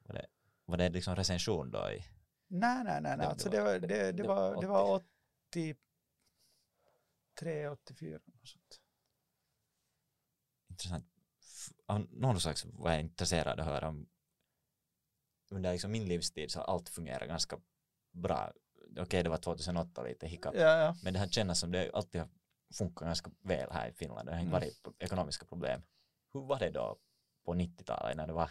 Var 0.03 0.13
det, 0.13 0.27
var 0.65 0.77
det 0.77 0.89
liksom 0.89 1.15
recension 1.15 1.71
då 1.71 1.91
i 1.91 2.03
Nej, 2.47 2.83
nej, 2.83 3.01
nej, 3.01 3.17
nej. 3.17 3.27
Alltså 3.27 3.49
det, 3.49 3.61
var, 3.61 3.79
det, 3.79 4.11
det, 4.11 4.23
var, 4.23 4.61
det 4.61 4.67
var 4.67 5.03
83, 5.49 7.67
84 7.67 8.19
och 8.41 8.47
sånt. 8.47 8.81
Intressant. 10.69 11.05
Av 11.85 12.07
någon 12.11 12.39
slags 12.39 12.65
var 12.65 12.91
jag 12.91 12.99
intresserad 12.99 13.59
av 13.59 13.67
att 13.67 13.73
höra 13.73 13.87
om 13.87 14.07
under 15.49 15.71
liksom 15.71 15.91
min 15.91 16.07
livstid 16.07 16.51
så 16.51 16.59
har 16.59 16.65
allt 16.73 16.89
fungerat 16.89 17.27
ganska 17.27 17.57
bra. 18.11 18.51
Okej, 18.91 19.01
okay, 19.01 19.23
det 19.23 19.29
var 19.29 19.37
2008 19.37 20.03
lite 20.03 20.27
hiccup, 20.27 20.55
ja, 20.55 20.77
ja. 20.77 20.95
men 21.03 21.13
det 21.13 21.19
har 21.19 21.27
känts 21.27 21.59
som 21.59 21.71
det 21.71 21.91
alltid 21.93 22.21
har 22.21 22.29
funkat 22.73 23.07
ganska 23.07 23.31
väl 23.43 23.71
här 23.71 23.89
i 23.89 23.93
Finland. 23.93 24.27
Det 24.27 24.31
har 24.31 24.39
inte 24.39 24.57
mm. 24.57 24.61
varit 24.61 25.01
ekonomiska 25.03 25.45
problem. 25.45 25.81
Hur 26.33 26.41
var 26.41 26.59
det 26.59 26.69
då 26.69 26.97
på 27.45 27.53
90-talet 27.53 28.17
när 28.17 28.27
det 28.27 28.33
var 28.33 28.49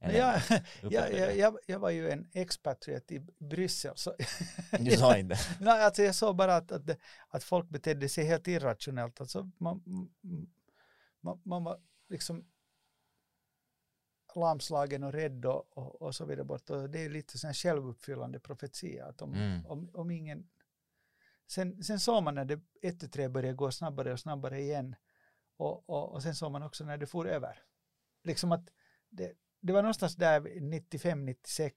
jag, 0.00 0.42
jag, 0.82 1.36
jag, 1.36 1.56
jag, 1.66 1.78
var 1.78 1.90
ju 1.90 2.10
en 2.10 2.30
expatriat 2.32 3.10
i 3.12 3.20
Bryssel. 3.38 3.96
Så 3.96 4.14
du 4.80 4.90
sa 4.90 5.18
inte? 5.18 5.36
Nej, 5.60 5.84
alltså 5.84 6.02
jag 6.02 6.14
såg 6.14 6.36
bara 6.36 6.56
att, 6.56 6.72
att, 6.72 6.82
att 7.28 7.44
folk 7.44 7.68
betedde 7.68 8.08
sig 8.08 8.24
helt 8.24 8.48
irrationellt. 8.48 9.20
Alltså 9.20 9.50
man, 9.58 9.82
man, 11.20 11.40
man 11.44 11.64
var 11.64 11.80
liksom 12.08 12.44
lamslagen 14.34 15.04
och 15.04 15.12
rädd 15.12 15.44
och, 15.44 15.78
och, 15.78 16.02
och 16.02 16.14
så 16.14 16.24
vidare 16.24 16.44
bort. 16.44 16.70
Och 16.70 16.90
det 16.90 17.04
är 17.04 17.08
lite 17.08 17.38
sån 17.38 17.54
självuppfyllande 17.54 18.40
profetia. 18.40 19.06
Att 19.06 19.22
om, 19.22 19.34
mm. 19.34 19.66
om, 19.66 19.90
om 19.94 20.10
ingen... 20.10 20.48
Sen, 21.46 21.84
sen 21.84 22.00
såg 22.00 22.22
man 22.22 22.34
när 22.34 22.44
det 22.44 22.60
ett 22.82 23.02
och 23.02 23.12
tre 23.12 23.28
började 23.28 23.54
gå 23.54 23.70
snabbare 23.70 24.12
och 24.12 24.20
snabbare 24.20 24.60
igen. 24.60 24.96
Och, 25.56 25.90
och, 25.90 26.12
och 26.12 26.22
sen 26.22 26.34
såg 26.34 26.52
man 26.52 26.62
också 26.62 26.84
när 26.84 26.98
det 26.98 27.06
for 27.06 27.28
över. 27.28 27.62
Liksom 28.24 28.52
att 28.52 28.68
det, 29.08 29.32
det 29.60 29.72
var 29.72 29.82
någonstans 29.82 30.16
där 30.16 30.40
95-96 30.40 31.72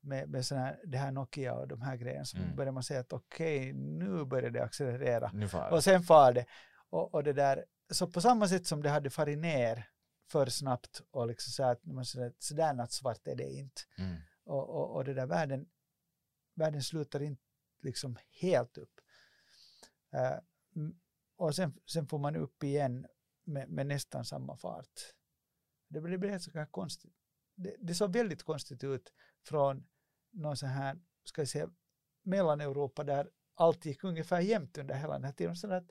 med, 0.00 0.28
med 0.28 0.46
såna 0.46 0.60
här, 0.60 0.80
det 0.84 0.98
här 0.98 1.10
Nokia 1.10 1.54
och 1.54 1.68
de 1.68 1.82
här 1.82 1.96
grejerna 1.96 2.24
så 2.24 2.36
mm. 2.36 2.56
började 2.56 2.72
man 2.72 2.82
säga 2.82 3.00
att 3.00 3.12
okej, 3.12 3.58
okay, 3.58 3.72
nu 3.72 4.24
börjar 4.24 4.50
det 4.50 4.64
accelerera. 4.64 5.30
Och 5.72 5.84
sen 5.84 6.02
far 6.02 6.32
det. 6.32 6.46
Och, 6.90 7.14
och 7.14 7.24
det 7.24 7.32
där, 7.32 7.64
så 7.92 8.06
på 8.06 8.20
samma 8.20 8.48
sätt 8.48 8.66
som 8.66 8.82
det 8.82 8.90
hade 8.90 9.10
farit 9.10 9.38
ner 9.38 9.88
för 10.30 10.46
snabbt 10.46 11.02
och 11.10 11.26
liksom 11.26 11.52
så 11.52 11.62
att 11.62 11.84
man 11.84 12.04
säger 12.04 12.32
så 12.38 12.54
där 12.54 12.74
nattsvart 12.74 13.26
är 13.26 13.36
det 13.36 13.52
inte. 13.52 13.82
Mm. 13.98 14.16
Och, 14.44 14.68
och, 14.68 14.96
och 14.96 15.04
det 15.04 15.14
där 15.14 15.26
världen, 15.26 15.68
världen 16.54 16.82
slutar 16.82 17.22
inte 17.22 17.42
liksom 17.82 18.18
helt 18.40 18.78
upp. 18.78 19.00
Uh, 20.14 20.88
och 21.36 21.54
sen, 21.54 21.74
sen 21.86 22.06
får 22.06 22.18
man 22.18 22.36
upp 22.36 22.64
igen 22.64 23.06
med, 23.44 23.68
med 23.68 23.86
nästan 23.86 24.24
samma 24.24 24.56
fart. 24.56 25.14
Det 25.88 26.00
blev, 26.00 26.20
det 26.20 26.40
så 26.40 26.50
här 26.50 26.66
konstigt. 26.66 27.14
Det, 27.54 27.76
det 27.78 27.94
såg 27.94 28.12
väldigt 28.12 28.42
konstigt 28.42 28.84
ut 28.84 29.12
från 29.46 29.86
någon 30.30 30.56
så 30.56 30.66
här, 30.66 30.98
ska 31.24 31.40
jag 31.40 31.48
säga, 31.48 31.70
Mellaneuropa 32.22 33.04
där 33.04 33.30
allt 33.54 33.84
gick 33.84 34.04
ungefär 34.04 34.40
jämnt 34.40 34.78
under 34.78 34.94
hela 34.94 35.12
den 35.12 35.24
här 35.24 35.32
tiden. 35.32 35.56
Så 35.56 35.72
att, 35.72 35.90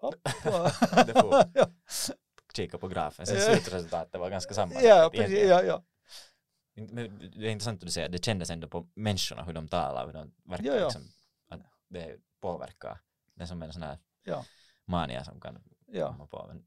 ja. 1.54 1.70
Kika 2.54 2.78
på 2.78 2.88
grafen, 2.88 3.26
sen 3.26 3.40
slutresultatet 3.40 4.20
var 4.20 4.30
ganska 4.30 4.54
samma. 4.54 4.82
Ja, 4.82 5.10
precis, 5.14 5.48
ja, 5.48 5.62
ja. 5.62 5.84
Men 6.74 7.30
det 7.36 7.46
är 7.46 7.50
intressant 7.50 7.82
att 7.82 7.86
du 7.86 7.92
säger, 7.92 8.08
det 8.08 8.24
kändes 8.24 8.50
ändå 8.50 8.68
på 8.68 8.88
människorna 8.94 9.44
hur 9.44 9.52
de 9.52 9.68
talar, 9.68 10.06
hur 10.06 10.12
de 10.12 10.34
verkar 10.44 10.64
ja, 10.64 10.76
ja. 10.76 10.84
Liksom, 10.84 11.02
att 11.48 11.60
det 11.88 12.16
påverkar. 12.40 13.00
Det 13.34 13.42
är 13.42 13.46
som 13.46 13.62
en 13.62 13.72
sån 13.72 13.82
här 13.82 13.98
ja. 14.24 14.44
mania 14.84 15.24
som 15.24 15.40
kan 15.40 15.62
komma 15.90 16.26
på. 16.26 16.46
Men 16.48 16.66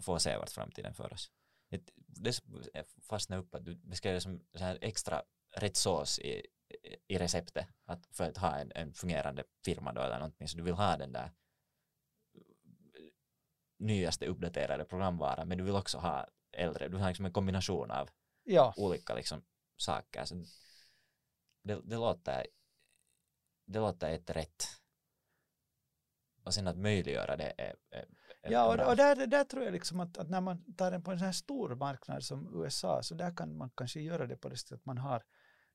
få 0.00 0.18
se 0.18 0.36
vart 0.36 0.50
framtiden 0.50 0.94
för 0.94 1.12
oss. 1.12 1.30
Det 2.06 2.42
fastnar 3.08 3.38
upp 3.38 3.54
att 3.54 3.64
du 3.64 3.74
beskrev 3.74 4.14
det 4.14 4.20
som 4.20 4.40
så 4.54 4.64
här 4.64 4.78
extra 4.80 5.22
rätt 5.56 5.76
sås 5.76 6.18
i, 6.18 6.46
i 7.08 7.18
receptet. 7.18 7.66
Att 7.84 8.06
för 8.10 8.24
att 8.24 8.36
ha 8.36 8.56
en, 8.56 8.72
en 8.74 8.92
fungerande 8.92 9.44
firma 9.64 9.92
då 9.92 10.00
eller 10.00 10.18
någonting. 10.18 10.48
Så 10.48 10.56
du 10.56 10.62
vill 10.62 10.74
ha 10.74 10.96
den 10.96 11.12
där 11.12 11.32
nyaste 13.78 14.26
uppdaterade 14.26 14.84
programvaran. 14.84 15.48
Men 15.48 15.58
du 15.58 15.64
vill 15.64 15.74
också 15.74 15.98
ha 15.98 16.28
äldre, 16.52 16.84
du 16.84 16.90
vill 16.90 17.00
ha 17.00 17.08
liksom 17.08 17.24
en 17.24 17.32
kombination 17.32 17.90
av 17.90 18.10
ja. 18.44 18.74
olika 18.76 19.14
liksom 19.14 19.42
saker. 19.76 20.24
Så 20.24 20.34
det, 21.62 21.80
det 21.84 21.96
låter 21.96 22.46
det 23.64 23.78
låter 23.78 24.10
ett 24.10 24.30
rätt. 24.30 24.64
Och 26.44 26.54
sen 26.54 26.66
att 26.66 26.78
möjliggöra 26.78 27.36
det 27.36 27.54
är, 27.58 27.76
är 27.90 28.06
Ja, 28.42 28.66
och, 28.66 28.90
och 28.90 28.96
där, 28.96 29.26
där 29.26 29.44
tror 29.44 29.64
jag 29.64 29.72
liksom 29.72 30.00
att, 30.00 30.18
att, 30.18 30.30
när 30.30 30.40
man 30.40 30.74
tar 30.74 30.90
den 30.90 31.02
på 31.02 31.10
en 31.10 31.18
sån 31.18 31.26
här 31.26 31.32
stor 31.32 31.74
marknad 31.74 32.24
som 32.24 32.62
USA 32.62 33.02
så 33.02 33.14
där 33.14 33.36
kan 33.36 33.56
man 33.56 33.70
kanske 33.70 34.00
göra 34.00 34.26
det 34.26 34.36
på 34.36 34.48
det 34.48 34.56
sättet 34.56 34.78
att 34.78 34.86
man 34.86 34.98
har 34.98 35.22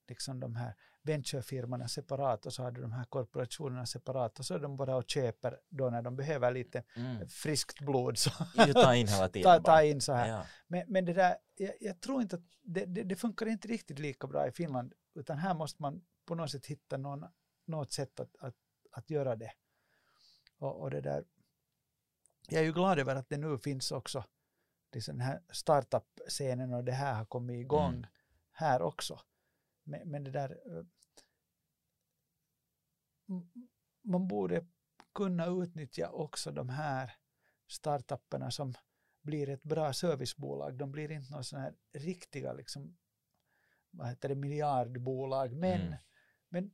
liksom 0.07 0.39
de 0.39 0.55
här 0.55 0.75
venturefirmorna 1.01 1.87
separat 1.87 2.45
och 2.45 2.53
så 2.53 2.63
har 2.63 2.71
du 2.71 2.81
de 2.81 2.91
här 2.91 3.03
korporationerna 3.03 3.85
separat 3.85 4.39
och 4.39 4.45
så 4.45 4.53
är 4.53 4.59
de 4.59 4.75
bara 4.77 4.95
och 4.95 5.03
köper 5.07 5.59
då 5.69 5.89
när 5.89 6.01
de 6.01 6.15
behöver 6.15 6.51
lite 6.51 6.83
mm. 6.95 7.27
friskt 7.27 7.79
blod. 7.79 8.17
Så 8.17 8.29
ta 8.73 8.95
in 8.95 9.07
hela 9.07 9.29
tiden. 9.29 9.43
ta, 9.43 9.71
ta 9.71 9.83
in 9.83 10.01
så 10.01 10.13
här. 10.13 10.27
Ja. 10.27 10.45
Men, 10.67 10.83
men 10.87 11.05
det 11.05 11.13
där, 11.13 11.35
jag, 11.55 11.73
jag 11.79 12.01
tror 12.01 12.21
inte 12.21 12.35
att 12.35 12.43
det, 12.61 12.85
det, 12.85 13.03
det, 13.03 13.15
funkar 13.15 13.45
inte 13.45 13.67
riktigt 13.67 13.99
lika 13.99 14.27
bra 14.27 14.47
i 14.47 14.51
Finland 14.51 14.93
utan 15.15 15.37
här 15.37 15.53
måste 15.53 15.81
man 15.81 16.01
på 16.25 16.35
något 16.35 16.51
sätt 16.51 16.65
hitta 16.65 16.97
någon, 16.97 17.25
något 17.65 17.91
sätt 17.91 18.19
att, 18.19 18.35
att, 18.39 18.55
att 18.91 19.09
göra 19.09 19.35
det. 19.35 19.51
Och, 20.57 20.81
och 20.81 20.91
det 20.91 21.01
där, 21.01 21.23
jag 22.49 22.61
är 22.61 22.65
ju 22.65 22.73
glad 22.73 22.99
över 22.99 23.15
att 23.15 23.29
det 23.29 23.37
nu 23.37 23.57
finns 23.57 23.91
också 23.91 24.23
liksom 24.93 25.17
den 25.17 25.27
här 25.27 25.41
startup-scenen 25.51 26.73
och 26.73 26.83
det 26.83 26.91
här 26.91 27.13
har 27.13 27.25
kommit 27.25 27.61
igång 27.61 27.93
mm. 27.93 28.05
här 28.51 28.81
också. 28.81 29.19
Men, 29.83 30.09
men 30.09 30.23
det 30.23 30.31
där 30.31 30.77
eh, 30.77 30.83
man 34.01 34.27
borde 34.27 34.65
kunna 35.15 35.45
utnyttja 35.45 36.09
också 36.09 36.51
de 36.51 36.69
här 36.69 37.11
startupperna 37.67 38.51
som 38.51 38.73
blir 39.21 39.49
ett 39.49 39.63
bra 39.63 39.93
servicebolag. 39.93 40.77
De 40.77 40.91
blir 40.91 41.11
inte 41.11 41.31
några 41.31 41.43
sådana 41.43 41.65
här 41.65 41.75
riktiga 41.93 42.53
liksom, 42.53 42.97
vad 43.89 44.07
heter 44.07 44.29
det, 44.29 44.35
miljardbolag, 44.35 45.53
men, 45.53 45.81
mm. 45.81 45.99
men 46.49 46.71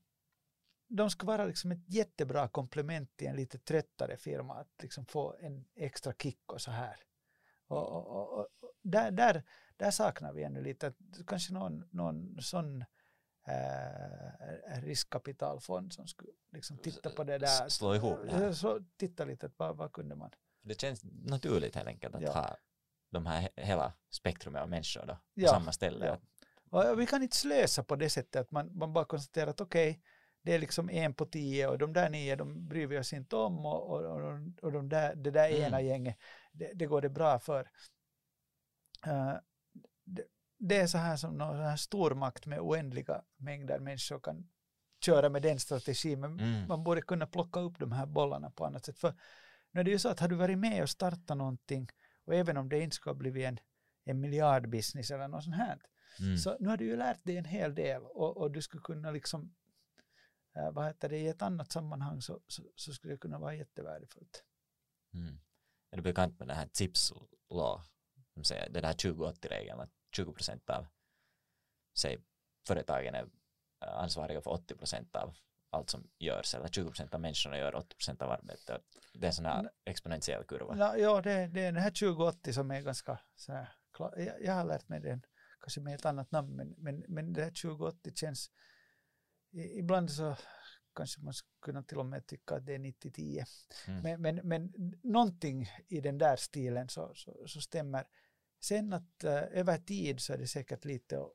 de 0.88 1.10
ska 1.10 1.28
vara 1.28 1.46
liksom 1.46 1.72
ett 1.72 1.90
jättebra 1.90 2.48
komplement 2.48 3.18
till 3.18 3.28
en 3.28 3.36
lite 3.36 3.60
tröttare 3.60 4.18
firma, 4.18 4.56
att 4.56 4.82
liksom 4.82 5.06
få 5.06 5.36
en 5.40 5.66
extra 5.76 6.14
kick 6.14 6.54
och 6.54 6.62
så 6.62 6.72
här. 6.72 7.00
Och, 7.68 7.90
och, 7.90 8.08
och, 8.08 8.40
och 8.40 8.50
där, 8.82 9.12
där, 9.12 9.44
där 9.78 9.92
saknar 9.92 10.34
vi 10.34 10.44
ännu 10.44 10.62
lite, 10.62 10.94
kanske 11.28 11.54
någon, 11.54 11.90
någon 11.92 12.42
sån 12.42 12.86
äh, 13.50 14.82
riskkapitalfond 14.82 15.94
som 15.94 16.08
skulle 16.08 16.32
liksom 16.52 16.78
titta 16.78 17.10
på 17.10 17.24
det 17.24 17.38
där. 17.38 17.70
Slå 17.70 17.96
ihop 17.96 18.20
det 18.26 18.32
här. 18.32 18.54
Så, 18.54 18.80
titta 18.98 19.26
lite, 19.26 19.52
vad, 19.58 19.78
vad 19.78 19.92
kunde 19.92 20.16
man? 20.16 20.32
Det 20.62 20.82
känns 20.82 21.02
naturligt 21.04 21.76
helt 21.76 21.88
enkelt 21.88 22.16
att 22.16 22.22
ja. 22.22 22.32
ha 22.32 22.58
de 23.10 23.26
här 23.26 23.50
hela 23.56 23.94
spektrumet 24.10 24.62
av 24.62 24.70
människor 24.70 25.06
då, 25.06 25.14
på 25.14 25.22
ja. 25.34 25.50
samma 25.50 25.72
ställe. 25.72 26.06
Ja. 26.06 26.20
Och 26.92 27.00
vi 27.00 27.06
kan 27.06 27.24
inte 27.24 27.38
slösa 27.38 27.84
på 27.84 27.96
det 27.96 28.10
sättet 28.10 28.42
att 28.42 28.52
man, 28.52 28.78
man 28.78 28.94
bara 28.94 29.06
konstaterar 29.06 29.48
att 29.48 29.62
okej, 29.62 29.90
okay, 29.90 30.02
det 30.42 30.54
är 30.54 30.60
liksom 30.60 30.90
en 30.90 31.14
på 31.14 31.26
tio 31.26 31.68
och 31.68 31.78
de 31.78 31.94
där 31.94 32.10
nio 32.10 32.36
de 32.36 32.68
bryr 32.68 32.88
vi 32.88 33.00
oss 33.00 33.14
inte 33.14 33.36
om 33.36 33.66
och, 33.66 33.90
och, 33.90 34.02
och, 34.02 34.40
och 34.62 34.72
de 34.72 34.90
där, 34.90 35.16
det 35.16 35.32
där 35.32 35.50
mm. 35.50 35.62
ena 35.62 35.82
gänget 35.82 36.18
det, 36.52 36.72
det, 36.74 36.86
går 36.86 37.02
det 37.02 37.10
bra 37.10 37.40
för. 37.40 37.70
Uh, 39.08 39.34
det, 40.04 40.24
det, 40.60 40.78
är 40.78 40.88
så 40.88 40.98
här 40.98 41.16
som 41.16 41.38
någon 41.38 41.60
här 41.60 41.78
stormakt 41.78 42.46
med 42.46 42.60
oändliga 42.60 43.24
mängder 43.38 43.80
människor 43.80 44.20
kan 44.20 44.50
köra 45.06 45.30
med 45.30 45.42
den 45.42 45.60
strategin, 45.60 46.20
men 46.20 46.40
mm. 46.40 46.68
man 46.68 46.84
borde 46.84 47.02
kunna 47.02 47.28
plocka 47.28 47.60
upp 47.60 47.80
de 47.80 47.92
här 47.92 48.06
bollarna 48.06 48.52
på 48.52 48.66
annat 48.66 48.86
sätt. 48.86 49.00
För 49.00 49.14
nu 49.72 49.80
är 49.80 49.84
det 49.84 49.92
ju 49.92 50.00
så 50.00 50.10
att 50.10 50.20
har 50.20 50.28
du 50.28 50.36
varit 50.36 50.58
med 50.58 50.84
och 50.84 50.90
startat 50.90 51.38
någonting, 51.38 51.90
och 52.26 52.36
även 52.36 52.58
om 52.58 52.70
det 52.70 52.80
inte 52.80 52.96
ska 52.96 53.14
bli 53.14 53.44
en, 53.44 53.60
en 54.06 54.20
miljardbusiness 54.20 55.12
eller 55.12 55.28
något 55.28 55.44
sånt 55.44 55.56
här, 55.56 55.82
mm. 56.20 56.38
så 56.38 56.58
nu 56.60 56.70
har 56.70 56.78
du 56.78 56.86
ju 56.86 56.96
lärt 56.96 57.26
dig 57.26 57.38
en 57.38 57.46
hel 57.46 57.76
del 57.76 58.02
och, 58.02 58.38
och 58.38 58.52
du 58.52 58.62
skulle 58.62 58.82
kunna 58.82 59.12
liksom, 59.12 59.56
äh, 60.56 60.72
vad 60.72 60.86
heter 60.86 61.10
det, 61.10 61.18
i 61.18 61.28
ett 61.28 61.42
annat 61.42 61.72
sammanhang 61.72 62.22
så, 62.22 62.40
så, 62.48 62.64
så 62.76 62.94
skulle 62.94 63.14
det 63.14 63.18
kunna 63.18 63.40
vara 63.40 63.56
jättevärdefullt. 63.56 64.44
Mm. 65.14 65.40
Är 65.92 65.98
du 65.98 66.04
bekant 66.04 66.40
med 66.40 66.48
det 66.48 66.54
här 66.54 66.68
tips 66.68 67.14
law, 67.50 67.82
som 68.34 68.44
säger 68.44 68.70
det 68.70 68.82
där 68.82 68.94
20-80-regeln, 68.94 69.80
att 69.80 69.99
20 70.16 70.34
procent 70.34 70.70
av 70.70 70.88
säg, 71.98 72.18
företagen 72.68 73.16
är 73.16 73.30
ansvariga 73.80 74.42
för 74.42 74.52
80 74.52 74.76
procent 74.76 75.16
av 75.16 75.36
allt 75.70 75.90
som 75.90 76.10
görs, 76.20 76.56
eller 76.56 76.68
20 76.68 76.88
procent 76.88 77.14
av 77.14 77.22
människorna 77.22 77.58
gör 77.58 77.76
80 77.76 77.96
procent 77.96 78.22
av 78.22 78.32
arbetet. 78.32 78.82
Det 79.14 79.26
är 79.26 79.28
en 79.28 79.34
sån 79.34 79.46
här 79.46 79.70
exponentiell 79.86 80.44
kurva. 80.44 80.98
Ja, 80.98 81.22
det, 81.22 81.48
det 81.48 81.62
är 81.62 81.72
den 81.72 81.84
här 81.84 81.90
2080 81.90 82.54
som 82.54 82.72
är 82.72 82.82
ganska 82.82 83.20
så 83.36 83.52
här, 83.52 83.70
jag, 84.00 84.42
jag 84.42 84.54
har 84.54 84.66
lärt 84.66 84.90
mig 84.90 85.00
den, 85.00 85.22
kanske 85.62 85.82
med 85.82 85.96
ett 85.96 86.06
annat 86.06 86.32
namn, 86.32 86.56
men, 86.56 86.76
men, 86.78 87.04
men 87.08 87.34
det 87.34 87.44
här 87.44 87.52
2080 87.62 88.12
känns, 88.16 88.52
ibland 89.52 90.12
så 90.12 90.36
kanske 90.96 91.22
man 91.22 91.34
skulle 91.34 91.60
kunna 91.62 91.84
till 91.84 91.98
och 91.98 92.06
med 92.06 92.28
tycka 92.28 92.56
att 92.56 92.66
det 92.66 92.74
är 92.74 92.80
90-10. 92.80 93.44
Mm. 93.88 94.02
Men, 94.02 94.22
men, 94.22 94.48
men 94.48 94.74
någonting 95.04 95.70
i 95.88 96.02
den 96.02 96.18
där 96.18 96.36
stilen 96.36 96.90
så, 96.90 97.12
så, 97.16 97.48
så 97.48 97.62
stämmer. 97.62 98.08
Sen 98.60 98.94
att 98.94 99.24
uh, 99.24 99.32
över 99.32 99.78
tid 99.78 100.20
så 100.20 100.34
är 100.34 100.38
det 100.38 100.48
säkert 100.48 100.86
lite 100.86 101.18
och, 101.18 101.34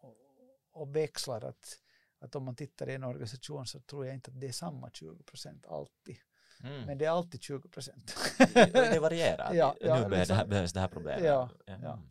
och, 0.00 0.16
och 0.72 0.96
växlar 0.96 1.44
att, 1.44 1.78
att 2.18 2.34
om 2.34 2.44
man 2.44 2.56
tittar 2.56 2.90
i 2.90 2.94
en 2.94 3.04
organisation 3.04 3.66
så 3.66 3.80
tror 3.80 4.06
jag 4.06 4.14
inte 4.14 4.30
att 4.30 4.40
det 4.40 4.46
är 4.46 4.52
samma 4.52 4.90
20 4.90 5.22
procent 5.22 5.66
alltid. 5.66 6.16
Mm. 6.62 6.86
Men 6.86 6.98
det 6.98 7.04
är 7.04 7.10
alltid 7.10 7.42
20 7.42 7.68
procent. 7.68 8.16
det 8.54 9.00
varierar. 9.00 9.50
ja, 9.54 9.76
ja, 9.80 10.00
nu 10.00 10.08
behövs, 10.08 10.28
det 10.28 10.34
här, 10.34 10.46
behövs 10.46 10.72
det 10.72 10.80
här 10.80 10.88
problemet. 10.88 11.24
Ja, 11.24 11.50
ja. 11.66 12.02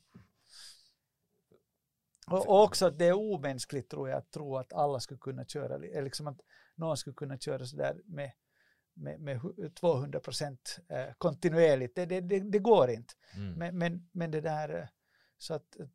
Och, 2.28 2.48
och 2.48 2.64
också 2.64 2.86
att 2.86 2.98
det 2.98 3.06
är 3.06 3.14
omänskligt 3.14 3.90
tror 3.90 4.10
jag 4.10 4.18
att 4.18 4.32
tro 4.32 4.58
att 4.58 4.74
alla 4.74 5.00
skulle 5.00 5.20
kunna 5.20 5.46
köra, 5.46 5.78
liksom 5.78 6.28
att 6.28 6.42
någon 6.76 6.98
skulle 6.98 7.14
kunna 7.14 7.38
köra 7.38 7.66
sådär 7.66 8.02
med, 8.06 8.32
med, 8.94 9.20
med 9.20 9.42
200 9.76 10.20
procent 10.20 10.80
eh, 10.90 11.14
kontinuerligt. 11.18 11.96
Det, 11.96 12.06
det, 12.06 12.22
det, 12.22 12.40
det, 12.40 12.60
går 12.60 12.90
inte. 12.90 13.14
Mm. 13.36 13.54
Men, 13.54 13.78
men, 13.78 14.10
men 14.12 14.32
det 14.32 14.42
där 14.42 14.70
eh, 14.80 14.88
så 15.38 15.54
att 15.54 15.80
eh, 15.80 15.88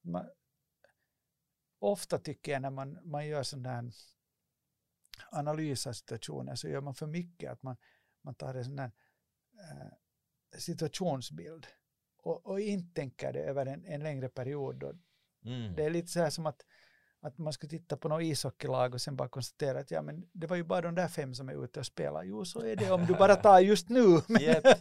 man, 0.00 0.28
ofta 1.78 2.18
tycker 2.18 2.52
jag 2.52 2.62
när 2.62 2.70
man, 2.70 2.98
man 3.04 3.26
gör 3.26 3.42
sån 3.42 3.62
där 3.62 3.92
analys 5.30 5.86
av 5.86 5.92
situationer 5.92 6.54
så 6.54 6.68
gör 6.68 6.80
man 6.80 6.94
för 6.94 7.06
mycket 7.06 7.52
att 7.52 7.62
man, 7.62 7.76
man 8.22 8.34
tar 8.34 8.54
en 8.54 8.64
sån 8.64 8.78
eh, 8.78 8.90
situationsbild 10.58 11.66
och, 12.16 12.46
och 12.46 12.60
inte 12.60 12.94
tänker 12.94 13.32
det 13.32 13.40
över 13.40 13.66
en, 13.66 13.84
en 13.84 14.02
längre 14.02 14.28
period. 14.28 14.82
Mm. 15.44 15.74
Det 15.74 15.84
är 15.84 15.90
lite 15.90 16.08
så 16.08 16.20
här 16.20 16.30
som 16.30 16.46
att, 16.46 16.62
att 17.26 17.38
man 17.38 17.52
ska 17.52 17.66
titta 17.66 17.96
på 17.96 18.08
något 18.08 18.22
ishockeylag 18.22 18.94
och 18.94 19.00
sen 19.00 19.16
bara 19.16 19.28
konstatera 19.28 19.78
att 19.78 19.90
ja, 19.90 20.02
men 20.02 20.28
det 20.32 20.46
var 20.46 20.56
ju 20.56 20.64
bara 20.64 20.80
de 20.80 20.94
där 20.94 21.08
fem 21.08 21.34
som 21.34 21.48
är 21.48 21.64
ute 21.64 21.80
och 21.80 21.86
spelar. 21.86 22.22
Jo, 22.22 22.44
så 22.44 22.60
är 22.60 22.76
det 22.76 22.90
om 22.90 23.06
du 23.06 23.14
bara 23.14 23.36
tar 23.36 23.60
just 23.60 23.88
nu. 23.88 24.20
Jätte, 24.40 24.78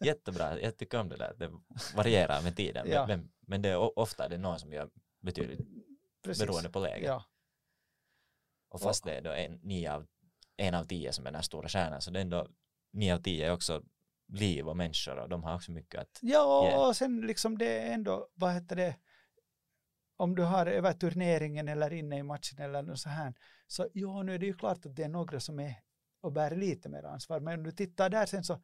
jättebra, 0.00 0.60
jag 0.60 0.76
tycker 0.76 1.00
om 1.00 1.08
det 1.08 1.16
där. 1.16 1.34
Det 1.38 1.50
varierar 1.96 2.42
med 2.42 2.56
tiden. 2.56 2.86
Ja. 2.90 3.06
Men, 3.06 3.30
men 3.40 3.62
det 3.62 3.68
är 3.68 3.98
ofta 3.98 4.28
det 4.28 4.34
är 4.34 4.38
någon 4.38 4.58
som 4.58 4.72
gör 4.72 4.90
betydligt 5.20 5.60
Precis. 6.24 6.46
beroende 6.46 6.70
på 6.70 6.80
läget. 6.80 7.06
Ja. 7.06 7.24
Och 8.68 8.80
fast 8.80 9.04
det 9.04 9.12
är 9.12 9.22
då 9.22 9.30
en, 9.32 9.52
nio 9.62 9.92
av, 9.94 10.06
en 10.56 10.74
av 10.74 10.84
tio 10.84 11.12
som 11.12 11.26
är 11.26 11.30
den 11.30 11.42
stora 11.42 11.68
stjärnan 11.68 12.00
så 12.00 12.10
det 12.10 12.18
är 12.18 12.22
ändå 12.22 12.46
nio 12.92 13.14
av 13.14 13.18
tio 13.18 13.46
är 13.46 13.52
också 13.52 13.82
liv 14.32 14.68
och 14.68 14.76
människor 14.76 15.18
och 15.18 15.28
de 15.28 15.44
har 15.44 15.54
också 15.54 15.72
mycket 15.72 16.00
att 16.00 16.18
Ja, 16.22 16.68
ge. 16.68 16.76
och 16.76 16.96
sen 16.96 17.20
liksom 17.20 17.58
det 17.58 17.78
är 17.78 17.92
ändå, 17.92 18.28
vad 18.34 18.52
heter 18.54 18.76
det, 18.76 18.96
om 20.20 20.34
du 20.34 20.42
har 20.42 20.66
över 20.66 20.92
turneringen 20.92 21.68
eller 21.68 21.92
inne 21.92 22.18
i 22.18 22.22
matchen 22.22 22.58
eller 22.58 22.82
något 22.82 22.98
så 22.98 23.08
här, 23.08 23.34
så 23.66 23.88
ja, 23.92 24.22
nu 24.22 24.34
är 24.34 24.38
det 24.38 24.46
ju 24.46 24.54
klart 24.54 24.86
att 24.86 24.96
det 24.96 25.02
är 25.02 25.08
några 25.08 25.40
som 25.40 25.60
är 25.60 25.74
och 26.20 26.32
bär 26.32 26.56
lite 26.56 26.88
mer 26.88 27.02
ansvar, 27.02 27.40
men 27.40 27.58
om 27.58 27.64
du 27.64 27.72
tittar 27.72 28.10
där 28.10 28.26
sen 28.26 28.44
så 28.44 28.52
äh, 28.52 28.60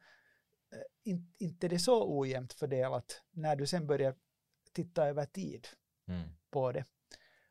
in, 1.03 1.33
inte 1.37 1.67
det 1.67 1.75
är 1.75 1.79
så 1.79 2.19
ojämnt 2.19 2.53
fördelat 2.53 3.23
när 3.31 3.55
du 3.55 3.67
sen 3.67 3.87
börjar 3.87 4.15
titta 4.73 5.07
över 5.07 5.25
tid 5.25 5.67
mm. 6.07 6.29
på 6.51 6.71
det. 6.71 6.85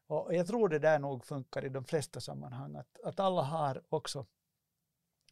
Och 0.07 0.35
jag 0.35 0.47
tror 0.47 0.69
det 0.69 0.78
där 0.78 0.99
nog 0.99 1.24
funkar 1.24 1.65
i 1.65 1.69
de 1.69 1.85
flesta 1.85 2.20
sammanhang, 2.20 2.77
att, 2.77 3.01
att 3.05 3.20
alla 3.20 3.43
har 3.43 3.83
också 3.89 4.27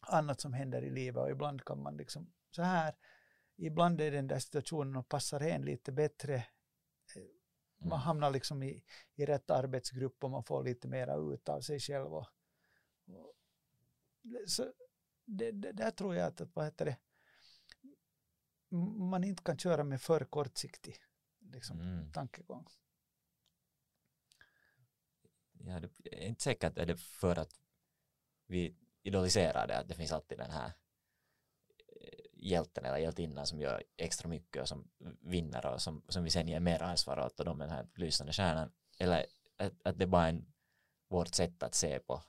annat 0.01 0.41
som 0.41 0.53
händer 0.53 0.83
i 0.83 0.91
livet 0.91 1.23
och 1.23 1.31
ibland 1.31 1.65
kan 1.65 1.83
man 1.83 1.97
liksom 1.97 2.33
så 2.51 2.63
här. 2.63 2.95
Ibland 3.57 4.01
är 4.01 4.11
den 4.11 4.27
där 4.27 4.39
situationen 4.39 4.97
och 4.97 5.09
passar 5.09 5.41
en 5.41 5.63
lite 5.63 5.93
bättre. 5.93 6.47
Eh, 7.85 7.89
man 7.89 7.99
mm. 7.99 8.07
hamnar 8.07 8.31
liksom 8.31 8.63
i, 8.63 8.85
i 9.15 9.27
rätt 9.27 9.51
arbetsgrupp 9.51 10.25
och 10.25 10.31
man 10.31 10.45
får 10.45 10.65
lite 10.65 10.89
mera 10.89 11.17
ut 11.17 11.49
av 11.49 11.61
sig 11.61 11.81
själv. 11.81 12.15
Och, 12.15 12.29
och 13.07 13.35
så 14.47 14.73
det, 15.25 15.51
det, 15.53 15.73
där 15.73 15.91
tror 15.91 16.15
jag 16.15 16.27
att, 16.27 16.41
att 16.41 16.57
vad 16.57 16.65
heter 16.65 16.85
det, 16.85 16.97
man 19.11 19.25
inte 19.25 19.43
kan 19.43 19.59
köra 19.59 19.85
med 19.85 20.03
för 20.03 20.25
kortsiktig 20.25 20.97
liksom, 21.39 21.81
mm. 21.81 22.13
tankegång. 22.13 22.67
Ja, 25.53 25.81
det 25.81 26.25
är 26.25 26.29
inte 26.29 26.43
säkert 26.43 26.79
är 26.79 26.87
det 26.87 26.97
för 26.97 27.39
att 27.39 27.61
vi 28.47 28.77
idoliserar 29.03 29.67
det, 29.67 29.79
att 29.79 29.89
det 29.89 29.95
finns 29.95 30.13
alltid 30.13 30.39
den 30.39 30.51
här 30.51 30.73
hjälten 32.45 32.85
eller 32.85 32.99
hjältinnan 32.99 33.47
som 33.47 33.61
gör 33.61 33.83
extra 33.97 34.29
mycket 34.29 34.63
och 34.63 34.69
som 34.69 34.91
vinner 35.21 35.67
och 35.67 35.83
som, 35.83 36.03
som 36.09 36.25
vi 36.25 36.31
sen 36.31 36.49
ger 36.49 36.61
mer 36.61 36.83
ansvar 36.83 37.19
åt 37.19 37.41
och 37.41 37.45
de 37.45 37.61
är 37.61 37.67
den 37.67 37.77
här 37.77 37.87
lysande 37.95 38.33
stjärnan 38.33 38.73
eller 38.99 39.27
att, 39.57 39.73
att 39.83 39.99
det 39.99 40.07
bara 40.07 40.29
är 40.29 40.45
vårt 41.09 41.35
sätt 41.35 41.63
att 41.63 41.75
se 41.75 41.99
på 41.99 42.23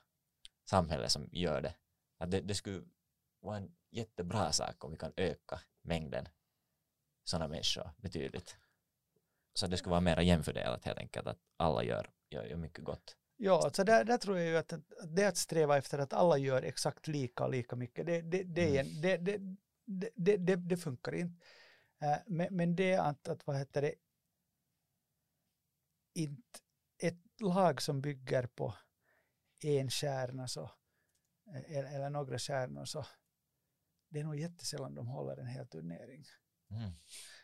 samhället 0.65 1.11
som 1.11 1.29
gör 1.31 1.61
det. 1.61 1.75
Att 2.17 2.31
det, 2.31 2.41
det 2.41 2.55
skulle 2.55 2.81
vara 3.39 3.57
en 3.57 3.75
jättebra 3.91 4.51
sak 4.51 4.83
om 4.83 4.91
vi 4.91 4.97
kan 4.97 5.13
öka 5.17 5.59
mängden 5.81 6.27
sådana 7.23 7.47
människor 7.47 7.89
betydligt. 7.97 8.55
Så 9.53 9.67
det 9.67 9.77
skulle 9.77 9.91
vara 9.91 10.01
mer 10.01 10.19
jämfördelat 10.19 10.85
helt 10.85 10.97
enkelt, 10.97 11.27
att 11.27 11.39
alla 11.57 11.83
gör, 11.83 12.09
gör, 12.29 12.43
gör 12.43 12.57
mycket 12.57 12.83
gott. 12.83 13.17
Ja, 13.37 13.63
alltså 13.63 13.83
där, 13.83 14.03
där 14.03 14.17
tror 14.17 14.37
jag 14.37 14.47
ju 14.47 14.57
att, 14.57 14.73
att 14.73 15.15
det 15.15 15.25
att 15.25 15.37
sträva 15.37 15.77
efter 15.77 15.99
att 15.99 16.13
alla 16.13 16.37
gör 16.37 16.61
exakt 16.61 17.07
lika 17.07 17.43
och 17.43 17.49
lika 17.49 17.75
mycket, 17.75 18.05
det, 18.05 18.21
det, 18.21 18.43
det, 18.43 18.79
mm. 18.79 19.01
det, 19.01 19.17
det, 19.17 19.55
det, 19.85 20.37
det, 20.37 20.55
det, 20.55 20.77
funkar 20.77 21.15
inte. 21.15 21.45
Uh, 22.03 22.17
men, 22.27 22.55
men 22.55 22.75
det 22.75 22.95
att, 22.95 23.27
att 23.27 23.47
vad 23.47 23.57
heter 23.57 23.81
det, 23.81 23.95
inte 26.13 26.59
ett 26.97 27.41
lag 27.41 27.81
som 27.81 28.01
bygger 28.01 28.47
på 28.47 28.73
en 29.63 29.89
kärna 29.89 30.47
så, 30.47 30.71
eller, 31.53 31.95
eller 31.95 32.09
några 32.09 32.37
kärnor 32.37 32.85
så 32.85 33.05
det 34.09 34.19
är 34.19 34.23
nog 34.23 34.39
jättesällan 34.39 34.95
de 34.95 35.07
håller 35.07 35.37
en 35.37 35.47
hel 35.47 35.67
turnering. 35.67 36.25
Mm. 36.71 36.91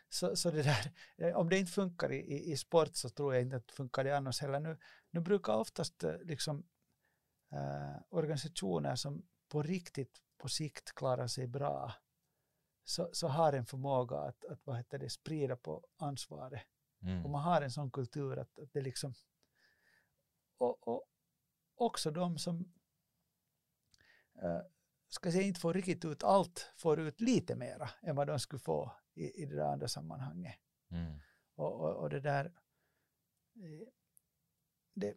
Så, 0.08 0.36
så 0.36 0.50
det 0.50 0.62
där, 0.62 0.92
eh, 1.18 1.36
om 1.36 1.48
det 1.48 1.58
inte 1.58 1.72
funkar 1.72 2.12
i, 2.12 2.52
i, 2.52 2.56
sport 2.56 2.96
så 2.96 3.08
tror 3.08 3.34
jag 3.34 3.42
inte 3.42 3.56
att 3.56 3.68
det 3.68 3.74
funkar 3.74 4.04
det 4.04 4.16
annars 4.16 4.40
heller. 4.40 4.60
Nu, 4.60 4.78
nu 5.10 5.20
brukar 5.20 5.52
oftast 5.52 6.04
eh, 6.04 6.18
liksom, 6.22 6.66
äh, 7.52 8.02
organisationer 8.08 8.96
som 8.96 9.26
på 9.48 9.62
riktigt 9.62 10.20
på 10.38 10.48
sikt 10.48 10.94
klarar 10.94 11.26
sig 11.26 11.46
bra 11.46 11.94
så, 12.84 13.10
så 13.12 13.28
har 13.28 13.52
en 13.52 13.66
förmåga 13.66 14.16
att, 14.16 14.44
att 14.44 14.66
vad 14.66 14.76
heter 14.76 14.98
det, 14.98 15.10
sprida 15.10 15.56
på 15.56 15.86
ansvaret. 15.96 16.62
Mm. 17.02 17.24
Och 17.24 17.30
man 17.30 17.42
har 17.42 17.62
en 17.62 17.70
sån 17.70 17.90
kultur 17.90 18.38
att, 18.38 18.58
att 18.58 18.72
det 18.72 18.80
liksom... 18.80 19.14
Och, 20.58 20.88
och 20.88 21.04
också 21.74 22.10
de 22.10 22.38
som 22.38 22.72
äh, 24.42 24.60
ska 25.08 25.32
säga 25.32 25.42
inte 25.42 25.60
får 25.60 25.74
riktigt 25.74 26.04
ut 26.04 26.22
allt, 26.22 26.72
får 26.76 27.00
ut 27.00 27.20
lite 27.20 27.54
mera 27.56 27.90
än 28.02 28.16
vad 28.16 28.26
de 28.26 28.38
skulle 28.40 28.60
få 28.60 28.92
i, 29.14 29.42
i 29.42 29.46
det 29.46 29.56
där 29.56 29.72
andra 29.72 29.88
sammanhanget. 29.88 30.56
Mm. 30.90 31.18
Och, 31.54 31.80
och, 31.80 31.96
och, 31.96 32.10
det 32.10 32.20
där... 32.20 32.44
Eh, 33.54 33.88
det, 34.94 35.16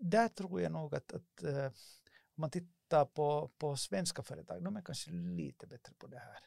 där 0.00 0.28
tror 0.28 0.60
jag 0.60 0.72
nog 0.72 0.94
att, 0.94 1.12
att 1.12 1.42
om 1.44 1.70
man 2.38 2.50
tittar 2.50 3.04
på, 3.04 3.50
på 3.58 3.76
svenska 3.76 4.22
företag, 4.22 4.64
de 4.64 4.76
är 4.76 4.82
kanske 4.82 5.10
lite 5.10 5.66
bättre 5.66 5.94
på 5.94 6.06
det 6.06 6.18
här. 6.18 6.38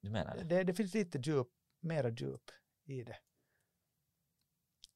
Du 0.00 0.10
menar 0.10 0.36
det? 0.36 0.44
Det, 0.44 0.64
det 0.64 0.74
finns 0.74 0.94
lite 0.94 1.18
djup, 1.18 1.48
mera 1.80 2.10
djup 2.10 2.50
i 2.84 3.04
det. 3.04 3.16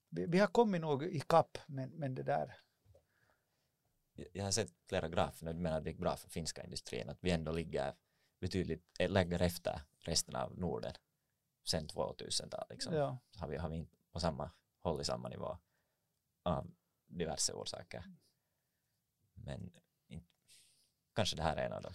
Vi, 0.09 0.26
vi 0.26 0.39
har 0.39 0.47
kommit 0.47 0.80
nog 0.80 1.02
i 1.05 1.20
kapp, 1.20 1.59
men, 1.66 1.90
men 1.90 2.14
det 2.14 2.22
där. 2.22 2.56
Jag 4.32 4.44
har 4.44 4.51
sett 4.51 4.72
flera 4.89 5.09
grafer, 5.09 5.47
du 5.47 5.60
menar 5.60 5.78
att 5.78 5.85
det 5.85 5.90
gick 5.90 5.98
bra 5.98 6.16
för 6.16 6.30
finska 6.30 6.64
industrin, 6.64 7.09
att 7.09 7.18
vi 7.20 7.30
ändå 7.30 7.52
ligger 7.52 7.94
betydligt, 8.40 8.85
lägger 8.98 9.43
efter 9.43 9.80
resten 9.98 10.36
av 10.36 10.59
Norden. 10.59 10.94
sen 11.64 11.89
2000-talet 11.89 12.70
liksom. 12.70 12.94
Ja. 12.94 13.18
Har, 13.36 13.48
vi, 13.48 13.56
har 13.56 13.68
vi 13.68 13.76
inte 13.76 13.97
på 14.12 14.20
samma 14.20 14.51
håll 14.80 15.01
i 15.01 15.05
samma 15.05 15.28
nivå 15.28 15.59
av 16.43 16.70
diverse 17.06 17.52
orsaker. 17.52 18.05
Men 19.35 19.72
kanske 21.19 21.36
det 21.36 21.43
här 21.43 21.57
är 21.57 21.66
en 21.66 21.73
av 21.73 21.82
dem. 21.82 21.93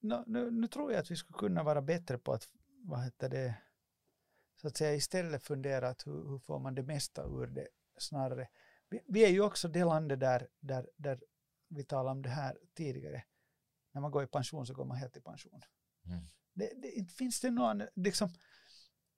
No, 0.00 0.24
nu, 0.26 0.50
nu 0.50 0.68
tror 0.68 0.92
jag 0.92 1.00
att 1.00 1.10
vi 1.10 1.16
skulle 1.16 1.38
kunna 1.38 1.62
vara 1.62 1.82
bättre 1.82 2.18
på 2.18 2.32
att, 2.32 2.48
vad 2.84 3.04
heter 3.04 3.28
det, 3.28 3.54
så 4.60 4.68
att 4.68 4.76
säga 4.76 4.94
istället 4.94 5.42
fundera 5.42 5.88
att 5.88 6.06
hur, 6.06 6.28
hur 6.28 6.38
får 6.38 6.58
man 6.58 6.74
det 6.74 6.82
mesta 6.82 7.24
ur 7.24 7.46
det 7.46 7.68
snarare. 7.98 8.48
Vi, 8.88 9.00
vi 9.06 9.24
är 9.24 9.28
ju 9.28 9.40
också 9.40 9.68
det 9.68 9.84
landet 9.84 10.20
där, 10.20 10.48
där, 10.60 10.90
där 10.96 11.20
vi 11.68 11.84
talade 11.84 12.10
om 12.10 12.22
det 12.22 12.28
här 12.28 12.58
tidigare. 12.74 13.24
När 13.92 14.00
man 14.00 14.10
går 14.10 14.24
i 14.24 14.26
pension 14.26 14.66
så 14.66 14.74
går 14.74 14.84
man 14.84 14.96
helt 14.96 15.16
i 15.16 15.20
pension. 15.20 15.62
Mm. 16.06 16.24
Det, 16.54 16.72
det, 16.76 17.12
finns 17.12 17.40
det 17.40 17.50
någon, 17.50 17.82
liksom, 17.94 18.28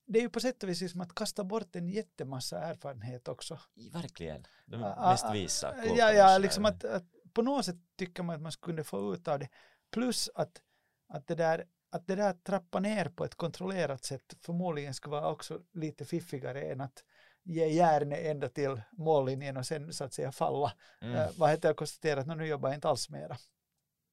det 0.07 0.19
är 0.19 0.23
ju 0.23 0.31
på 0.31 0.41
sätt 0.41 0.63
och 0.63 0.69
vis 0.69 0.93
som 0.93 1.01
att 1.01 1.15
kasta 1.15 1.45
bort 1.45 1.77
en 1.77 1.89
jättemassa 1.89 2.59
erfarenhet 2.59 3.29
också. 3.29 3.61
Verkligen, 3.93 4.47
de 4.67 4.81
mest 4.81 5.35
visa. 5.35 5.75
Ja, 5.97 6.13
ja 6.13 6.39
liksom 6.39 6.65
att, 6.65 6.85
att, 6.85 7.14
på 7.35 7.43
något 7.43 7.65
sätt 7.65 7.77
tycker 7.97 8.23
man 8.23 8.37
att 8.37 8.43
man 8.43 8.53
skulle 8.53 8.85
få 8.85 9.15
ut 9.15 9.29
av 9.29 9.39
det. 9.39 9.49
Plus 9.91 10.31
att, 10.35 10.63
att, 11.09 11.27
det 11.27 11.35
där, 11.35 11.65
att 11.91 12.07
det 12.07 12.15
där 12.15 12.33
trappa 12.33 12.81
ner 12.81 13.09
på 13.09 13.25
ett 13.25 13.35
kontrollerat 13.35 14.05
sätt 14.05 14.35
förmodligen 14.41 14.95
skulle 14.95 15.11
vara 15.11 15.31
också 15.31 15.61
lite 15.73 16.05
fiffigare 16.05 16.63
än 16.63 16.81
att 16.81 17.05
ge 17.43 17.67
järnet 17.67 18.19
ända 18.19 18.49
till 18.49 18.83
mållinjen 18.93 19.57
och 19.57 19.67
sen 19.67 19.93
så 19.93 20.05
att 20.05 20.13
säga 20.13 20.33
falla. 20.33 20.73
Mm. 21.01 21.15
Uh, 21.15 21.31
vad 21.37 21.51
heter 21.51 21.69
jag 21.69 21.77
konstatera 21.77 22.21
att 22.21 22.27
nu 22.27 22.47
jobbar 22.47 22.69
jag 22.69 22.77
inte 22.77 22.89
alls 22.89 23.11
mera. 23.11 23.37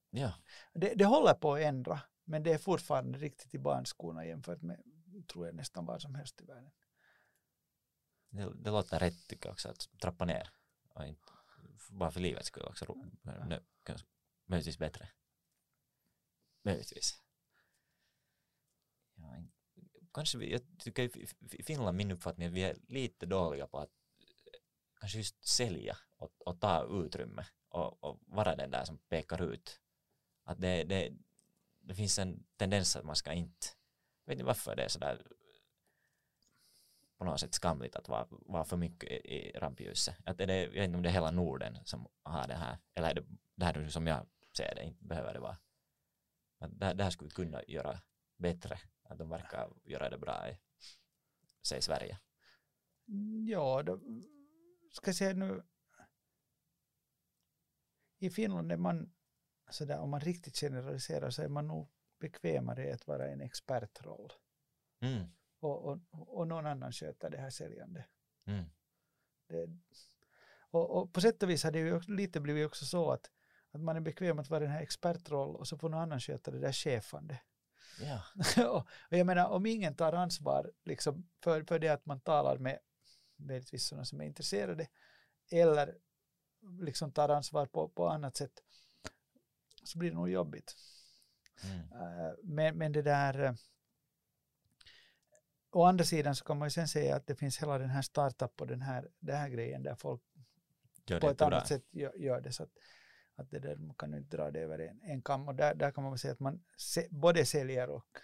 Ja. 0.10 0.34
Det, 0.73 0.93
det 0.95 1.06
håller 1.06 1.34
på 1.34 1.53
att 1.53 1.61
ändra, 1.61 2.02
men 2.23 2.43
det 2.43 2.53
är 2.53 2.57
fortfarande 2.57 3.19
riktigt 3.19 3.56
i 3.56 3.60
barnskorna 3.60 4.26
jämfört 4.26 4.61
med 4.61 4.84
tror 5.27 5.45
jag 5.45 5.56
nästan 5.56 5.85
vad 5.85 6.02
som 6.02 6.15
helst 6.15 6.41
i 6.41 6.45
världen. 6.45 6.72
Det, 8.30 8.53
det 8.56 8.69
låter 8.69 8.99
rätt 8.99 9.27
tycker 9.27 9.49
jag 9.49 9.53
också, 9.53 9.69
att 9.69 9.89
trappa 10.02 10.26
ner. 10.26 10.49
Och 10.93 11.06
inte, 11.06 11.31
bara 11.89 12.11
för 12.11 12.19
livets 12.19 12.47
skull 12.47 12.63
också. 12.63 12.85
Ja. 13.23 13.59
möjligtvis 14.45 14.77
bättre. 14.77 15.09
Möjligtvis. 16.63 17.21
Ja, 19.15 19.43
kanske 20.13 20.37
vi, 20.37 20.51
jag 20.51 20.61
tycker 20.79 21.17
i 21.55 21.63
Finland 21.63 21.97
min 21.97 22.11
uppfattning 22.11 22.45
är 22.45 22.49
att 22.49 22.55
vi 22.55 22.63
är 22.63 22.77
lite 22.87 23.25
dåliga 23.25 23.67
på 23.67 23.79
att 23.79 23.89
eh, 24.19 24.59
kanske 24.99 25.17
just 25.17 25.47
sälja 25.47 25.97
och, 26.17 26.47
och 26.47 26.59
ta 26.59 27.03
utrymme 27.05 27.45
och, 27.69 28.03
och, 28.03 28.19
vara 28.25 28.55
den 28.55 28.71
där 28.71 28.85
som 28.85 28.97
pekar 28.97 29.41
ut. 29.53 29.79
Att 30.43 30.61
det, 30.61 30.83
det, 30.83 31.13
det 31.79 31.95
finns 31.95 32.19
en 32.19 32.43
tendens 32.57 32.95
att 32.95 33.05
man 33.05 33.15
ska 33.15 33.33
inte 33.33 33.67
vet 34.31 34.39
inte 34.39 34.45
varför 34.45 34.75
det 34.75 34.83
är 34.83 34.87
sådär 34.87 35.27
på 37.22 37.26
något 37.26 37.39
sätt 37.39 37.53
skamligt 37.53 37.95
att 37.95 38.10
vara, 38.10 38.27
vara 38.30 38.64
för 38.65 38.77
mycket 38.77 39.11
i, 39.11 39.15
i 39.15 39.52
rampljuset. 39.52 40.15
Att 40.26 40.41
är 40.41 40.48
det, 40.48 40.64
jag 40.64 40.69
vet 40.69 40.84
inte 40.84 40.98
om 40.98 41.03
det 41.03 41.10
är 41.10 41.14
hela 41.14 41.31
Norden 41.31 41.77
som 41.85 42.07
har 42.23 42.48
det 42.48 42.53
här, 42.53 42.77
eller 42.93 43.10
är 43.10 43.14
det, 43.14 43.26
det 43.56 43.65
här 43.65 43.89
som 43.89 44.07
jag 44.07 44.27
ser 44.57 44.76
det, 44.76 44.84
inte 44.84 45.06
behöver 45.06 45.34
det 45.34 45.39
vara. 45.39 45.57
Men 46.60 46.77
det, 46.77 46.93
det 46.93 47.03
här 47.03 47.11
skulle 47.11 47.27
vi 47.27 47.34
kunna 47.34 47.64
göra 47.68 48.02
bättre, 48.38 48.80
att 49.03 49.18
de 49.18 49.30
verkar 49.30 49.73
göra 49.84 50.10
det 50.10 50.18
bra 50.18 50.49
i, 50.49 50.57
säg 51.61 51.81
Sverige. 51.81 52.19
Ja, 53.48 53.84
då, 53.84 53.99
ska 54.91 55.07
jag 55.07 55.15
säga 55.15 55.34
nu, 55.34 55.64
i 58.18 58.30
Finland 58.30 58.72
är 58.72 58.77
man, 58.77 59.14
sådär, 59.69 59.99
om 59.99 60.10
man 60.10 60.22
riktigt 60.22 60.57
generaliserar 60.57 61.30
så 61.30 61.41
är 61.41 61.49
man 61.49 61.68
nog 61.68 61.91
bekvämare 62.19 62.93
att 62.93 63.07
vara 63.07 63.27
en 63.27 63.41
expertroll. 63.41 64.34
Mm. 65.02 65.27
Och, 65.61 65.85
och, 65.85 65.99
och 66.11 66.47
någon 66.47 66.65
annan 66.65 66.91
sköter 66.91 67.29
det 67.29 67.38
här 67.38 67.49
säljande. 67.49 68.05
Mm. 68.45 68.65
Det, 69.47 69.69
och, 70.71 70.89
och, 70.89 71.13
på 71.13 71.21
sätt 71.21 71.43
och 71.43 71.49
vis 71.49 71.63
har 71.63 71.71
det 71.71 71.79
ju 71.79 72.01
lite 72.07 72.39
blivit 72.39 72.67
också 72.67 72.85
så 72.85 73.11
att, 73.11 73.31
att 73.71 73.81
man 73.81 73.95
är 73.95 74.01
bekväm 74.01 74.39
att 74.39 74.49
vara 74.49 74.59
den 74.59 74.71
här 74.71 74.81
expertroll 74.81 75.55
och 75.55 75.67
så 75.67 75.77
får 75.77 75.89
någon 75.89 76.01
annan 76.01 76.19
sköta 76.19 76.51
det 76.51 76.59
där 76.59 76.71
chefande. 76.71 77.41
Ja. 78.01 78.23
och, 78.67 78.88
och 79.09 79.17
jag 79.17 79.25
menar 79.27 79.49
om 79.49 79.65
ingen 79.65 79.95
tar 79.95 80.13
ansvar 80.13 80.71
liksom, 80.83 81.29
för, 81.43 81.63
för 81.63 81.79
det 81.79 81.89
att 81.89 82.05
man 82.05 82.19
talar 82.19 82.57
med 82.57 82.79
möjligtvis 83.35 83.88
sådana 83.88 84.05
som 84.05 84.21
är 84.21 84.25
intresserade 84.25 84.88
eller 85.51 85.97
liksom 86.79 87.11
tar 87.11 87.29
ansvar 87.29 87.65
på, 87.65 87.89
på 87.89 88.07
annat 88.07 88.38
sätt 88.38 88.63
så 89.83 89.97
blir 89.97 90.09
det 90.09 90.15
nog 90.15 90.29
jobbigt. 90.29 90.75
Mm. 91.63 91.79
Eh, 91.79 92.33
men, 92.43 92.77
men 92.77 92.91
det 92.91 93.01
där 93.01 93.43
eh, 93.43 93.53
å 95.72 95.84
andra 95.84 96.06
sidan 96.06 96.35
så 96.35 96.45
kan 96.45 96.57
man 96.57 96.65
ju 96.65 96.72
sen 96.72 96.88
säga 96.88 97.15
att 97.15 97.27
det 97.27 97.35
finns 97.35 97.61
hela 97.61 97.77
den 97.77 97.89
här 97.89 98.02
startup 98.02 98.61
och 98.61 98.68
den 98.68 98.81
här, 98.81 99.10
den 99.19 99.35
här 99.35 99.49
grejen 99.49 99.84
där 99.84 99.95
folk 99.95 100.22
på 101.22 101.30
ett 101.30 101.41
annat 101.41 101.68
sätt 101.68 101.85
gör, 101.91 102.14
gör, 102.15 102.41
det. 102.41 102.52
Så 102.52 102.64
att, 102.64 102.69
att 103.35 103.49
det 103.49 103.60
där, 103.60 103.76
man 103.76 103.95
kan 103.95 104.14
inte 104.14 104.38
dra 104.38 104.52
det 104.52 104.60
över 104.60 104.80
en, 104.80 105.02
en 105.02 105.22
kam. 105.22 105.48
Och 105.48 105.56
där, 105.56 105.76
där 105.76 105.91
kan 105.91 106.03
man 106.03 106.18
säga 106.18 106.34
att 106.34 106.39
man 106.39 106.64
se, 106.77 107.07
både 107.11 107.45
säljer 107.45 107.89
och 107.89 108.18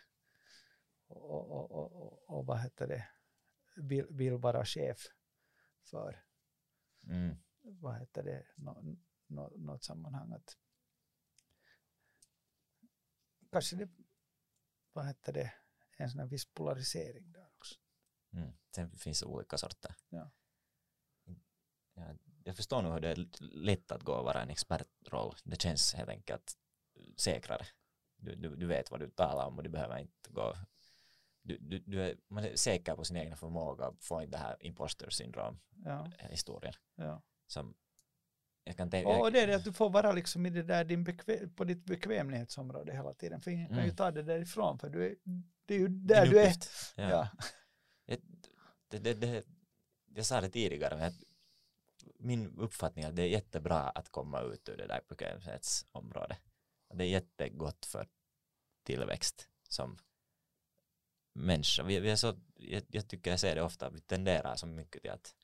och, 1.10 1.52
och, 1.52 1.72
och, 1.72 2.30
och, 2.30 2.46
vad 2.46 2.60
heter 2.60 2.88
det 2.88 3.08
vill, 3.76 4.06
vill 4.10 4.34
vara 4.34 4.66
chef 4.66 4.98
för. 5.84 6.24
Mm. 7.08 7.36
vad 7.62 8.00
heter 8.00 8.24
det 8.24 8.46
nå, 8.56 8.98
nå, 9.28 9.52
något 9.56 9.84
sammanhang 9.84 10.32
att 10.32 10.58
kanske 13.52 13.76
det, 13.76 13.90
vad 14.94 15.08
heter 15.08 15.34
det, 15.34 15.54
en 15.98 16.10
sån 16.10 16.28
viss 16.28 16.46
polarisering 16.46 17.32
där 17.32 17.48
också. 17.58 17.76
Mm. 18.34 18.52
Sen 18.76 18.98
finns 18.98 19.20
det 19.20 19.26
olika 19.26 19.58
sorter. 19.58 19.96
Ja. 20.10 20.32
Ja, 21.94 22.16
jag 22.44 22.56
förstår 22.56 22.82
nog 22.82 22.94
hur 22.94 23.00
det 23.00 23.10
är 23.10 23.28
lätt 23.40 23.92
att 23.92 24.04
gå 24.04 24.14
och 24.14 24.26
vara 24.26 24.42
en 24.42 24.50
expertroll. 24.50 25.36
Det 25.44 25.62
känns 25.62 25.94
helt 25.94 26.10
enkelt 26.10 26.58
säkrare. 27.18 27.66
Du, 28.16 28.36
du, 28.36 28.56
du 28.56 28.66
vet 28.66 28.92
vad 28.92 29.00
du 29.00 29.10
talar 29.10 29.46
om 29.46 29.58
och 29.58 29.64
du 29.64 29.70
behöver 29.70 29.98
inte 29.98 30.30
gå 30.30 30.56
du, 31.48 31.58
du, 31.58 31.80
du 31.80 32.04
är, 32.04 32.16
man 32.28 32.44
är 32.44 32.56
säker 32.56 32.96
på 32.96 33.04
sin 33.04 33.18
egen 33.18 33.38
förmåga 33.38 33.86
att 33.86 34.04
få 34.04 34.22
in 34.22 34.32
det 34.32 34.38
här 34.38 34.58
imposter 34.60 35.10
syndrom 35.10 35.60
ja. 35.86 36.12
historien 36.30 36.74
ja. 36.96 37.22
som 37.48 37.76
jag 38.64 38.78
kan 38.78 38.90
tänka, 38.90 39.10
och 39.10 39.32
det 39.32 39.40
är 39.40 39.48
det 39.48 39.56
att 39.56 39.64
du 39.64 39.74
får 39.74 39.90
vara 39.90 40.12
liksom 40.12 40.46
i 40.46 40.50
det 40.50 40.64
där 40.64 40.86
din 40.86 41.04
bekväm, 41.04 41.54
på 41.56 41.64
ditt 41.64 41.86
bekvämlighetsområde 41.86 42.94
hela 42.94 43.14
tiden. 43.14 43.42
För 43.42 43.52
ingen 43.52 43.66
mm. 43.66 43.76
kan 43.76 43.84
ju 43.84 43.90
mm. 43.90 43.96
ta 43.96 44.12
det 44.12 44.24
därifrån 44.24 44.80
för 44.80 44.90
du 44.90 45.06
är, 45.06 45.16
det 45.68 45.76
är 45.76 45.80
ju 45.80 45.88
där 45.88 46.26
du 46.26 46.40
är. 46.40 46.54
Ja. 46.96 47.10
ja. 47.10 47.28
Det, 48.90 49.00
det, 49.00 49.14
det, 49.14 49.46
jag 50.16 50.26
sa 50.26 50.42
det 50.42 50.50
tidigare, 50.50 50.98
men 50.98 51.14
min 52.20 52.60
uppfattning 52.60 53.06
är 53.06 53.10
att 53.10 53.16
det 53.16 53.22
är 53.22 53.28
jättebra 53.28 53.90
att 53.90 54.10
komma 54.10 54.42
ut 54.42 54.70
ur 54.70 54.78
det 54.78 54.88
där 54.88 55.02
bekvämlighetsområdet. 55.10 56.38
Det 56.94 57.04
är 57.04 57.08
jättegott 57.08 57.86
för 57.86 58.08
tillväxt 58.84 59.50
som 59.64 59.98
människa. 61.34 61.84
Vi, 61.84 62.00
vi 62.00 62.10
är 62.10 62.16
så, 62.16 62.36
jag, 62.56 62.84
jag 62.88 63.08
tycker 63.08 63.32
jag 63.32 63.40
ser 63.40 63.56
det 63.56 63.62
ofta, 63.62 63.90
vi 63.90 64.00
tenderar 64.00 64.56
så 64.56 64.68
mycket 64.68 65.02
till 65.02 65.12
att 65.12 65.36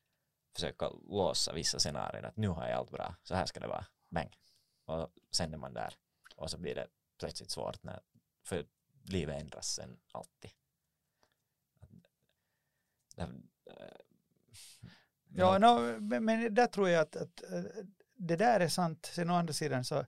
försöka 0.54 0.90
låsa 0.90 1.54
vissa 1.54 1.80
scenarier 1.80 2.24
att 2.24 2.38
nu 2.38 2.48
har 2.48 2.68
jag 2.68 2.78
allt 2.78 2.91
bra, 2.91 3.16
så 3.24 3.36
här 3.36 3.45
ska 3.45 3.60
det 3.60 3.68
vara, 3.68 3.86
bang. 4.10 4.38
Och 4.86 5.10
sen 5.32 5.54
är 5.54 5.58
man 5.58 5.74
där 5.74 5.94
och 6.36 6.52
så 6.52 6.58
blir 6.58 6.76
det 6.76 6.88
plötsligt 7.20 7.52
svårt 7.52 7.84
när, 7.84 8.02
för 8.44 8.66
livet 9.04 9.42
ändras 9.42 9.68
sen 9.68 10.00
alltid. 10.12 10.52
Det, 13.16 13.22
äh, 13.22 13.28
ja, 15.30 15.58
no, 15.58 16.00
men, 16.00 16.26
men 16.26 16.54
där 16.54 16.68
tror 16.68 16.90
jag 16.90 17.02
att, 17.02 17.16
att, 17.16 17.44
det 18.16 18.36
där 18.36 18.60
är 18.60 18.68
sant. 18.68 19.10
Sen 19.14 19.30
å 19.30 19.34
andra 19.34 19.54
sidan 19.54 19.86
så 19.86 20.06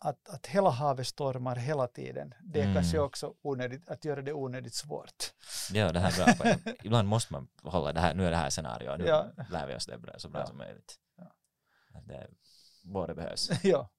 att, 0.00 0.28
att 0.28 0.46
hela 0.46 0.70
havet 0.70 1.06
stormar 1.06 1.56
hela 1.56 1.86
tiden, 1.86 2.34
det 2.40 2.58
är 2.60 2.64
mm. 2.64 2.74
kanske 2.74 2.98
också 2.98 3.34
onödigt, 3.42 3.88
att 3.88 4.04
göra 4.04 4.22
det 4.22 4.32
onödigt 4.32 4.74
svårt. 4.74 5.34
Ja, 5.72 5.92
det 5.92 6.00
här 6.00 6.28
är 6.28 6.36
bra. 6.36 6.72
Ibland 6.82 7.08
måste 7.08 7.32
man 7.32 7.48
hålla 7.62 7.92
det 7.92 8.00
här, 8.00 8.14
nu 8.14 8.26
är 8.26 8.30
det 8.30 8.36
här 8.36 8.50
scenariot, 8.50 8.98
nu 8.98 9.04
ja. 9.04 9.30
lär 9.50 9.66
vi 9.66 9.74
oss 9.74 9.86
det 9.86 9.98
bra, 9.98 10.14
så 10.18 10.28
bra 10.28 10.40
ja. 10.40 10.46
som 10.46 10.56
möjligt. 10.56 10.98
Ja. 11.16 11.34
Det 12.06 12.28
båda 12.84 13.14
behövs. 13.14 13.50
ja. 13.64 13.90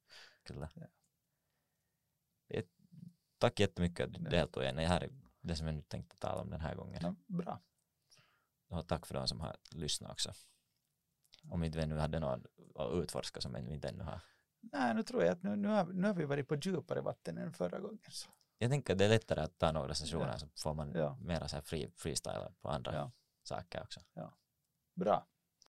Kyllä. 0.44 0.70
Ja. 0.74 0.86
Tack 3.40 3.60
jättemycket 3.60 4.06
att 4.06 4.14
du 4.14 4.20
deltog 4.30 4.64
igen. 4.64 4.76
Det 4.76 4.86
här 4.86 5.02
är 5.02 5.10
det 5.42 5.56
som 5.56 5.68
jag 5.68 5.76
nu 5.76 5.82
tänkte 5.82 6.18
tala 6.18 6.42
om 6.42 6.50
den 6.50 6.62
här 6.62 6.76
gången. 6.76 7.00
Ja, 7.02 7.16
bra. 7.28 7.62
Och 8.68 8.88
tack 8.88 9.06
för 9.06 9.14
de 9.14 9.28
som 9.28 9.40
har 9.40 9.56
lyssnat 9.72 10.12
också. 10.12 10.34
Om 11.50 11.64
inte 11.64 11.78
vi 11.78 11.86
nu 11.86 11.98
hade 11.98 12.20
någon 12.20 12.46
att 12.76 12.94
utforska 12.94 13.42
som 13.42 13.54
vi 13.54 13.74
inte 13.74 13.90
ännu 13.90 14.04
har 14.04 14.22
Nej, 14.62 14.94
nu 14.96 15.04
tror 15.04 15.24
jag 15.24 15.32
att 15.32 15.44
nu, 15.44 15.56
nu, 15.56 15.68
har, 15.68 15.86
nu 15.86 16.08
har 16.08 16.16
vi 16.16 16.26
varit 16.26 16.48
på 16.48 16.56
djupare 16.56 17.02
vatten 17.02 17.38
än 17.38 17.54
förra 17.54 17.80
gången. 17.80 18.00
Så. 18.10 18.30
Jag 18.58 18.72
tänker 18.72 18.94
att 18.94 19.00
det 19.00 19.06
är 19.06 19.10
lättare 19.10 19.42
att 19.42 19.58
ta 19.58 19.72
några 19.72 19.94
sessioner 19.94 20.32
ja. 20.32 20.38
så 20.38 20.48
får 20.64 20.74
man 20.74 20.92
ja. 20.96 21.18
mera 21.22 21.48
så 21.48 21.56
här 21.56 21.64
free, 21.64 21.92
freestyle 21.96 22.54
på 22.62 22.70
andra 22.70 22.94
ja. 22.94 23.12
saker 23.44 23.82
också. 23.82 24.00
Ja. 24.14 24.34
Bra. 24.96 25.28